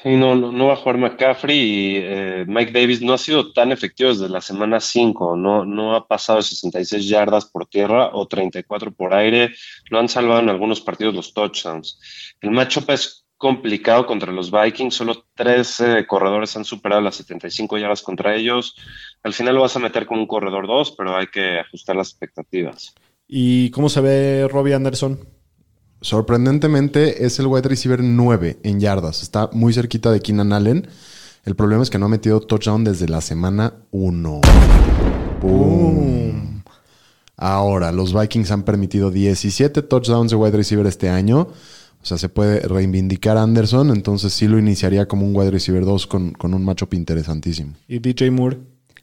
Sí, 0.00 0.14
no, 0.14 0.36
no, 0.36 0.52
no 0.52 0.66
va 0.68 0.74
a 0.74 0.76
jugar 0.76 0.98
McCaffrey 0.98 1.58
y 1.58 1.96
eh, 1.96 2.44
Mike 2.46 2.70
Davis 2.70 3.02
no 3.02 3.14
ha 3.14 3.18
sido 3.18 3.52
tan 3.52 3.72
efectivo 3.72 4.10
desde 4.10 4.28
la 4.28 4.40
semana 4.40 4.78
5, 4.78 5.34
no, 5.34 5.64
no 5.64 5.96
ha 5.96 6.06
pasado 6.06 6.40
66 6.40 7.08
yardas 7.08 7.46
por 7.46 7.66
tierra 7.66 8.10
o 8.12 8.28
34 8.28 8.92
por 8.92 9.12
aire, 9.12 9.52
lo 9.90 9.98
han 9.98 10.08
salvado 10.08 10.38
en 10.38 10.50
algunos 10.50 10.80
partidos 10.80 11.16
los 11.16 11.34
touchdowns. 11.34 11.98
El 12.40 12.52
matchup 12.52 12.88
es 12.90 13.26
complicado 13.36 14.06
contra 14.06 14.30
los 14.30 14.52
Vikings, 14.52 14.94
solo 14.94 15.26
tres 15.34 15.80
eh, 15.80 16.06
corredores 16.06 16.56
han 16.56 16.64
superado 16.64 17.00
las 17.00 17.16
75 17.16 17.76
yardas 17.76 18.02
contra 18.02 18.36
ellos. 18.36 18.76
Al 19.24 19.32
final 19.32 19.56
lo 19.56 19.62
vas 19.62 19.74
a 19.74 19.80
meter 19.80 20.06
como 20.06 20.20
un 20.20 20.28
corredor 20.28 20.68
2, 20.68 20.94
pero 20.96 21.16
hay 21.16 21.26
que 21.26 21.58
ajustar 21.58 21.96
las 21.96 22.10
expectativas. 22.10 22.94
¿Y 23.28 23.70
cómo 23.70 23.88
se 23.88 24.00
ve 24.00 24.48
Robbie 24.48 24.74
Anderson? 24.74 25.18
Sorprendentemente 26.00 27.24
es 27.24 27.38
el 27.40 27.46
wide 27.46 27.68
receiver 27.68 28.02
9 28.02 28.58
en 28.62 28.78
yardas. 28.78 29.22
Está 29.22 29.50
muy 29.52 29.72
cerquita 29.72 30.12
de 30.12 30.20
Keenan 30.20 30.52
Allen. 30.52 30.86
El 31.44 31.56
problema 31.56 31.82
es 31.82 31.90
que 31.90 31.98
no 31.98 32.06
ha 32.06 32.08
metido 32.08 32.40
touchdown 32.40 32.84
desde 32.84 33.08
la 33.08 33.20
semana 33.20 33.74
1. 33.90 34.40
Boom. 35.42 36.62
Ahora, 37.36 37.90
los 37.92 38.14
Vikings 38.18 38.50
han 38.52 38.62
permitido 38.62 39.10
17 39.10 39.82
touchdowns 39.82 40.30
de 40.30 40.36
wide 40.36 40.56
receiver 40.56 40.86
este 40.86 41.08
año. 41.08 41.48
O 42.00 42.06
sea, 42.06 42.18
se 42.18 42.28
puede 42.28 42.60
reivindicar 42.60 43.36
a 43.36 43.42
Anderson. 43.42 43.90
Entonces 43.90 44.32
sí 44.32 44.46
lo 44.46 44.58
iniciaría 44.58 45.08
como 45.08 45.26
un 45.26 45.34
wide 45.34 45.50
receiver 45.50 45.84
2 45.84 46.06
con, 46.06 46.30
con 46.32 46.54
un 46.54 46.64
matchup 46.64 46.94
interesantísimo. 46.94 47.74
¿Y 47.88 47.98
DJ 47.98 48.30
Moore? 48.30 48.58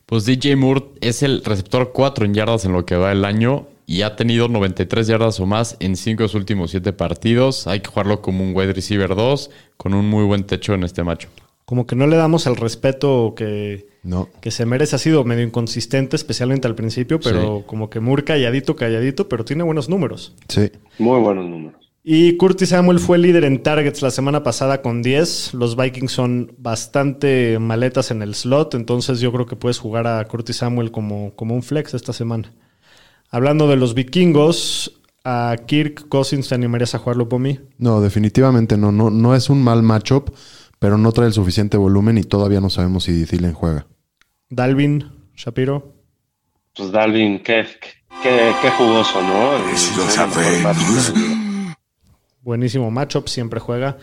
Pues 0.05 0.25
DJ 0.25 0.55
Moore 0.55 0.85
es 1.01 1.23
el 1.23 1.43
receptor 1.43 1.91
4 1.91 2.25
en 2.25 2.33
yardas 2.33 2.63
en 2.63 2.71
lo 2.71 2.85
que 2.85 2.95
va 2.95 3.11
el 3.11 3.25
año 3.25 3.67
y 3.85 4.01
ha 4.03 4.15
tenido 4.15 4.47
93 4.47 5.07
yardas 5.07 5.39
o 5.39 5.45
más 5.45 5.75
en 5.79 5.95
5 5.95 6.23
de 6.23 6.29
sus 6.29 6.35
últimos 6.35 6.71
7 6.71 6.93
partidos. 6.93 7.67
Hay 7.67 7.79
que 7.81 7.89
jugarlo 7.89 8.21
como 8.21 8.43
un 8.43 8.55
wide 8.55 8.73
receiver 8.73 9.15
2 9.15 9.49
con 9.77 9.93
un 9.93 10.07
muy 10.09 10.23
buen 10.25 10.43
techo 10.45 10.73
en 10.73 10.83
este 10.83 11.03
macho. 11.03 11.29
Como 11.65 11.87
que 11.87 11.95
no 11.95 12.07
le 12.07 12.17
damos 12.17 12.45
el 12.45 12.55
respeto 12.57 13.33
que, 13.37 13.87
No. 14.03 14.29
que 14.41 14.51
se 14.51 14.65
merece. 14.65 14.95
Ha 14.97 14.99
sido 14.99 15.23
medio 15.23 15.43
inconsistente, 15.43 16.15
especialmente 16.17 16.67
al 16.67 16.75
principio, 16.75 17.19
pero 17.21 17.59
Sí. 17.59 17.63
como 17.67 17.89
que 17.89 17.99
Moore 18.01 18.23
calladito, 18.25 18.75
calladito, 18.75 19.29
pero 19.29 19.45
tiene 19.45 19.63
buenos 19.63 19.87
números. 19.89 20.35
Sí. 20.49 20.69
Muy 20.99 21.19
buenos 21.21 21.45
números. 21.45 21.79
Y 22.05 22.35
Curtis 22.35 22.67
Samuel 22.69 22.99
fue 22.99 23.17
líder 23.17 23.45
en 23.45 23.63
targets 23.63 24.01
la 24.01 24.11
semana 24.11 24.43
pasada 24.43 24.81
con 24.81 25.01
10. 25.01 25.53
Los 25.53 25.77
Vikings 25.77 26.11
son 26.11 26.53
bastante 26.57 27.57
maletas 27.59 28.11
en 28.11 28.21
el 28.21 28.35
slot, 28.35 28.73
entonces 28.75 29.21
yo 29.21 29.31
creo 29.31 29.45
que 29.45 29.55
puedes 29.55 29.79
jugar 29.79 30.05
a 30.05 30.23
Curtis 30.27 30.57
Samuel 30.57 30.91
como, 30.91 31.33
como 31.35 31.55
un 31.55 31.63
flex 31.63 31.93
esta 31.93 32.11
semana. 32.11 32.51
Hablando 33.33 33.67
de 33.67 33.77
los 33.77 33.95
vikingos, 33.95 35.01
a 35.23 35.55
Kirk 35.65 36.07
Cousins 36.07 36.49
te 36.49 36.53
animarías 36.53 36.93
a 36.93 36.99
jugarlo 36.99 37.27
por 37.27 37.39
mí. 37.39 37.59
No, 37.79 37.99
definitivamente 37.99 38.77
no. 38.77 38.91
No, 38.91 39.09
no 39.09 39.33
es 39.33 39.49
un 39.49 39.63
mal 39.63 39.81
matchup, 39.81 40.29
pero 40.77 40.99
no 40.99 41.11
trae 41.11 41.29
el 41.29 41.33
suficiente 41.33 41.75
volumen 41.75 42.19
y 42.19 42.23
todavía 42.25 42.61
no 42.61 42.69
sabemos 42.69 43.05
si 43.05 43.25
Thielen 43.25 43.53
juega. 43.53 43.87
Dalvin, 44.51 45.09
Shapiro. 45.35 45.95
Pues 46.75 46.91
Dalvin, 46.91 47.39
qué, 47.39 47.65
qué, 48.21 48.51
qué 48.61 48.69
jugoso, 48.69 49.19
¿no? 49.23 49.53
Buenísimo 52.43 52.91
matchup, 52.91 53.29
siempre 53.29 53.59
juega. 53.59 53.97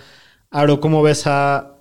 Aro, 0.51 0.81
¿cómo 0.81 1.05
ves 1.05 1.28
a 1.28 1.76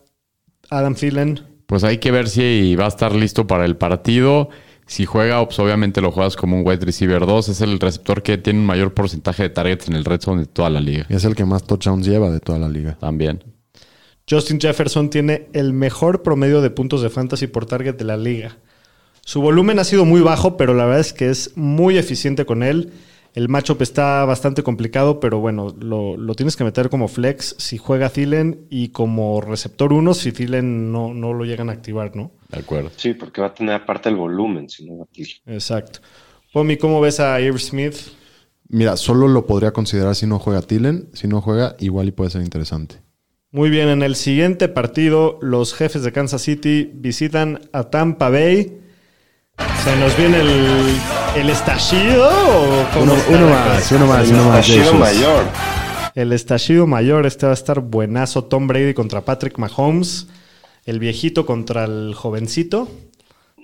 Adam 0.69 0.93
Thielen? 0.93 1.63
Pues 1.65 1.83
hay 1.83 1.97
que 1.97 2.11
ver 2.11 2.29
si 2.29 2.75
va 2.75 2.85
a 2.85 2.89
estar 2.89 3.15
listo 3.15 3.47
para 3.47 3.65
el 3.65 3.75
partido. 3.75 4.49
Si 4.89 5.05
juega, 5.05 5.45
pues 5.45 5.59
obviamente 5.59 6.01
lo 6.01 6.11
juegas 6.11 6.35
como 6.35 6.57
un 6.57 6.67
wide 6.67 6.83
receiver 6.83 7.23
2. 7.23 7.49
Es 7.49 7.61
el 7.61 7.79
receptor 7.79 8.23
que 8.23 8.39
tiene 8.39 8.57
un 8.57 8.65
mayor 8.65 8.95
porcentaje 8.95 9.43
de 9.43 9.49
targets 9.49 9.87
en 9.87 9.93
el 9.93 10.03
red 10.03 10.19
zone 10.19 10.41
de 10.41 10.47
toda 10.47 10.71
la 10.71 10.81
liga. 10.81 11.05
Y 11.09 11.13
es 11.13 11.23
el 11.25 11.35
que 11.35 11.45
más 11.45 11.63
touchdowns 11.63 12.07
lleva 12.07 12.31
de 12.31 12.39
toda 12.39 12.57
la 12.57 12.67
liga. 12.67 12.97
También. 12.99 13.43
Justin 14.27 14.59
Jefferson 14.59 15.11
tiene 15.11 15.47
el 15.53 15.73
mejor 15.73 16.23
promedio 16.23 16.61
de 16.61 16.71
puntos 16.71 17.03
de 17.03 17.11
fantasy 17.11 17.45
por 17.45 17.67
target 17.67 17.97
de 17.97 18.03
la 18.03 18.17
liga. 18.17 18.57
Su 19.23 19.41
volumen 19.41 19.77
ha 19.77 19.83
sido 19.83 20.05
muy 20.05 20.21
bajo, 20.21 20.57
pero 20.57 20.73
la 20.73 20.85
verdad 20.85 21.01
es 21.01 21.13
que 21.13 21.29
es 21.29 21.55
muy 21.55 21.99
eficiente 21.99 22.47
con 22.47 22.63
él. 22.63 22.91
El 23.33 23.47
matchup 23.47 23.81
está 23.81 24.25
bastante 24.25 24.63
complicado, 24.63 25.19
pero 25.19 25.39
bueno, 25.39 25.75
lo, 25.79 26.17
lo 26.17 26.35
tienes 26.35 26.55
que 26.55 26.63
meter 26.63 26.89
como 26.89 27.07
flex 27.07 27.55
si 27.57 27.77
juega 27.77 28.09
Thielen 28.09 28.65
y 28.69 28.89
como 28.89 29.39
receptor 29.41 29.93
1 29.93 30.13
si 30.13 30.31
Thielen 30.31 30.91
no, 30.91 31.13
no 31.13 31.33
lo 31.33 31.45
llegan 31.45 31.69
a 31.69 31.73
activar, 31.73 32.15
¿no? 32.15 32.31
De 32.49 32.59
acuerdo. 32.59 32.91
Sí, 32.95 33.13
porque 33.13 33.41
va 33.41 33.47
a 33.47 33.53
tener 33.53 33.75
aparte 33.75 34.09
el 34.09 34.15
volumen, 34.15 34.69
si 34.69 34.85
no 34.85 34.97
va 34.97 35.03
a 35.03 35.07
tirar. 35.07 35.31
Exacto. 35.45 35.99
Pomi, 36.51 36.77
¿cómo 36.77 36.99
ves 36.99 37.19
a 37.19 37.39
Irv 37.39 37.59
Smith? 37.59 37.95
Mira, 38.67 38.97
solo 38.97 39.27
lo 39.27 39.45
podría 39.45 39.71
considerar 39.71 40.15
si 40.15 40.25
no 40.25 40.39
juega 40.39 40.61
Tillen. 40.61 41.09
Si 41.13 41.27
no 41.27 41.41
juega, 41.41 41.75
igual 41.79 42.07
y 42.07 42.11
puede 42.11 42.31
ser 42.31 42.41
interesante. 42.41 43.01
Muy 43.51 43.71
bien, 43.71 43.87
en 43.87 44.03
el 44.03 44.15
siguiente 44.15 44.67
partido, 44.67 45.39
los 45.41 45.73
jefes 45.73 46.03
de 46.03 46.11
Kansas 46.11 46.43
City 46.43 46.91
visitan 46.93 47.61
a 47.73 47.89
Tampa 47.89 48.29
Bay. 48.29 48.79
¿Se 49.83 49.95
nos 49.97 50.15
viene 50.17 50.39
el, 50.41 50.97
el 51.35 51.49
estallido? 51.49 52.27
o 52.27 52.85
cómo 52.93 53.13
Uno, 53.29 53.49
más, 53.49 53.91
uno 53.91 54.05
más, 54.07 54.27
uno 54.29 54.43
más. 54.45 54.57
Tashido 54.57 54.81
esos. 54.83 54.99
mayor. 54.99 55.43
El 56.15 56.33
estallido 56.33 56.85
mayor, 56.87 57.25
este 57.25 57.45
va 57.45 57.51
a 57.51 57.55
estar 57.55 57.79
buenazo. 57.79 58.43
Tom 58.45 58.67
Brady 58.67 58.93
contra 58.93 59.21
Patrick 59.21 59.57
Mahomes. 59.57 60.27
El 60.85 60.99
viejito 60.99 61.45
contra 61.45 61.85
el 61.85 62.13
jovencito. 62.15 62.87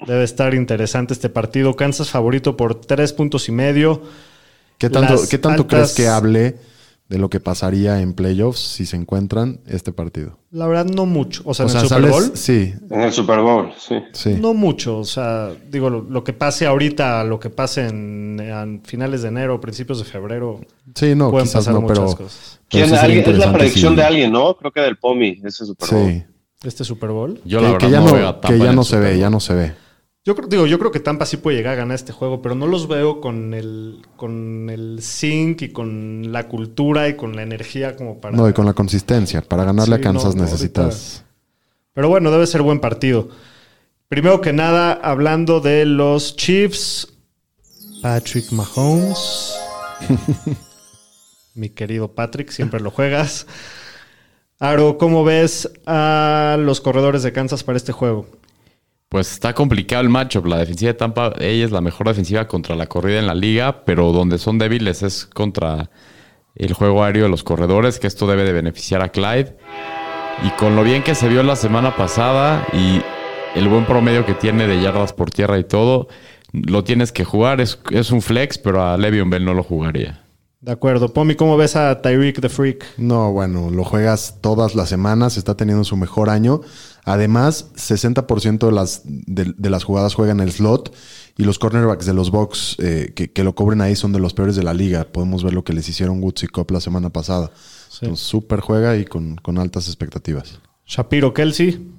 Debe 0.07 0.23
estar 0.23 0.53
interesante 0.53 1.13
este 1.13 1.29
partido. 1.29 1.75
Kansas 1.75 2.09
favorito 2.09 2.55
por 2.55 2.75
tres 2.75 3.13
puntos 3.13 3.49
y 3.49 3.51
medio. 3.51 4.03
¿Qué 4.77 4.89
tanto, 4.89 5.13
Las 5.15 5.27
¿qué 5.27 5.37
tanto 5.37 5.63
altas- 5.63 5.67
crees 5.77 5.93
que 5.95 6.07
hable 6.07 6.55
de 7.07 7.19
lo 7.19 7.29
que 7.29 7.39
pasaría 7.39 8.01
en 8.01 8.13
playoffs 8.13 8.59
si 8.59 8.85
se 8.87 8.95
encuentran 8.95 9.59
este 9.67 9.91
partido? 9.91 10.39
La 10.51 10.65
verdad, 10.67 10.85
no 10.85 11.05
mucho. 11.05 11.43
O 11.45 11.53
sea, 11.53 11.65
o 11.65 11.69
en 11.69 11.71
sea, 11.73 11.81
el 11.81 11.87
Super 11.87 12.01
sales- 12.03 12.11
Bowl. 12.11 12.31
Sí, 12.37 12.73
En 12.89 13.01
el 13.01 13.11
Super 13.13 13.39
Bowl, 13.41 13.71
sí. 13.77 13.95
sí. 14.11 14.35
No 14.39 14.53
mucho, 14.55 14.97
o 14.99 15.03
sea, 15.03 15.51
digo, 15.69 15.89
lo, 15.89 16.01
lo 16.01 16.23
que 16.23 16.33
pase 16.33 16.65
ahorita, 16.65 17.23
lo 17.23 17.39
que 17.39 17.49
pase 17.51 17.87
en, 17.87 18.39
en 18.39 18.81
finales 18.83 19.21
de 19.21 19.27
enero, 19.27 19.61
principios 19.61 19.99
de 19.99 20.05
febrero, 20.05 20.61
Sí, 20.95 21.13
no, 21.15 21.29
pueden 21.29 21.45
quizás 21.47 21.61
pasar 21.65 21.73
no, 21.75 21.81
muchas 21.81 21.99
pero. 21.99 22.17
cosas. 22.17 22.59
pero 22.59 22.67
¿Quién- 22.69 22.85
sí 22.85 22.89
sería 22.95 23.03
alguien- 23.19 23.29
es 23.35 23.37
la 23.45 23.53
predicción 23.53 23.93
si- 23.93 23.97
de 23.97 24.03
alguien, 24.03 24.31
¿no? 24.31 24.55
Creo 24.57 24.71
que 24.71 24.81
del 24.81 24.97
POMI, 24.97 25.41
ese 25.43 25.65
Super 25.65 25.89
Bowl. 25.89 26.09
Sí. 26.11 26.23
Este 26.63 26.83
Super 26.83 27.09
Bowl. 27.11 27.39
Yo 27.45 27.59
que, 27.59 27.63
la 27.65 27.71
verdad 27.73 27.85
que 27.87 27.91
ya 27.91 27.99
no, 27.99 28.07
no, 28.07 28.13
veo 28.13 28.41
que 28.41 28.57
ya 28.57 28.73
no 28.73 28.83
se 28.83 28.97
ve, 28.99 29.19
ya 29.19 29.29
no 29.29 29.39
se 29.39 29.53
ve. 29.53 29.73
Yo 30.25 30.35
creo, 30.35 30.47
digo, 30.47 30.65
yo 30.65 30.79
creo 30.79 30.91
que 30.91 30.99
Tampa 30.99 31.27
sí 31.27 31.37
puede 31.37 31.57
llegar 31.57 31.73
a 31.73 31.77
ganar 31.77 31.93
este 31.93 32.11
juego, 32.11 32.41
pero 32.41 32.55
no 32.55 32.65
los 32.65 32.87
veo 32.87 33.21
con 33.21 33.53
el, 33.53 34.01
con 34.15 34.71
el 34.71 35.03
sync 35.03 35.61
y 35.61 35.69
con 35.69 36.31
la 36.31 36.47
cultura 36.47 37.07
y 37.07 37.15
con 37.15 37.35
la 37.35 37.43
energía 37.43 37.95
como 37.95 38.19
para. 38.19 38.35
No, 38.35 38.49
y 38.49 38.53
con 38.53 38.65
la 38.65 38.73
consistencia. 38.73 39.43
Para 39.43 39.65
ganarle 39.65 39.97
Sí, 39.97 40.01
a 40.01 40.03
Kansas 40.03 40.35
no, 40.35 40.41
no, 40.41 40.49
necesitas. 40.49 41.23
Pero 41.93 42.09
bueno, 42.09 42.31
debe 42.31 42.47
ser 42.47 42.63
buen 42.63 42.79
partido. 42.79 43.29
Primero 44.07 44.41
que 44.41 44.51
nada, 44.51 44.93
hablando 44.93 45.59
de 45.59 45.85
los 45.85 46.35
Chiefs, 46.35 47.07
Patrick 48.01 48.51
Mahomes. 48.51 49.53
Mi 51.53 51.69
querido 51.69 52.15
Patrick, 52.15 52.49
siempre 52.49 52.79
lo 52.79 52.89
juegas. 52.89 53.45
Aro, 54.57 54.97
¿cómo 54.97 55.23
ves 55.23 55.71
a 55.85 56.57
los 56.59 56.81
corredores 56.81 57.21
de 57.21 57.31
Kansas 57.31 57.63
para 57.63 57.77
este 57.77 57.91
juego? 57.91 58.25
Pues 59.09 59.31
está 59.31 59.53
complicado 59.53 60.01
el 60.01 60.09
matchup. 60.09 60.45
La 60.45 60.57
defensiva 60.57 60.91
de 60.91 60.97
Tampa, 60.97 61.33
ella 61.39 61.65
es 61.65 61.71
la 61.71 61.81
mejor 61.81 62.07
defensiva 62.07 62.47
contra 62.47 62.75
la 62.75 62.87
corrida 62.87 63.19
en 63.19 63.27
la 63.27 63.35
liga, 63.35 63.83
pero 63.85 64.11
donde 64.11 64.37
son 64.37 64.57
débiles 64.57 65.03
es 65.03 65.25
contra 65.25 65.89
el 66.55 66.73
juego 66.73 67.03
aéreo 67.03 67.23
de 67.23 67.29
los 67.29 67.43
corredores, 67.43 67.99
que 67.99 68.07
esto 68.07 68.27
debe 68.27 68.43
de 68.43 68.53
beneficiar 68.53 69.01
a 69.01 69.09
Clyde. 69.09 69.57
Y 70.43 70.49
con 70.51 70.75
lo 70.75 70.83
bien 70.83 71.03
que 71.03 71.15
se 71.15 71.29
vio 71.29 71.43
la 71.43 71.55
semana 71.55 71.95
pasada 71.95 72.65
y 72.73 73.01
el 73.57 73.67
buen 73.69 73.85
promedio 73.85 74.25
que 74.25 74.33
tiene 74.33 74.67
de 74.67 74.81
yardas 74.81 75.13
por 75.13 75.29
tierra 75.31 75.57
y 75.57 75.63
todo, 75.63 76.07
lo 76.51 76.83
tienes 76.83 77.11
que 77.11 77.23
jugar. 77.23 77.61
Es, 77.61 77.79
es 77.91 78.11
un 78.11 78.21
flex, 78.21 78.57
pero 78.57 78.83
a 78.85 78.97
Le'Veon 78.97 79.29
Bell 79.29 79.45
no 79.45 79.53
lo 79.53 79.63
jugaría. 79.63 80.24
De 80.65 80.71
acuerdo. 80.71 81.13
Pomi, 81.13 81.35
¿cómo 81.35 81.57
ves 81.57 81.75
a 81.75 82.01
Tyreek 82.01 82.41
the 82.41 82.49
Freak? 82.49 82.97
No, 82.97 83.31
bueno, 83.31 83.69
lo 83.69 83.83
juegas 83.83 84.39
todas 84.41 84.73
las 84.73 84.89
semanas, 84.89 85.37
está 85.37 85.55
teniendo 85.55 85.83
su 85.83 85.95
mejor 85.95 86.27
año. 86.27 86.61
Además, 87.03 87.71
60% 87.75 88.65
de 88.65 88.71
las, 88.71 89.03
de, 89.05 89.53
de 89.55 89.69
las 89.69 89.83
jugadas 89.83 90.15
juegan 90.15 90.39
el 90.39 90.51
slot 90.51 90.91
y 91.37 91.43
los 91.43 91.59
cornerbacks 91.59 92.07
de 92.07 92.15
los 92.15 92.31
Bucks 92.31 92.77
eh, 92.79 93.13
que, 93.15 93.31
que 93.31 93.43
lo 93.43 93.53
cobren 93.53 93.79
ahí 93.81 93.95
son 93.95 94.11
de 94.11 94.19
los 94.19 94.33
peores 94.33 94.55
de 94.55 94.63
la 94.63 94.73
liga. 94.73 95.03
Podemos 95.03 95.43
ver 95.43 95.53
lo 95.53 95.63
que 95.63 95.73
les 95.73 95.87
hicieron 95.87 96.19
Woods 96.23 96.41
y 96.41 96.47
Cobb 96.47 96.71
la 96.71 96.81
semana 96.81 97.11
pasada. 97.11 97.51
Entonces, 98.01 98.25
súper 98.25 98.61
juega 98.61 98.97
y 98.97 99.05
con, 99.05 99.35
con 99.35 99.59
altas 99.59 99.85
expectativas. 99.85 100.59
Shapiro 100.87 101.31
Kelsey. 101.31 101.91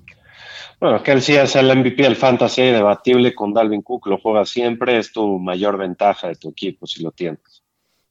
Bueno, 0.81 1.01
sí 1.21 1.37
es 1.37 1.55
el 1.55 1.75
MVP 1.75 2.03
del 2.03 2.17
Fantasy 2.17 2.63
debatible 2.63 3.33
con 3.33 3.55
Dalvin 3.55 3.83
Cook, 3.83 4.09
lo 4.09 4.19
juega 4.19 4.45
siempre, 4.45 4.99
es 4.99 5.13
tu 5.13 5.39
mayor 5.39 5.79
ventaja 5.79 6.27
de 6.27 6.35
tu 6.35 6.51
equipo 6.51 6.87
si 6.87 7.05
lo 7.05 7.13
tienes. 7.13 7.39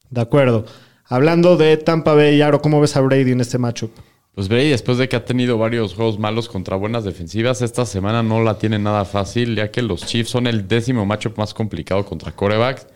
De 0.10 0.22
acuerdo. 0.22 0.66
Hablando 1.08 1.58
de 1.58 1.78
Tampa 1.78 2.14
Bay, 2.14 2.42
Aro, 2.42 2.62
¿cómo 2.62 2.82
ves 2.82 2.96
a 2.96 3.02
Brady 3.02 3.32
en 3.32 3.42
este 3.42 3.58
matchup? 3.58 3.92
Pues 4.34 4.50
Brady, 4.50 4.70
después 4.70 4.98
de 4.98 5.08
que 5.08 5.16
ha 5.16 5.24
tenido 5.24 5.58
varios 5.58 5.94
juegos 5.94 6.20
malos 6.20 6.50
contra 6.50 6.76
buenas 6.76 7.06
defensivas, 7.06 7.62
esta 7.62 7.86
semana 7.86 8.22
no 8.22 8.44
la 8.44 8.58
tiene 8.58 8.80
nada 8.80 9.06
fácil, 9.06 9.56
ya 9.56 9.72
que 9.72 9.82
los 9.82 10.06
Chiefs 10.06 10.30
son 10.32 10.48
el 10.48 10.68
décimo 10.68 11.06
matchup 11.06 11.38
más 11.38 11.54
complicado 11.54 12.04
contra 12.06 12.34
corebacks. 12.34 12.88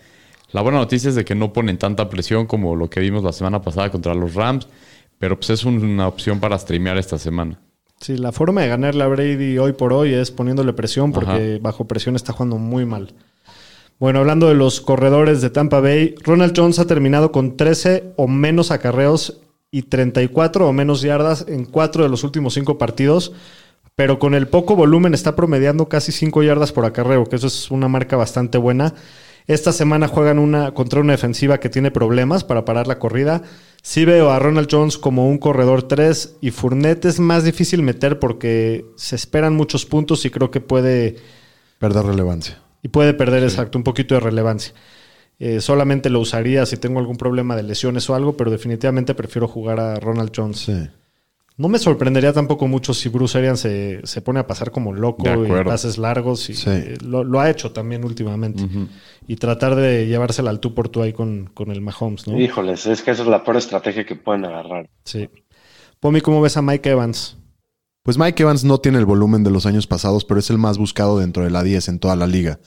La 0.51 0.61
buena 0.61 0.79
noticia 0.79 1.09
es 1.09 1.15
de 1.15 1.23
que 1.23 1.35
no 1.35 1.53
ponen 1.53 1.77
tanta 1.77 2.09
presión 2.09 2.45
como 2.45 2.75
lo 2.75 2.89
que 2.89 2.99
vimos 2.99 3.23
la 3.23 3.31
semana 3.31 3.61
pasada 3.61 3.91
contra 3.91 4.15
los 4.15 4.33
Rams, 4.33 4.67
pero 5.17 5.37
pues 5.37 5.51
es 5.51 5.63
una 5.63 6.07
opción 6.07 6.39
para 6.39 6.57
streamear 6.57 6.97
esta 6.97 7.17
semana. 7.17 7.59
Sí, 8.01 8.17
la 8.17 8.31
forma 8.31 8.61
de 8.61 8.69
ganarle 8.69 9.03
a 9.03 9.07
Brady 9.07 9.57
hoy 9.59 9.73
por 9.73 9.93
hoy 9.93 10.13
es 10.13 10.31
poniéndole 10.31 10.73
presión 10.73 11.11
porque 11.11 11.53
Ajá. 11.53 11.59
bajo 11.61 11.85
presión 11.85 12.15
está 12.15 12.33
jugando 12.33 12.57
muy 12.57 12.85
mal. 12.85 13.13
Bueno, 13.99 14.19
hablando 14.19 14.47
de 14.47 14.53
los 14.55 14.79
corredores 14.79 15.41
de 15.41 15.49
Tampa 15.49 15.81
Bay, 15.81 16.15
Ronald 16.23 16.53
Jones 16.55 16.79
ha 16.79 16.87
terminado 16.87 17.33
con 17.33 17.57
13 17.57 18.13
o 18.15 18.29
menos 18.29 18.71
acarreos 18.71 19.41
y 19.71 19.83
34 19.83 20.67
o 20.67 20.71
menos 20.71 21.01
yardas 21.01 21.45
en 21.49 21.65
cuatro 21.65 22.03
de 22.03 22.09
los 22.09 22.23
últimos 22.23 22.53
cinco 22.53 22.77
partidos, 22.77 23.33
pero 23.95 24.17
con 24.17 24.35
el 24.35 24.47
poco 24.47 24.77
volumen 24.77 25.13
está 25.13 25.35
promediando 25.35 25.89
casi 25.89 26.13
5 26.13 26.43
yardas 26.43 26.71
por 26.71 26.85
acarreo, 26.85 27.25
que 27.25 27.35
eso 27.35 27.47
es 27.47 27.69
una 27.69 27.89
marca 27.89 28.15
bastante 28.15 28.57
buena. 28.57 28.93
Esta 29.47 29.73
semana 29.73 30.07
juegan 30.07 30.39
una, 30.39 30.73
contra 30.73 31.01
una 31.01 31.11
defensiva 31.11 31.59
que 31.59 31.67
tiene 31.67 31.91
problemas 31.91 32.45
para 32.45 32.63
parar 32.63 32.87
la 32.87 32.99
corrida. 32.99 33.41
Sí 33.81 34.05
veo 34.05 34.29
a 34.29 34.39
Ronald 34.39 34.69
Jones 34.71 34.97
como 34.97 35.27
un 35.27 35.39
corredor 35.39 35.83
3 35.83 36.37
y 36.39 36.51
Fournette 36.51 37.03
es 37.03 37.19
más 37.19 37.43
difícil 37.43 37.81
meter 37.81 38.19
porque 38.19 38.85
se 38.95 39.17
esperan 39.17 39.55
muchos 39.55 39.85
puntos 39.85 40.23
y 40.23 40.29
creo 40.29 40.51
que 40.51 40.61
puede, 40.61 41.17
Perder 41.79 42.05
relevancia. 42.05 42.61
Y 42.81 42.87
puede 42.89 43.13
perder 43.13 43.43
exacto 43.43 43.77
un 43.77 43.83
poquito 43.83 44.15
de 44.15 44.21
relevancia. 44.21 44.73
Eh, 45.39 45.61
solamente 45.61 46.09
lo 46.09 46.19
usaría 46.19 46.65
si 46.65 46.77
tengo 46.77 46.99
algún 46.99 47.15
problema 47.17 47.55
de 47.55 47.63
lesiones 47.63 48.09
o 48.09 48.15
algo, 48.15 48.35
pero 48.35 48.51
definitivamente 48.51 49.13
prefiero 49.15 49.47
jugar 49.47 49.79
a 49.79 49.95
Ronald 49.99 50.31
Jones. 50.35 50.57
Sí. 50.59 50.87
No 51.55 51.67
me 51.67 51.77
sorprendería 51.77 52.31
tampoco 52.31 52.67
mucho 52.67 52.93
si 52.93 53.09
Bruce 53.09 53.37
Arians 53.37 53.59
se, 53.59 53.99
se 54.05 54.21
pone 54.21 54.39
a 54.39 54.47
pasar 54.47 54.71
como 54.71 54.93
loco 54.93 55.23
y 55.45 55.63
pases 55.65 55.97
largos. 55.97 56.49
Y, 56.49 56.53
Sí. 56.53 56.69
eh, 56.69 56.97
lo, 57.03 57.25
lo 57.25 57.39
ha 57.41 57.49
hecho 57.49 57.73
también 57.73 58.05
últimamente. 58.05 58.63
Y 59.27 59.35
tratar 59.35 59.75
de 59.75 60.07
llevársela 60.07 60.51
al 60.51 60.61
tú 60.61 60.73
por 60.73 60.87
tú 60.87 61.01
ahí 61.01 61.11
con, 61.11 61.49
con 61.53 61.71
el 61.71 61.81
Mahomes, 61.81 62.27
¿no? 62.27 62.39
Híjoles, 62.39 62.85
es 62.85 63.01
que 63.01 63.11
esa 63.11 63.23
es 63.23 63.27
la 63.27 63.43
peor 63.43 63.57
estrategia 63.57 64.05
que 64.05 64.15
pueden 64.15 64.45
agarrar. 64.45 64.89
Sí. 65.03 65.29
Pomi, 65.99 66.21
¿cómo 66.21 66.41
ves 66.41 66.55
a 66.55 66.61
Mike 66.61 66.89
Evans? 66.91 67.37
Pues 68.09 68.17
Mike 68.17 68.41
Evans 68.41 68.63
no 68.63 68.79
tiene 68.79 68.97
el 68.97 69.05
volumen 69.05 69.43
de 69.43 69.51
los 69.51 69.67
años 69.67 69.85
pasados, 69.85 70.25
pero 70.25 70.39
es 70.39 70.49
el 70.49 70.57
más 70.57 70.79
buscado 70.79 71.19
dentro 71.19 71.43
de 71.43 71.51
la 71.51 71.61
10 71.61 71.89
en 71.89 71.99
toda 71.99 72.15
la 72.15 72.25
liga. 72.25 72.57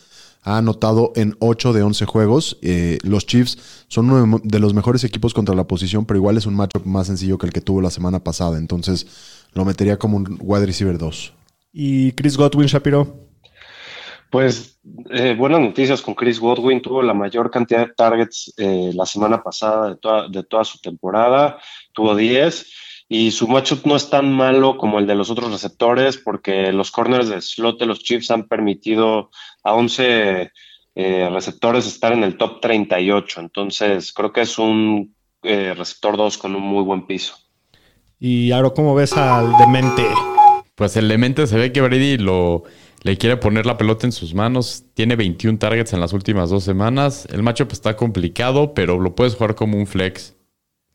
Ha 0.45 0.59
anotado 0.59 1.13
en 1.17 1.35
8 1.41 1.73
de 1.73 1.83
11 1.83 2.07
juegos. 2.07 2.59
Eh, 2.63 2.99
los 3.03 3.27
Chiefs 3.27 3.85
son 3.89 4.09
uno 4.09 4.41
de 4.45 4.61
los 4.61 4.73
mejores 4.73 5.03
equipos 5.03 5.35
contra 5.35 5.57
la 5.57 5.65
posición, 5.65 6.07
pero 6.07 6.19
igual 6.19 6.37
es 6.37 6.47
un 6.47 6.55
matchup 6.55 6.87
más 6.87 7.09
sencillo 7.09 7.39
que 7.39 7.47
el 7.47 7.53
que 7.53 7.61
tuvo 7.61 7.81
la 7.81 7.91
semana 7.91 8.21
pasada. 8.21 8.57
Entonces 8.57 9.49
lo 9.53 9.65
metería 9.65 9.99
como 9.99 10.19
un 10.19 10.39
wide 10.41 10.65
receiver 10.65 10.97
2. 10.97 11.33
¿Y 11.73 12.13
Chris 12.13 12.37
Godwin, 12.37 12.69
Shapiro? 12.69 13.13
Pues 14.31 14.79
eh, 15.11 15.35
buenas 15.37 15.61
noticias 15.61 16.03
con 16.03 16.15
Chris 16.15 16.39
Godwin, 16.39 16.81
tuvo 16.81 17.03
la 17.03 17.15
mayor 17.15 17.51
cantidad 17.51 17.89
de 17.89 17.93
targets 17.95 18.55
eh, 18.59 18.93
la 18.95 19.07
semana 19.07 19.43
pasada 19.43 19.89
de 19.89 19.97
toda, 19.97 20.29
de 20.29 20.45
toda 20.45 20.63
su 20.63 20.79
temporada, 20.79 21.59
tuvo 21.93 22.15
10 22.15 22.65
y 23.15 23.31
su 23.31 23.47
matchup 23.47 23.85
no 23.85 23.95
es 23.95 24.09
tan 24.09 24.33
malo 24.33 24.79
como 24.79 24.99
el 24.99 25.07
de 25.07 25.15
los 25.15 25.29
otros 25.29 25.53
receptores 25.53 26.17
porque 26.17 26.73
los 26.73 26.91
corners 26.91 27.29
de 27.29 27.43
slot 27.43 27.79
de 27.79 27.85
los 27.85 28.03
Chiefs 28.03 28.31
han 28.31 28.49
permitido 28.49 29.29
a 29.63 29.75
11 29.75 30.51
eh, 30.95 31.29
receptores 31.31 31.87
estar 31.87 32.15
en 32.15 32.25
el 32.25 32.39
top 32.39 32.63
38, 32.63 33.41
entonces 33.41 34.15
creo 34.15 34.33
que 34.33 34.41
es 34.41 34.59
un 34.59 35.15
eh, 35.43 35.75
receptor 35.77 36.17
2 36.17 36.39
con 36.39 36.57
un 36.57 36.63
muy 36.63 36.83
buen 36.85 37.07
piso. 37.07 37.35
Y 38.19 38.51
Aro, 38.51 38.73
¿cómo 38.73 38.95
ves 38.95 39.13
al 39.13 39.59
demente? 39.59 40.07
Pues 40.75 40.97
el 40.97 41.07
demente 41.07 41.47
se 41.47 41.59
ve 41.59 41.71
que 41.71 41.83
Brady 41.83 42.17
lo, 42.17 42.63
le 43.03 43.19
quiere 43.19 43.37
poner 43.37 43.67
la 43.67 43.77
pelota 43.77 44.07
en 44.07 44.13
sus 44.13 44.33
manos. 44.33 44.85
Tiene 44.95 45.17
21 45.17 45.59
targets 45.59 45.93
en 45.93 46.01
las 46.01 46.15
últimas 46.15 46.49
dos 46.49 46.65
semanas. 46.65 47.29
El 47.31 47.43
matchup 47.43 47.73
está 47.73 47.95
complicado, 47.95 48.73
pero 48.73 48.99
lo 48.99 49.15
puedes 49.15 49.35
jugar 49.35 49.55
como 49.55 49.77
un 49.77 49.87
flex. 49.87 50.35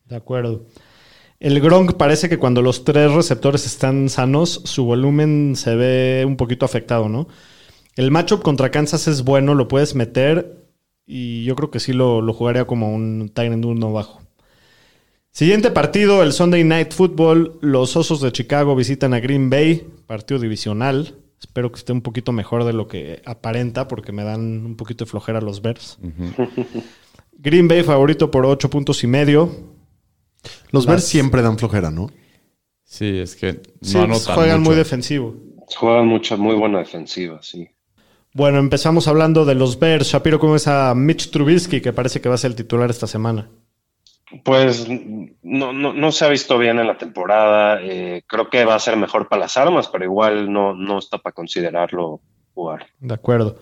De 0.04 0.16
acuerdo. 0.16 0.66
El 1.40 1.60
Gronk 1.60 1.94
parece 1.94 2.28
que 2.28 2.38
cuando 2.38 2.62
los 2.62 2.84
tres 2.84 3.12
receptores 3.12 3.64
están 3.64 4.08
sanos, 4.08 4.60
su 4.64 4.84
volumen 4.84 5.54
se 5.54 5.76
ve 5.76 6.24
un 6.26 6.36
poquito 6.36 6.64
afectado, 6.64 7.08
¿no? 7.08 7.28
El 7.94 8.10
matchup 8.10 8.42
contra 8.42 8.70
Kansas 8.70 9.06
es 9.06 9.22
bueno, 9.22 9.54
lo 9.54 9.68
puedes 9.68 9.94
meter 9.94 10.66
y 11.06 11.44
yo 11.44 11.54
creo 11.54 11.70
que 11.70 11.80
sí 11.80 11.92
lo, 11.92 12.20
lo 12.22 12.32
jugaría 12.32 12.66
como 12.66 12.92
un 12.92 13.30
Tyrant 13.32 13.64
1 13.64 13.92
bajo. 13.92 14.20
Siguiente 15.30 15.70
partido, 15.70 16.24
el 16.24 16.32
Sunday 16.32 16.64
Night 16.64 16.92
Football. 16.92 17.58
Los 17.60 17.96
Osos 17.96 18.20
de 18.20 18.32
Chicago 18.32 18.74
visitan 18.74 19.14
a 19.14 19.20
Green 19.20 19.50
Bay, 19.50 19.86
partido 20.06 20.40
divisional. 20.40 21.14
Espero 21.40 21.70
que 21.70 21.78
esté 21.78 21.92
un 21.92 22.02
poquito 22.02 22.32
mejor 22.32 22.64
de 22.64 22.72
lo 22.72 22.88
que 22.88 23.22
aparenta 23.24 23.86
porque 23.86 24.10
me 24.10 24.24
dan 24.24 24.66
un 24.66 24.76
poquito 24.76 25.04
de 25.04 25.10
flojera 25.10 25.40
los 25.40 25.62
Bears. 25.62 25.98
Green 27.38 27.68
Bay 27.68 27.84
favorito 27.84 28.32
por 28.32 28.44
8 28.44 28.68
puntos 28.68 29.04
y 29.04 29.06
medio. 29.06 29.77
Los 30.70 30.86
Bears 30.86 31.04
siempre 31.04 31.42
dan 31.42 31.58
flojera, 31.58 31.90
¿no? 31.90 32.10
Sí, 32.84 33.18
es 33.18 33.36
que 33.36 33.54
no 33.54 33.60
Sí, 33.82 33.98
pues, 34.08 34.28
anotan 34.28 34.34
juegan 34.34 34.60
mucho. 34.60 34.70
muy 34.70 34.76
defensivo. 34.76 35.36
Juegan 35.76 36.06
mucha, 36.06 36.36
muy 36.36 36.54
buena 36.54 36.78
defensiva, 36.78 37.40
sí. 37.42 37.68
Bueno, 38.34 38.58
empezamos 38.58 39.08
hablando 39.08 39.44
de 39.44 39.54
los 39.54 39.78
Bears. 39.78 40.08
Shapiro, 40.08 40.38
¿cómo 40.38 40.56
es 40.56 40.68
a 40.68 40.94
Mitch 40.94 41.30
Trubisky, 41.30 41.80
que 41.80 41.92
parece 41.92 42.20
que 42.20 42.28
va 42.28 42.36
a 42.36 42.38
ser 42.38 42.50
el 42.52 42.56
titular 42.56 42.88
esta 42.90 43.06
semana? 43.06 43.50
Pues 44.44 44.86
no, 45.42 45.72
no, 45.72 45.94
no 45.94 46.12
se 46.12 46.24
ha 46.24 46.28
visto 46.28 46.58
bien 46.58 46.78
en 46.78 46.86
la 46.86 46.98
temporada. 46.98 47.80
eh, 47.82 48.22
creo 48.26 48.50
que 48.50 48.64
va 48.64 48.74
a 48.74 48.78
ser 48.80 48.96
mejor 48.96 49.28
para 49.28 49.40
las 49.40 49.56
armas, 49.56 49.88
pero 49.88 50.04
igual 50.04 50.52
no, 50.52 50.74
no 50.74 50.98
está 50.98 51.18
para 51.18 51.32
considerarlo 51.34 52.20
jugar. 52.52 52.86
De 53.00 53.14
acuerdo. 53.14 53.58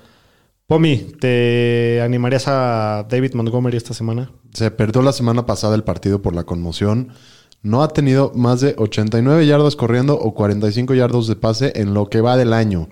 Pomi, 0.66 0.96
¿te 1.20 2.02
animarías 2.02 2.48
a 2.48 3.06
David 3.08 3.34
Montgomery 3.34 3.76
esta 3.76 3.94
semana? 3.94 4.32
Se 4.52 4.72
perdió 4.72 5.00
la 5.00 5.12
semana 5.12 5.46
pasada 5.46 5.76
el 5.76 5.84
partido 5.84 6.22
por 6.22 6.34
la 6.34 6.42
conmoción. 6.42 7.10
No 7.62 7.84
ha 7.84 7.88
tenido 7.88 8.32
más 8.34 8.62
de 8.62 8.74
89 8.76 9.46
yardas 9.46 9.76
corriendo 9.76 10.18
o 10.18 10.34
45 10.34 10.94
yardas 10.94 11.28
de 11.28 11.36
pase 11.36 11.72
en 11.76 11.94
lo 11.94 12.10
que 12.10 12.20
va 12.20 12.36
del 12.36 12.52
año. 12.52 12.88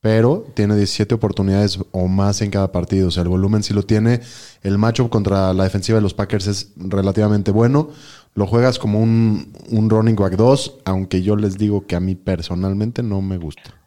Pero 0.00 0.44
tiene 0.54 0.76
17 0.76 1.14
oportunidades 1.14 1.78
o 1.90 2.06
más 2.06 2.42
en 2.42 2.50
cada 2.50 2.70
partido. 2.70 3.08
O 3.08 3.10
sea, 3.10 3.22
el 3.22 3.30
volumen 3.30 3.62
sí 3.62 3.72
lo 3.72 3.82
tiene. 3.82 4.20
El 4.62 4.76
matchup 4.76 5.08
contra 5.08 5.54
la 5.54 5.64
defensiva 5.64 5.96
de 5.96 6.02
los 6.02 6.12
Packers 6.12 6.48
es 6.48 6.72
relativamente 6.76 7.50
bueno. 7.50 7.88
Lo 8.34 8.46
juegas 8.46 8.78
como 8.78 9.00
un, 9.00 9.54
un 9.70 9.88
running 9.88 10.16
back 10.16 10.36
2, 10.36 10.80
aunque 10.84 11.22
yo 11.22 11.36
les 11.36 11.56
digo 11.56 11.86
que 11.86 11.96
a 11.96 12.00
mí 12.00 12.14
personalmente 12.14 13.02
no 13.02 13.22
me 13.22 13.38
gusta. 13.38 13.79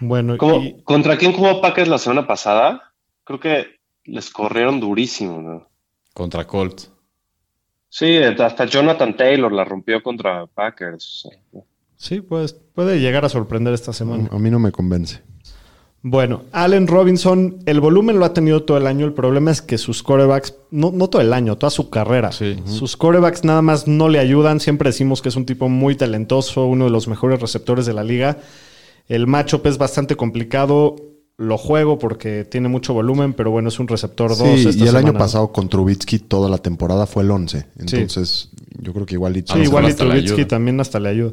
Bueno, 0.00 0.36
¿Cómo- 0.38 0.62
y- 0.62 0.82
¿Contra 0.84 1.16
quién 1.16 1.32
jugó 1.32 1.60
Packers 1.60 1.88
la 1.88 1.98
semana 1.98 2.26
pasada? 2.26 2.92
Creo 3.24 3.40
que 3.40 3.66
les 4.04 4.30
corrieron 4.30 4.78
durísimo, 4.80 5.40
¿no? 5.40 5.68
Contra 6.14 6.46
Colts. 6.46 6.90
Sí, 7.88 8.16
hasta 8.18 8.64
Jonathan 8.66 9.16
Taylor 9.16 9.50
la 9.52 9.64
rompió 9.64 10.02
contra 10.02 10.46
Packers. 10.46 11.28
sí, 11.96 12.20
pues, 12.20 12.52
puede 12.52 13.00
llegar 13.00 13.24
a 13.24 13.28
sorprender 13.28 13.72
esta 13.72 13.92
semana. 13.92 14.28
A 14.30 14.38
mí 14.38 14.50
no 14.50 14.58
me 14.58 14.70
convence. 14.72 15.22
Bueno, 16.02 16.42
Allen 16.52 16.86
Robinson, 16.86 17.58
el 17.66 17.80
volumen 17.80 18.18
lo 18.20 18.26
ha 18.26 18.32
tenido 18.34 18.62
todo 18.62 18.76
el 18.76 18.86
año. 18.86 19.06
El 19.06 19.12
problema 19.12 19.50
es 19.50 19.60
que 19.62 19.76
sus 19.76 20.02
corebacks, 20.04 20.54
no, 20.70 20.92
no 20.92 21.08
todo 21.08 21.20
el 21.22 21.32
año, 21.32 21.56
toda 21.56 21.70
su 21.70 21.90
carrera. 21.90 22.30
Sí. 22.32 22.56
Sus 22.66 22.96
corebacks 22.96 23.42
nada 23.44 23.60
más 23.62 23.88
no 23.88 24.08
le 24.08 24.20
ayudan. 24.20 24.60
Siempre 24.60 24.90
decimos 24.90 25.20
que 25.20 25.30
es 25.30 25.36
un 25.36 25.46
tipo 25.46 25.68
muy 25.68 25.96
talentoso, 25.96 26.66
uno 26.66 26.84
de 26.84 26.90
los 26.90 27.08
mejores 27.08 27.40
receptores 27.40 27.86
de 27.86 27.94
la 27.94 28.04
liga. 28.04 28.38
El 29.08 29.26
matchup 29.26 29.66
es 29.66 29.78
bastante 29.78 30.16
complicado. 30.16 30.96
Lo 31.38 31.58
juego 31.58 31.98
porque 31.98 32.44
tiene 32.44 32.68
mucho 32.68 32.94
volumen, 32.94 33.34
pero 33.34 33.50
bueno, 33.50 33.68
es 33.68 33.78
un 33.78 33.88
receptor 33.88 34.30
2. 34.30 34.38
Sí, 34.38 34.70
y 34.78 34.88
el 34.88 34.96
año 34.96 35.12
pasado 35.12 35.52
con 35.52 35.68
Trubitsky 35.68 36.18
toda 36.18 36.48
la 36.48 36.56
temporada 36.58 37.06
fue 37.06 37.24
el 37.24 37.30
11. 37.30 37.66
Entonces, 37.78 38.48
yo 38.80 38.94
creo 38.94 39.04
que 39.04 39.14
igual 39.16 39.36
y 39.36 39.44
Sí, 39.46 39.58
igual 39.58 39.84
y 39.84 39.88
ayuda. 39.88 40.48
también 40.48 40.80
hasta 40.80 40.98
le 40.98 41.10
ayuda. 41.10 41.32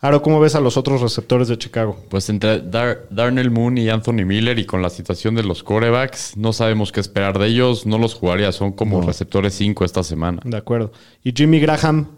Ahora, 0.00 0.20
¿cómo 0.20 0.38
ves 0.40 0.54
a 0.54 0.60
los 0.60 0.76
otros 0.76 1.00
receptores 1.00 1.48
de 1.48 1.58
Chicago? 1.58 1.96
Pues 2.08 2.28
entre 2.28 2.60
Dar- 2.60 3.06
Darnell 3.10 3.50
Moon 3.50 3.78
y 3.78 3.88
Anthony 3.88 4.24
Miller 4.24 4.58
y 4.60 4.64
con 4.64 4.80
la 4.80 4.90
situación 4.90 5.34
de 5.34 5.42
los 5.44 5.62
corebacks, 5.64 6.36
no 6.36 6.52
sabemos 6.52 6.92
qué 6.92 7.00
esperar 7.00 7.38
de 7.38 7.46
ellos. 7.48 7.84
No 7.86 7.98
los 7.98 8.14
jugaría, 8.14 8.50
son 8.52 8.72
como 8.72 9.00
No. 9.00 9.06
receptores 9.06 9.54
5 9.54 9.84
esta 9.84 10.02
semana. 10.04 10.40
De 10.44 10.56
acuerdo. 10.56 10.92
Y 11.24 11.32
Jimmy 11.32 11.58
Graham, 11.60 12.08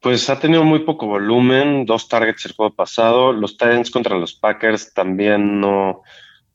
Pues 0.00 0.30
ha 0.30 0.40
tenido 0.40 0.64
muy 0.64 0.80
poco 0.80 1.06
volumen, 1.06 1.84
dos 1.84 2.08
targets 2.08 2.46
el 2.46 2.52
juego 2.52 2.74
pasado. 2.74 3.32
Los 3.32 3.58
Titans 3.58 3.90
contra 3.90 4.18
los 4.18 4.34
Packers 4.34 4.94
también 4.94 5.60
no, 5.60 6.02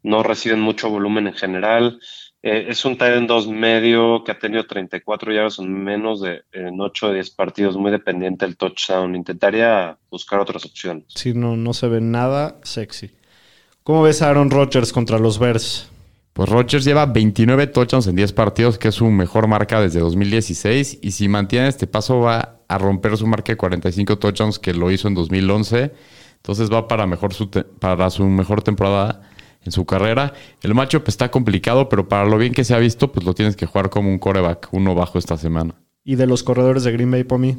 no 0.02 0.24
reciben 0.24 0.60
mucho 0.60 0.90
volumen 0.90 1.28
en 1.28 1.34
general. 1.34 2.00
Eh, 2.42 2.68
es 2.70 2.86
un 2.86 2.94
Titan 2.94 3.26
2 3.26 3.48
medio 3.48 4.24
que 4.24 4.32
ha 4.32 4.38
tenido 4.40 4.66
34 4.66 5.34
yardas 5.34 5.60
en 5.60 5.84
menos 5.84 6.22
de 6.22 6.44
en 6.52 6.80
8 6.80 7.08
de 7.08 7.14
10 7.16 7.30
partidos, 7.32 7.76
muy 7.76 7.92
dependiente 7.92 8.46
del 8.46 8.58
touchdown. 8.58 9.16
Intentaría 9.16 9.98
buscar 10.12 10.40
otras 10.40 10.66
opciones. 10.66 11.06
si 11.08 11.34
no, 11.34 11.56
no 11.56 11.74
se 11.74 11.88
ve 11.88 12.02
nada 12.02 12.60
sexy. 12.64 13.12
¿Cómo 13.84 14.04
ves 14.04 14.22
a 14.22 14.30
Aaron 14.30 14.52
Rodgers 14.52 14.92
contra 14.94 15.20
los 15.20 15.38
Bears? 15.40 15.92
Pues 16.36 16.50
Rodgers 16.50 16.84
lleva 16.84 17.06
29 17.06 17.68
touchdowns 17.68 18.08
en 18.08 18.18
10 18.18 18.34
partidos, 18.34 18.78
que 18.78 18.90
es 18.90 18.96
su 18.96 19.06
mejor 19.06 19.48
marca 19.48 19.80
desde 19.80 20.02
2016. 20.02 21.00
Y 21.02 21.12
si 21.12 21.30
mantiene 21.30 21.70
este 21.70 21.88
paso, 21.88 22.20
va 22.20 22.60
a 22.68 22.78
romper 22.78 23.16
su 23.16 23.26
marca 23.26 23.54
de 23.54 23.58
45 23.58 24.18
touchdowns 24.18 24.60
que 24.60 24.74
lo 24.74 24.92
hizo 24.92 25.08
en 25.08 25.14
2011. 25.14 25.94
Entonces 26.36 26.70
va 26.70 26.90
para, 26.90 27.08
mejor 27.08 27.34
su 27.34 27.50
para 27.80 28.10
su 28.10 28.26
mejor 28.26 28.62
temporada 28.64 29.22
en 29.64 29.72
su 29.72 29.86
carrera. 29.86 30.34
El 30.62 30.76
matchup 30.76 31.08
está 31.08 31.32
complicado, 31.32 31.88
pero 31.88 32.10
para 32.10 32.26
lo 32.26 32.38
bien 32.38 32.52
que 32.52 32.66
se 32.66 32.76
ha 32.76 32.80
visto, 32.80 33.14
pues 33.14 33.26
lo 33.26 33.34
tienes 33.34 33.56
que 33.56 33.66
jugar 33.66 33.90
como 33.90 34.10
un 34.10 34.20
coreback, 34.20 34.68
uno 34.74 34.94
bajo 34.94 35.18
esta 35.18 35.38
semana. 35.38 35.76
Y 36.04 36.16
de 36.16 36.28
los 36.28 36.44
corredores 36.44 36.84
de 36.84 36.92
Green 36.92 37.12
Bay, 37.12 37.24
Pomi. 37.24 37.56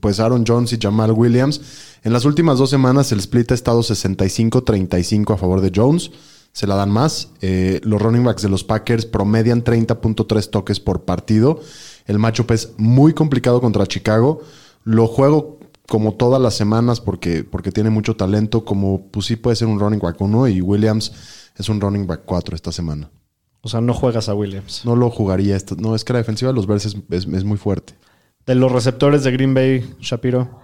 pues 0.00 0.18
Aaron 0.18 0.46
Jones 0.48 0.72
y 0.72 0.78
Jamal 0.80 1.12
Williams. 1.12 1.60
En 2.02 2.14
las 2.14 2.24
últimas 2.24 2.56
dos 2.56 2.70
semanas 2.70 3.12
el 3.12 3.18
split 3.18 3.50
ha 3.50 3.54
estado 3.54 3.80
65-35 3.80 5.34
a 5.34 5.36
favor 5.36 5.60
de 5.60 5.72
Jones. 5.76 6.10
Se 6.52 6.66
la 6.66 6.74
dan 6.74 6.90
más. 6.90 7.30
Eh, 7.40 7.80
los 7.84 8.00
running 8.02 8.24
backs 8.24 8.42
de 8.42 8.48
los 8.48 8.64
Packers 8.64 9.06
promedian 9.06 9.62
30.3 9.62 10.50
toques 10.50 10.80
por 10.80 11.04
partido. 11.04 11.60
El 12.06 12.18
matchup 12.18 12.50
es 12.50 12.72
muy 12.78 13.12
complicado 13.12 13.60
contra 13.60 13.86
Chicago. 13.86 14.40
Lo 14.84 15.06
juego 15.06 15.58
como 15.88 16.14
todas 16.14 16.40
las 16.42 16.54
semanas 16.54 17.00
porque, 17.00 17.44
porque 17.44 17.70
tiene 17.70 17.90
mucho 17.90 18.16
talento. 18.16 18.64
Como 18.64 19.06
pues 19.10 19.26
sí 19.26 19.36
puede 19.36 19.56
ser 19.56 19.68
un 19.68 19.78
running 19.78 20.00
back 20.00 20.20
1 20.20 20.48
y 20.48 20.60
Williams 20.60 21.12
es 21.56 21.68
un 21.68 21.80
running 21.80 22.06
back 22.06 22.22
4 22.24 22.56
esta 22.56 22.72
semana. 22.72 23.10
O 23.60 23.68
sea, 23.68 23.80
no 23.80 23.92
juegas 23.94 24.28
a 24.28 24.34
Williams. 24.34 24.82
No 24.84 24.96
lo 24.96 25.10
jugaría. 25.10 25.54
Esta, 25.56 25.74
no, 25.76 25.94
es 25.94 26.04
que 26.04 26.12
la 26.12 26.20
defensiva 26.20 26.50
de 26.50 26.54
los 26.56 26.66
Bears 26.66 26.86
es, 26.86 26.96
es- 27.10 27.26
es 27.26 27.44
muy 27.44 27.58
fuerte. 27.58 27.94
De 28.46 28.54
los 28.54 28.72
receptores 28.72 29.24
de 29.24 29.30
Green 29.32 29.52
Bay, 29.54 29.94
Shapiro. 30.00 30.60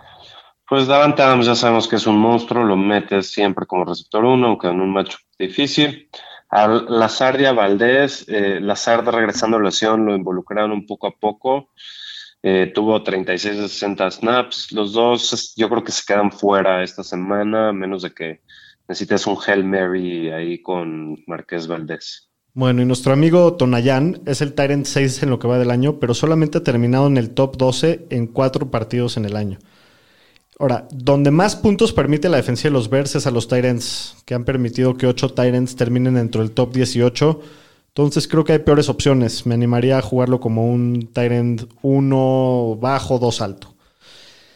Pues 0.68 0.86
Davante 0.86 1.22
Adams 1.22 1.46
ya 1.46 1.54
sabemos 1.54 1.86
que 1.88 1.96
es 1.96 2.06
un 2.06 2.18
monstruo, 2.18 2.64
lo 2.64 2.76
metes 2.76 3.30
siempre 3.30 3.66
como 3.66 3.84
receptor 3.84 4.24
1, 4.24 4.46
aunque 4.46 4.68
en 4.68 4.80
un 4.80 4.92
match 4.92 5.16
difícil. 5.38 6.08
A 6.48 6.68
Lazardia 6.68 7.52
Valdés, 7.52 8.24
eh, 8.28 8.60
Lazard 8.60 9.06
regresando 9.08 9.56
a 9.56 9.60
lesión, 9.60 10.06
lo 10.06 10.14
involucraron 10.14 10.72
un 10.72 10.86
poco 10.86 11.08
a 11.08 11.10
poco. 11.10 11.70
Eh, 12.42 12.72
tuvo 12.74 13.02
36 13.02 13.56
de 13.56 13.68
60 13.68 14.10
snaps. 14.10 14.72
Los 14.72 14.92
dos 14.92 15.54
yo 15.56 15.68
creo 15.68 15.82
que 15.84 15.92
se 15.92 16.04
quedan 16.06 16.30
fuera 16.30 16.82
esta 16.82 17.02
semana, 17.02 17.70
a 17.70 17.72
menos 17.72 18.02
de 18.02 18.12
que 18.12 18.40
necesites 18.86 19.26
un 19.26 19.36
Hail 19.46 19.64
Mary 19.64 20.30
ahí 20.30 20.62
con 20.62 21.22
Marqués 21.26 21.66
Valdés. 21.66 22.30
Bueno, 22.52 22.82
y 22.82 22.84
nuestro 22.84 23.12
amigo 23.12 23.54
Tonayan 23.54 24.22
es 24.26 24.40
el 24.40 24.54
Tyrant 24.54 24.86
6 24.86 25.24
en 25.24 25.30
lo 25.30 25.38
que 25.38 25.48
va 25.48 25.58
del 25.58 25.70
año, 25.70 25.98
pero 25.98 26.14
solamente 26.14 26.58
ha 26.58 26.62
terminado 26.62 27.06
en 27.08 27.16
el 27.16 27.30
top 27.34 27.56
12 27.56 28.06
en 28.10 28.28
cuatro 28.28 28.70
partidos 28.70 29.16
en 29.16 29.24
el 29.24 29.36
año. 29.36 29.58
Ahora, 30.58 30.86
donde 30.92 31.30
más 31.30 31.56
puntos 31.56 31.92
permite 31.92 32.28
la 32.28 32.36
defensa 32.36 32.64
de 32.64 32.70
los 32.70 32.88
Bears 32.88 33.16
es 33.16 33.26
a 33.26 33.30
los 33.30 33.48
Tyrants, 33.48 34.16
que 34.24 34.34
han 34.34 34.44
permitido 34.44 34.96
que 34.96 35.06
ocho 35.06 35.28
Tyrants 35.30 35.74
terminen 35.74 36.14
dentro 36.14 36.42
del 36.42 36.52
top 36.52 36.72
18. 36.72 37.40
Entonces 37.88 38.28
creo 38.28 38.44
que 38.44 38.52
hay 38.52 38.58
peores 38.60 38.88
opciones. 38.88 39.46
Me 39.46 39.54
animaría 39.54 39.98
a 39.98 40.02
jugarlo 40.02 40.40
como 40.40 40.66
un 40.66 41.10
Tyrant 41.12 41.64
1 41.82 42.78
bajo, 42.80 43.18
2 43.18 43.40
alto. 43.40 43.74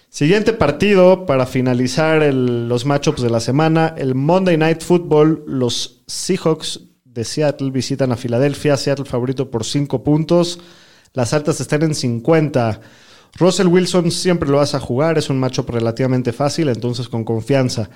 Siguiente 0.09 0.53
partido 0.53 1.27
para 1.27 1.47
finalizar 1.47 2.23
los 2.33 2.87
matchups 2.87 3.23
de 3.23 3.31
la 3.31 3.41
semana. 3.41 3.95
El 3.97 4.15
Monday 4.15 4.57
Night 4.57 4.83
Football. 4.83 5.45
Los 5.47 6.03
Seahawks 6.07 6.81
de 7.05 7.25
Seattle 7.25 7.71
visitan 7.71 8.11
a 8.11 8.17
Filadelfia. 8.17 8.77
Seattle 8.77 9.05
favorito 9.05 9.51
por 9.51 9.65
5 9.65 10.03
puntos. 10.03 10.59
Las 11.13 11.33
altas 11.33 11.61
están 11.61 11.83
en 11.83 11.95
50. 11.95 12.81
Russell 13.37 13.67
Wilson 13.69 14.11
siempre 14.11 14.49
lo 14.49 14.57
vas 14.59 14.75
a 14.75 14.81
jugar. 14.81 15.19
Es 15.19 15.31
un 15.31 15.39
matchup 15.39 15.71
relativamente 15.71 16.33
fácil, 16.33 16.69
entonces 16.69 17.09
con 17.09 17.25
confianza. 17.25 17.91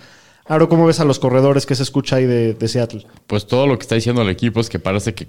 Ahora, 0.47 0.67
¿cómo 0.67 0.87
ves 0.87 0.99
a 1.01 1.05
los 1.05 1.19
corredores 1.19 1.67
que 1.67 1.75
se 1.75 1.83
escucha 1.85 2.17
ahí 2.17 2.27
de, 2.27 2.69
Seattle? 2.69 3.07
Pues 3.27 3.47
todo 3.47 3.67
lo 3.67 3.79
que 3.79 3.83
está 3.83 3.95
diciendo 3.95 4.23
el 4.23 4.29
equipo 4.29 4.61
es 4.61 4.69
que 4.69 4.79
parece 4.79 5.15
que, 5.15 5.27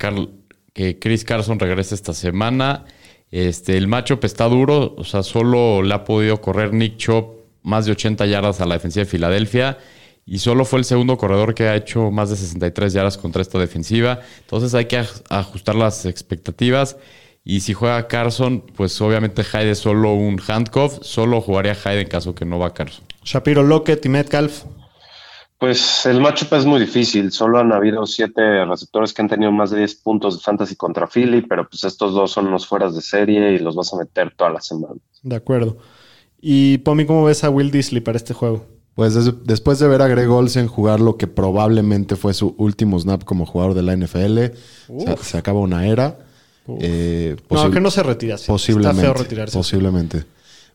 Chris 0.99 1.23
Carson 1.23 1.59
regresa 1.59 1.93
esta 1.95 2.13
semana. 2.13 2.85
Este, 3.29 3.77
el 3.77 3.87
matchup 3.87 4.23
está 4.25 4.45
duro, 4.47 4.95
o 4.97 5.03
sea, 5.03 5.23
solo 5.23 5.81
le 5.81 5.93
ha 5.93 6.03
podido 6.03 6.41
correr 6.41 6.73
Nick 6.73 6.97
Chop 6.97 7.35
más 7.63 7.85
de 7.85 7.91
80 7.93 8.25
yardas 8.25 8.61
a 8.61 8.65
la 8.65 8.75
defensiva 8.75 9.05
de 9.05 9.09
Filadelfia 9.09 9.77
y 10.25 10.39
solo 10.39 10.65
fue 10.65 10.79
el 10.79 10.85
segundo 10.85 11.17
corredor 11.17 11.53
que 11.53 11.67
ha 11.67 11.75
hecho 11.75 12.11
más 12.11 12.29
de 12.29 12.35
63 12.35 12.93
yardas 12.93 13.17
contra 13.17 13.41
esta 13.41 13.57
defensiva. 13.59 14.19
Entonces 14.41 14.73
hay 14.73 14.85
que 14.85 14.99
aj- 14.99 15.21
ajustar 15.29 15.75
las 15.75 16.05
expectativas. 16.05 16.97
Y 17.45 17.59
si 17.59 17.73
juega 17.73 18.07
Carson, 18.07 18.63
pues 18.75 18.99
obviamente 19.01 19.43
Hyde 19.43 19.71
es 19.71 19.79
solo 19.79 20.13
un 20.13 20.39
handcuff. 20.47 20.99
Solo 21.01 21.41
jugaría 21.41 21.75
Hyde 21.75 22.01
en 22.01 22.07
caso 22.07 22.33
que 22.35 22.45
no 22.45 22.57
va 22.59 22.73
Carson. 22.73 23.03
Shapiro 23.23 23.63
Lockett 23.63 24.05
y 24.05 24.09
Metcalf. 24.09 24.63
Pues 25.57 26.05
el 26.05 26.19
matchup 26.19 26.53
es 26.53 26.65
muy 26.65 26.79
difícil. 26.79 27.31
Solo 27.31 27.59
han 27.59 27.71
habido 27.71 28.05
siete 28.05 28.65
receptores 28.65 29.13
que 29.13 29.21
han 29.21 29.29
tenido 29.29 29.51
más 29.51 29.71
de 29.71 29.77
10 29.77 29.95
puntos 29.95 30.37
de 30.37 30.43
fantasy 30.43 30.75
contra 30.75 31.07
Philly, 31.07 31.41
pero 31.41 31.67
pues 31.69 31.83
estos 31.85 32.13
dos 32.13 32.31
son 32.31 32.47
unos 32.47 32.67
fueras 32.67 32.95
de 32.95 33.01
serie 33.01 33.53
y 33.53 33.59
los 33.59 33.75
vas 33.75 33.93
a 33.93 33.97
meter 33.97 34.33
toda 34.35 34.49
la 34.49 34.59
semana. 34.61 34.95
De 35.21 35.35
acuerdo. 35.35 35.77
Y 36.41 36.79
Pomi, 36.79 37.05
¿cómo 37.05 37.23
ves 37.23 37.45
a 37.45 37.49
Will 37.49 37.71
Disley 37.71 38.01
para 38.01 38.17
este 38.17 38.33
juego? 38.33 38.65
Pues 38.95 39.13
des- 39.15 39.33
después 39.45 39.79
de 39.79 39.87
ver 39.87 40.01
a 40.01 40.07
Greg 40.09 40.29
Olsen 40.29 40.67
jugar 40.67 40.99
lo 40.99 41.15
que 41.17 41.27
probablemente 41.27 42.17
fue 42.17 42.33
su 42.33 42.55
último 42.57 42.99
snap 42.99 43.23
como 43.23 43.45
jugador 43.45 43.73
de 43.73 43.83
la 43.83 43.93
NFL, 43.95 44.37
se, 44.99 45.17
se 45.21 45.37
acaba 45.37 45.59
una 45.61 45.87
era. 45.87 46.22
Eh, 46.79 47.35
No, 47.49 47.71
que 47.71 47.79
no 47.79 47.91
se 47.91 48.03
retira. 48.03 48.37
sí. 48.37 48.45
Posiblemente. 48.47 49.01
Está 49.01 49.13
feo 49.13 49.23
retirarse. 49.23 49.57
Posiblemente. 49.57 50.23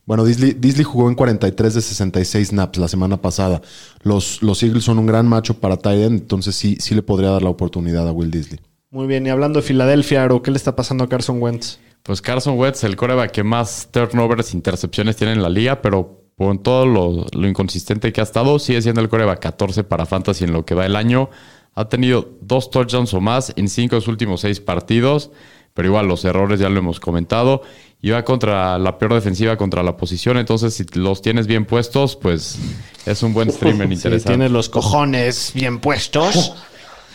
Bueno, 0.04 0.24
Disley, 0.24 0.54
Disley 0.58 0.84
jugó 0.84 1.08
en 1.08 1.14
43 1.14 1.74
de 1.74 1.82
66 1.82 2.48
snaps 2.48 2.78
la 2.78 2.88
semana 2.88 3.20
pasada. 3.20 3.60
Los, 4.02 4.42
los 4.42 4.62
Eagles 4.62 4.84
son 4.84 4.98
un 4.98 5.06
gran 5.06 5.26
macho 5.26 5.54
para 5.60 5.76
Tyden, 5.76 6.14
entonces 6.14 6.54
sí, 6.56 6.76
sí 6.80 6.94
le 6.94 7.02
podría 7.02 7.30
dar 7.30 7.42
la 7.42 7.50
oportunidad 7.50 8.08
a 8.08 8.12
Will 8.12 8.30
Disley. 8.30 8.58
Muy 8.90 9.06
bien. 9.06 9.26
Y 9.26 9.30
hablando 9.30 9.60
de 9.60 9.66
Filadelfia, 9.66 10.24
Aro, 10.24 10.40
¿qué 10.42 10.50
le 10.50 10.56
está 10.56 10.74
pasando 10.74 11.04
a 11.04 11.08
Carson 11.10 11.42
Wentz? 11.42 11.78
Pues 12.04 12.22
Carson 12.22 12.58
Wentz, 12.58 12.84
el 12.84 12.96
coreback 12.96 13.32
que 13.32 13.42
más 13.44 13.88
turnovers, 13.90 14.54
intercepciones 14.54 15.16
tiene 15.16 15.34
en 15.34 15.42
la 15.42 15.50
liga, 15.50 15.82
pero 15.82 16.22
con 16.38 16.62
todo 16.62 16.86
lo, 16.86 17.26
lo 17.32 17.46
inconsistente 17.48 18.10
que 18.10 18.20
ha 18.22 18.24
estado, 18.24 18.58
sigue 18.58 18.80
siendo 18.80 19.02
el 19.02 19.10
coreback 19.10 19.40
14 19.40 19.84
para 19.84 20.06
Fantasy 20.06 20.44
en 20.44 20.52
lo 20.54 20.64
que 20.64 20.74
va 20.74 20.86
el 20.86 20.96
año. 20.96 21.28
Ha 21.74 21.90
tenido 21.90 22.30
dos 22.40 22.70
touchdowns 22.70 23.12
o 23.12 23.20
más 23.20 23.52
en 23.56 23.68
cinco 23.68 23.96
de 23.96 24.00
sus 24.00 24.08
últimos 24.08 24.40
seis 24.40 24.58
partidos, 24.58 25.30
pero 25.78 25.90
igual 25.90 26.08
los 26.08 26.24
errores 26.24 26.58
ya 26.58 26.68
lo 26.68 26.80
hemos 26.80 26.98
comentado. 26.98 27.62
Y 28.02 28.10
va 28.10 28.24
contra 28.24 28.76
la 28.80 28.98
peor 28.98 29.14
defensiva 29.14 29.56
contra 29.56 29.84
la 29.84 29.96
posición, 29.96 30.36
entonces 30.36 30.74
si 30.74 30.84
los 30.94 31.22
tienes 31.22 31.46
bien 31.46 31.64
puestos, 31.66 32.16
pues 32.16 32.58
es 33.06 33.22
un 33.22 33.32
buen 33.32 33.52
streamer 33.52 33.86
Sí, 33.90 33.94
interesante. 33.94 34.28
tiene 34.36 34.48
los 34.48 34.68
cojones 34.68 35.52
bien 35.54 35.78
puestos. 35.78 36.54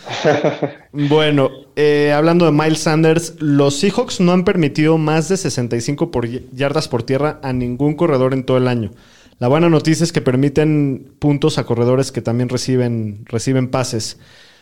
bueno, 0.92 1.50
eh, 1.76 2.12
hablando 2.16 2.46
de 2.46 2.52
Miles 2.52 2.78
Sanders, 2.80 3.34
los 3.38 3.76
Seahawks 3.76 4.20
no 4.20 4.32
han 4.32 4.44
permitido 4.44 4.96
más 4.96 5.28
de 5.28 5.36
65 5.36 6.10
por 6.10 6.24
y- 6.24 6.48
yardas 6.54 6.88
por 6.88 7.02
tierra 7.02 7.40
a 7.42 7.52
ningún 7.52 7.94
corredor 7.96 8.32
en 8.32 8.44
todo 8.44 8.56
el 8.56 8.66
año. 8.68 8.92
La 9.40 9.48
buena 9.48 9.68
noticia 9.68 10.04
es 10.04 10.12
que 10.12 10.22
permiten 10.22 11.12
puntos 11.18 11.58
a 11.58 11.64
corredores 11.64 12.12
que 12.12 12.22
también 12.22 12.48
reciben, 12.48 13.24
reciben 13.26 13.68
pases. 13.68 14.18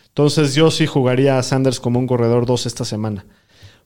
Entonces 0.09 0.55
yo 0.55 0.71
sí 0.71 0.87
jugaría 0.87 1.37
a 1.39 1.43
Sanders 1.43 1.79
como 1.79 1.99
un 1.99 2.07
corredor 2.07 2.45
2 2.45 2.65
esta 2.65 2.83
semana. 2.85 3.25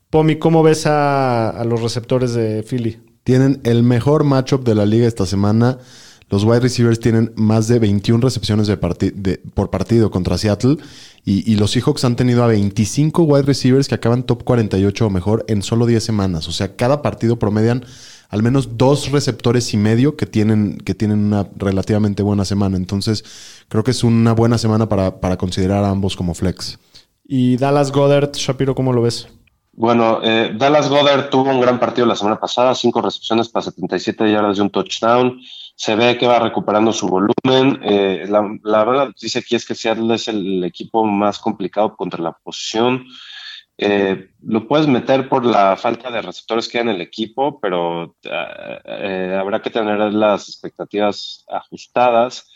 Pomi, 0.09 0.37
¿cómo 0.37 0.63
ves 0.63 0.85
a, 0.87 1.49
a 1.49 1.63
los 1.65 1.81
receptores 1.81 2.33
de 2.33 2.63
Philly? 2.63 2.99
Tienen 3.23 3.59
el 3.63 3.83
mejor 3.83 4.23
matchup 4.23 4.63
de 4.63 4.75
la 4.75 4.85
liga 4.85 5.05
esta 5.07 5.25
semana. 5.25 5.79
Los 6.29 6.43
wide 6.43 6.61
receivers 6.61 6.99
tienen 6.99 7.33
más 7.35 7.67
de 7.67 7.79
21 7.79 8.21
recepciones 8.21 8.67
de 8.67 8.77
parti- 8.79 9.11
de- 9.13 9.37
por 9.53 9.69
partido 9.69 10.09
contra 10.11 10.37
Seattle. 10.37 10.77
Y, 11.25 11.49
y 11.51 11.55
los 11.55 11.71
Seahawks 11.71 12.05
han 12.05 12.15
tenido 12.15 12.43
a 12.43 12.47
25 12.47 13.23
wide 13.23 13.43
receivers 13.43 13.87
que 13.89 13.95
acaban 13.95 14.23
top 14.23 14.43
48 14.43 15.05
o 15.07 15.09
mejor 15.09 15.45
en 15.49 15.61
solo 15.61 15.85
10 15.85 16.01
semanas. 16.03 16.47
O 16.47 16.51
sea, 16.53 16.75
cada 16.75 17.01
partido 17.01 17.37
promedian 17.37 17.83
al 18.29 18.43
menos 18.43 18.77
dos 18.77 19.11
receptores 19.11 19.73
y 19.73 19.77
medio 19.77 20.17
que 20.17 20.25
tienen, 20.25 20.77
que 20.79 20.93
tienen 20.95 21.19
una 21.19 21.49
relativamente 21.57 22.23
buena 22.23 22.43
semana. 22.45 22.75
Entonces, 22.77 23.23
creo 23.69 23.83
que 23.83 23.91
es 23.91 24.03
una 24.03 24.33
buena 24.33 24.57
semana 24.57 24.87
para, 24.89 25.19
para 25.21 25.37
considerar 25.37 25.83
a 25.85 25.89
ambos 25.89 26.15
como 26.15 26.33
flex. 26.33 26.77
Y 27.25 27.57
Dallas 27.57 27.91
Goddard, 27.91 28.31
Shapiro, 28.33 28.73
¿cómo 28.75 28.91
lo 28.93 29.01
ves? 29.01 29.27
Bueno, 29.79 30.21
eh, 30.23 30.53
Dallas 30.55 30.89
Goddard 30.89 31.29
tuvo 31.29 31.51
un 31.51 31.61
gran 31.61 31.79
partido 31.79 32.07
la 32.07 32.15
semana 32.15 32.39
pasada, 32.39 32.73
cinco 32.73 32.99
recepciones 32.99 33.47
para 33.49 33.61
77 33.63 34.31
yardas 34.31 34.57
y 34.57 34.61
un 34.61 34.71
touchdown. 34.71 35.39
Se 35.75 35.95
ve 35.95 36.17
que 36.17 36.25
va 36.25 36.39
recuperando 36.39 36.91
su 36.91 37.07
volumen. 37.07 37.79
Eh, 37.83 38.25
la, 38.27 38.41
la 38.63 38.83
buena 38.83 39.05
noticia 39.05 39.39
aquí 39.39 39.55
es 39.55 39.67
que 39.67 39.75
Seattle 39.75 40.15
es 40.15 40.27
el 40.29 40.63
equipo 40.63 41.05
más 41.05 41.37
complicado 41.37 41.95
contra 41.95 42.23
la 42.23 42.31
posición. 42.31 43.05
Eh, 43.77 44.29
lo 44.41 44.67
puedes 44.67 44.87
meter 44.87 45.29
por 45.29 45.45
la 45.45 45.77
falta 45.77 46.09
de 46.09 46.23
receptores 46.23 46.67
que 46.67 46.79
hay 46.79 46.81
en 46.83 46.89
el 46.89 47.01
equipo, 47.01 47.59
pero 47.59 48.15
eh, 48.23 48.79
eh, 48.85 49.37
habrá 49.39 49.61
que 49.61 49.69
tener 49.69 49.99
las 50.11 50.49
expectativas 50.49 51.45
ajustadas. 51.47 52.49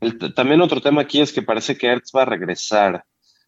El- 0.00 0.18
también 0.34 0.62
otro 0.62 0.80
tema 0.80 1.02
aquí 1.02 1.20
es 1.20 1.32
que 1.34 1.42
parece 1.42 1.76
que 1.76 1.88
Ertz 1.88 2.12
va 2.16 2.22
a 2.22 2.26
regresar. 2.26 3.04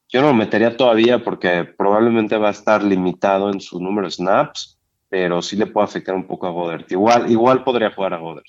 Yo 0.09 0.21
no 0.21 0.29
lo 0.29 0.35
metería 0.35 0.77
todavía 0.77 1.23
porque 1.25 1.65
probablemente 1.65 2.37
va 2.37 2.49
a 2.49 2.53
estar 2.53 2.83
limitado 2.83 3.51
en 3.51 3.61
su 3.61 3.81
número 3.81 4.07
de 4.07 4.13
snaps, 4.13 4.79
pero 5.09 5.43
sí 5.43 5.57
le 5.57 5.67
puede 5.67 5.85
afectar 5.85 6.15
un 6.15 6.27
poco 6.27 6.47
a 6.47 6.51
Goddard. 6.51 6.85
Igual, 6.91 7.31
igual 7.31 7.65
podría 7.65 7.91
jugar 7.91 8.15
a 8.15 8.19
Goddard. 8.19 8.45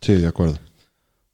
Sí, 0.00 0.14
de 0.14 0.28
acuerdo. 0.28 0.58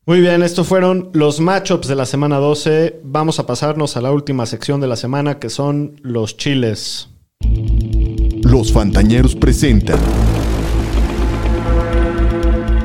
Muy 0.06 0.20
bien, 0.20 0.42
estos 0.42 0.68
fueron 0.68 1.10
los 1.14 1.40
matchups 1.40 1.88
de 1.88 1.96
la 1.96 2.06
semana 2.06 2.36
12. 2.36 3.00
Vamos 3.02 3.40
a 3.40 3.46
pasarnos 3.46 3.96
a 3.96 4.00
la 4.00 4.12
última 4.12 4.46
sección 4.46 4.80
de 4.80 4.86
la 4.86 4.96
semana 4.96 5.38
que 5.40 5.50
son 5.50 5.96
los 6.02 6.36
chiles. 6.36 7.08
Los 8.42 8.72
Fantañeros 8.72 9.34
presentan 9.34 9.98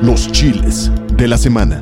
los 0.02 0.32
chiles 0.32 0.90
de 1.16 1.28
la 1.28 1.38
semana. 1.38 1.80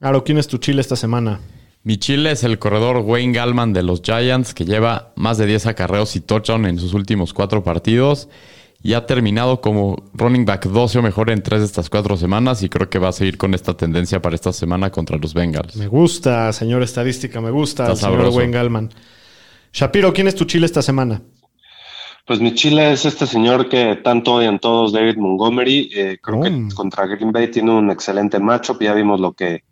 Aro, 0.00 0.22
¿quién 0.24 0.36
es 0.36 0.46
tu 0.46 0.58
chile 0.58 0.82
esta 0.82 0.94
semana? 0.96 1.40
Mi 1.84 1.96
chile 1.98 2.30
es 2.30 2.44
el 2.44 2.58
corredor 2.58 2.98
Wayne 2.98 3.32
Gallman 3.32 3.72
de 3.72 3.82
los 3.82 4.02
Giants, 4.02 4.54
que 4.54 4.64
lleva 4.64 5.12
más 5.16 5.36
de 5.38 5.46
10 5.46 5.66
acarreos 5.66 6.14
y 6.14 6.20
touchdown 6.20 6.66
en 6.66 6.78
sus 6.78 6.94
últimos 6.94 7.32
cuatro 7.34 7.64
partidos. 7.64 8.28
Y 8.84 8.94
ha 8.94 9.06
terminado 9.06 9.60
como 9.60 9.96
running 10.12 10.44
back 10.44 10.66
12 10.66 10.98
o 10.98 11.02
mejor 11.02 11.30
en 11.30 11.42
tres 11.42 11.60
de 11.60 11.66
estas 11.66 11.88
cuatro 11.88 12.16
semanas. 12.16 12.62
Y 12.64 12.68
creo 12.68 12.88
que 12.90 12.98
va 12.98 13.08
a 13.08 13.12
seguir 13.12 13.36
con 13.38 13.54
esta 13.54 13.76
tendencia 13.76 14.20
para 14.20 14.34
esta 14.34 14.52
semana 14.52 14.90
contra 14.90 15.18
los 15.18 15.34
Bengals. 15.34 15.76
Me 15.76 15.86
gusta, 15.86 16.52
señor 16.52 16.82
estadística, 16.82 17.40
me 17.40 17.50
gusta 17.52 17.88
el 17.90 17.96
señor. 17.96 18.28
Wayne 18.30 18.52
Gallman. 18.52 18.90
Shapiro, 19.72 20.12
¿quién 20.12 20.26
es 20.28 20.34
tu 20.34 20.44
chile 20.46 20.66
esta 20.66 20.82
semana? 20.82 21.22
Pues 22.26 22.40
mi 22.40 22.54
chile 22.54 22.92
es 22.92 23.04
este 23.04 23.26
señor 23.26 23.68
que 23.68 23.96
tanto 24.02 24.34
odian 24.34 24.58
todos, 24.58 24.92
David 24.92 25.16
Montgomery. 25.16 25.90
Eh, 25.94 26.18
creo 26.22 26.38
Oh. 26.38 26.42
que 26.42 26.68
contra 26.74 27.06
Green 27.06 27.32
Bay 27.32 27.50
tiene 27.50 27.70
un 27.72 27.90
excelente 27.90 28.38
matchup. 28.40 28.80
Ya 28.82 28.94
vimos 28.94 29.18
lo 29.20 29.32
que, 29.32 29.62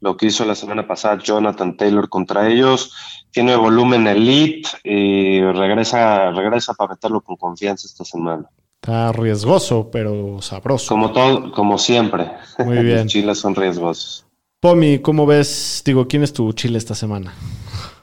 lo 0.00 0.16
que 0.16 0.26
hizo 0.26 0.44
la 0.44 0.54
semana 0.54 0.86
pasada 0.86 1.18
Jonathan 1.22 1.76
Taylor 1.76 2.08
contra 2.08 2.48
ellos. 2.48 2.92
Tiene 3.30 3.54
volumen 3.56 4.06
elite 4.06 4.68
y 4.82 5.40
regresa, 5.40 6.30
regresa 6.30 6.74
para 6.74 6.94
meterlo 6.94 7.20
con 7.20 7.36
confianza 7.36 7.86
esta 7.86 8.04
semana. 8.04 8.48
Está 8.82 9.12
riesgoso, 9.12 9.90
pero 9.92 10.40
sabroso. 10.40 10.88
Como 10.88 11.12
todo, 11.12 11.52
como 11.52 11.78
siempre. 11.78 12.30
Muy 12.64 12.78
bien. 12.84 12.98
Los 12.98 13.06
chiles 13.06 13.38
son 13.38 13.54
riesgosos. 13.54 14.26
Pomi, 14.58 14.98
¿cómo 14.98 15.26
ves? 15.26 15.82
Digo, 15.84 16.08
¿quién 16.08 16.22
es 16.22 16.32
tu 16.32 16.52
chile 16.52 16.78
esta 16.78 16.94
semana? 16.94 17.32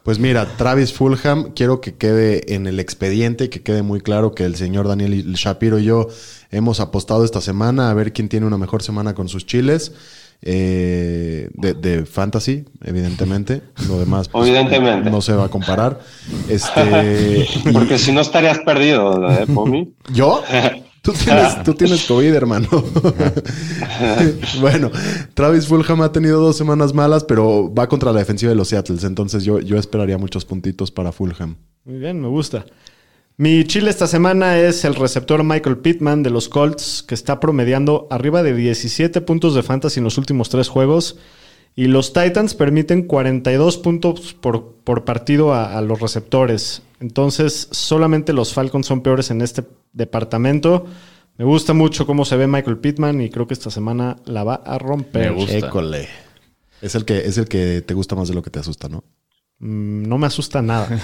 Pues 0.08 0.20
mira, 0.20 0.46
Travis 0.58 0.94
Fulham, 0.94 1.52
quiero 1.54 1.82
que 1.82 1.96
quede 1.96 2.56
en 2.56 2.66
el 2.66 2.80
expediente, 2.80 3.50
que 3.50 3.62
quede 3.62 3.82
muy 3.82 4.00
claro 4.00 4.34
que 4.34 4.46
el 4.46 4.56
señor 4.56 4.88
Daniel 4.88 5.34
Shapiro 5.34 5.80
y 5.80 5.84
yo 5.84 6.08
hemos 6.50 6.80
apostado 6.80 7.26
esta 7.26 7.42
semana 7.42 7.90
a 7.90 7.94
ver 7.94 8.14
quién 8.14 8.30
tiene 8.30 8.46
una 8.46 8.58
mejor 8.58 8.82
semana 8.82 9.14
con 9.14 9.28
sus 9.28 9.46
chiles. 9.46 9.92
Eh, 10.42 11.50
de, 11.54 11.74
de 11.74 12.06
fantasy, 12.06 12.66
evidentemente. 12.84 13.62
Lo 13.88 14.00
demás 14.00 14.30
pues, 14.30 14.48
Evidentemente. 14.48 15.10
no 15.10 15.22
se 15.22 15.34
va 15.34 15.46
a 15.46 15.50
comparar. 15.50 16.00
Este, 16.50 17.48
y- 17.66 17.72
Porque 17.74 17.98
si 17.98 18.12
no 18.12 18.22
estarías 18.22 18.60
perdido, 18.60 19.30
¿eh, 19.32 19.46
Pomi? 19.54 19.94
¿Yo? 20.14 20.42
Tú 21.02 21.14
tienes, 21.14 21.64
tú 21.64 21.74
tienes 21.74 22.04
COVID, 22.04 22.34
hermano. 22.34 22.68
bueno, 24.60 24.92
Travis 25.34 25.66
Fulham 25.68 26.02
ha 26.02 26.12
tenido 26.12 26.42
dos 26.42 26.58
semanas 26.58 26.94
malas, 26.94 27.24
pero 27.24 27.74
va 27.74 27.88
contra 27.88 28.12
la 28.12 28.20
defensiva 28.20 28.50
de 28.50 28.56
los 28.58 28.68
Seattles. 28.68 29.06
Entonces 29.06 29.46
yo, 29.46 29.60
yo 29.60 29.78
esperaría 29.78 30.18
muchos 30.18 30.44
puntitos 30.44 30.92
para 30.92 31.14
Fulham. 31.14 31.56
Muy 31.86 31.98
bien, 32.00 32.20
me 32.20 32.28
gusta. 32.28 32.66
Mi 33.40 33.64
chile 33.66 33.92
esta 33.92 34.08
semana 34.08 34.58
es 34.58 34.84
el 34.84 34.96
receptor 34.96 35.44
Michael 35.44 35.78
Pittman 35.78 36.24
de 36.24 36.32
los 36.32 36.50
Colts, 36.50 37.04
que 37.04 37.14
está 37.14 37.40
promediando 37.40 38.08
arriba 38.10 38.42
de 38.42 38.56
17 38.56 39.22
puntos 39.22 39.54
de 39.54 39.62
fantasy 39.62 40.00
en 40.00 40.06
los 40.06 40.18
últimos 40.18 40.50
tres 40.50 40.70
juegos. 40.70 41.18
Y 41.76 41.86
los 41.86 42.14
Titans 42.14 42.56
permiten 42.56 43.04
42 43.04 43.78
puntos 43.78 44.34
por, 44.34 44.74
por 44.84 45.06
partido 45.06 45.54
a, 45.54 45.78
a 45.78 45.82
los 45.84 46.02
receptores. 46.02 46.82
Entonces, 47.00 47.68
solamente 47.70 48.34
los 48.34 48.54
Falcons 48.54 48.88
son 48.88 49.02
peores 49.02 49.30
en 49.30 49.44
este 49.44 49.64
departamento. 49.94 50.88
Me 51.38 51.46
gusta 51.46 51.74
mucho 51.74 52.08
cómo 52.08 52.26
se 52.26 52.38
ve 52.38 52.48
Michael 52.48 52.80
Pittman 52.80 53.22
y 53.22 53.30
creo 53.30 53.46
que 53.46 53.54
esta 53.54 53.70
semana 53.70 54.16
la 54.26 54.44
va 54.44 54.56
a 54.56 54.80
romper. 54.80 55.30
Me 55.30 55.38
gusta. 55.38 55.58
École. 55.60 56.08
Es 56.82 56.96
el, 56.96 57.06
que, 57.06 57.20
es 57.20 57.38
el 57.38 57.48
que 57.48 57.84
te 57.84 57.94
gusta 57.94 58.16
más 58.16 58.30
de 58.30 58.34
lo 58.34 58.42
que 58.42 58.50
te 58.50 58.58
asusta, 58.58 58.90
¿no? 58.90 59.04
Mm, 59.60 60.04
No 60.08 60.18
me 60.18 60.28
asusta 60.28 60.62
nada. 60.62 60.88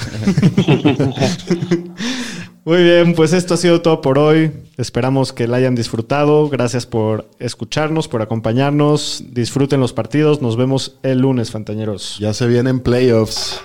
Muy 2.65 2.81
bien, 2.81 3.13
pues 3.13 3.33
esto 3.33 3.55
ha 3.55 3.57
sido 3.57 3.81
todo 3.81 3.99
por 3.99 4.17
hoy. 4.17 4.49
Esperamos 4.77 5.33
que 5.33 5.47
la 5.47 5.57
hayan 5.57 5.75
disfrutado. 5.75 6.47
Gracias 6.47 6.85
por 6.85 7.29
escucharnos, 7.39 8.07
por 8.07 8.21
acompañarnos. 8.21 9.21
Disfruten 9.31 9.81
los 9.81 9.91
partidos. 9.91 10.41
Nos 10.41 10.55
vemos 10.55 10.97
el 11.03 11.19
lunes, 11.19 11.51
Fantañeros. 11.51 12.17
Ya 12.19 12.33
se 12.33 12.47
vienen 12.47 12.79
playoffs. 12.79 13.59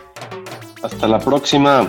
Hasta 0.82 1.06
la 1.06 1.20
próxima. 1.20 1.86